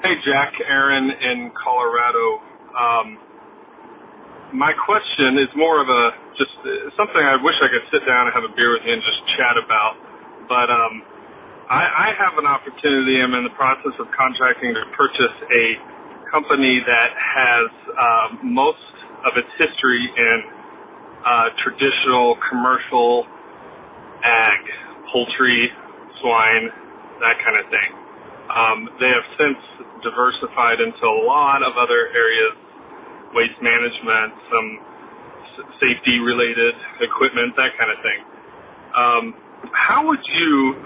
Hey, 0.00 0.14
Jack, 0.24 0.54
Aaron 0.64 1.10
in 1.10 1.50
Colorado. 1.50 2.40
Um, 2.78 3.18
my 4.52 4.72
question 4.72 5.38
is 5.38 5.48
more 5.56 5.82
of 5.82 5.88
a 5.88 6.12
just 6.38 6.52
uh, 6.64 6.90
something 6.96 7.18
I 7.20 7.36
wish 7.42 7.56
I 7.60 7.66
could 7.66 7.82
sit 7.90 8.06
down 8.06 8.26
and 8.26 8.34
have 8.34 8.44
a 8.44 8.54
beer 8.54 8.74
with 8.74 8.84
you 8.86 8.92
and 8.92 9.02
just 9.02 9.26
chat 9.36 9.58
about. 9.58 9.96
But 10.48 10.70
um, 10.70 11.02
I, 11.68 12.14
I 12.14 12.14
have 12.16 12.38
an 12.38 12.46
opportunity. 12.46 13.20
I'm 13.20 13.34
in 13.34 13.42
the 13.42 13.50
process 13.50 13.92
of 13.98 14.06
contracting 14.12 14.72
to 14.74 14.84
purchase 14.96 15.34
a 15.50 15.76
company 16.30 16.78
that 16.78 17.10
has 17.18 17.68
uh, 17.98 18.28
most 18.44 18.78
of 19.26 19.36
its 19.36 19.50
history 19.58 20.08
in 20.16 20.42
uh, 21.24 21.50
traditional 21.58 22.38
commercial 22.48 23.26
ag, 24.22 24.60
poultry, 25.12 25.72
swine, 26.20 26.70
that 27.20 27.38
kind 27.44 27.58
of 27.58 27.70
thing. 27.72 27.97
Um, 28.48 28.88
they 29.00 29.08
have 29.08 29.26
since 29.38 29.58
diversified 30.02 30.80
into 30.80 31.04
a 31.04 31.18
lot 31.26 31.62
of 31.62 31.76
other 31.76 32.08
areas 32.14 32.52
waste 33.34 33.60
management, 33.60 34.32
some 34.50 34.78
safety 35.80 36.18
related 36.20 36.74
equipment, 37.00 37.56
that 37.56 37.76
kind 37.76 37.90
of 37.90 37.98
thing. 38.00 38.20
Um, 38.94 39.34
how 39.72 40.06
would 40.06 40.24
you, 40.24 40.84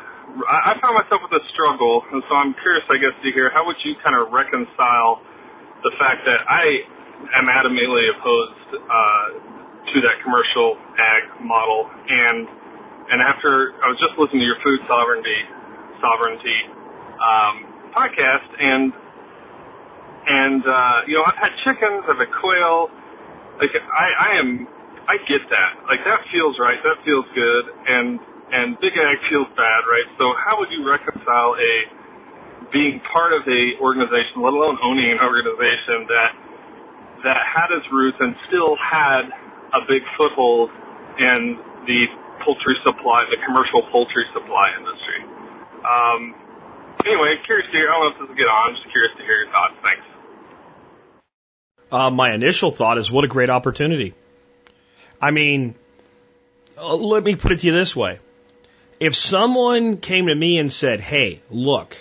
I, 0.49 0.75
found 0.83 0.97
myself 0.97 1.23
with 1.23 1.43
a 1.43 1.45
struggle, 1.51 2.03
and 2.13 2.23
so 2.29 2.35
I'm 2.35 2.55
curious, 2.55 2.85
I 2.91 2.99
guess, 2.99 3.13
to 3.23 3.31
hear 3.31 3.51
how 3.51 3.67
would 3.67 3.77
you 3.85 3.95
kind 4.03 4.17
of 4.17 4.33
reconcile 4.33 5.23
the 5.85 5.93
fact 5.99 6.25
that 6.27 6.41
I 6.49 6.83
am 7.35 7.47
adamantly 7.47 8.11
opposed 8.11 8.83
uh, 8.91 9.29
to 9.93 10.01
that 10.01 10.23
commercial 10.23 10.79
ag 10.99 11.23
model, 11.43 11.91
and 12.09 12.49
and 13.11 13.21
after 13.21 13.75
I 13.83 13.91
was 13.91 13.99
just 13.99 14.19
listening 14.19 14.41
to 14.41 14.47
your 14.47 14.61
food 14.65 14.81
sovereignty 14.89 15.43
sovereignty 16.01 16.59
um, 17.23 17.93
podcast, 17.95 18.49
and 18.59 18.93
and, 20.27 20.65
uh, 20.67 21.03
you 21.07 21.15
know, 21.15 21.25
I've 21.25 21.37
had 21.37 21.51
chickens, 21.65 22.05
I've 22.09 22.19
had 22.19 22.31
quail. 22.31 22.91
Like, 23.59 23.71
I, 23.75 24.13
I 24.19 24.39
am, 24.39 24.69
I 25.09 25.19
get 25.27 25.43
that. 25.51 25.83
Like, 25.89 26.05
that 26.05 26.25
feels 26.31 26.59
right. 26.59 26.79
That 26.85 26.99
feels 27.05 27.27
good. 27.35 27.65
And, 27.89 28.21
and 28.53 28.79
big 28.81 28.97
ag 28.97 29.19
feels 29.29 29.49
bad, 29.57 29.83
right? 29.89 30.05
So 30.19 30.33
how 30.39 30.59
would 30.59 30.71
you 30.71 30.89
reconcile 30.89 31.57
a, 31.59 32.71
being 32.73 33.01
part 33.01 33.33
of 33.33 33.47
a 33.49 33.77
organization, 33.79 34.41
let 34.43 34.53
alone 34.53 34.79
owning 34.83 35.11
an 35.11 35.19
organization 35.21 36.07
that, 36.09 36.37
that 37.25 37.43
had 37.45 37.71
its 37.71 37.87
roots 37.91 38.17
and 38.21 38.37
still 38.47 38.77
had 38.77 39.29
a 39.73 39.81
big 39.89 40.03
foothold 40.17 40.71
in 41.19 41.59
the 41.87 42.07
poultry 42.41 42.77
supply, 42.85 43.27
the 43.31 43.39
commercial 43.45 43.83
poultry 43.91 44.25
supply 44.33 44.73
industry. 44.79 45.25
Um, 45.83 46.35
anyway, 47.05 47.37
curious 47.45 47.67
to 47.67 47.73
hear. 47.73 47.89
I 47.89 47.93
don't 47.93 48.03
know 48.03 48.11
if 48.11 48.19
this 48.19 48.29
will 48.29 48.37
get 48.37 48.49
on. 48.49 48.75
Just 48.75 48.89
curious 48.91 49.13
to 49.17 49.23
hear 49.23 49.43
your 49.43 49.53
thoughts. 49.53 49.75
Thanks. 49.83 50.03
Uh, 51.91 52.11
my 52.11 52.33
initial 52.33 52.71
thought 52.71 52.99
is 52.99 53.11
what 53.11 53.25
a 53.25 53.29
great 53.29 53.51
opportunity. 53.51 54.15
I 55.21 55.31
mean, 55.31 55.75
uh, 56.79 56.97
let 56.97 57.23
me 57.23 57.37
put 57.37 57.53
it 57.53 57.61
to 57.61 57.67
you 57.67 57.73
this 57.73 57.95
way. 57.95 58.19
If 58.99 59.15
someone 59.15 59.99
came 59.99 60.29
to 60.29 60.35
me 60.35 60.59
and 60.59 60.73
said, 60.73 61.01
hey, 61.01 61.43
look, 61.51 61.97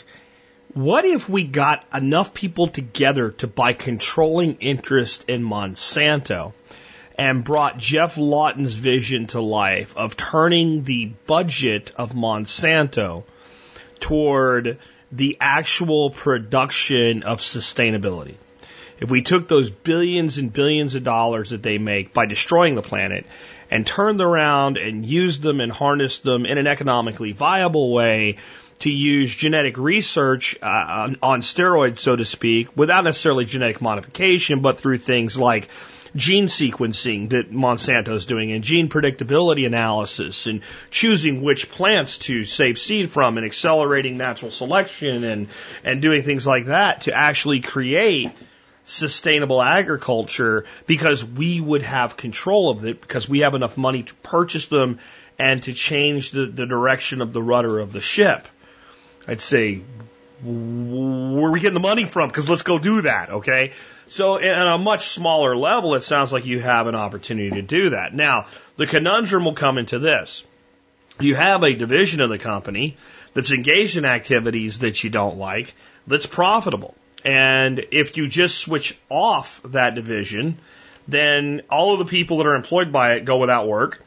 what 0.73 1.03
if 1.03 1.27
we 1.27 1.43
got 1.43 1.83
enough 1.93 2.33
people 2.33 2.67
together 2.67 3.31
to 3.31 3.47
buy 3.47 3.73
controlling 3.73 4.57
interest 4.59 5.29
in 5.29 5.43
Monsanto 5.43 6.53
and 7.17 7.43
brought 7.43 7.77
Geoff 7.77 8.17
Lawton's 8.17 8.73
vision 8.73 9.27
to 9.27 9.41
life 9.41 9.97
of 9.97 10.15
turning 10.15 10.83
the 10.83 11.07
budget 11.27 11.91
of 11.97 12.13
Monsanto 12.13 13.23
toward 14.01 14.77
the 15.11 15.37
actual 15.39 16.09
production 16.09 17.23
of 17.23 17.39
sustainability? 17.39 18.35
If 18.99 19.09
we 19.09 19.21
took 19.21 19.47
those 19.47 19.71
billions 19.71 20.37
and 20.37 20.51
billions 20.53 20.95
of 20.95 21.03
dollars 21.03 21.51
that 21.51 21.63
they 21.63 21.77
make 21.77 22.13
by 22.13 22.25
destroying 22.25 22.75
the 22.75 22.81
planet 22.81 23.25
and 23.71 23.87
turned 23.87 24.21
around 24.21 24.77
and 24.77 25.05
used 25.05 25.41
them 25.41 25.61
and 25.61 25.71
harnessed 25.71 26.23
them 26.23 26.45
in 26.45 26.57
an 26.57 26.67
economically 26.67 27.31
viable 27.31 27.91
way 27.91 28.37
to 28.79 28.91
use 28.91 29.33
genetic 29.33 29.77
research 29.77 30.57
uh, 30.61 30.65
on, 30.65 31.17
on 31.21 31.41
steroids, 31.41 31.99
so 31.99 32.15
to 32.15 32.25
speak, 32.25 32.75
without 32.75 33.03
necessarily 33.03 33.45
genetic 33.45 33.81
modification, 33.81 34.61
but 34.61 34.79
through 34.79 34.97
things 34.97 35.37
like 35.37 35.69
gene 36.15 36.47
sequencing 36.47 37.29
that 37.29 37.51
Monsanto 37.51 38.09
is 38.09 38.25
doing 38.25 38.51
and 38.51 38.63
gene 38.63 38.89
predictability 38.89 39.65
analysis 39.65 40.45
and 40.47 40.61
choosing 40.89 41.41
which 41.41 41.71
plants 41.71 42.17
to 42.19 42.43
save 42.43 42.77
seed 42.77 43.09
from 43.09 43.37
and 43.37 43.45
accelerating 43.45 44.17
natural 44.17 44.51
selection 44.51 45.23
and, 45.23 45.47
and 45.83 46.01
doing 46.01 46.23
things 46.23 46.45
like 46.45 46.65
that 46.65 47.01
to 47.01 47.13
actually 47.13 47.61
create 47.61 48.31
sustainable 48.83 49.61
agriculture 49.61 50.65
because 50.85 51.23
we 51.23 51.61
would 51.61 51.81
have 51.81 52.17
control 52.17 52.69
of 52.71 52.83
it 52.85 52.99
because 52.99 53.29
we 53.29 53.39
have 53.39 53.55
enough 53.55 53.77
money 53.77 54.03
to 54.03 54.13
purchase 54.15 54.67
them 54.67 54.99
and 55.39 55.63
to 55.63 55.73
change 55.73 56.31
the, 56.31 56.45
the 56.45 56.65
direction 56.65 57.21
of 57.21 57.31
the 57.33 57.41
rudder 57.41 57.79
of 57.79 57.93
the 57.93 58.01
ship. 58.01 58.47
I'd 59.27 59.41
say, 59.41 59.81
where 60.43 61.47
are 61.47 61.51
we 61.51 61.59
getting 61.59 61.75
the 61.75 61.79
money 61.79 62.05
from? 62.05 62.27
Because 62.27 62.49
let's 62.49 62.63
go 62.63 62.79
do 62.79 63.01
that, 63.01 63.29
okay? 63.29 63.73
So, 64.07 64.39
at 64.39 64.67
a 64.67 64.77
much 64.77 65.07
smaller 65.07 65.55
level, 65.55 65.95
it 65.95 66.03
sounds 66.03 66.33
like 66.33 66.45
you 66.45 66.59
have 66.59 66.87
an 66.87 66.95
opportunity 66.95 67.51
to 67.51 67.61
do 67.61 67.91
that. 67.91 68.13
Now, 68.13 68.47
the 68.77 68.87
conundrum 68.87 69.45
will 69.45 69.53
come 69.53 69.77
into 69.77 69.99
this. 69.99 70.43
You 71.19 71.35
have 71.35 71.63
a 71.63 71.75
division 71.75 72.21
of 72.21 72.29
the 72.29 72.39
company 72.39 72.97
that's 73.33 73.51
engaged 73.51 73.97
in 73.97 74.05
activities 74.05 74.79
that 74.79 75.03
you 75.03 75.09
don't 75.09 75.37
like, 75.37 75.73
that's 76.07 76.25
profitable. 76.25 76.95
And 77.23 77.85
if 77.91 78.17
you 78.17 78.27
just 78.27 78.57
switch 78.57 78.97
off 79.09 79.61
that 79.63 79.95
division, 79.95 80.57
then 81.07 81.61
all 81.69 81.93
of 81.93 81.99
the 81.99 82.05
people 82.05 82.37
that 82.37 82.47
are 82.47 82.55
employed 82.55 82.91
by 82.91 83.13
it 83.13 83.25
go 83.25 83.37
without 83.37 83.67
work. 83.67 84.03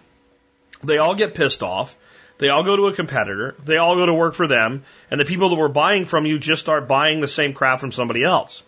They 0.83 0.99
all 0.99 1.15
get 1.15 1.35
pissed 1.35 1.63
off. 1.63 1.97
They 2.39 2.49
all 2.49 2.65
go 2.65 2.77
to 2.77 2.87
a 2.89 2.95
competitor. 2.95 3.55
They 3.65 3.77
all 3.77 3.95
go 3.95 4.07
to 4.07 4.15
work 4.15 4.35
for 4.35 4.47
them. 4.47 4.85
And 5.11 5.21
the 5.21 5.25
people 5.25 5.51
that 5.51 5.57
were 5.57 5.69
buying 5.69 6.05
from 6.05 6.27
you 6.27 6.39
just 6.39 6.63
start 6.63 6.89
buying 6.89 7.21
the 7.21 7.29
same 7.29 7.55
crap 7.55 7.81
from 7.81 7.93
somebody 7.93 8.25
else. 8.25 8.63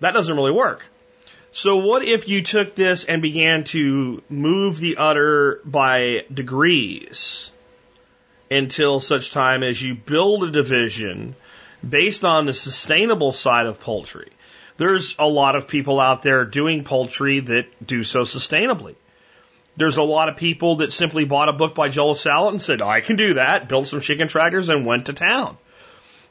That 0.00 0.14
doesn't 0.14 0.34
really 0.34 0.52
work. 0.52 0.84
So 1.52 1.76
what 1.76 2.04
if 2.04 2.28
you 2.28 2.42
took 2.42 2.74
this 2.74 3.04
and 3.04 3.22
began 3.22 3.64
to 3.64 4.22
move 4.28 4.78
the 4.78 4.96
udder 4.96 5.60
by 5.64 6.24
degrees 6.32 7.50
until 8.50 9.00
such 9.00 9.30
time 9.30 9.62
as 9.62 9.82
you 9.82 9.94
build 9.94 10.44
a 10.44 10.50
division 10.50 11.34
based 11.86 12.24
on 12.24 12.46
the 12.46 12.54
sustainable 12.54 13.32
side 13.32 13.66
of 13.66 13.80
poultry. 13.80 14.30
There's 14.76 15.14
a 15.18 15.28
lot 15.28 15.56
of 15.56 15.68
people 15.68 16.00
out 16.00 16.22
there 16.22 16.44
doing 16.44 16.84
poultry 16.84 17.40
that 17.40 17.86
do 17.86 18.04
so 18.04 18.22
sustainably. 18.22 18.94
There's 19.78 19.96
a 19.96 20.02
lot 20.02 20.28
of 20.28 20.36
people 20.36 20.76
that 20.76 20.92
simply 20.92 21.24
bought 21.24 21.48
a 21.48 21.52
book 21.52 21.76
by 21.76 21.88
Joel 21.88 22.14
Salatin 22.14 22.48
and 22.50 22.62
said, 22.62 22.82
oh, 22.82 22.88
I 22.88 23.00
can 23.00 23.14
do 23.14 23.34
that, 23.34 23.68
built 23.68 23.86
some 23.86 24.00
chicken 24.00 24.26
tractors 24.26 24.68
and 24.68 24.84
went 24.84 25.06
to 25.06 25.12
town. 25.12 25.56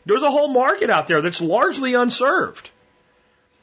There's 0.05 0.21
a 0.21 0.29
whole 0.29 0.49
market 0.49 0.89
out 0.89 1.07
there 1.07 1.21
that's 1.21 1.39
largely 1.39 1.93
unserved. 1.93 2.69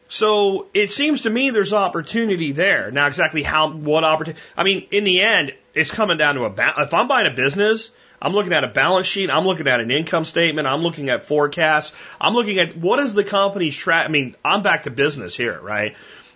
So 0.09 0.69
it 0.73 0.91
seems 0.91 1.23
to 1.23 1.31
me 1.31 1.51
there's 1.51 1.75
opportunity 1.75 2.53
there. 2.53 2.91
Now, 2.91 3.09
exactly 3.09 3.43
how, 3.43 3.73
what 3.73 4.05
opportunity? 4.05 4.41
I 4.57 4.63
mean, 4.63 4.87
in 4.91 5.05
the 5.05 5.21
end, 5.21 5.53
it's 5.75 5.91
coming 5.91 6.17
down 6.17 6.37
to 6.37 6.45
a, 6.45 6.51
ba- 6.51 6.75
if 6.79 6.95
I'm 6.95 7.07
buying 7.07 7.27
a 7.27 7.35
business, 7.35 7.91
I'm 8.23 8.33
looking 8.33 8.55
at 8.55 8.65
a 8.65 8.69
balance 8.69 9.07
sheet, 9.07 9.29
I'm 9.29 9.45
looking 9.45 9.69
at 9.69 9.81
an 9.81 9.91
income 9.91 10.25
statement, 10.25 10.67
I'm 10.67 10.81
looking 10.81 11.11
at 11.11 11.25
forecasts, 11.25 11.93
I'm 12.19 12.33
looking 12.33 12.59
at 12.59 12.75
what 12.75 13.01
is 13.01 13.13
the 13.13 13.25
company's 13.25 13.77
track. 13.77 14.07
I 14.07 14.11
mean, 14.11 14.35
I'm 14.43 14.63
back 14.63 14.85
to 14.85 14.91
business 14.91 15.37
here, 15.37 15.61
right? 15.61 15.95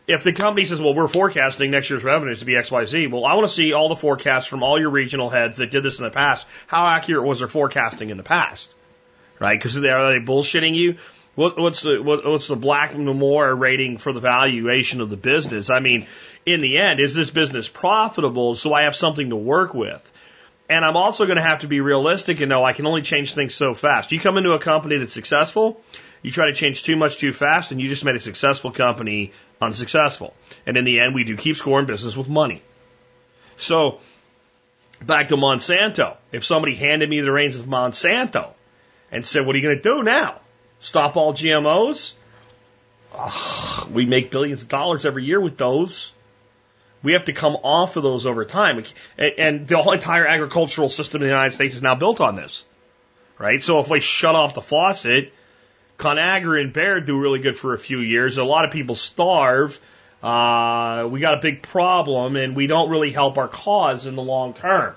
If 0.09 0.25
the 0.25 0.33
company 0.33 0.65
says, 0.65 0.81
well, 0.81 0.95
we're 0.95 1.07
forecasting 1.07 1.71
next 1.71 1.91
year's 1.91 2.03
revenues 2.03 2.39
to 2.39 2.47
be 2.47 2.55
XYZ, 2.55 3.11
well, 3.11 3.27
I 3.27 3.35
want 3.35 3.47
to 3.47 3.53
see 3.53 3.75
all 3.75 3.91
the 3.91 3.97
forecasts 3.97 4.47
from 4.47 4.63
all 4.63 4.81
your 4.81 4.89
regional 4.89 5.29
heads 5.29 5.59
that 5.59 5.71
did 5.71 5.83
this 5.83 5.99
in 5.99 6.05
the 6.05 6.11
past. 6.11 6.47
How 6.67 6.87
accurate 6.87 7.25
was 7.25 7.41
their 7.41 7.49
forecasting 7.49 8.09
in 8.09 8.17
the 8.17 8.23
past? 8.23 8.75
Right? 9.39 9.59
Because 9.59 9.77
are 9.77 9.83
they 10.13 10.25
bullshitting 10.25 10.75
you? 10.75 10.97
What, 11.35 11.59
what's 11.59 11.83
the 11.83 12.03
what, 12.03 12.27
what's 12.27 12.49
the 12.49 12.57
Blackmore 12.57 13.55
rating 13.55 13.99
for 13.99 14.13
the 14.13 14.19
valuation 14.19 15.01
of 15.03 15.11
the 15.11 15.17
business? 15.17 15.71
I 15.71 15.79
mean, 15.79 16.07
in 16.47 16.61
the 16.61 16.79
end, 16.79 16.99
is 16.99 17.15
this 17.15 17.31
business 17.31 17.69
profitable? 17.69 18.57
So 18.57 18.73
I 18.73 18.85
have 18.85 18.97
something 18.97 19.29
to 19.29 19.37
work 19.37 19.75
with. 19.75 20.11
And 20.71 20.85
I'm 20.85 20.97
also 20.97 21.27
going 21.27 21.37
to 21.37 21.45
have 21.45 21.61
to 21.61 21.69
be 21.69 21.81
realistic 21.81 22.41
and 22.41 22.49
know 22.49 22.65
I 22.65 22.73
can 22.73 22.87
only 22.87 23.03
change 23.03 23.35
things 23.35 23.55
so 23.55 23.75
fast. 23.75 24.11
You 24.11 24.21
come 24.21 24.37
into 24.37 24.53
a 24.53 24.59
company 24.59 24.97
that's 24.97 25.13
successful, 25.13 25.81
you 26.23 26.31
try 26.31 26.47
to 26.47 26.55
change 26.55 26.83
too 26.83 26.97
much 26.97 27.19
too 27.19 27.33
fast, 27.33 27.73
and 27.73 27.81
you 27.81 27.89
just 27.89 28.05
made 28.05 28.17
a 28.17 28.21
successful 28.21 28.71
company 28.71 29.33
unsuccessful. 29.61 30.35
And 30.67 30.77
in 30.77 30.85
the 30.85 31.01
end, 31.01 31.15
we 31.15 31.25
do 31.25 31.37
keep 31.37 31.57
scoring 31.57 31.87
business 31.87 32.17
with 32.17 32.29
money. 32.29 32.63
So, 33.57 34.01
back 35.05 35.29
to 35.29 35.37
Monsanto. 35.37 36.17
If 36.33 36.45
somebody 36.45 36.75
handed 36.75 37.09
me 37.09 37.21
the 37.21 37.33
reins 37.33 37.57
of 37.57 37.67
Monsanto 37.67 38.53
and 39.11 39.25
said, 39.25 39.47
What 39.47 39.55
are 39.55 39.59
you 39.59 39.65
going 39.65 39.77
to 39.77 39.83
do 39.83 40.03
now? 40.03 40.41
Stop 40.81 41.17
all 41.17 41.33
GMOs? 41.33 42.15
Ugh, 43.15 43.91
we 43.91 44.05
make 44.05 44.31
billions 44.31 44.63
of 44.63 44.69
dollars 44.69 45.07
every 45.07 45.25
year 45.25 45.41
with 45.41 45.57
those. 45.57 46.13
We 47.03 47.13
have 47.13 47.27
to 47.27 47.33
come 47.33 47.57
off 47.63 47.97
of 47.97 48.03
those 48.03 48.27
over 48.27 48.45
time. 48.45 48.85
And 49.17 49.67
the 49.67 49.81
whole 49.81 49.93
entire 49.93 50.27
agricultural 50.27 50.89
system 50.89 51.23
in 51.23 51.29
the 51.29 51.33
United 51.33 51.55
States 51.55 51.77
is 51.77 51.83
now 51.83 51.95
built 51.95 52.21
on 52.21 52.35
this. 52.35 52.65
Right? 53.39 53.63
So 53.63 53.79
if 53.79 53.89
we 53.89 54.01
shut 54.01 54.35
off 54.35 54.55
the 54.55 54.63
faucet, 54.63 55.33
Conagra 55.99 56.61
and 56.61 56.73
Bayer 56.73 57.01
do 57.01 57.19
really 57.19 57.41
good 57.41 57.57
for 57.57 57.75
a 57.75 57.79
few 57.79 57.99
years. 57.99 58.39
A 58.39 58.45
lot 58.45 58.65
of 58.65 58.71
people 58.71 58.95
starve. 58.95 59.79
Uh, 60.23 61.09
we 61.11 61.21
got 61.21 61.35
a 61.35 61.41
big 61.41 61.63
problem 61.63 62.37
and 62.37 62.57
we 62.57 62.67
don't 62.67 62.89
really 62.89 63.11
help 63.11 63.37
our 63.37 63.49
cause 63.49 64.07
in 64.07 64.17
the 64.17 64.23
long 64.23 64.55
term. 64.55 64.95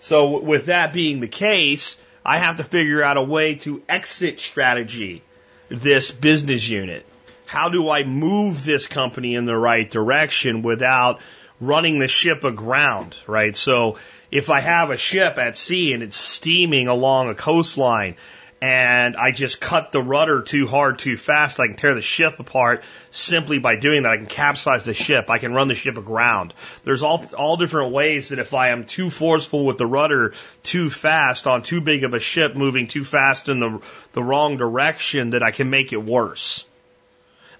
So 0.00 0.40
with 0.40 0.66
that 0.66 0.92
being 0.92 1.20
the 1.20 1.28
case, 1.28 1.96
I 2.24 2.38
have 2.38 2.58
to 2.58 2.64
figure 2.64 3.02
out 3.02 3.16
a 3.16 3.22
way 3.22 3.56
to 3.56 3.82
exit 3.88 4.38
strategy 4.38 5.22
this 5.68 6.10
business 6.10 6.68
unit. 6.68 7.06
How 7.46 7.68
do 7.68 7.88
I 7.88 8.04
move 8.04 8.64
this 8.64 8.86
company 8.86 9.34
in 9.34 9.44
the 9.44 9.56
right 9.56 9.90
direction 9.90 10.62
without 10.62 11.20
running 11.60 11.98
the 11.98 12.08
ship 12.08 12.44
aground, 12.44 13.16
right? 13.26 13.56
So 13.56 13.98
if 14.30 14.50
I 14.50 14.60
have 14.60 14.90
a 14.90 14.96
ship 14.96 15.38
at 15.38 15.56
sea 15.56 15.92
and 15.92 16.02
it's 16.02 16.16
steaming 16.16 16.88
along 16.88 17.28
a 17.28 17.34
coastline 17.34 18.16
and 18.62 19.16
I 19.16 19.32
just 19.32 19.60
cut 19.60 19.90
the 19.90 20.00
rudder 20.00 20.40
too 20.40 20.68
hard, 20.68 21.00
too 21.00 21.16
fast, 21.16 21.58
I 21.58 21.66
can 21.66 21.74
tear 21.74 21.96
the 21.96 22.00
ship 22.00 22.38
apart 22.38 22.84
simply 23.10 23.58
by 23.58 23.74
doing 23.74 24.04
that. 24.04 24.12
I 24.12 24.16
can 24.18 24.26
capsize 24.26 24.84
the 24.84 24.94
ship. 24.94 25.30
I 25.30 25.38
can 25.38 25.52
run 25.52 25.66
the 25.66 25.74
ship 25.74 25.98
aground. 25.98 26.54
There's 26.84 27.02
all, 27.02 27.26
all 27.36 27.56
different 27.56 27.92
ways 27.92 28.28
that 28.28 28.38
if 28.38 28.54
I 28.54 28.68
am 28.68 28.84
too 28.84 29.10
forceful 29.10 29.66
with 29.66 29.78
the 29.78 29.86
rudder 29.86 30.34
too 30.62 30.88
fast 30.88 31.48
on 31.48 31.64
too 31.64 31.80
big 31.80 32.04
of 32.04 32.14
a 32.14 32.20
ship 32.20 32.54
moving 32.54 32.86
too 32.86 33.02
fast 33.02 33.48
in 33.48 33.58
the, 33.58 33.82
the 34.12 34.22
wrong 34.22 34.58
direction 34.58 35.30
that 35.30 35.42
I 35.42 35.50
can 35.50 35.68
make 35.68 35.92
it 35.92 36.04
worse. 36.04 36.64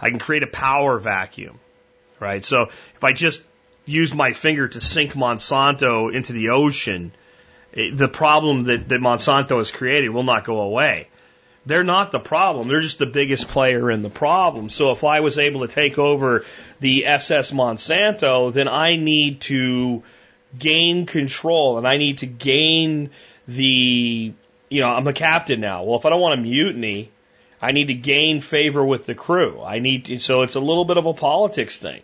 I 0.00 0.08
can 0.08 0.20
create 0.20 0.44
a 0.44 0.46
power 0.46 1.00
vacuum, 1.00 1.58
right? 2.20 2.44
So 2.44 2.68
if 2.94 3.02
I 3.02 3.12
just 3.12 3.42
use 3.86 4.14
my 4.14 4.34
finger 4.34 4.68
to 4.68 4.80
sink 4.80 5.14
Monsanto 5.14 6.14
into 6.14 6.32
the 6.32 6.50
ocean, 6.50 7.10
the 7.72 8.08
problem 8.08 8.64
that, 8.64 8.88
that 8.88 9.00
Monsanto 9.00 9.58
has 9.58 9.70
created 9.70 10.10
will 10.10 10.22
not 10.22 10.44
go 10.44 10.60
away. 10.60 11.08
They're 11.64 11.84
not 11.84 12.10
the 12.10 12.20
problem. 12.20 12.68
They're 12.68 12.80
just 12.80 12.98
the 12.98 13.06
biggest 13.06 13.48
player 13.48 13.90
in 13.90 14.02
the 14.02 14.10
problem. 14.10 14.68
So 14.68 14.90
if 14.90 15.04
I 15.04 15.20
was 15.20 15.38
able 15.38 15.60
to 15.60 15.68
take 15.68 15.96
over 15.96 16.44
the 16.80 17.06
SS 17.06 17.52
Monsanto, 17.52 18.52
then 18.52 18.66
I 18.66 18.96
need 18.96 19.42
to 19.42 20.02
gain 20.58 21.06
control 21.06 21.78
and 21.78 21.86
I 21.86 21.98
need 21.98 22.18
to 22.18 22.26
gain 22.26 23.10
the, 23.46 24.32
you 24.68 24.80
know, 24.80 24.88
I'm 24.88 25.06
a 25.06 25.12
captain 25.12 25.60
now. 25.60 25.84
Well, 25.84 25.98
if 25.98 26.04
I 26.04 26.10
don't 26.10 26.20
want 26.20 26.38
a 26.38 26.42
mutiny, 26.42 27.10
I 27.60 27.70
need 27.70 27.86
to 27.86 27.94
gain 27.94 28.40
favor 28.40 28.84
with 28.84 29.06
the 29.06 29.14
crew. 29.14 29.62
I 29.62 29.78
need 29.78 30.06
to, 30.06 30.18
so 30.18 30.42
it's 30.42 30.56
a 30.56 30.60
little 30.60 30.84
bit 30.84 30.96
of 30.96 31.06
a 31.06 31.14
politics 31.14 31.78
thing. 31.78 32.02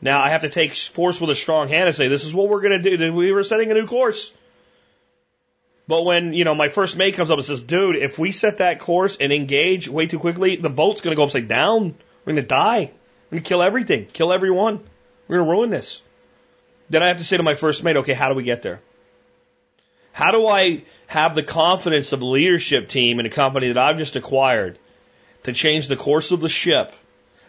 Now 0.00 0.22
I 0.22 0.28
have 0.28 0.42
to 0.42 0.48
take 0.48 0.76
force 0.76 1.20
with 1.20 1.30
a 1.30 1.34
strong 1.34 1.68
hand 1.68 1.88
and 1.88 1.96
say, 1.96 2.06
this 2.06 2.24
is 2.24 2.32
what 2.32 2.48
we're 2.48 2.60
going 2.60 2.82
to 2.82 2.96
do. 2.96 3.12
We 3.12 3.32
were 3.32 3.42
setting 3.42 3.70
a 3.72 3.74
new 3.74 3.86
course. 3.86 4.32
But 5.88 6.04
when, 6.04 6.32
you 6.32 6.44
know, 6.44 6.54
my 6.54 6.68
first 6.68 6.96
mate 6.96 7.14
comes 7.14 7.30
up 7.30 7.38
and 7.38 7.44
says, 7.44 7.62
dude, 7.62 7.96
if 7.96 8.18
we 8.18 8.32
set 8.32 8.58
that 8.58 8.80
course 8.80 9.16
and 9.16 9.32
engage 9.32 9.88
way 9.88 10.06
too 10.06 10.18
quickly, 10.18 10.56
the 10.56 10.68
boat's 10.68 11.00
going 11.00 11.12
to 11.12 11.16
go 11.16 11.24
upside 11.24 11.46
down. 11.46 11.94
We're 12.24 12.32
going 12.32 12.42
to 12.42 12.48
die. 12.48 12.90
We're 13.30 13.36
going 13.36 13.42
to 13.42 13.48
kill 13.48 13.62
everything, 13.62 14.06
kill 14.06 14.32
everyone. 14.32 14.80
We're 15.28 15.36
going 15.36 15.48
to 15.48 15.52
ruin 15.52 15.70
this. 15.70 16.02
Then 16.90 17.02
I 17.02 17.08
have 17.08 17.18
to 17.18 17.24
say 17.24 17.36
to 17.36 17.42
my 17.42 17.54
first 17.54 17.84
mate, 17.84 17.96
okay, 17.98 18.14
how 18.14 18.28
do 18.28 18.34
we 18.34 18.42
get 18.42 18.62
there? 18.62 18.80
How 20.12 20.30
do 20.30 20.46
I 20.46 20.84
have 21.08 21.34
the 21.34 21.42
confidence 21.42 22.12
of 22.12 22.20
the 22.20 22.26
leadership 22.26 22.88
team 22.88 23.20
in 23.20 23.26
a 23.26 23.30
company 23.30 23.68
that 23.68 23.78
I've 23.78 23.98
just 23.98 24.16
acquired 24.16 24.78
to 25.44 25.52
change 25.52 25.88
the 25.88 25.96
course 25.96 26.30
of 26.30 26.40
the 26.40 26.48
ship? 26.48 26.92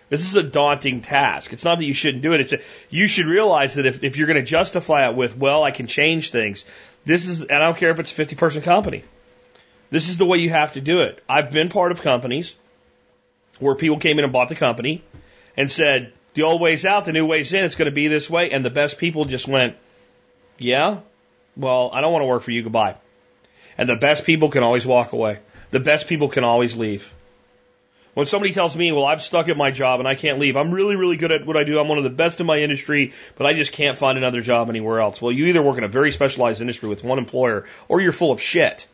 This 0.09 0.25
is 0.25 0.35
a 0.35 0.43
daunting 0.43 1.01
task. 1.01 1.53
It's 1.53 1.65
not 1.65 1.79
that 1.79 1.85
you 1.85 1.93
shouldn't 1.93 2.23
do 2.23 2.33
it. 2.33 2.41
It's 2.41 2.53
a, 2.53 2.59
you 2.89 3.07
should 3.07 3.25
realize 3.25 3.75
that 3.75 3.85
if, 3.85 4.03
if 4.03 4.17
you're 4.17 4.27
going 4.27 4.43
to 4.43 4.49
justify 4.49 5.07
it 5.09 5.15
with, 5.15 5.37
well, 5.37 5.63
I 5.63 5.71
can 5.71 5.87
change 5.87 6.31
things, 6.31 6.63
this 7.07 7.25
is, 7.25 7.41
and 7.41 7.63
I 7.63 7.67
don't 7.67 7.77
care 7.77 7.91
if 7.91 7.99
it's 7.99 8.11
a 8.11 8.15
50 8.15 8.35
person 8.35 8.61
company. 8.61 9.03
This 9.89 10.09
is 10.09 10.17
the 10.17 10.25
way 10.25 10.39
you 10.39 10.49
have 10.49 10.73
to 10.73 10.81
do 10.81 11.01
it. 11.01 11.23
I've 11.29 11.51
been 11.51 11.69
part 11.69 11.93
of 11.93 12.01
companies 12.01 12.53
where 13.59 13.75
people 13.75 13.97
came 13.97 14.19
in 14.19 14.25
and 14.25 14.33
bought 14.33 14.49
the 14.49 14.55
company 14.55 15.03
and 15.55 15.71
said, 15.71 16.11
the 16.33 16.43
old 16.43 16.59
way's 16.59 16.83
out, 16.83 17.05
the 17.05 17.13
new 17.13 17.25
way's 17.25 17.53
in, 17.53 17.63
it's 17.63 17.75
going 17.75 17.89
to 17.89 17.95
be 17.95 18.09
this 18.09 18.29
way. 18.29 18.51
And 18.51 18.63
the 18.65 18.69
best 18.69 18.97
people 18.97 19.23
just 19.23 19.47
went, 19.47 19.77
yeah, 20.57 20.99
well, 21.55 21.89
I 21.93 22.01
don't 22.01 22.11
want 22.11 22.23
to 22.23 22.27
work 22.27 22.43
for 22.43 22.51
you, 22.51 22.61
goodbye. 22.61 22.97
And 23.77 23.87
the 23.87 23.95
best 23.95 24.25
people 24.25 24.49
can 24.49 24.63
always 24.63 24.85
walk 24.85 25.13
away. 25.13 25.39
The 25.71 25.79
best 25.79 26.07
people 26.07 26.27
can 26.27 26.43
always 26.43 26.75
leave. 26.75 27.13
When 28.17 28.25
somebody 28.25 28.51
tells 28.51 28.75
me, 28.75 28.91
well, 28.91 29.05
I'm 29.05 29.19
stuck 29.19 29.47
at 29.47 29.57
my 29.57 29.69
job 29.69 29.99
and 29.99 30.07
I 30.07 30.15
can't 30.15 30.39
leave, 30.39 30.57
I'm 30.57 30.71
really, 30.71 30.95
really 30.95 31.17
good 31.17 31.31
at 31.31 31.45
what 31.45 31.55
I 31.55 31.63
do. 31.63 31.79
I'm 31.79 31.87
one 31.87 31.99
of 31.99 32.03
the 32.03 32.09
best 32.09 32.41
in 32.41 32.47
my 32.47 32.57
industry, 32.57 33.13
but 33.35 33.45
I 33.45 33.53
just 33.53 33.73
can't 33.73 33.95
find 33.95 34.17
another 34.17 34.41
job 34.41 34.71
anywhere 34.71 34.99
else. 34.99 35.21
Well, 35.21 35.31
you 35.31 35.45
either 35.45 35.61
work 35.61 35.77
in 35.77 35.83
a 35.83 35.87
very 35.87 36.11
specialized 36.11 36.59
industry 36.59 36.89
with 36.89 37.03
one 37.03 37.19
employer 37.19 37.65
or 37.87 38.01
you're 38.01 38.11
full 38.11 38.31
of 38.31 38.41
shit. 38.41 38.87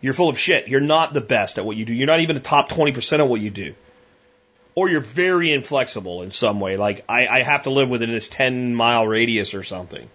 You're 0.00 0.14
full 0.14 0.30
of 0.30 0.36
shit. 0.36 0.66
You're 0.66 0.80
not 0.80 1.14
the 1.14 1.20
best 1.20 1.58
at 1.58 1.64
what 1.64 1.76
you 1.76 1.84
do. 1.84 1.94
You're 1.94 2.08
not 2.08 2.18
even 2.18 2.34
the 2.34 2.42
top 2.42 2.68
20% 2.68 3.22
of 3.22 3.28
what 3.28 3.40
you 3.40 3.50
do. 3.50 3.76
Or 4.74 4.88
you're 4.88 5.00
very 5.00 5.52
inflexible 5.52 6.22
in 6.22 6.32
some 6.32 6.58
way. 6.58 6.76
Like, 6.76 7.04
I, 7.08 7.28
I 7.28 7.42
have 7.42 7.62
to 7.62 7.70
live 7.70 7.88
within 7.88 8.10
this 8.10 8.28
10 8.28 8.74
mile 8.74 9.06
radius 9.06 9.54
or 9.54 9.62
something. 9.62 10.10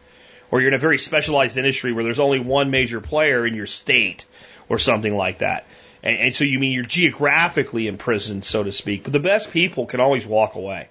Or 0.51 0.59
you're 0.59 0.71
in 0.71 0.75
a 0.75 0.77
very 0.77 0.97
specialized 0.97 1.57
industry 1.57 1.93
where 1.93 2.03
there's 2.03 2.19
only 2.19 2.41
one 2.41 2.69
major 2.69 2.99
player 2.99 3.47
in 3.47 3.53
your 3.53 3.65
state 3.65 4.25
or 4.67 4.77
something 4.77 5.15
like 5.15 5.37
that. 5.37 5.65
And, 6.03 6.17
and 6.17 6.35
so 6.35 6.43
you 6.43 6.59
mean 6.59 6.73
you're 6.73 6.83
geographically 6.83 7.87
imprisoned, 7.87 8.45
so 8.45 8.63
to 8.63 8.71
speak. 8.71 9.03
But 9.03 9.13
the 9.13 9.19
best 9.19 9.51
people 9.51 9.85
can 9.85 9.99
always 9.99 10.25
walk 10.25 10.55
away. 10.55 10.89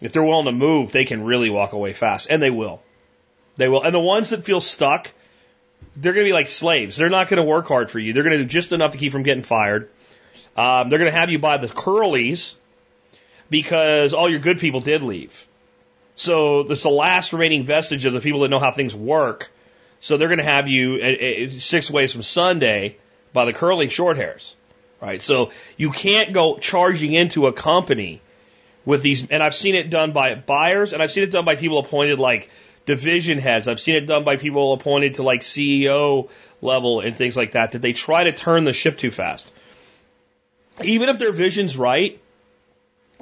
If 0.00 0.12
they're 0.12 0.24
willing 0.24 0.46
to 0.46 0.52
move, 0.52 0.92
they 0.92 1.04
can 1.04 1.24
really 1.24 1.50
walk 1.50 1.72
away 1.72 1.92
fast. 1.92 2.28
And 2.30 2.42
they 2.42 2.50
will. 2.50 2.82
They 3.56 3.68
will. 3.68 3.82
And 3.82 3.94
the 3.94 4.00
ones 4.00 4.30
that 4.30 4.44
feel 4.44 4.60
stuck, 4.60 5.10
they're 5.96 6.12
going 6.12 6.24
to 6.24 6.28
be 6.28 6.34
like 6.34 6.48
slaves. 6.48 6.96
They're 6.96 7.08
not 7.08 7.28
going 7.28 7.42
to 7.42 7.48
work 7.48 7.66
hard 7.66 7.90
for 7.90 7.98
you. 7.98 8.12
They're 8.12 8.24
going 8.24 8.36
to 8.36 8.42
do 8.42 8.48
just 8.48 8.72
enough 8.72 8.92
to 8.92 8.98
keep 8.98 9.12
from 9.12 9.22
getting 9.22 9.44
fired. 9.44 9.88
Um, 10.56 10.88
they're 10.88 10.98
going 10.98 11.10
to 11.10 11.18
have 11.18 11.30
you 11.30 11.38
by 11.38 11.56
the 11.56 11.68
curlies 11.68 12.56
because 13.50 14.14
all 14.14 14.28
your 14.28 14.40
good 14.40 14.58
people 14.58 14.80
did 14.80 15.02
leave. 15.02 15.46
So 16.16 16.60
it's 16.60 16.82
the 16.82 16.90
last 16.90 17.32
remaining 17.32 17.64
vestige 17.64 18.04
of 18.04 18.12
the 18.12 18.20
people 18.20 18.40
that 18.40 18.48
know 18.48 18.60
how 18.60 18.72
things 18.72 18.94
work. 18.94 19.50
So 20.00 20.16
they're 20.16 20.28
going 20.28 20.38
to 20.38 20.44
have 20.44 20.68
you 20.68 20.98
uh, 21.02 21.46
uh, 21.46 21.50
six 21.58 21.90
ways 21.90 22.12
from 22.12 22.22
Sunday 22.22 22.98
by 23.34 23.44
the 23.44 23.52
curly 23.52 23.88
short 23.88 24.16
hairs, 24.16 24.54
right? 25.02 25.20
So 25.20 25.50
you 25.76 25.90
can't 25.90 26.32
go 26.32 26.56
charging 26.56 27.12
into 27.12 27.46
a 27.46 27.52
company 27.52 28.22
with 28.86 29.02
these, 29.02 29.28
and 29.28 29.42
I've 29.42 29.54
seen 29.54 29.74
it 29.74 29.90
done 29.90 30.12
by 30.12 30.34
buyers, 30.36 30.94
and 30.94 31.02
I've 31.02 31.10
seen 31.10 31.24
it 31.24 31.30
done 31.30 31.44
by 31.44 31.56
people 31.56 31.78
appointed 31.78 32.18
like 32.18 32.48
division 32.86 33.38
heads. 33.38 33.68
I've 33.68 33.80
seen 33.80 33.96
it 33.96 34.06
done 34.06 34.24
by 34.24 34.36
people 34.36 34.72
appointed 34.72 35.14
to 35.14 35.22
like 35.22 35.40
CEO 35.40 36.30
level 36.62 37.00
and 37.00 37.14
things 37.14 37.36
like 37.36 37.52
that, 37.52 37.72
that 37.72 37.82
they 37.82 37.92
try 37.92 38.24
to 38.24 38.32
turn 38.32 38.64
the 38.64 38.72
ship 38.72 38.96
too 38.96 39.10
fast. 39.10 39.50
Even 40.82 41.08
if 41.08 41.18
their 41.18 41.32
vision's 41.32 41.76
right, 41.76 42.20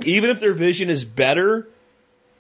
even 0.05 0.31
if 0.31 0.41
their 0.41 0.53
vision 0.53 0.91
is 0.91 1.05
better 1.05 1.67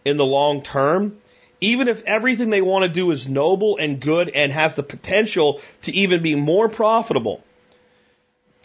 in 0.05 0.16
the 0.16 0.27
long 0.27 0.62
term, 0.62 1.16
even 1.61 1.89
if 1.89 2.03
everything 2.05 2.51
they 2.51 2.61
want 2.61 2.82
to 2.82 2.89
do 2.89 3.11
is 3.12 3.28
noble 3.28 3.77
and 3.78 4.01
good 4.01 4.28
and 4.28 4.53
has 4.53 4.74
the 4.74 4.82
potential 4.82 5.61
to 5.82 5.93
even 5.93 6.23
be 6.23 6.35
more 6.35 6.69
profitable, 6.69 7.43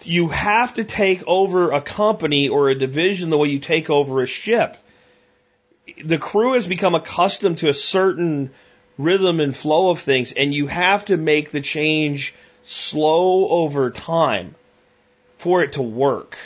you 0.03 0.29
have 0.29 0.75
to 0.75 0.83
take 0.83 1.23
over 1.27 1.71
a 1.71 1.81
company 1.81 2.49
or 2.49 2.69
a 2.69 2.75
division 2.75 3.29
the 3.29 3.37
way 3.37 3.49
you 3.49 3.59
take 3.59 3.89
over 3.89 4.21
a 4.21 4.27
ship. 4.27 4.77
The 6.03 6.17
crew 6.17 6.53
has 6.53 6.67
become 6.67 6.95
accustomed 6.95 7.59
to 7.59 7.69
a 7.69 7.73
certain 7.73 8.51
rhythm 8.97 9.39
and 9.39 9.55
flow 9.55 9.89
of 9.89 9.99
things, 9.99 10.31
and 10.31 10.53
you 10.53 10.67
have 10.67 11.05
to 11.05 11.17
make 11.17 11.51
the 11.51 11.61
change 11.61 12.33
slow 12.65 13.47
over 13.47 13.89
time 13.89 14.55
for 15.37 15.63
it 15.63 15.73
to 15.73 15.81
work. 15.81 16.37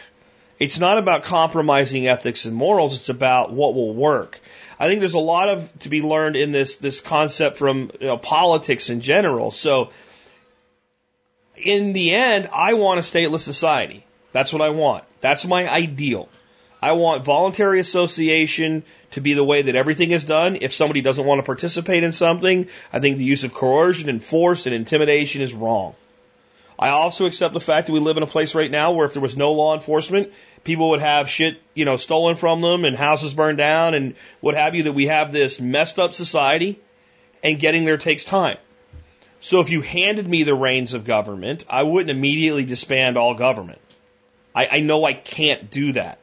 It's 0.59 0.79
not 0.79 0.99
about 0.99 1.23
compromising 1.23 2.07
ethics 2.07 2.45
and 2.45 2.55
morals, 2.55 2.95
it's 2.95 3.09
about 3.09 3.51
what 3.51 3.73
will 3.73 3.93
work. 3.93 4.39
I 4.79 4.87
think 4.87 4.99
there's 4.99 5.15
a 5.15 5.19
lot 5.19 5.49
of 5.49 5.79
to 5.79 5.89
be 5.89 6.01
learned 6.01 6.35
in 6.35 6.51
this 6.51 6.75
this 6.75 7.01
concept 7.01 7.57
from 7.57 7.91
you 7.99 8.07
know, 8.07 8.17
politics 8.17 8.89
in 8.89 9.01
general. 9.01 9.51
So 9.51 9.89
in 11.65 11.93
the 11.93 12.13
end, 12.13 12.49
I 12.51 12.73
want 12.73 12.99
a 12.99 13.03
stateless 13.03 13.39
society. 13.39 14.05
That's 14.31 14.53
what 14.53 14.61
I 14.61 14.69
want. 14.69 15.03
That's 15.21 15.45
my 15.45 15.69
ideal. 15.69 16.29
I 16.81 16.93
want 16.93 17.23
voluntary 17.23 17.79
association 17.79 18.83
to 19.11 19.21
be 19.21 19.33
the 19.35 19.43
way 19.43 19.61
that 19.61 19.75
everything 19.75 20.11
is 20.11 20.25
done. 20.25 20.57
If 20.61 20.73
somebody 20.73 21.01
doesn't 21.01 21.25
want 21.25 21.39
to 21.39 21.45
participate 21.45 22.03
in 22.03 22.11
something, 22.11 22.67
I 22.91 22.99
think 22.99 23.17
the 23.17 23.23
use 23.23 23.43
of 23.43 23.53
coercion 23.53 24.09
and 24.09 24.23
force 24.23 24.65
and 24.65 24.73
intimidation 24.73 25.41
is 25.41 25.53
wrong. 25.53 25.95
I 26.79 26.89
also 26.89 27.27
accept 27.27 27.53
the 27.53 27.59
fact 27.59 27.85
that 27.85 27.93
we 27.93 27.99
live 27.99 28.17
in 28.17 28.23
a 28.23 28.27
place 28.27 28.55
right 28.55 28.71
now 28.71 28.93
where 28.93 29.05
if 29.05 29.13
there 29.13 29.21
was 29.21 29.37
no 29.37 29.51
law 29.51 29.75
enforcement, 29.75 30.33
people 30.63 30.89
would 30.89 31.01
have 31.01 31.29
shit, 31.29 31.61
you 31.75 31.85
know, 31.85 31.95
stolen 31.97 32.35
from 32.35 32.61
them 32.61 32.85
and 32.85 32.95
houses 32.95 33.35
burned 33.35 33.59
down 33.59 33.93
and 33.93 34.15
what 34.39 34.55
have 34.55 34.73
you, 34.73 34.83
that 34.83 34.93
we 34.93 35.05
have 35.05 35.31
this 35.31 35.59
messed 35.59 35.99
up 35.99 36.15
society 36.15 36.79
and 37.43 37.59
getting 37.59 37.85
there 37.85 37.97
takes 37.97 38.23
time. 38.23 38.57
So 39.41 39.59
if 39.59 39.71
you 39.71 39.81
handed 39.81 40.27
me 40.27 40.43
the 40.43 40.53
reins 40.53 40.93
of 40.93 41.03
government, 41.03 41.65
I 41.67 41.81
wouldn't 41.81 42.15
immediately 42.15 42.63
disband 42.63 43.17
all 43.17 43.33
government. 43.33 43.79
I, 44.53 44.67
I 44.67 44.79
know 44.81 45.03
I 45.03 45.13
can't 45.13 45.71
do 45.71 45.93
that. 45.93 46.19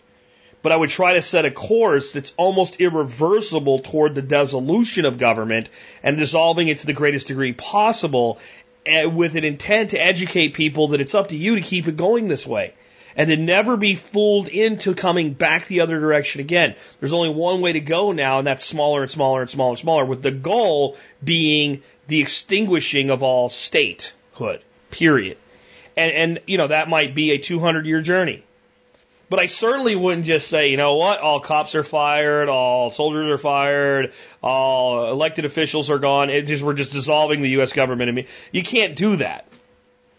But 0.63 0.71
I 0.71 0.77
would 0.77 0.91
try 0.91 1.15
to 1.15 1.23
set 1.23 1.45
a 1.45 1.51
course 1.51 2.13
that's 2.13 2.33
almost 2.37 2.81
irreversible 2.81 3.81
toward 3.81 4.15
the 4.15 4.23
dissolution 4.23 5.05
of 5.05 5.19
government 5.19 5.69
and 6.03 6.17
dissolving 6.17 6.69
it 6.69 6.79
to 6.81 6.87
the 6.87 6.93
greatest 6.93 7.27
degree 7.27 7.53
possible 7.53 8.39
eh, 8.87 9.05
with 9.07 9.35
an 9.35 9.45
intent 9.45 9.91
to 9.91 9.99
educate 9.99 10.55
people 10.55 10.89
that 10.89 11.01
it's 11.01 11.15
up 11.15 11.29
to 11.29 11.37
you 11.37 11.57
to 11.57 11.61
keep 11.61 11.89
it 11.89 11.97
going 11.97 12.29
this 12.29 12.47
way 12.47 12.75
and 13.17 13.29
to 13.29 13.37
never 13.37 13.77
be 13.77 13.97
fooled 13.97 14.47
into 14.47 14.95
coming 14.95 15.33
back 15.33 15.67
the 15.67 15.81
other 15.81 15.99
direction 15.99 16.41
again. 16.41 16.77
There's 17.01 17.13
only 17.13 17.31
one 17.31 17.61
way 17.61 17.73
to 17.73 17.81
go 17.81 18.13
now, 18.13 18.39
and 18.39 18.47
that's 18.47 18.65
smaller 18.65 19.03
and 19.03 19.11
smaller 19.11 19.41
and 19.41 19.51
smaller 19.51 19.71
and 19.71 19.79
smaller, 19.79 20.05
with 20.05 20.23
the 20.23 20.31
goal 20.31 20.97
being 21.23 21.83
the 22.09 22.21
extinguishing 22.21 23.11
of 23.11 23.23
all 23.23 23.49
statehood, 23.49 24.63
period. 24.91 25.39
And, 25.97 26.13
and, 26.13 26.41
you 26.47 26.59
know, 26.59 26.67
that 26.67 26.89
might 26.89 27.15
be 27.15 27.31
a 27.31 27.39
200 27.39 27.87
year 27.87 28.01
journey. 28.01 28.43
But 29.31 29.41
I 29.41 29.47
certainly 29.47 29.95
wouldn't 29.95 30.25
just 30.25 30.49
say, 30.49 30.69
you 30.69 30.79
know 30.79 30.95
what, 30.95 31.21
all 31.21 31.41
cops 31.41 31.75
are 31.75 31.85
fired, 31.85 32.49
all 32.49 32.91
soldiers 32.93 33.29
are 33.29 33.37
fired, 33.37 34.15
all 34.43 35.11
elected 35.11 35.45
officials 35.45 35.91
are 35.91 35.99
gone. 35.99 36.31
It 36.31 36.43
just, 36.43 36.63
we're 36.63 36.73
just 36.73 36.93
dissolving 36.93 37.43
the 37.43 37.51
U.S. 37.51 37.75
government. 37.75 38.27
You 38.53 38.63
can't 38.63 38.97
do 38.97 39.17
that. 39.17 39.47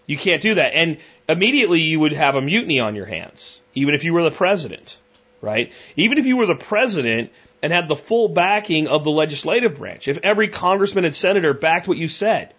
You 0.05 0.15
can't 0.15 0.43
do 0.43 0.55
that. 0.55 0.75
And 0.75 0.97
immediately 1.27 1.81
you 1.81 1.99
would 1.99 2.13
have 2.13 2.35
a 2.35 2.41
mutiny 2.41 2.79
on 2.79 2.95
your 2.95 3.07
hands, 3.07 3.59
even 3.73 3.95
if 3.95 4.03
you 4.03 4.13
were 4.13 4.23
the 4.23 4.31
president, 4.31 4.99
right? 5.41 5.71
Even 5.95 6.19
if 6.19 6.27
you 6.27 6.37
were 6.37 6.45
the 6.45 6.55
president, 6.55 7.31
and 7.61 7.73
had 7.73 7.87
the 7.87 7.95
full 7.95 8.29
backing 8.29 8.87
of 8.87 9.03
the 9.03 9.11
legislative 9.11 9.77
branch, 9.77 10.07
if 10.07 10.19
every 10.23 10.47
congressman 10.47 11.05
and 11.05 11.15
senator 11.15 11.53
backed 11.53 11.87
what 11.87 11.97
you 11.97 12.07
said, 12.07 12.53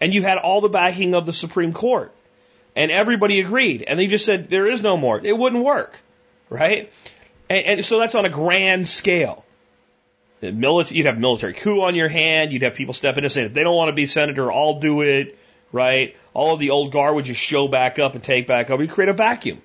and 0.00 0.12
you 0.12 0.22
had 0.22 0.38
all 0.38 0.60
the 0.60 0.68
backing 0.68 1.14
of 1.14 1.26
the 1.26 1.32
Supreme 1.32 1.72
Court, 1.72 2.12
and 2.76 2.90
everybody 2.90 3.40
agreed, 3.40 3.82
and 3.82 3.98
they 3.98 4.06
just 4.06 4.24
said 4.24 4.50
there 4.50 4.66
is 4.66 4.82
no 4.82 4.96
more, 4.96 5.20
it 5.24 5.36
wouldn't 5.36 5.64
work, 5.64 5.98
right? 6.50 6.92
And, 7.48 7.66
and 7.66 7.84
so 7.84 8.00
that's 8.00 8.14
on 8.14 8.24
a 8.24 8.30
grand 8.30 8.88
scale. 8.88 9.44
You'd 10.40 11.06
have 11.06 11.18
military 11.18 11.54
coup 11.54 11.82
on 11.82 11.94
your 11.94 12.08
hand. 12.08 12.52
You'd 12.52 12.62
have 12.62 12.74
people 12.74 12.92
step 12.92 13.16
in 13.16 13.24
and 13.24 13.32
say, 13.32 13.44
if 13.44 13.54
they 13.54 13.62
don't 13.62 13.76
want 13.76 13.88
to 13.88 13.94
be 13.94 14.04
senator, 14.04 14.52
I'll 14.52 14.78
do 14.78 15.00
it, 15.00 15.38
right? 15.72 16.16
All 16.34 16.52
of 16.52 16.60
the 16.60 16.70
old 16.70 16.92
guard 16.92 17.14
would 17.14 17.24
just 17.24 17.40
show 17.40 17.66
back 17.66 17.98
up 17.98 18.14
and 18.14 18.22
take 18.22 18.46
back 18.46 18.68
over. 18.68 18.82
You 18.82 18.88
create 18.88 19.08
a 19.08 19.14
vacuum. 19.14 19.62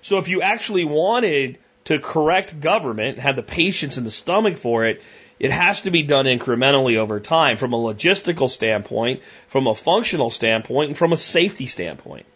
So 0.00 0.18
if 0.18 0.28
you 0.28 0.40
actually 0.40 0.84
wanted 0.84 1.58
to 1.88 1.98
correct 1.98 2.60
government, 2.60 3.18
had 3.18 3.34
the 3.34 3.42
patience 3.42 3.96
and 3.96 4.06
the 4.06 4.10
stomach 4.10 4.58
for 4.58 4.84
it, 4.84 5.00
it 5.40 5.50
has 5.50 5.80
to 5.82 5.90
be 5.90 6.02
done 6.02 6.26
incrementally 6.26 6.98
over 6.98 7.18
time 7.18 7.56
from 7.56 7.72
a 7.72 7.78
logistical 7.78 8.50
standpoint, 8.50 9.22
from 9.46 9.66
a 9.66 9.74
functional 9.74 10.28
standpoint, 10.28 10.88
and 10.88 10.98
from 10.98 11.14
a 11.14 11.16
safety 11.16 11.66
standpoint. 11.66 12.26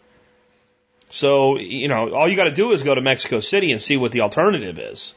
So, 1.11 1.59
you 1.59 1.87
know, 1.87 2.15
all 2.15 2.27
you 2.27 2.35
got 2.35 2.45
to 2.45 2.51
do 2.51 2.71
is 2.71 2.81
go 2.81 2.95
to 2.95 3.01
Mexico 3.01 3.41
City 3.41 3.71
and 3.71 3.79
see 3.79 3.95
what 3.95 4.11
the 4.11 4.21
alternative 4.21 4.79
is. 4.79 5.13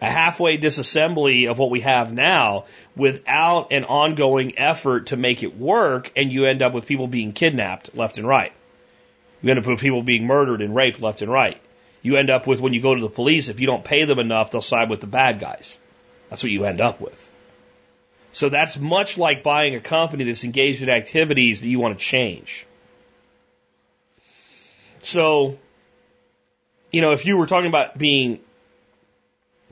A 0.00 0.08
halfway 0.08 0.56
disassembly 0.56 1.50
of 1.50 1.58
what 1.58 1.72
we 1.72 1.80
have 1.80 2.12
now 2.12 2.66
without 2.94 3.72
an 3.72 3.84
ongoing 3.84 4.60
effort 4.60 5.08
to 5.08 5.16
make 5.16 5.42
it 5.42 5.58
work, 5.58 6.12
and 6.14 6.30
you 6.30 6.44
end 6.44 6.62
up 6.62 6.72
with 6.72 6.86
people 6.86 7.08
being 7.08 7.32
kidnapped 7.32 7.96
left 7.96 8.16
and 8.16 8.28
right. 8.28 8.52
You 9.42 9.50
end 9.50 9.58
up 9.58 9.66
with 9.66 9.80
people 9.80 10.04
being 10.04 10.24
murdered 10.24 10.62
and 10.62 10.72
raped 10.76 11.00
left 11.00 11.20
and 11.20 11.32
right 11.32 11.60
you 12.02 12.16
end 12.16 12.30
up 12.30 12.46
with 12.46 12.60
when 12.60 12.72
you 12.72 12.80
go 12.80 12.94
to 12.94 13.00
the 13.00 13.08
police, 13.08 13.48
if 13.48 13.60
you 13.60 13.66
don't 13.66 13.84
pay 13.84 14.04
them 14.04 14.18
enough, 14.18 14.50
they'll 14.50 14.60
side 14.60 14.90
with 14.90 15.00
the 15.00 15.06
bad 15.06 15.38
guys. 15.38 15.76
That's 16.28 16.42
what 16.42 16.52
you 16.52 16.64
end 16.64 16.80
up 16.80 17.00
with. 17.00 17.28
So 18.32 18.48
that's 18.48 18.78
much 18.78 19.18
like 19.18 19.42
buying 19.42 19.74
a 19.74 19.80
company 19.80 20.24
that's 20.24 20.44
engaged 20.44 20.82
in 20.82 20.88
activities 20.88 21.60
that 21.60 21.68
you 21.68 21.80
want 21.80 21.98
to 21.98 22.04
change. 22.04 22.66
So, 25.00 25.58
you 26.92 27.00
know, 27.00 27.12
if 27.12 27.26
you 27.26 27.36
were 27.36 27.46
talking 27.46 27.68
about 27.68 27.98
being 27.98 28.40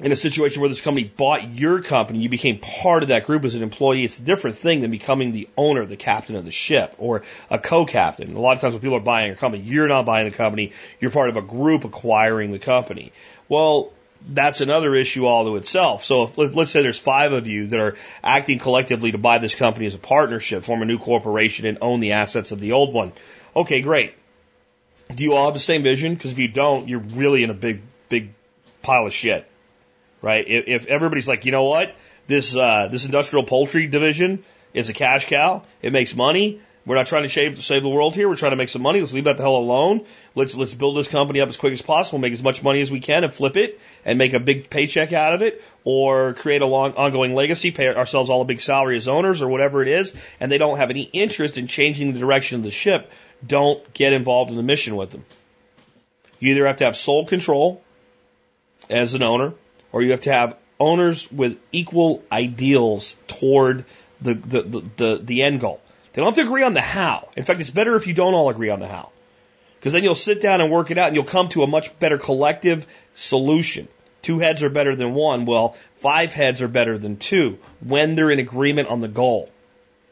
in 0.01 0.13
a 0.13 0.17
situation 0.17 0.61
where 0.61 0.69
this 0.69 0.81
company 0.81 1.05
bought 1.05 1.55
your 1.55 1.83
company, 1.83 2.21
you 2.21 2.29
became 2.29 2.59
part 2.59 3.03
of 3.03 3.09
that 3.09 3.27
group 3.27 3.45
as 3.45 3.57
an 3.57 3.63
employee, 3.63 4.05
it's 4.05 4.19
a 4.19 4.23
different 4.23 4.57
thing 4.57 4.81
than 4.81 4.93
becoming 4.93 5.33
the 5.33 5.49
owner, 5.57 5.85
the 5.85 5.97
captain 5.97 6.37
of 6.37 6.45
the 6.45 6.53
ship, 6.53 6.95
or 6.99 7.23
a 7.51 7.59
co-captain. 7.59 8.35
A 8.35 8.39
lot 8.39 8.55
of 8.55 8.61
times 8.61 8.75
when 8.75 8.81
people 8.81 8.97
are 8.97 9.01
buying 9.01 9.33
a 9.33 9.37
company, 9.37 9.65
you're 9.65 9.89
not 9.89 10.07
buying 10.07 10.31
the 10.31 10.37
company, 10.37 10.73
you're 11.01 11.11
part 11.11 11.31
of 11.31 11.37
a 11.37 11.43
group 11.43 11.85
acquiring 11.85 12.53
the 12.53 12.61
company. 12.61 13.13
Well, 13.49 13.93
that's 14.27 14.61
another 14.61 14.95
issue 14.95 15.27
all 15.27 15.45
to 15.47 15.57
itself. 15.57 16.05
So 16.05 16.25
if, 16.25 16.37
let's 16.37 16.71
say 16.71 16.83
there's 16.83 16.99
five 16.99 17.33
of 17.33 17.49
you 17.49 17.69
that 17.69 17.81
are 17.81 17.97
acting 18.23 18.61
collectively 18.61 19.13
to 19.13 19.19
buy 19.19 19.39
this 19.39 19.57
company 19.57 19.87
as 19.87 19.97
a 19.97 19.99
partnership, 19.99 20.63
form 20.63 20.83
a 20.83 20.85
new 20.85 20.99
corporation 20.99 21.67
and 21.67 21.79
own 21.81 21.99
the 21.99 22.13
assets 22.13 22.53
of 22.53 22.61
the 22.61 22.73
old 22.73 22.95
one. 22.95 23.13
Okay, 23.57 23.81
great. 23.81 24.15
Do 25.13 25.25
you 25.25 25.35
all 25.35 25.47
have 25.47 25.55
the 25.55 25.61
same 25.61 25.83
vision? 25.83 26.15
Because 26.15 26.33
if 26.33 26.39
you 26.39 26.49
don't, 26.49 26.89
you're 26.89 27.01
really 27.01 27.43
in 27.43 27.51
a 27.51 27.55
big, 27.55 27.83
big 28.09 28.35
pile 28.83 29.07
of 29.07 29.13
shit 29.13 29.49
right? 30.23 30.45
If, 30.47 30.65
if 30.67 30.87
everybody's 30.87 31.29
like, 31.29 31.45
you 31.45 31.53
know 31.53 31.65
what, 31.65 31.95
this 32.27 32.55
uh, 32.57 32.89
this 32.91 33.07
industrial 33.07 33.45
poultry 33.45 33.87
division 33.87 34.45
is 34.75 34.89
a 34.89 34.93
cash 34.93 35.27
cow, 35.27 35.65
it 35.83 35.93
makes 35.93 36.15
money. 36.15 36.61
We're 36.89 36.95
not 36.95 37.07
trying 37.07 37.25
to 37.25 37.29
save, 37.29 37.63
save 37.63 37.83
the 37.83 37.89
world 37.91 38.15
here. 38.15 38.31
We're 38.31 38.37
trying 38.37 38.53
to 38.53 38.57
make 38.57 38.71
some 38.71 38.81
money. 38.81 39.01
Let's 39.01 39.13
leave 39.13 39.25
that 39.25 39.37
the 39.37 39.43
hell 39.43 39.57
alone. 39.57 40.07
Let's 40.35 40.55
let's 40.55 40.73
build 40.73 40.97
this 40.97 41.07
company 41.07 41.43
up 41.43 41.51
as 41.51 41.59
quick 41.59 41.75
as 41.75 41.83
possible, 41.83 42.19
make 42.19 42.33
as 42.33 42.43
much 42.43 42.63
money 42.63 42.81
as 42.81 42.91
we 42.91 43.01
can, 43.01 43.25
and 43.25 43.33
flip 43.33 43.59
it 43.59 43.79
and 44.07 44.17
make 44.17 44.33
a 44.33 44.41
big 44.41 44.71
paycheck 44.71 45.13
out 45.13 45.35
of 45.35 45.43
it, 45.43 45.63
or 45.85 46.33
create 46.33 46.63
a 46.63 46.67
long 46.67 46.95
ongoing 46.95 47.35
legacy, 47.35 47.73
pay 47.73 47.95
ourselves 47.95 48.31
all 48.31 48.41
a 48.41 48.47
big 48.47 48.63
salary 48.63 48.97
as 48.97 49.07
owners, 49.07 49.43
or 49.43 49.49
whatever 49.49 49.83
it 49.83 49.89
is. 49.89 50.15
And 50.41 50.51
they 50.51 50.57
don't 50.57 50.79
have 50.79 50.89
any 50.89 51.03
interest 51.03 51.59
in 51.59 51.67
changing 51.67 52.15
the 52.15 52.21
direction 52.21 52.57
of 52.57 52.65
the 52.65 52.71
ship. 52.71 53.13
Don't 53.47 53.93
get 53.93 54.15
involved 54.15 54.51
in 54.51 54.57
the 54.57 54.63
mission 54.63 54.97
with 54.97 55.11
them. 55.11 55.27
You 56.39 56.53
either 56.53 56.67
have 56.67 56.77
to 56.79 56.87
have 56.87 56.97
sole 56.97 57.27
control 57.27 57.83
as 58.89 59.13
an 59.13 59.23
owner, 59.23 59.53
or 59.93 60.03
you 60.03 60.11
have 60.11 60.21
to 60.21 60.33
have 60.33 60.57
owners 60.81 61.31
with 61.31 61.59
equal 61.73 62.23
ideals 62.31 63.17
toward 63.27 63.85
the, 64.21 64.35
the, 64.35 64.63
the, 64.63 64.83
the, 64.97 65.21
the 65.23 65.43
end 65.43 65.61
goal. 65.61 65.81
They 66.13 66.23
don't 66.23 66.35
have 66.35 66.45
to 66.45 66.49
agree 66.49 66.63
on 66.63 66.75
the 66.75 66.81
how. 66.81 67.29
In 67.37 67.45
fact, 67.45 67.61
it's 67.61 67.71
better 67.71 67.97
if 67.97 68.07
you 68.07 68.15
don't 68.15 68.35
all 68.35 68.49
agree 68.49 68.71
on 68.71 68.81
the 68.81 68.89
how. 68.89 69.11
Because 69.79 69.93
then 69.93 70.03
you'll 70.03 70.15
sit 70.15 70.41
down 70.41 70.61
and 70.61 70.71
work 70.71 70.91
it 70.91 70.99
out 70.99 71.09
and 71.09 71.17
you'll 71.17 71.25
come 71.25 71.49
to 71.51 71.63
a 71.63 71.67
much 71.67 71.97
better 72.01 72.19
collective 72.19 72.87
solution. 73.15 73.87
Two 74.23 74.41
heads 74.41 74.63
are 74.63 74.71
better 74.71 74.97
than 74.97 75.15
one. 75.15 75.45
Well, 75.47 75.77
five 75.95 76.33
heads 76.33 76.61
are 76.63 76.69
better 76.69 76.99
than 76.99 77.17
two 77.17 77.59
when 77.81 78.15
they're 78.15 78.31
in 78.31 78.41
agreement 78.41 78.89
on 78.89 79.01
the 79.01 79.09
goal. 79.09 79.51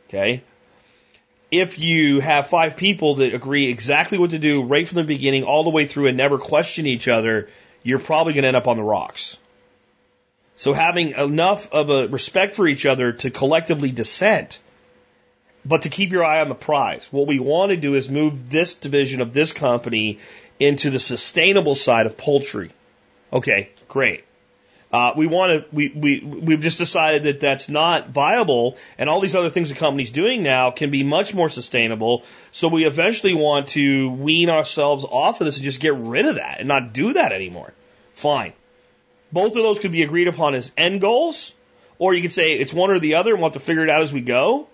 Okay? 0.09 0.43
If 1.51 1.79
you 1.79 2.21
have 2.21 2.47
five 2.47 2.77
people 2.77 3.17
that 3.17 3.35
agree 3.35 3.69
exactly 3.69 4.19
what 4.19 4.31
to 4.31 4.39
do 4.39 4.63
right 4.63 4.87
from 4.87 4.97
the 4.97 5.05
beginning 5.05 5.45
all 5.45 5.65
the 5.65 5.71
way 5.71 5.87
through 5.87 6.09
and 6.09 6.17
never 6.17 6.39
question 6.39 6.87
each 6.87 7.09
other, 7.09 7.49
you're 7.83 7.99
probably 7.99 8.33
going 8.33 8.43
to 8.43 8.49
end 8.49 8.57
up 8.57 8.69
on 8.69 8.77
the 8.77 8.83
rocks. 8.83 9.39
So 10.57 10.73
having 10.73 11.11
enough 11.11 11.71
of 11.73 11.91
a 11.91 12.09
respect 12.09 12.53
for 12.53 12.67
each 12.67 12.87
other 12.87 13.13
to 13.13 13.31
collectively 13.31 13.91
dissent, 13.91 14.59
but 15.65 15.83
to 15.83 15.89
keep 15.89 16.13
your 16.13 16.25
eye 16.25 16.41
on 16.41 16.49
the 16.49 16.55
prize. 16.55 17.09
What 17.11 17.27
we 17.27 17.39
want 17.39 17.71
to 17.71 17.77
do 17.77 17.95
is 17.95 18.09
move 18.09 18.51
this 18.51 18.75
division 18.75 19.21
of 19.21 19.33
this 19.33 19.53
company 19.53 20.19
into 20.59 20.91
the 20.91 20.99
sustainable 20.99 21.75
side 21.75 22.07
of 22.07 22.17
poultry. 22.17 22.71
Okay, 23.33 23.71
great. 23.89 24.25
Uh, 24.93 25.13
we 25.17 25.27
want 25.27 25.51
to, 25.51 25.77
we, 25.77 25.93
we, 25.95 26.21
we've 26.21 26.61
just 26.61 26.79
decided 26.79 27.25
that 27.25 27.41
that's 27.41 27.69
not 27.69 28.11
viable 28.11 28.79
and 28.97 29.11
all 29.11 29.21
these 29.21 29.35
other 29.35 29.51
things 29.51 29.69
the 29.69 29.75
company's 29.75 30.13
doing 30.13 30.43
now 30.43 30.71
can 30.71 30.91
be 30.91 31.03
much 31.03 31.35
more 31.35 31.51
sustainable. 31.51 32.23
So 32.53 32.69
we 32.69 32.87
eventually 32.87 33.35
want 33.35 33.69
to 33.69 34.09
wean 34.11 34.49
ourselves 34.49 35.05
off 35.05 35.41
of 35.41 35.45
this 35.45 35.57
and 35.57 35.65
just 35.65 35.81
get 35.81 35.95
rid 35.95 36.25
of 36.25 36.37
that 36.37 36.61
and 36.61 36.69
not 36.69 36.95
do 36.95 37.15
that 37.15 37.33
anymore. 37.33 37.75
Fine. 38.15 38.53
Both 39.37 39.55
of 39.55 39.63
those 39.63 39.79
could 39.79 39.93
be 39.93 40.03
agreed 40.03 40.29
upon 40.29 40.55
as 40.55 40.73
end 40.79 41.03
goals, 41.03 41.55
or 41.99 42.15
you 42.15 42.23
could 42.23 42.33
say 42.33 42.55
it's 42.55 42.73
one 42.73 42.91
or 42.91 42.99
the 42.99 43.17
other 43.17 43.33
and 43.33 43.43
we'll 43.43 43.51
have 43.51 43.61
to 43.61 43.61
figure 43.61 43.85
it 43.85 43.91
out 43.91 44.01
as 44.01 44.11
we 44.11 44.23
go. 44.23 44.67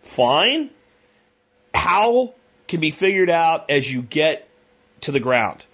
Fine. 0.00 0.70
How 1.72 2.34
can 2.66 2.80
be 2.80 2.90
figured 2.90 3.30
out 3.30 3.70
as 3.70 3.88
you 3.88 4.02
get 4.02 4.48
to 5.02 5.12
the 5.12 5.20
ground. 5.20 5.64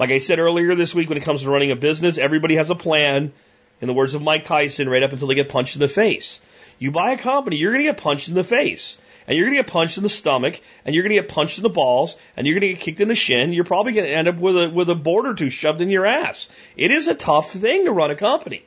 Like 0.00 0.10
I 0.10 0.18
said 0.18 0.40
earlier 0.40 0.74
this 0.74 0.96
week, 0.96 1.08
when 1.08 1.16
it 1.16 1.22
comes 1.22 1.44
to 1.44 1.50
running 1.50 1.70
a 1.70 1.76
business, 1.76 2.18
everybody 2.18 2.56
has 2.56 2.70
a 2.70 2.74
plan. 2.74 3.32
In 3.80 3.86
the 3.86 3.94
words 3.94 4.14
of 4.14 4.22
Mike 4.22 4.46
Tyson, 4.46 4.88
right 4.88 5.04
up 5.04 5.12
until 5.12 5.28
they 5.28 5.36
get 5.36 5.48
punched 5.48 5.76
in 5.76 5.80
the 5.80 5.86
face. 5.86 6.40
You 6.80 6.90
buy 6.90 7.12
a 7.12 7.18
company, 7.18 7.56
you're 7.56 7.70
going 7.70 7.84
to 7.84 7.92
get 7.92 7.98
punched 7.98 8.26
in 8.28 8.34
the 8.34 8.42
face. 8.42 8.98
And 9.26 9.36
you're 9.36 9.46
going 9.46 9.56
to 9.56 9.62
get 9.62 9.72
punched 9.72 9.96
in 9.96 10.02
the 10.02 10.08
stomach, 10.08 10.60
and 10.84 10.94
you're 10.94 11.02
going 11.02 11.16
to 11.16 11.20
get 11.22 11.28
punched 11.28 11.58
in 11.58 11.62
the 11.62 11.68
balls, 11.68 12.16
and 12.36 12.46
you're 12.46 12.54
going 12.58 12.68
to 12.68 12.74
get 12.74 12.80
kicked 12.80 13.00
in 13.00 13.08
the 13.08 13.14
shin. 13.14 13.52
You're 13.52 13.64
probably 13.64 13.92
going 13.92 14.06
to 14.06 14.14
end 14.14 14.28
up 14.28 14.36
with 14.36 14.56
a, 14.56 14.70
with 14.70 14.88
a 14.88 14.94
board 14.94 15.26
or 15.26 15.34
two 15.34 15.50
shoved 15.50 15.80
in 15.80 15.90
your 15.90 16.06
ass. 16.06 16.48
It 16.76 16.90
is 16.90 17.08
a 17.08 17.14
tough 17.14 17.50
thing 17.50 17.86
to 17.86 17.92
run 17.92 18.10
a 18.10 18.16
company. 18.16 18.64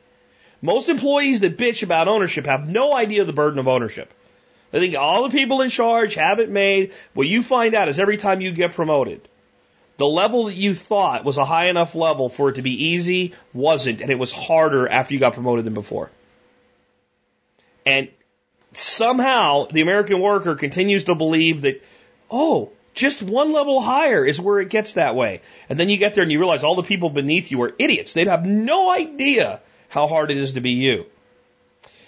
Most 0.61 0.89
employees 0.89 1.39
that 1.39 1.57
bitch 1.57 1.83
about 1.83 2.09
ownership 2.09 2.45
have 2.45 2.67
no 2.67 2.93
idea 2.93 3.23
the 3.23 3.33
burden 3.33 3.59
of 3.59 3.67
ownership. 3.67 4.13
They 4.71 4.79
think 4.79 4.95
all 4.95 5.23
the 5.23 5.29
people 5.29 5.61
in 5.61 5.69
charge 5.69 6.15
have 6.15 6.39
it 6.39 6.49
made. 6.49 6.93
What 7.13 7.27
you 7.27 7.41
find 7.41 7.73
out 7.73 7.89
is 7.89 7.99
every 7.99 8.17
time 8.17 8.41
you 8.41 8.51
get 8.51 8.73
promoted, 8.73 9.27
the 9.97 10.07
level 10.07 10.45
that 10.45 10.55
you 10.55 10.75
thought 10.75 11.25
was 11.25 11.37
a 11.37 11.45
high 11.45 11.65
enough 11.67 11.95
level 11.95 12.29
for 12.29 12.49
it 12.49 12.55
to 12.55 12.61
be 12.61 12.85
easy 12.89 13.33
wasn't, 13.53 14.01
and 14.01 14.11
it 14.11 14.19
was 14.19 14.31
harder 14.31 14.87
after 14.87 15.13
you 15.13 15.19
got 15.19 15.33
promoted 15.33 15.65
than 15.65 15.73
before. 15.73 16.11
And 17.85 18.09
somehow 18.73 19.67
the 19.71 19.81
American 19.81 20.21
worker 20.21 20.55
continues 20.55 21.05
to 21.05 21.15
believe 21.15 21.61
that, 21.61 21.83
oh, 22.29 22.71
just 22.93 23.21
one 23.21 23.51
level 23.51 23.81
higher 23.81 24.25
is 24.25 24.41
where 24.41 24.59
it 24.59 24.69
gets 24.69 24.93
that 24.93 25.15
way. 25.15 25.41
And 25.69 25.79
then 25.79 25.89
you 25.89 25.97
get 25.97 26.15
there 26.15 26.23
and 26.23 26.31
you 26.31 26.39
realize 26.39 26.63
all 26.63 26.75
the 26.75 26.83
people 26.83 27.09
beneath 27.09 27.51
you 27.51 27.61
are 27.63 27.73
idiots. 27.79 28.13
They'd 28.13 28.27
have 28.27 28.45
no 28.45 28.91
idea 28.91 29.61
how 29.87 30.07
hard 30.07 30.31
it 30.31 30.37
is 30.37 30.53
to 30.53 30.61
be 30.61 30.71
you. 30.71 31.05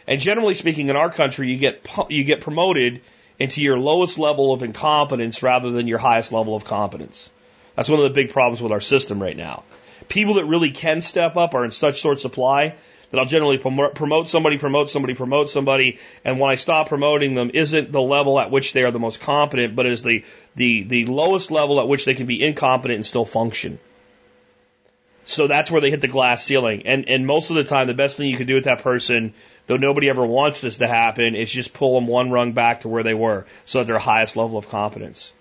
And 0.08 0.20
generally 0.20 0.56
speaking, 0.56 0.90
in 0.90 0.96
our 0.96 1.12
country, 1.12 1.52
you 1.52 1.58
get 1.58 1.88
you 2.10 2.24
get 2.24 2.42
promoted 2.42 3.02
into 3.40 3.62
your 3.62 3.80
lowest 3.80 4.20
level 4.20 4.54
of 4.54 4.64
incompetence 4.64 5.42
rather 5.42 5.72
than 5.72 5.88
your 5.88 5.98
highest 5.98 6.32
level 6.32 6.56
of 6.56 6.66
competence. 6.66 7.30
That's 7.76 7.90
one 7.90 8.00
of 8.00 8.04
the 8.04 8.22
big 8.22 8.32
problems 8.32 8.62
with 8.62 8.72
our 8.72 8.82
system 8.82 9.22
right 9.22 9.38
now. 9.38 9.64
People 10.10 10.36
that 10.36 10.46
really 10.46 10.72
can 10.72 11.02
step 11.02 11.38
up 11.38 11.54
are 11.54 11.64
in 11.64 11.72
such 11.72 12.00
short 12.00 12.20
supply 12.20 12.76
that 13.12 13.20
I'll 13.20 13.26
generally 13.26 13.58
promote 13.58 14.30
somebody, 14.30 14.58
promote 14.58 14.90
somebody, 14.90 15.14
promote 15.14 15.50
somebody, 15.50 16.00
and 16.24 16.40
when 16.40 16.50
I 16.50 16.56
stop 16.56 16.88
promoting 16.88 17.36
them, 17.36 17.52
isn't 17.54 17.92
the 17.92 18.02
level 18.02 18.40
at 18.40 18.52
which 18.52 18.72
they 18.74 18.84
are 18.84 18.92
the 18.92 19.00
most 19.00 19.20
competent, 19.20 19.76
but 19.76 19.86
is 19.86 20.02
the 20.02 20.24
the 20.56 20.84
the 20.84 21.06
lowest 21.06 21.52
level 21.52 21.80
at 21.82 21.88
which 21.88 22.06
they 22.06 22.16
can 22.16 22.26
be 22.26 22.44
incompetent 22.44 22.96
and 22.96 23.06
still 23.06 23.26
function. 23.26 23.80
So 25.24 25.48
that's 25.48 25.70
where 25.70 25.82
they 25.82 25.92
hit 25.92 26.02
the 26.02 26.08
glass 26.08 26.44
ceiling. 26.44 26.84
And 26.86 27.08
and 27.10 27.28
most 27.28 27.50
of 27.50 27.58
the 27.58 27.66
time, 27.66 27.88
the 27.88 27.94
best 27.94 28.18
thing 28.18 28.30
you 28.30 28.38
can 28.38 28.48
do 28.48 28.56
with 28.56 28.64
that 28.64 28.82
person, 28.82 29.34
though 29.68 29.78
nobody 29.78 30.10
ever 30.10 30.26
wants 30.26 30.62
this 30.62 30.78
to 30.78 30.88
happen, 30.88 31.36
is 31.36 31.52
just 31.52 31.74
pull 31.74 31.96
them 31.96 32.08
one 32.08 32.32
rung 32.32 32.54
back 32.54 32.82
to 32.82 32.88
where 32.88 33.04
they 33.04 33.14
were, 33.14 33.46
so 33.66 33.82
at 33.82 33.88
their 33.88 34.00
highest 34.00 34.38
level 34.38 34.58
of 34.58 34.70
competence. 34.70 35.34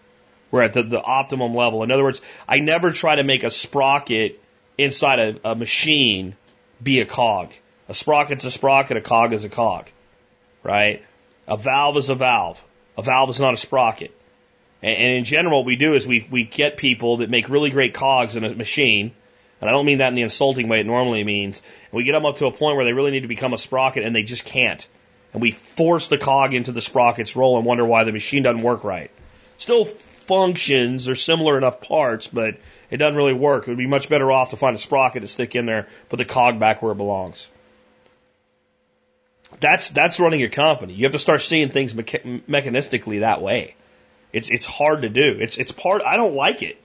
We're 0.51 0.63
at 0.63 0.73
the, 0.73 0.83
the 0.83 1.01
optimum 1.01 1.55
level. 1.55 1.85
In 1.85 1.93
other 1.93 2.03
words, 2.03 2.21
I 2.49 2.59
never 2.59 2.91
try 2.91 3.15
to 3.15 3.23
make 3.23 3.45
a 3.45 3.51
sprocket 3.53 4.41
inside 4.77 5.21
a, 5.21 5.51
a 5.51 5.55
machine 5.55 6.35
be 6.83 7.01
a 7.01 7.07
cog. 7.07 7.53
A 7.89 7.95
sprocket's 7.95 8.45
a 8.45 8.51
sprocket, 8.51 8.97
a 8.97 9.01
cog 9.01 9.33
is 9.33 9.45
a 9.45 9.49
cog. 9.49 9.89
Right? 10.63 11.05
A 11.49 11.57
valve 11.57 11.97
is 11.97 12.09
a 12.09 12.15
valve. 12.15 12.63
A 12.97 13.03
valve 13.03 13.31
is 13.31 13.41
not 13.41 13.55
a 13.55 13.57
sprocket. 13.57 14.15
And, 14.83 14.97
and 14.97 15.17
in 15.17 15.25
general, 15.25 15.61
what 15.61 15.67
we 15.67 15.77
do 15.77 15.95
is 15.95 16.07
we, 16.07 16.27
we 16.31 16.45
get 16.45 16.77
people 16.77 17.19
that 17.19 17.31
make 17.31 17.49
really 17.49 17.71
great 17.71 17.95
cogs 17.95 18.37
in 18.37 18.45
a 18.45 18.55
machine, 18.55 19.13
and 19.61 19.69
I 19.69 19.73
don't 19.73 19.87
mean 19.87 19.99
that 19.99 20.09
in 20.09 20.15
the 20.15 20.23
insulting 20.23 20.69
way 20.69 20.81
it 20.81 20.87
normally 20.87 21.23
means. 21.25 21.61
We 21.93 22.05
get 22.05 22.13
them 22.13 22.27
up 22.27 22.37
to 22.37 22.47
a 22.47 22.53
point 22.53 22.77
where 22.77 22.85
they 22.85 22.93
really 22.93 23.11
need 23.11 23.23
to 23.23 23.29
become 23.29 23.53
a 23.53 23.59
sprocket 23.59 24.05
and 24.05 24.17
they 24.17 24.23
just 24.23 24.45
can't. 24.45 24.87
And 25.33 25.43
we 25.43 25.53
force 25.53 26.09
the 26.09 26.19
cog 26.19 26.55
into 26.55 26.73
the 26.73 26.81
sprocket's 26.81 27.37
role 27.37 27.57
and 27.57 27.67
wonder 27.67 27.85
why 27.85 28.05
the 28.05 28.13
machine 28.13 28.43
doesn't 28.43 28.63
work 28.63 28.85
right. 28.85 29.11
Still 29.59 29.85
functions, 29.85 31.05
they're 31.05 31.15
similar 31.15 31.59
enough 31.59 31.81
parts, 31.83 32.27
but 32.27 32.57
it 32.91 32.97
doesn't 32.97 33.17
really 33.17 33.33
work. 33.33 33.67
It 33.67 33.71
would 33.71 33.79
be 33.79 33.87
much 33.87 34.09
better 34.09 34.31
off 34.31 34.51
to 34.51 34.57
find 34.57 34.75
a 34.75 34.79
sprocket 34.79 35.23
to 35.23 35.29
stick 35.29 35.55
in 35.55 35.67
there, 35.67 35.87
put 36.09 36.17
the 36.17 36.25
cog 36.25 36.59
back 36.59 36.83
where 36.83 36.93
it 36.93 36.97
belongs. 36.97 37.49
That's 39.59 39.89
that's 39.89 40.21
running 40.21 40.43
a 40.43 40.49
company. 40.49 40.95
You 40.95 41.05
have 41.05 41.13
to 41.13 41.19
start 41.19 41.43
seeing 41.43 41.71
things 41.71 41.93
mecha- 41.93 42.43
mechanistically 42.49 43.21
that 43.21 43.43
way. 43.43 43.75
It's 44.33 44.49
it's 44.49 44.67
hard 44.67 45.03
to 45.03 45.09
do. 45.09 45.37
It's 45.41 45.59
it's 45.59 45.73
part. 45.73 46.03
I 46.03 46.17
don't 46.17 46.35
like 46.35 46.63
it. 46.63 46.81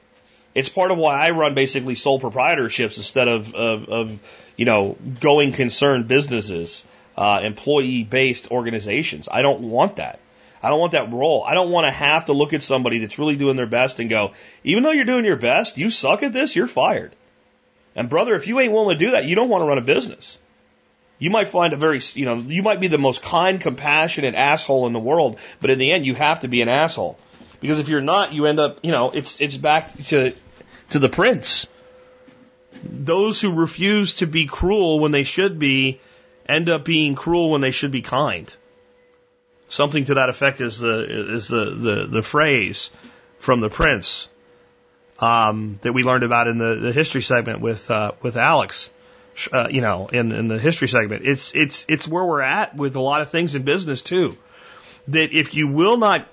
It's 0.56 0.70
part 0.70 0.92
of 0.92 0.98
why 0.98 1.28
I 1.28 1.32
run 1.32 1.54
basically 1.54 1.96
sole 1.96 2.20
proprietorships 2.20 2.98
instead 2.98 3.28
of 3.28 3.54
of, 3.54 3.90
of 3.90 4.44
you 4.56 4.66
know 4.66 4.98
going 5.20 5.52
concern 5.52 6.04
businesses, 6.04 6.84
uh, 7.16 7.42
employee 7.44 8.04
based 8.04 8.50
organizations. 8.50 9.30
I 9.32 9.42
don't 9.42 9.62
want 9.62 9.98
that. 9.98 10.20
I 10.66 10.70
don't 10.70 10.80
want 10.80 10.94
that 10.94 11.14
role. 11.14 11.44
I 11.44 11.54
don't 11.54 11.70
want 11.70 11.86
to 11.86 11.92
have 11.92 12.26
to 12.26 12.34
look 12.34 12.54
at 12.54 12.64
somebody 12.64 12.98
that's 12.98 13.20
really 13.20 13.36
doing 13.36 13.56
their 13.56 13.68
best 13.68 14.00
and 14.00 14.10
go, 14.10 14.34
even 14.64 14.82
though 14.82 14.94
you're 14.94 15.06
doing 15.06 15.24
your 15.24 15.36
best, 15.36 15.78
you 15.78 15.92
suck 15.92 16.24
at 16.24 16.34
this, 16.34 16.56
you're 16.56 16.66
fired. 16.66 17.16
And 17.96 18.10
brother, 18.10 18.34
if 18.34 18.48
you 18.48 18.60
ain't 18.60 18.74
willing 18.74 18.98
to 18.98 19.06
do 19.06 19.12
that, 19.12 19.26
you 19.26 19.36
don't 19.36 19.48
want 19.48 19.62
to 19.62 19.68
run 19.68 19.78
a 19.78 19.82
business. 19.82 20.40
You 21.20 21.30
might 21.30 21.50
find 21.50 21.72
a 21.74 21.76
very, 21.76 22.02
you 22.16 22.26
know, 22.26 22.38
you 22.38 22.64
might 22.64 22.80
be 22.80 22.88
the 22.88 22.98
most 22.98 23.22
kind, 23.22 23.62
compassionate 23.62 24.34
asshole 24.34 24.88
in 24.88 24.94
the 24.94 25.00
world, 25.00 25.38
but 25.62 25.70
in 25.70 25.78
the 25.78 25.92
end, 25.92 26.04
you 26.04 26.16
have 26.16 26.40
to 26.40 26.48
be 26.48 26.64
an 26.64 26.68
asshole. 26.68 27.20
Because 27.62 27.78
if 27.78 27.88
you're 27.88 28.02
not, 28.02 28.34
you 28.34 28.48
end 28.48 28.60
up, 28.60 28.80
you 28.82 28.92
know, 28.92 29.12
it's, 29.12 29.40
it's 29.40 29.56
back 29.56 29.94
to, 30.06 30.34
to 30.90 30.98
the 30.98 31.10
prince. 31.10 31.68
Those 32.84 33.40
who 33.40 33.54
refuse 33.54 34.16
to 34.16 34.26
be 34.26 34.48
cruel 34.48 35.00
when 35.00 35.12
they 35.12 35.24
should 35.24 35.60
be 35.60 36.02
end 36.50 36.70
up 36.70 36.86
being 36.86 37.14
cruel 37.14 37.52
when 37.52 37.62
they 37.62 37.72
should 37.72 37.92
be 37.92 38.02
kind. 38.02 38.52
Something 39.68 40.06
to 40.06 40.16
that 40.16 40.30
effect 40.30 40.62
is 40.62 40.80
the 40.80 41.34
is 41.36 41.48
the 41.48 41.66
the, 41.66 42.08
the 42.10 42.22
phrase 42.22 42.92
from 43.40 43.62
the 43.62 43.70
Prince 43.70 44.28
um, 45.20 45.80
that 45.82 45.94
we 45.94 46.04
learned 46.04 46.24
about 46.24 46.48
in 46.48 46.58
the, 46.58 46.76
the 46.76 46.92
history 46.92 47.22
segment 47.22 47.62
with 47.62 47.90
uh, 47.90 48.12
with 48.22 48.38
Alex. 48.38 48.92
Uh, 49.52 49.68
you 49.70 49.82
know, 49.82 50.08
in, 50.08 50.32
in 50.32 50.48
the 50.48 50.58
history 50.58 50.88
segment, 50.88 51.26
it's 51.26 51.54
it's 51.54 51.86
it's 51.90 52.08
where 52.08 52.24
we're 52.24 52.42
at 52.42 52.76
with 52.76 52.96
a 52.96 53.02
lot 53.02 53.22
of 53.22 53.30
things 53.30 53.54
in 53.54 53.64
business 53.64 54.02
too. 54.02 54.38
That 55.10 55.34
if 55.34 55.56
you 55.56 55.68
will 55.68 55.98
not 55.98 56.28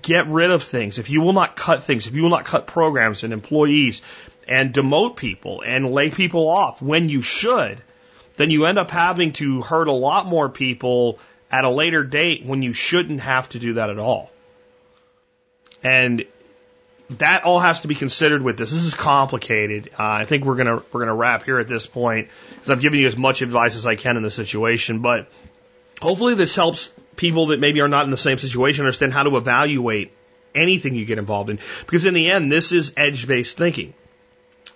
get 0.00 0.28
rid 0.28 0.50
of 0.50 0.62
things, 0.62 0.98
if 0.98 1.10
you 1.10 1.20
will 1.20 1.34
not 1.34 1.54
cut 1.54 1.82
things, 1.82 2.06
if 2.06 2.14
you 2.14 2.22
will 2.22 2.30
not 2.30 2.44
cut 2.44 2.66
programs 2.66 3.24
and 3.24 3.32
employees 3.32 4.00
and 4.48 4.72
demote 4.72 5.16
people 5.16 5.62
and 5.66 5.90
lay 5.90 6.10
people 6.10 6.48
off 6.48 6.80
when 6.80 7.08
you 7.08 7.20
should, 7.20 7.82
then 8.34 8.50
you 8.50 8.66
end 8.66 8.78
up 8.78 8.90
having 8.90 9.32
to 9.34 9.60
hurt 9.60 9.88
a 9.88 9.92
lot 9.92 10.26
more 10.26 10.48
people 10.48 11.18
at 11.50 11.64
a 11.64 11.70
later 11.70 12.04
date 12.04 12.44
when 12.44 12.62
you 12.62 12.72
shouldn't 12.72 13.20
have 13.20 13.48
to 13.50 13.58
do 13.58 13.74
that 13.74 13.90
at 13.90 13.98
all. 13.98 14.30
And 15.82 16.24
that 17.10 17.44
all 17.44 17.60
has 17.60 17.80
to 17.80 17.88
be 17.88 17.94
considered 17.94 18.42
with 18.42 18.58
this. 18.58 18.70
This 18.70 18.84
is 18.84 18.94
complicated. 18.94 19.90
Uh, 19.92 20.02
I 20.02 20.24
think 20.24 20.44
we're 20.44 20.56
gonna 20.56 20.82
we're 20.92 21.00
gonna 21.00 21.14
wrap 21.14 21.44
here 21.44 21.58
at 21.60 21.68
this 21.68 21.86
point 21.86 22.28
because 22.50 22.70
I've 22.70 22.80
given 22.80 22.98
you 22.98 23.06
as 23.06 23.16
much 23.16 23.42
advice 23.42 23.76
as 23.76 23.86
I 23.86 23.94
can 23.94 24.16
in 24.16 24.22
the 24.22 24.30
situation. 24.30 25.00
But 25.00 25.28
hopefully 26.02 26.34
this 26.34 26.54
helps 26.54 26.92
people 27.14 27.46
that 27.46 27.60
maybe 27.60 27.80
are 27.80 27.88
not 27.88 28.04
in 28.04 28.10
the 28.10 28.16
same 28.16 28.38
situation 28.38 28.82
understand 28.82 29.12
how 29.12 29.22
to 29.22 29.36
evaluate 29.36 30.12
anything 30.54 30.96
you 30.96 31.04
get 31.04 31.18
involved 31.18 31.50
in. 31.50 31.60
Because 31.86 32.04
in 32.04 32.14
the 32.14 32.30
end, 32.30 32.50
this 32.50 32.72
is 32.72 32.92
edge 32.96 33.28
based 33.28 33.56
thinking. 33.56 33.94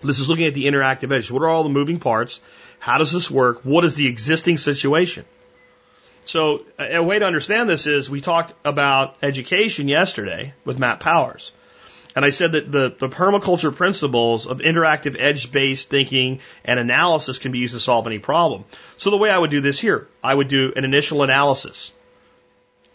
This 0.01 0.19
is 0.19 0.29
looking 0.29 0.45
at 0.45 0.53
the 0.53 0.65
interactive 0.65 1.11
edge. 1.11 1.29
What 1.29 1.43
are 1.43 1.49
all 1.49 1.63
the 1.63 1.69
moving 1.69 1.99
parts? 1.99 2.39
How 2.79 2.97
does 2.97 3.11
this 3.11 3.29
work? 3.29 3.63
What 3.63 3.83
is 3.83 3.95
the 3.95 4.07
existing 4.07 4.57
situation? 4.57 5.25
So 6.25 6.61
a 6.77 7.01
way 7.03 7.19
to 7.19 7.25
understand 7.25 7.69
this 7.69 7.87
is 7.87 8.09
we 8.09 8.21
talked 8.21 8.53
about 8.63 9.15
education 9.21 9.87
yesterday 9.87 10.53
with 10.65 10.79
Matt 10.79 10.99
Powers. 10.99 11.51
And 12.15 12.25
I 12.25 12.29
said 12.29 12.51
that 12.53 12.71
the, 12.71 12.93
the 12.97 13.09
permaculture 13.09 13.73
principles 13.73 14.45
of 14.45 14.59
interactive 14.59 15.15
edge 15.17 15.51
based 15.51 15.89
thinking 15.89 16.39
and 16.65 16.79
analysis 16.79 17.39
can 17.39 17.51
be 17.51 17.59
used 17.59 17.73
to 17.73 17.79
solve 17.79 18.05
any 18.05 18.19
problem. 18.19 18.65
So 18.97 19.09
the 19.11 19.17
way 19.17 19.29
I 19.29 19.37
would 19.37 19.49
do 19.49 19.61
this 19.61 19.79
here, 19.79 20.07
I 20.23 20.33
would 20.33 20.49
do 20.49 20.73
an 20.75 20.83
initial 20.83 21.23
analysis. 21.23 21.93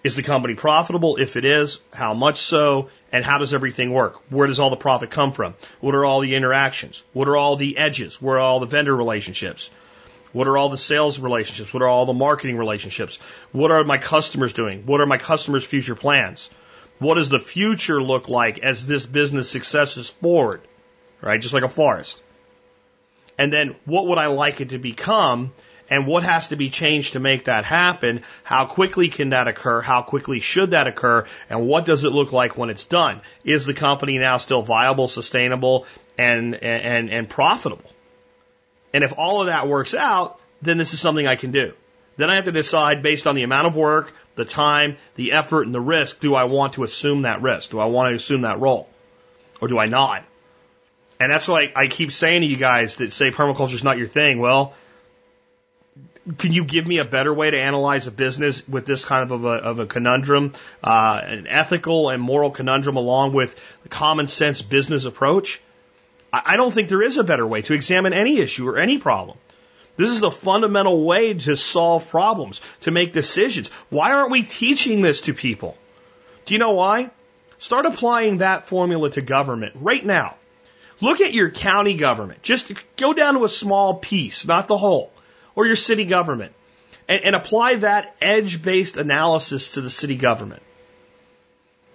Is 0.05 0.15
the 0.15 0.23
company 0.23 0.55
profitable? 0.55 1.17
If 1.17 1.37
it 1.37 1.45
is, 1.45 1.81
how 1.93 2.15
much 2.15 2.37
so? 2.37 2.91
And 3.11 3.25
how 3.25 3.39
does 3.39 3.53
everything 3.53 3.93
work? 3.93 4.21
Where 4.31 4.47
does 4.47 4.61
all 4.61 4.71
the 4.71 4.77
profit 4.77 5.11
come 5.11 5.33
from? 5.33 5.55
What 5.81 5.95
are 5.97 6.05
all 6.05 6.21
the 6.21 6.37
interactions? 6.37 7.03
What 7.13 7.27
are 7.27 7.37
all 7.37 7.57
the 7.57 7.79
edges? 7.79 8.23
Where 8.23 8.37
are 8.37 8.41
all 8.41 8.61
the 8.61 8.67
vendor 8.67 8.95
relationships? 8.95 9.71
What 10.37 10.49
are 10.49 10.59
all 10.59 10.69
the 10.69 10.77
sales 10.77 11.19
relationships? 11.19 11.73
What 11.73 11.83
are 11.83 11.89
all 11.89 12.05
the 12.05 12.13
marketing 12.13 12.59
relationships? 12.59 13.19
What 13.53 13.71
are 13.71 13.83
my 13.85 13.97
customers 13.97 14.53
doing? 14.53 14.83
What 14.85 15.01
are 15.01 15.07
my 15.07 15.17
customers' 15.17 15.65
future 15.65 15.95
plans? 15.95 16.51
What 16.99 17.15
does 17.15 17.31
the 17.31 17.41
future 17.41 18.03
look 18.03 18.29
like 18.29 18.59
as 18.59 18.85
this 18.85 19.07
business 19.07 19.49
successes 19.49 20.11
forward? 20.11 20.61
Right? 21.23 21.41
Just 21.41 21.55
like 21.55 21.63
a 21.63 21.71
forest. 21.71 22.23
And 23.39 23.51
then 23.51 23.77
what 23.87 24.09
would 24.09 24.19
I 24.19 24.27
like 24.27 24.61
it 24.61 24.69
to 24.71 24.79
become? 24.79 25.55
and 25.89 26.07
what 26.07 26.25
has 26.25 26.49
to 26.49 26.57
be 26.57 26.69
changed 26.69 27.13
to 27.15 27.21
make 27.21 27.45
that 27.45 27.65
happen? 27.65 28.23
How 28.43 28.67
quickly 28.67 29.09
can 29.09 29.31
that 29.31 29.49
occur? 29.49 29.81
How 29.81 30.03
quickly 30.03 30.41
should 30.41 30.73
that 30.73 30.87
occur? 30.87 31.25
And 31.49 31.67
what 31.67 31.87
does 31.87 32.05
it 32.05 32.11
look 32.11 32.33
like 32.33 32.59
when 32.59 32.69
it's 32.69 32.85
done? 32.85 33.23
Is 33.45 33.65
the 33.65 33.73
company 33.73 34.19
now 34.19 34.37
still 34.37 34.63
viable, 34.63 35.09
sustainable, 35.09 35.87
and, 36.19 36.57
and, 36.57 37.09
and 37.09 37.29
profitable? 37.29 37.89
And 38.93 39.05
if 39.05 39.13
all 39.17 39.41
of 39.41 39.47
that 39.47 39.69
works 39.69 39.95
out, 39.95 40.41
then 40.63 40.79
this 40.79 40.95
is 40.95 41.01
something 41.01 41.27
I 41.27 41.37
can 41.37 41.53
do. 41.53 41.75
Then 42.17 42.31
I 42.31 42.37
have 42.37 42.45
to 42.45 42.53
decide 42.53 43.03
based 43.03 43.27
on 43.27 43.35
the 43.35 43.43
amount 43.43 43.67
of 43.67 43.77
work, 43.77 44.15
the 44.37 44.45
time, 44.45 44.97
the 45.17 45.33
effort, 45.33 45.63
and 45.63 45.75
the 45.75 45.81
risk, 45.81 46.21
do 46.21 46.35
I 46.35 46.45
want 46.45 46.75
to 46.75 46.85
assume 46.85 47.23
that 47.23 47.43
risk? 47.43 47.71
Do 47.71 47.79
I 47.79 47.87
want 47.87 48.11
to 48.11 48.17
assume 48.17 48.43
that 48.43 48.61
role? 48.61 48.89
Or 49.61 49.69
do 49.69 49.79
I 49.79 49.87
not? 49.87 50.25
And 51.19 51.33
that's 51.33 51.49
why 51.49 51.73
I 51.75 51.87
keep 51.87 52.13
saying 52.13 52.43
to 52.43 52.47
you 52.47 52.57
guys 52.57 52.97
that 52.97 53.13
say 53.13 53.31
permaculture 53.31 53.75
is 53.75 53.85
not 53.85 53.99
your 53.99 54.07
thing. 54.07 54.39
Well, 54.39 54.75
can 56.39 56.53
you 56.53 56.65
give 56.65 56.87
me 56.87 56.99
a 56.99 57.05
better 57.05 57.33
way 57.33 57.51
to 57.51 57.59
analyze 57.59 58.07
a 58.07 58.11
business 58.11 58.67
with 58.67 58.85
this 58.85 59.05
kind 59.05 59.31
of 59.31 59.45
a, 59.45 59.49
of 59.49 59.79
a 59.79 59.87
conundrum, 59.87 60.53
uh, 60.83 61.21
an 61.25 61.47
ethical 61.47 62.11
and 62.11 62.21
moral 62.21 62.51
conundrum 62.51 62.97
along 62.97 63.33
with 63.33 63.59
a 63.85 63.89
common 63.89 64.27
sense 64.27 64.61
business 64.61 65.05
approach? 65.05 65.61
I, 66.33 66.57
don't 66.57 66.73
think 66.73 66.89
there 66.89 67.03
is 67.03 67.17
a 67.17 67.25
better 67.25 67.47
way 67.47 67.63
to 67.63 67.75
examine 67.75 68.13
any 68.13 68.39
issue 68.39 68.69
or 68.69 68.79
any 68.79 68.99
problem. 68.99 69.39
This 69.97 70.11
is 70.11 70.21
the 70.21 70.31
fundamental 70.31 71.05
way 71.05 71.35
to 71.35 71.57
solve 71.57 72.11
problems, 72.11 72.61
to 72.83 72.91
make 72.91 73.13
decisions. 73.13 73.69
Why 73.89 74.13
aren't 74.13 74.31
we 74.31 74.43
teaching 74.43 75.01
this 75.01 75.23
to 75.23 75.35
people? 75.35 75.77
Do 76.45 76.55
you 76.55 76.59
know 76.59 76.73
why? 76.73 77.11
Start 77.59 77.87
applying 77.87 78.39
that 78.39 78.69
formula 78.69 79.11
to 79.11 79.23
government 79.23 79.75
right 79.77 80.05
now. 80.05 80.35
Look 81.01 81.21
at 81.21 81.33
your 81.33 81.51
county 81.51 81.95
government. 81.95 82.43
Just 82.43 82.73
go 82.97 83.13
down 83.13 83.35
to 83.35 83.45
a 83.45 83.49
small 83.49 83.95
piece, 83.95 84.47
not 84.47 84.69
the 84.69 84.77
whole, 84.77 85.13
or 85.55 85.67
your 85.67 85.77
city 85.77 86.05
government, 86.05 86.53
and, 87.09 87.23
and 87.23 87.37
apply 87.37 87.77
that 87.77 88.17
edge 88.21 88.63
based 88.63 88.97
analysis 88.97 89.73
to 89.73 89.81
the 89.81 89.91
city 89.91 90.17
government. 90.17 90.63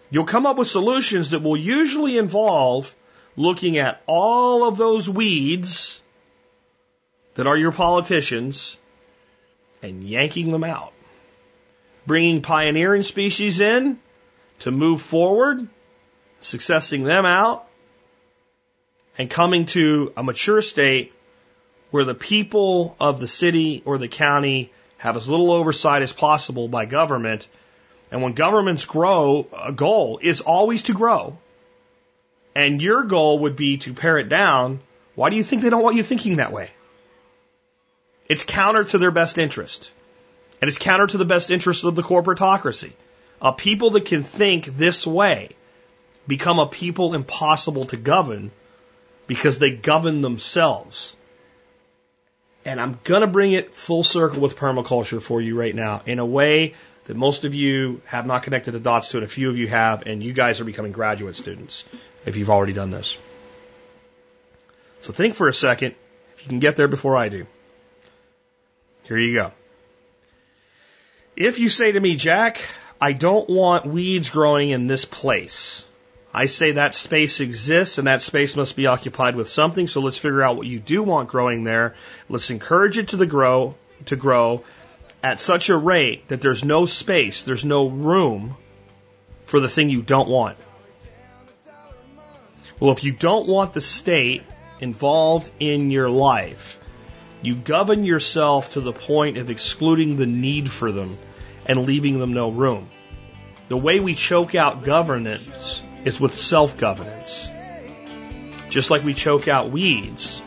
You'll 0.10 0.26
come 0.26 0.46
up 0.46 0.58
with 0.58 0.68
solutions 0.68 1.30
that 1.30 1.42
will 1.42 1.58
usually 1.58 2.18
involve 2.18 2.94
looking 3.36 3.78
at 3.78 4.02
all 4.08 4.68
of 4.68 4.78
those 4.78 5.10
weeds 5.10 6.02
that 7.36 7.48
are 7.48 7.58
your 7.58 7.72
politicians 7.72 8.78
and 9.82 10.04
yanking 10.04 10.52
them 10.52 10.64
out. 10.64 10.94
Bringing 12.06 12.42
pioneering 12.42 13.04
species 13.04 13.62
in 13.62 14.00
to 14.60 14.72
move 14.72 15.02
forward, 15.02 15.68
successing 16.40 17.04
them 17.04 17.26
out, 17.26 17.68
and 19.18 19.30
coming 19.30 19.66
to 19.68 20.12
a 20.18 20.24
mature 20.24 20.62
state 20.62 21.14
where 21.92 22.06
the 22.06 22.16
people 22.16 22.96
of 23.00 23.20
the 23.20 23.28
city 23.28 23.82
or 23.86 23.98
the 23.98 24.08
county 24.08 24.72
have 24.98 25.18
as 25.18 25.28
little 25.28 25.52
oversight 25.52 26.02
as 26.02 26.14
possible 26.14 26.68
by 26.68 26.86
government. 26.86 27.48
And 28.12 28.22
when 28.22 28.34
governments 28.34 28.86
grow, 28.86 29.48
a 29.58 29.72
goal 29.72 30.20
is 30.22 30.42
always 30.42 30.84
to 30.84 30.94
grow. 30.94 31.38
And 32.56 32.82
your 32.82 33.04
goal 33.04 33.40
would 33.40 33.56
be 33.56 33.78
to 33.78 33.94
pare 33.94 34.18
it 34.18 34.30
down. 34.30 34.82
Why 35.16 35.30
do 35.30 35.36
you 35.36 35.44
think 35.44 35.62
they 35.62 35.70
don't 35.70 35.84
want 35.84 35.96
you 35.96 36.04
thinking 36.04 36.38
that 36.38 36.52
way? 36.52 36.72
It's 38.28 38.44
counter 38.44 38.84
to 38.84 38.98
their 38.98 39.12
best 39.12 39.38
interest. 39.38 39.94
And 40.62 40.68
it's 40.68 40.78
counter 40.78 41.08
to 41.08 41.18
the 41.18 41.26
best 41.26 41.52
interest 41.52 41.84
of 41.84 41.96
the 41.96 42.04
corporatocracy. 42.04 42.92
A 43.42 43.52
people 43.52 43.92
that 43.92 44.06
can 44.06 44.24
think 44.24 44.66
this 44.66 45.08
way 45.08 45.50
become 46.28 46.60
a 46.60 46.68
people 46.68 47.14
impossible 47.14 47.86
to 47.86 47.98
govern 47.98 48.52
because 49.28 49.60
they 49.60 49.72
govern 49.72 50.22
themselves. 50.22 51.16
And 52.64 52.80
I'm 52.80 53.00
going 53.04 53.22
to 53.22 53.28
bring 53.28 53.54
it 53.54 53.74
full 53.74 54.04
circle 54.04 54.40
with 54.40 54.56
permaculture 54.56 55.22
for 55.22 55.42
you 55.42 55.60
right 55.60 55.74
now 55.74 56.04
in 56.06 56.20
a 56.20 56.26
way 56.26 56.76
that 57.06 57.18
most 57.18 57.44
of 57.44 57.56
you 57.56 58.02
have 58.06 58.28
not 58.28 58.44
connected 58.44 58.74
the 58.74 58.80
dots 58.80 59.10
to 59.10 59.18
it. 59.18 59.24
A 59.24 59.28
few 59.28 59.50
of 59.50 59.58
you 59.58 59.68
have, 59.68 60.04
and 60.06 60.22
you 60.22 60.32
guys 60.32 60.62
are 60.62 60.66
becoming 60.66 60.92
graduate 60.92 61.36
students 61.36 61.86
if 62.26 62.36
you've 62.36 62.50
already 62.50 62.74
done 62.74 62.92
this. 62.92 63.18
So 65.02 65.14
think 65.14 65.36
for 65.36 65.48
a 65.48 65.54
second 65.54 65.96
if 66.36 66.44
you 66.44 66.50
can 66.50 66.60
get 66.60 66.76
there 66.76 66.88
before 66.88 67.18
I 67.18 67.30
do. 67.30 67.46
Here 69.04 69.18
you 69.18 69.34
go. 69.34 69.52
If 71.36 71.60
you 71.60 71.70
say 71.70 71.92
to 71.92 72.00
me, 72.00 72.16
Jack, 72.16 72.62
I 73.00 73.14
don't 73.14 73.50
want 73.50 73.86
weeds 73.86 74.30
growing 74.30 74.70
in 74.70 74.88
this 74.88 75.06
place. 75.06 75.84
I 76.34 76.46
say 76.46 76.74
that 76.74 76.94
space 76.94 77.40
exists 77.40 77.98
and 77.98 78.08
that 78.08 78.22
space 78.22 78.56
must 78.56 78.76
be 78.76 78.88
occupied 78.88 79.36
with 79.36 79.50
something. 79.50 79.88
So 79.88 80.02
let's 80.02 80.18
figure 80.18 80.42
out 80.42 80.56
what 80.56 80.68
you 80.68 80.80
do 80.80 81.04
want 81.04 81.30
growing 81.30 81.64
there. 81.64 81.96
Let's 82.30 82.50
encourage 82.50 82.98
it 82.98 83.10
to 83.10 83.18
the 83.18 83.26
grow, 83.26 83.76
to 84.06 84.16
grow 84.16 84.64
at 85.24 85.40
such 85.40 85.70
a 85.70 85.78
rate 85.78 86.28
that 86.30 86.42
there's 86.42 86.64
no 86.64 86.86
space, 86.86 87.44
there's 87.44 87.66
no 87.66 87.88
room 87.88 88.56
for 89.46 89.60
the 89.60 89.70
thing 89.70 89.90
you 89.90 90.02
don't 90.02 90.30
want. 90.30 90.58
Well, 92.82 92.92
if 92.92 93.04
you 93.04 93.12
don't 93.12 93.48
want 93.48 93.74
the 93.74 93.80
state 93.80 94.42
involved 94.80 95.52
in 95.60 95.92
your 95.92 96.10
life, 96.10 96.80
you 97.44 97.54
govern 97.54 98.04
yourself 98.06 98.72
to 98.72 98.82
the 98.82 98.92
point 98.92 99.38
of 99.38 99.52
excluding 99.52 100.18
the 100.18 100.26
need 100.26 100.68
for 100.68 100.92
them 100.92 101.16
and 101.68 101.86
leaving 101.86 102.20
them 102.20 102.34
no 102.34 102.50
room. 102.50 102.90
The 103.70 103.78
way 103.78 104.00
we 104.00 104.16
choke 104.16 104.56
out 104.56 104.84
governance 104.84 105.84
is 106.06 106.20
with 106.20 106.34
self 106.34 106.76
governance. 106.76 107.48
Just 108.70 108.90
like 108.90 109.04
we 109.04 109.14
choke 109.14 109.48
out 109.48 109.70
weeds 109.70 110.42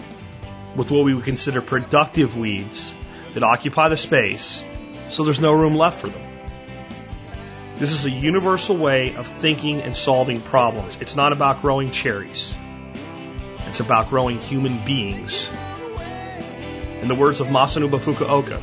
with 0.74 0.90
what 0.90 1.04
we 1.04 1.14
would 1.14 1.24
consider 1.24 1.62
productive 1.62 2.36
weeds 2.36 2.92
that 3.34 3.44
occupy 3.44 3.90
the 3.90 3.96
space 3.96 4.64
so 5.08 5.22
there's 5.22 5.38
no 5.38 5.52
room 5.52 5.76
left 5.76 6.00
for 6.00 6.08
them. 6.08 6.23
This 7.76 7.92
is 7.92 8.06
a 8.06 8.10
universal 8.10 8.76
way 8.76 9.14
of 9.14 9.26
thinking 9.26 9.82
and 9.82 9.96
solving 9.96 10.40
problems. 10.40 10.96
It's 11.00 11.16
not 11.16 11.32
about 11.32 11.62
growing 11.62 11.90
cherries. 11.90 12.54
It's 13.66 13.80
about 13.80 14.10
growing 14.10 14.38
human 14.38 14.84
beings 14.84 15.48
in 17.04 17.08
the 17.08 17.14
words 17.14 17.40
of 17.42 17.48
Masanobu 17.48 18.00
Fukuoka, 18.00 18.58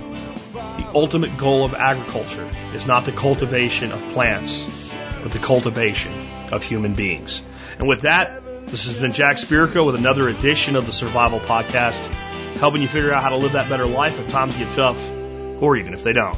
the 0.54 0.92
ultimate 0.96 1.38
goal 1.38 1.64
of 1.64 1.76
agriculture 1.76 2.50
is 2.74 2.88
not 2.88 3.06
the 3.06 3.12
cultivation 3.12 3.92
of 3.92 4.02
plants, 4.14 4.92
but 5.22 5.32
the 5.32 5.38
cultivation 5.38 6.12
of 6.52 6.64
human 6.64 6.96
beings. 6.96 7.44
And 7.78 7.88
with 7.88 8.02
that, 8.02 8.44
this 8.66 8.86
has 8.86 8.96
been 8.96 9.14
Jack 9.14 9.36
Spirko 9.36 9.86
with 9.86 9.94
another 9.94 10.28
edition 10.28 10.76
of 10.76 10.88
the 10.88 10.92
Survival 10.92 11.40
Podcast, 11.40 12.04
helping 12.56 12.82
you 12.82 12.88
figure 12.88 13.14
out 13.14 13.22
how 13.22 13.30
to 13.30 13.38
live 13.38 13.52
that 13.52 13.70
better 13.70 13.86
life 13.86 14.18
if 14.18 14.28
times 14.30 14.56
get 14.56 14.74
tough, 14.74 15.00
or 15.62 15.78
even 15.78 15.94
if 15.94 16.02
they 16.02 16.14
don't. 16.14 16.38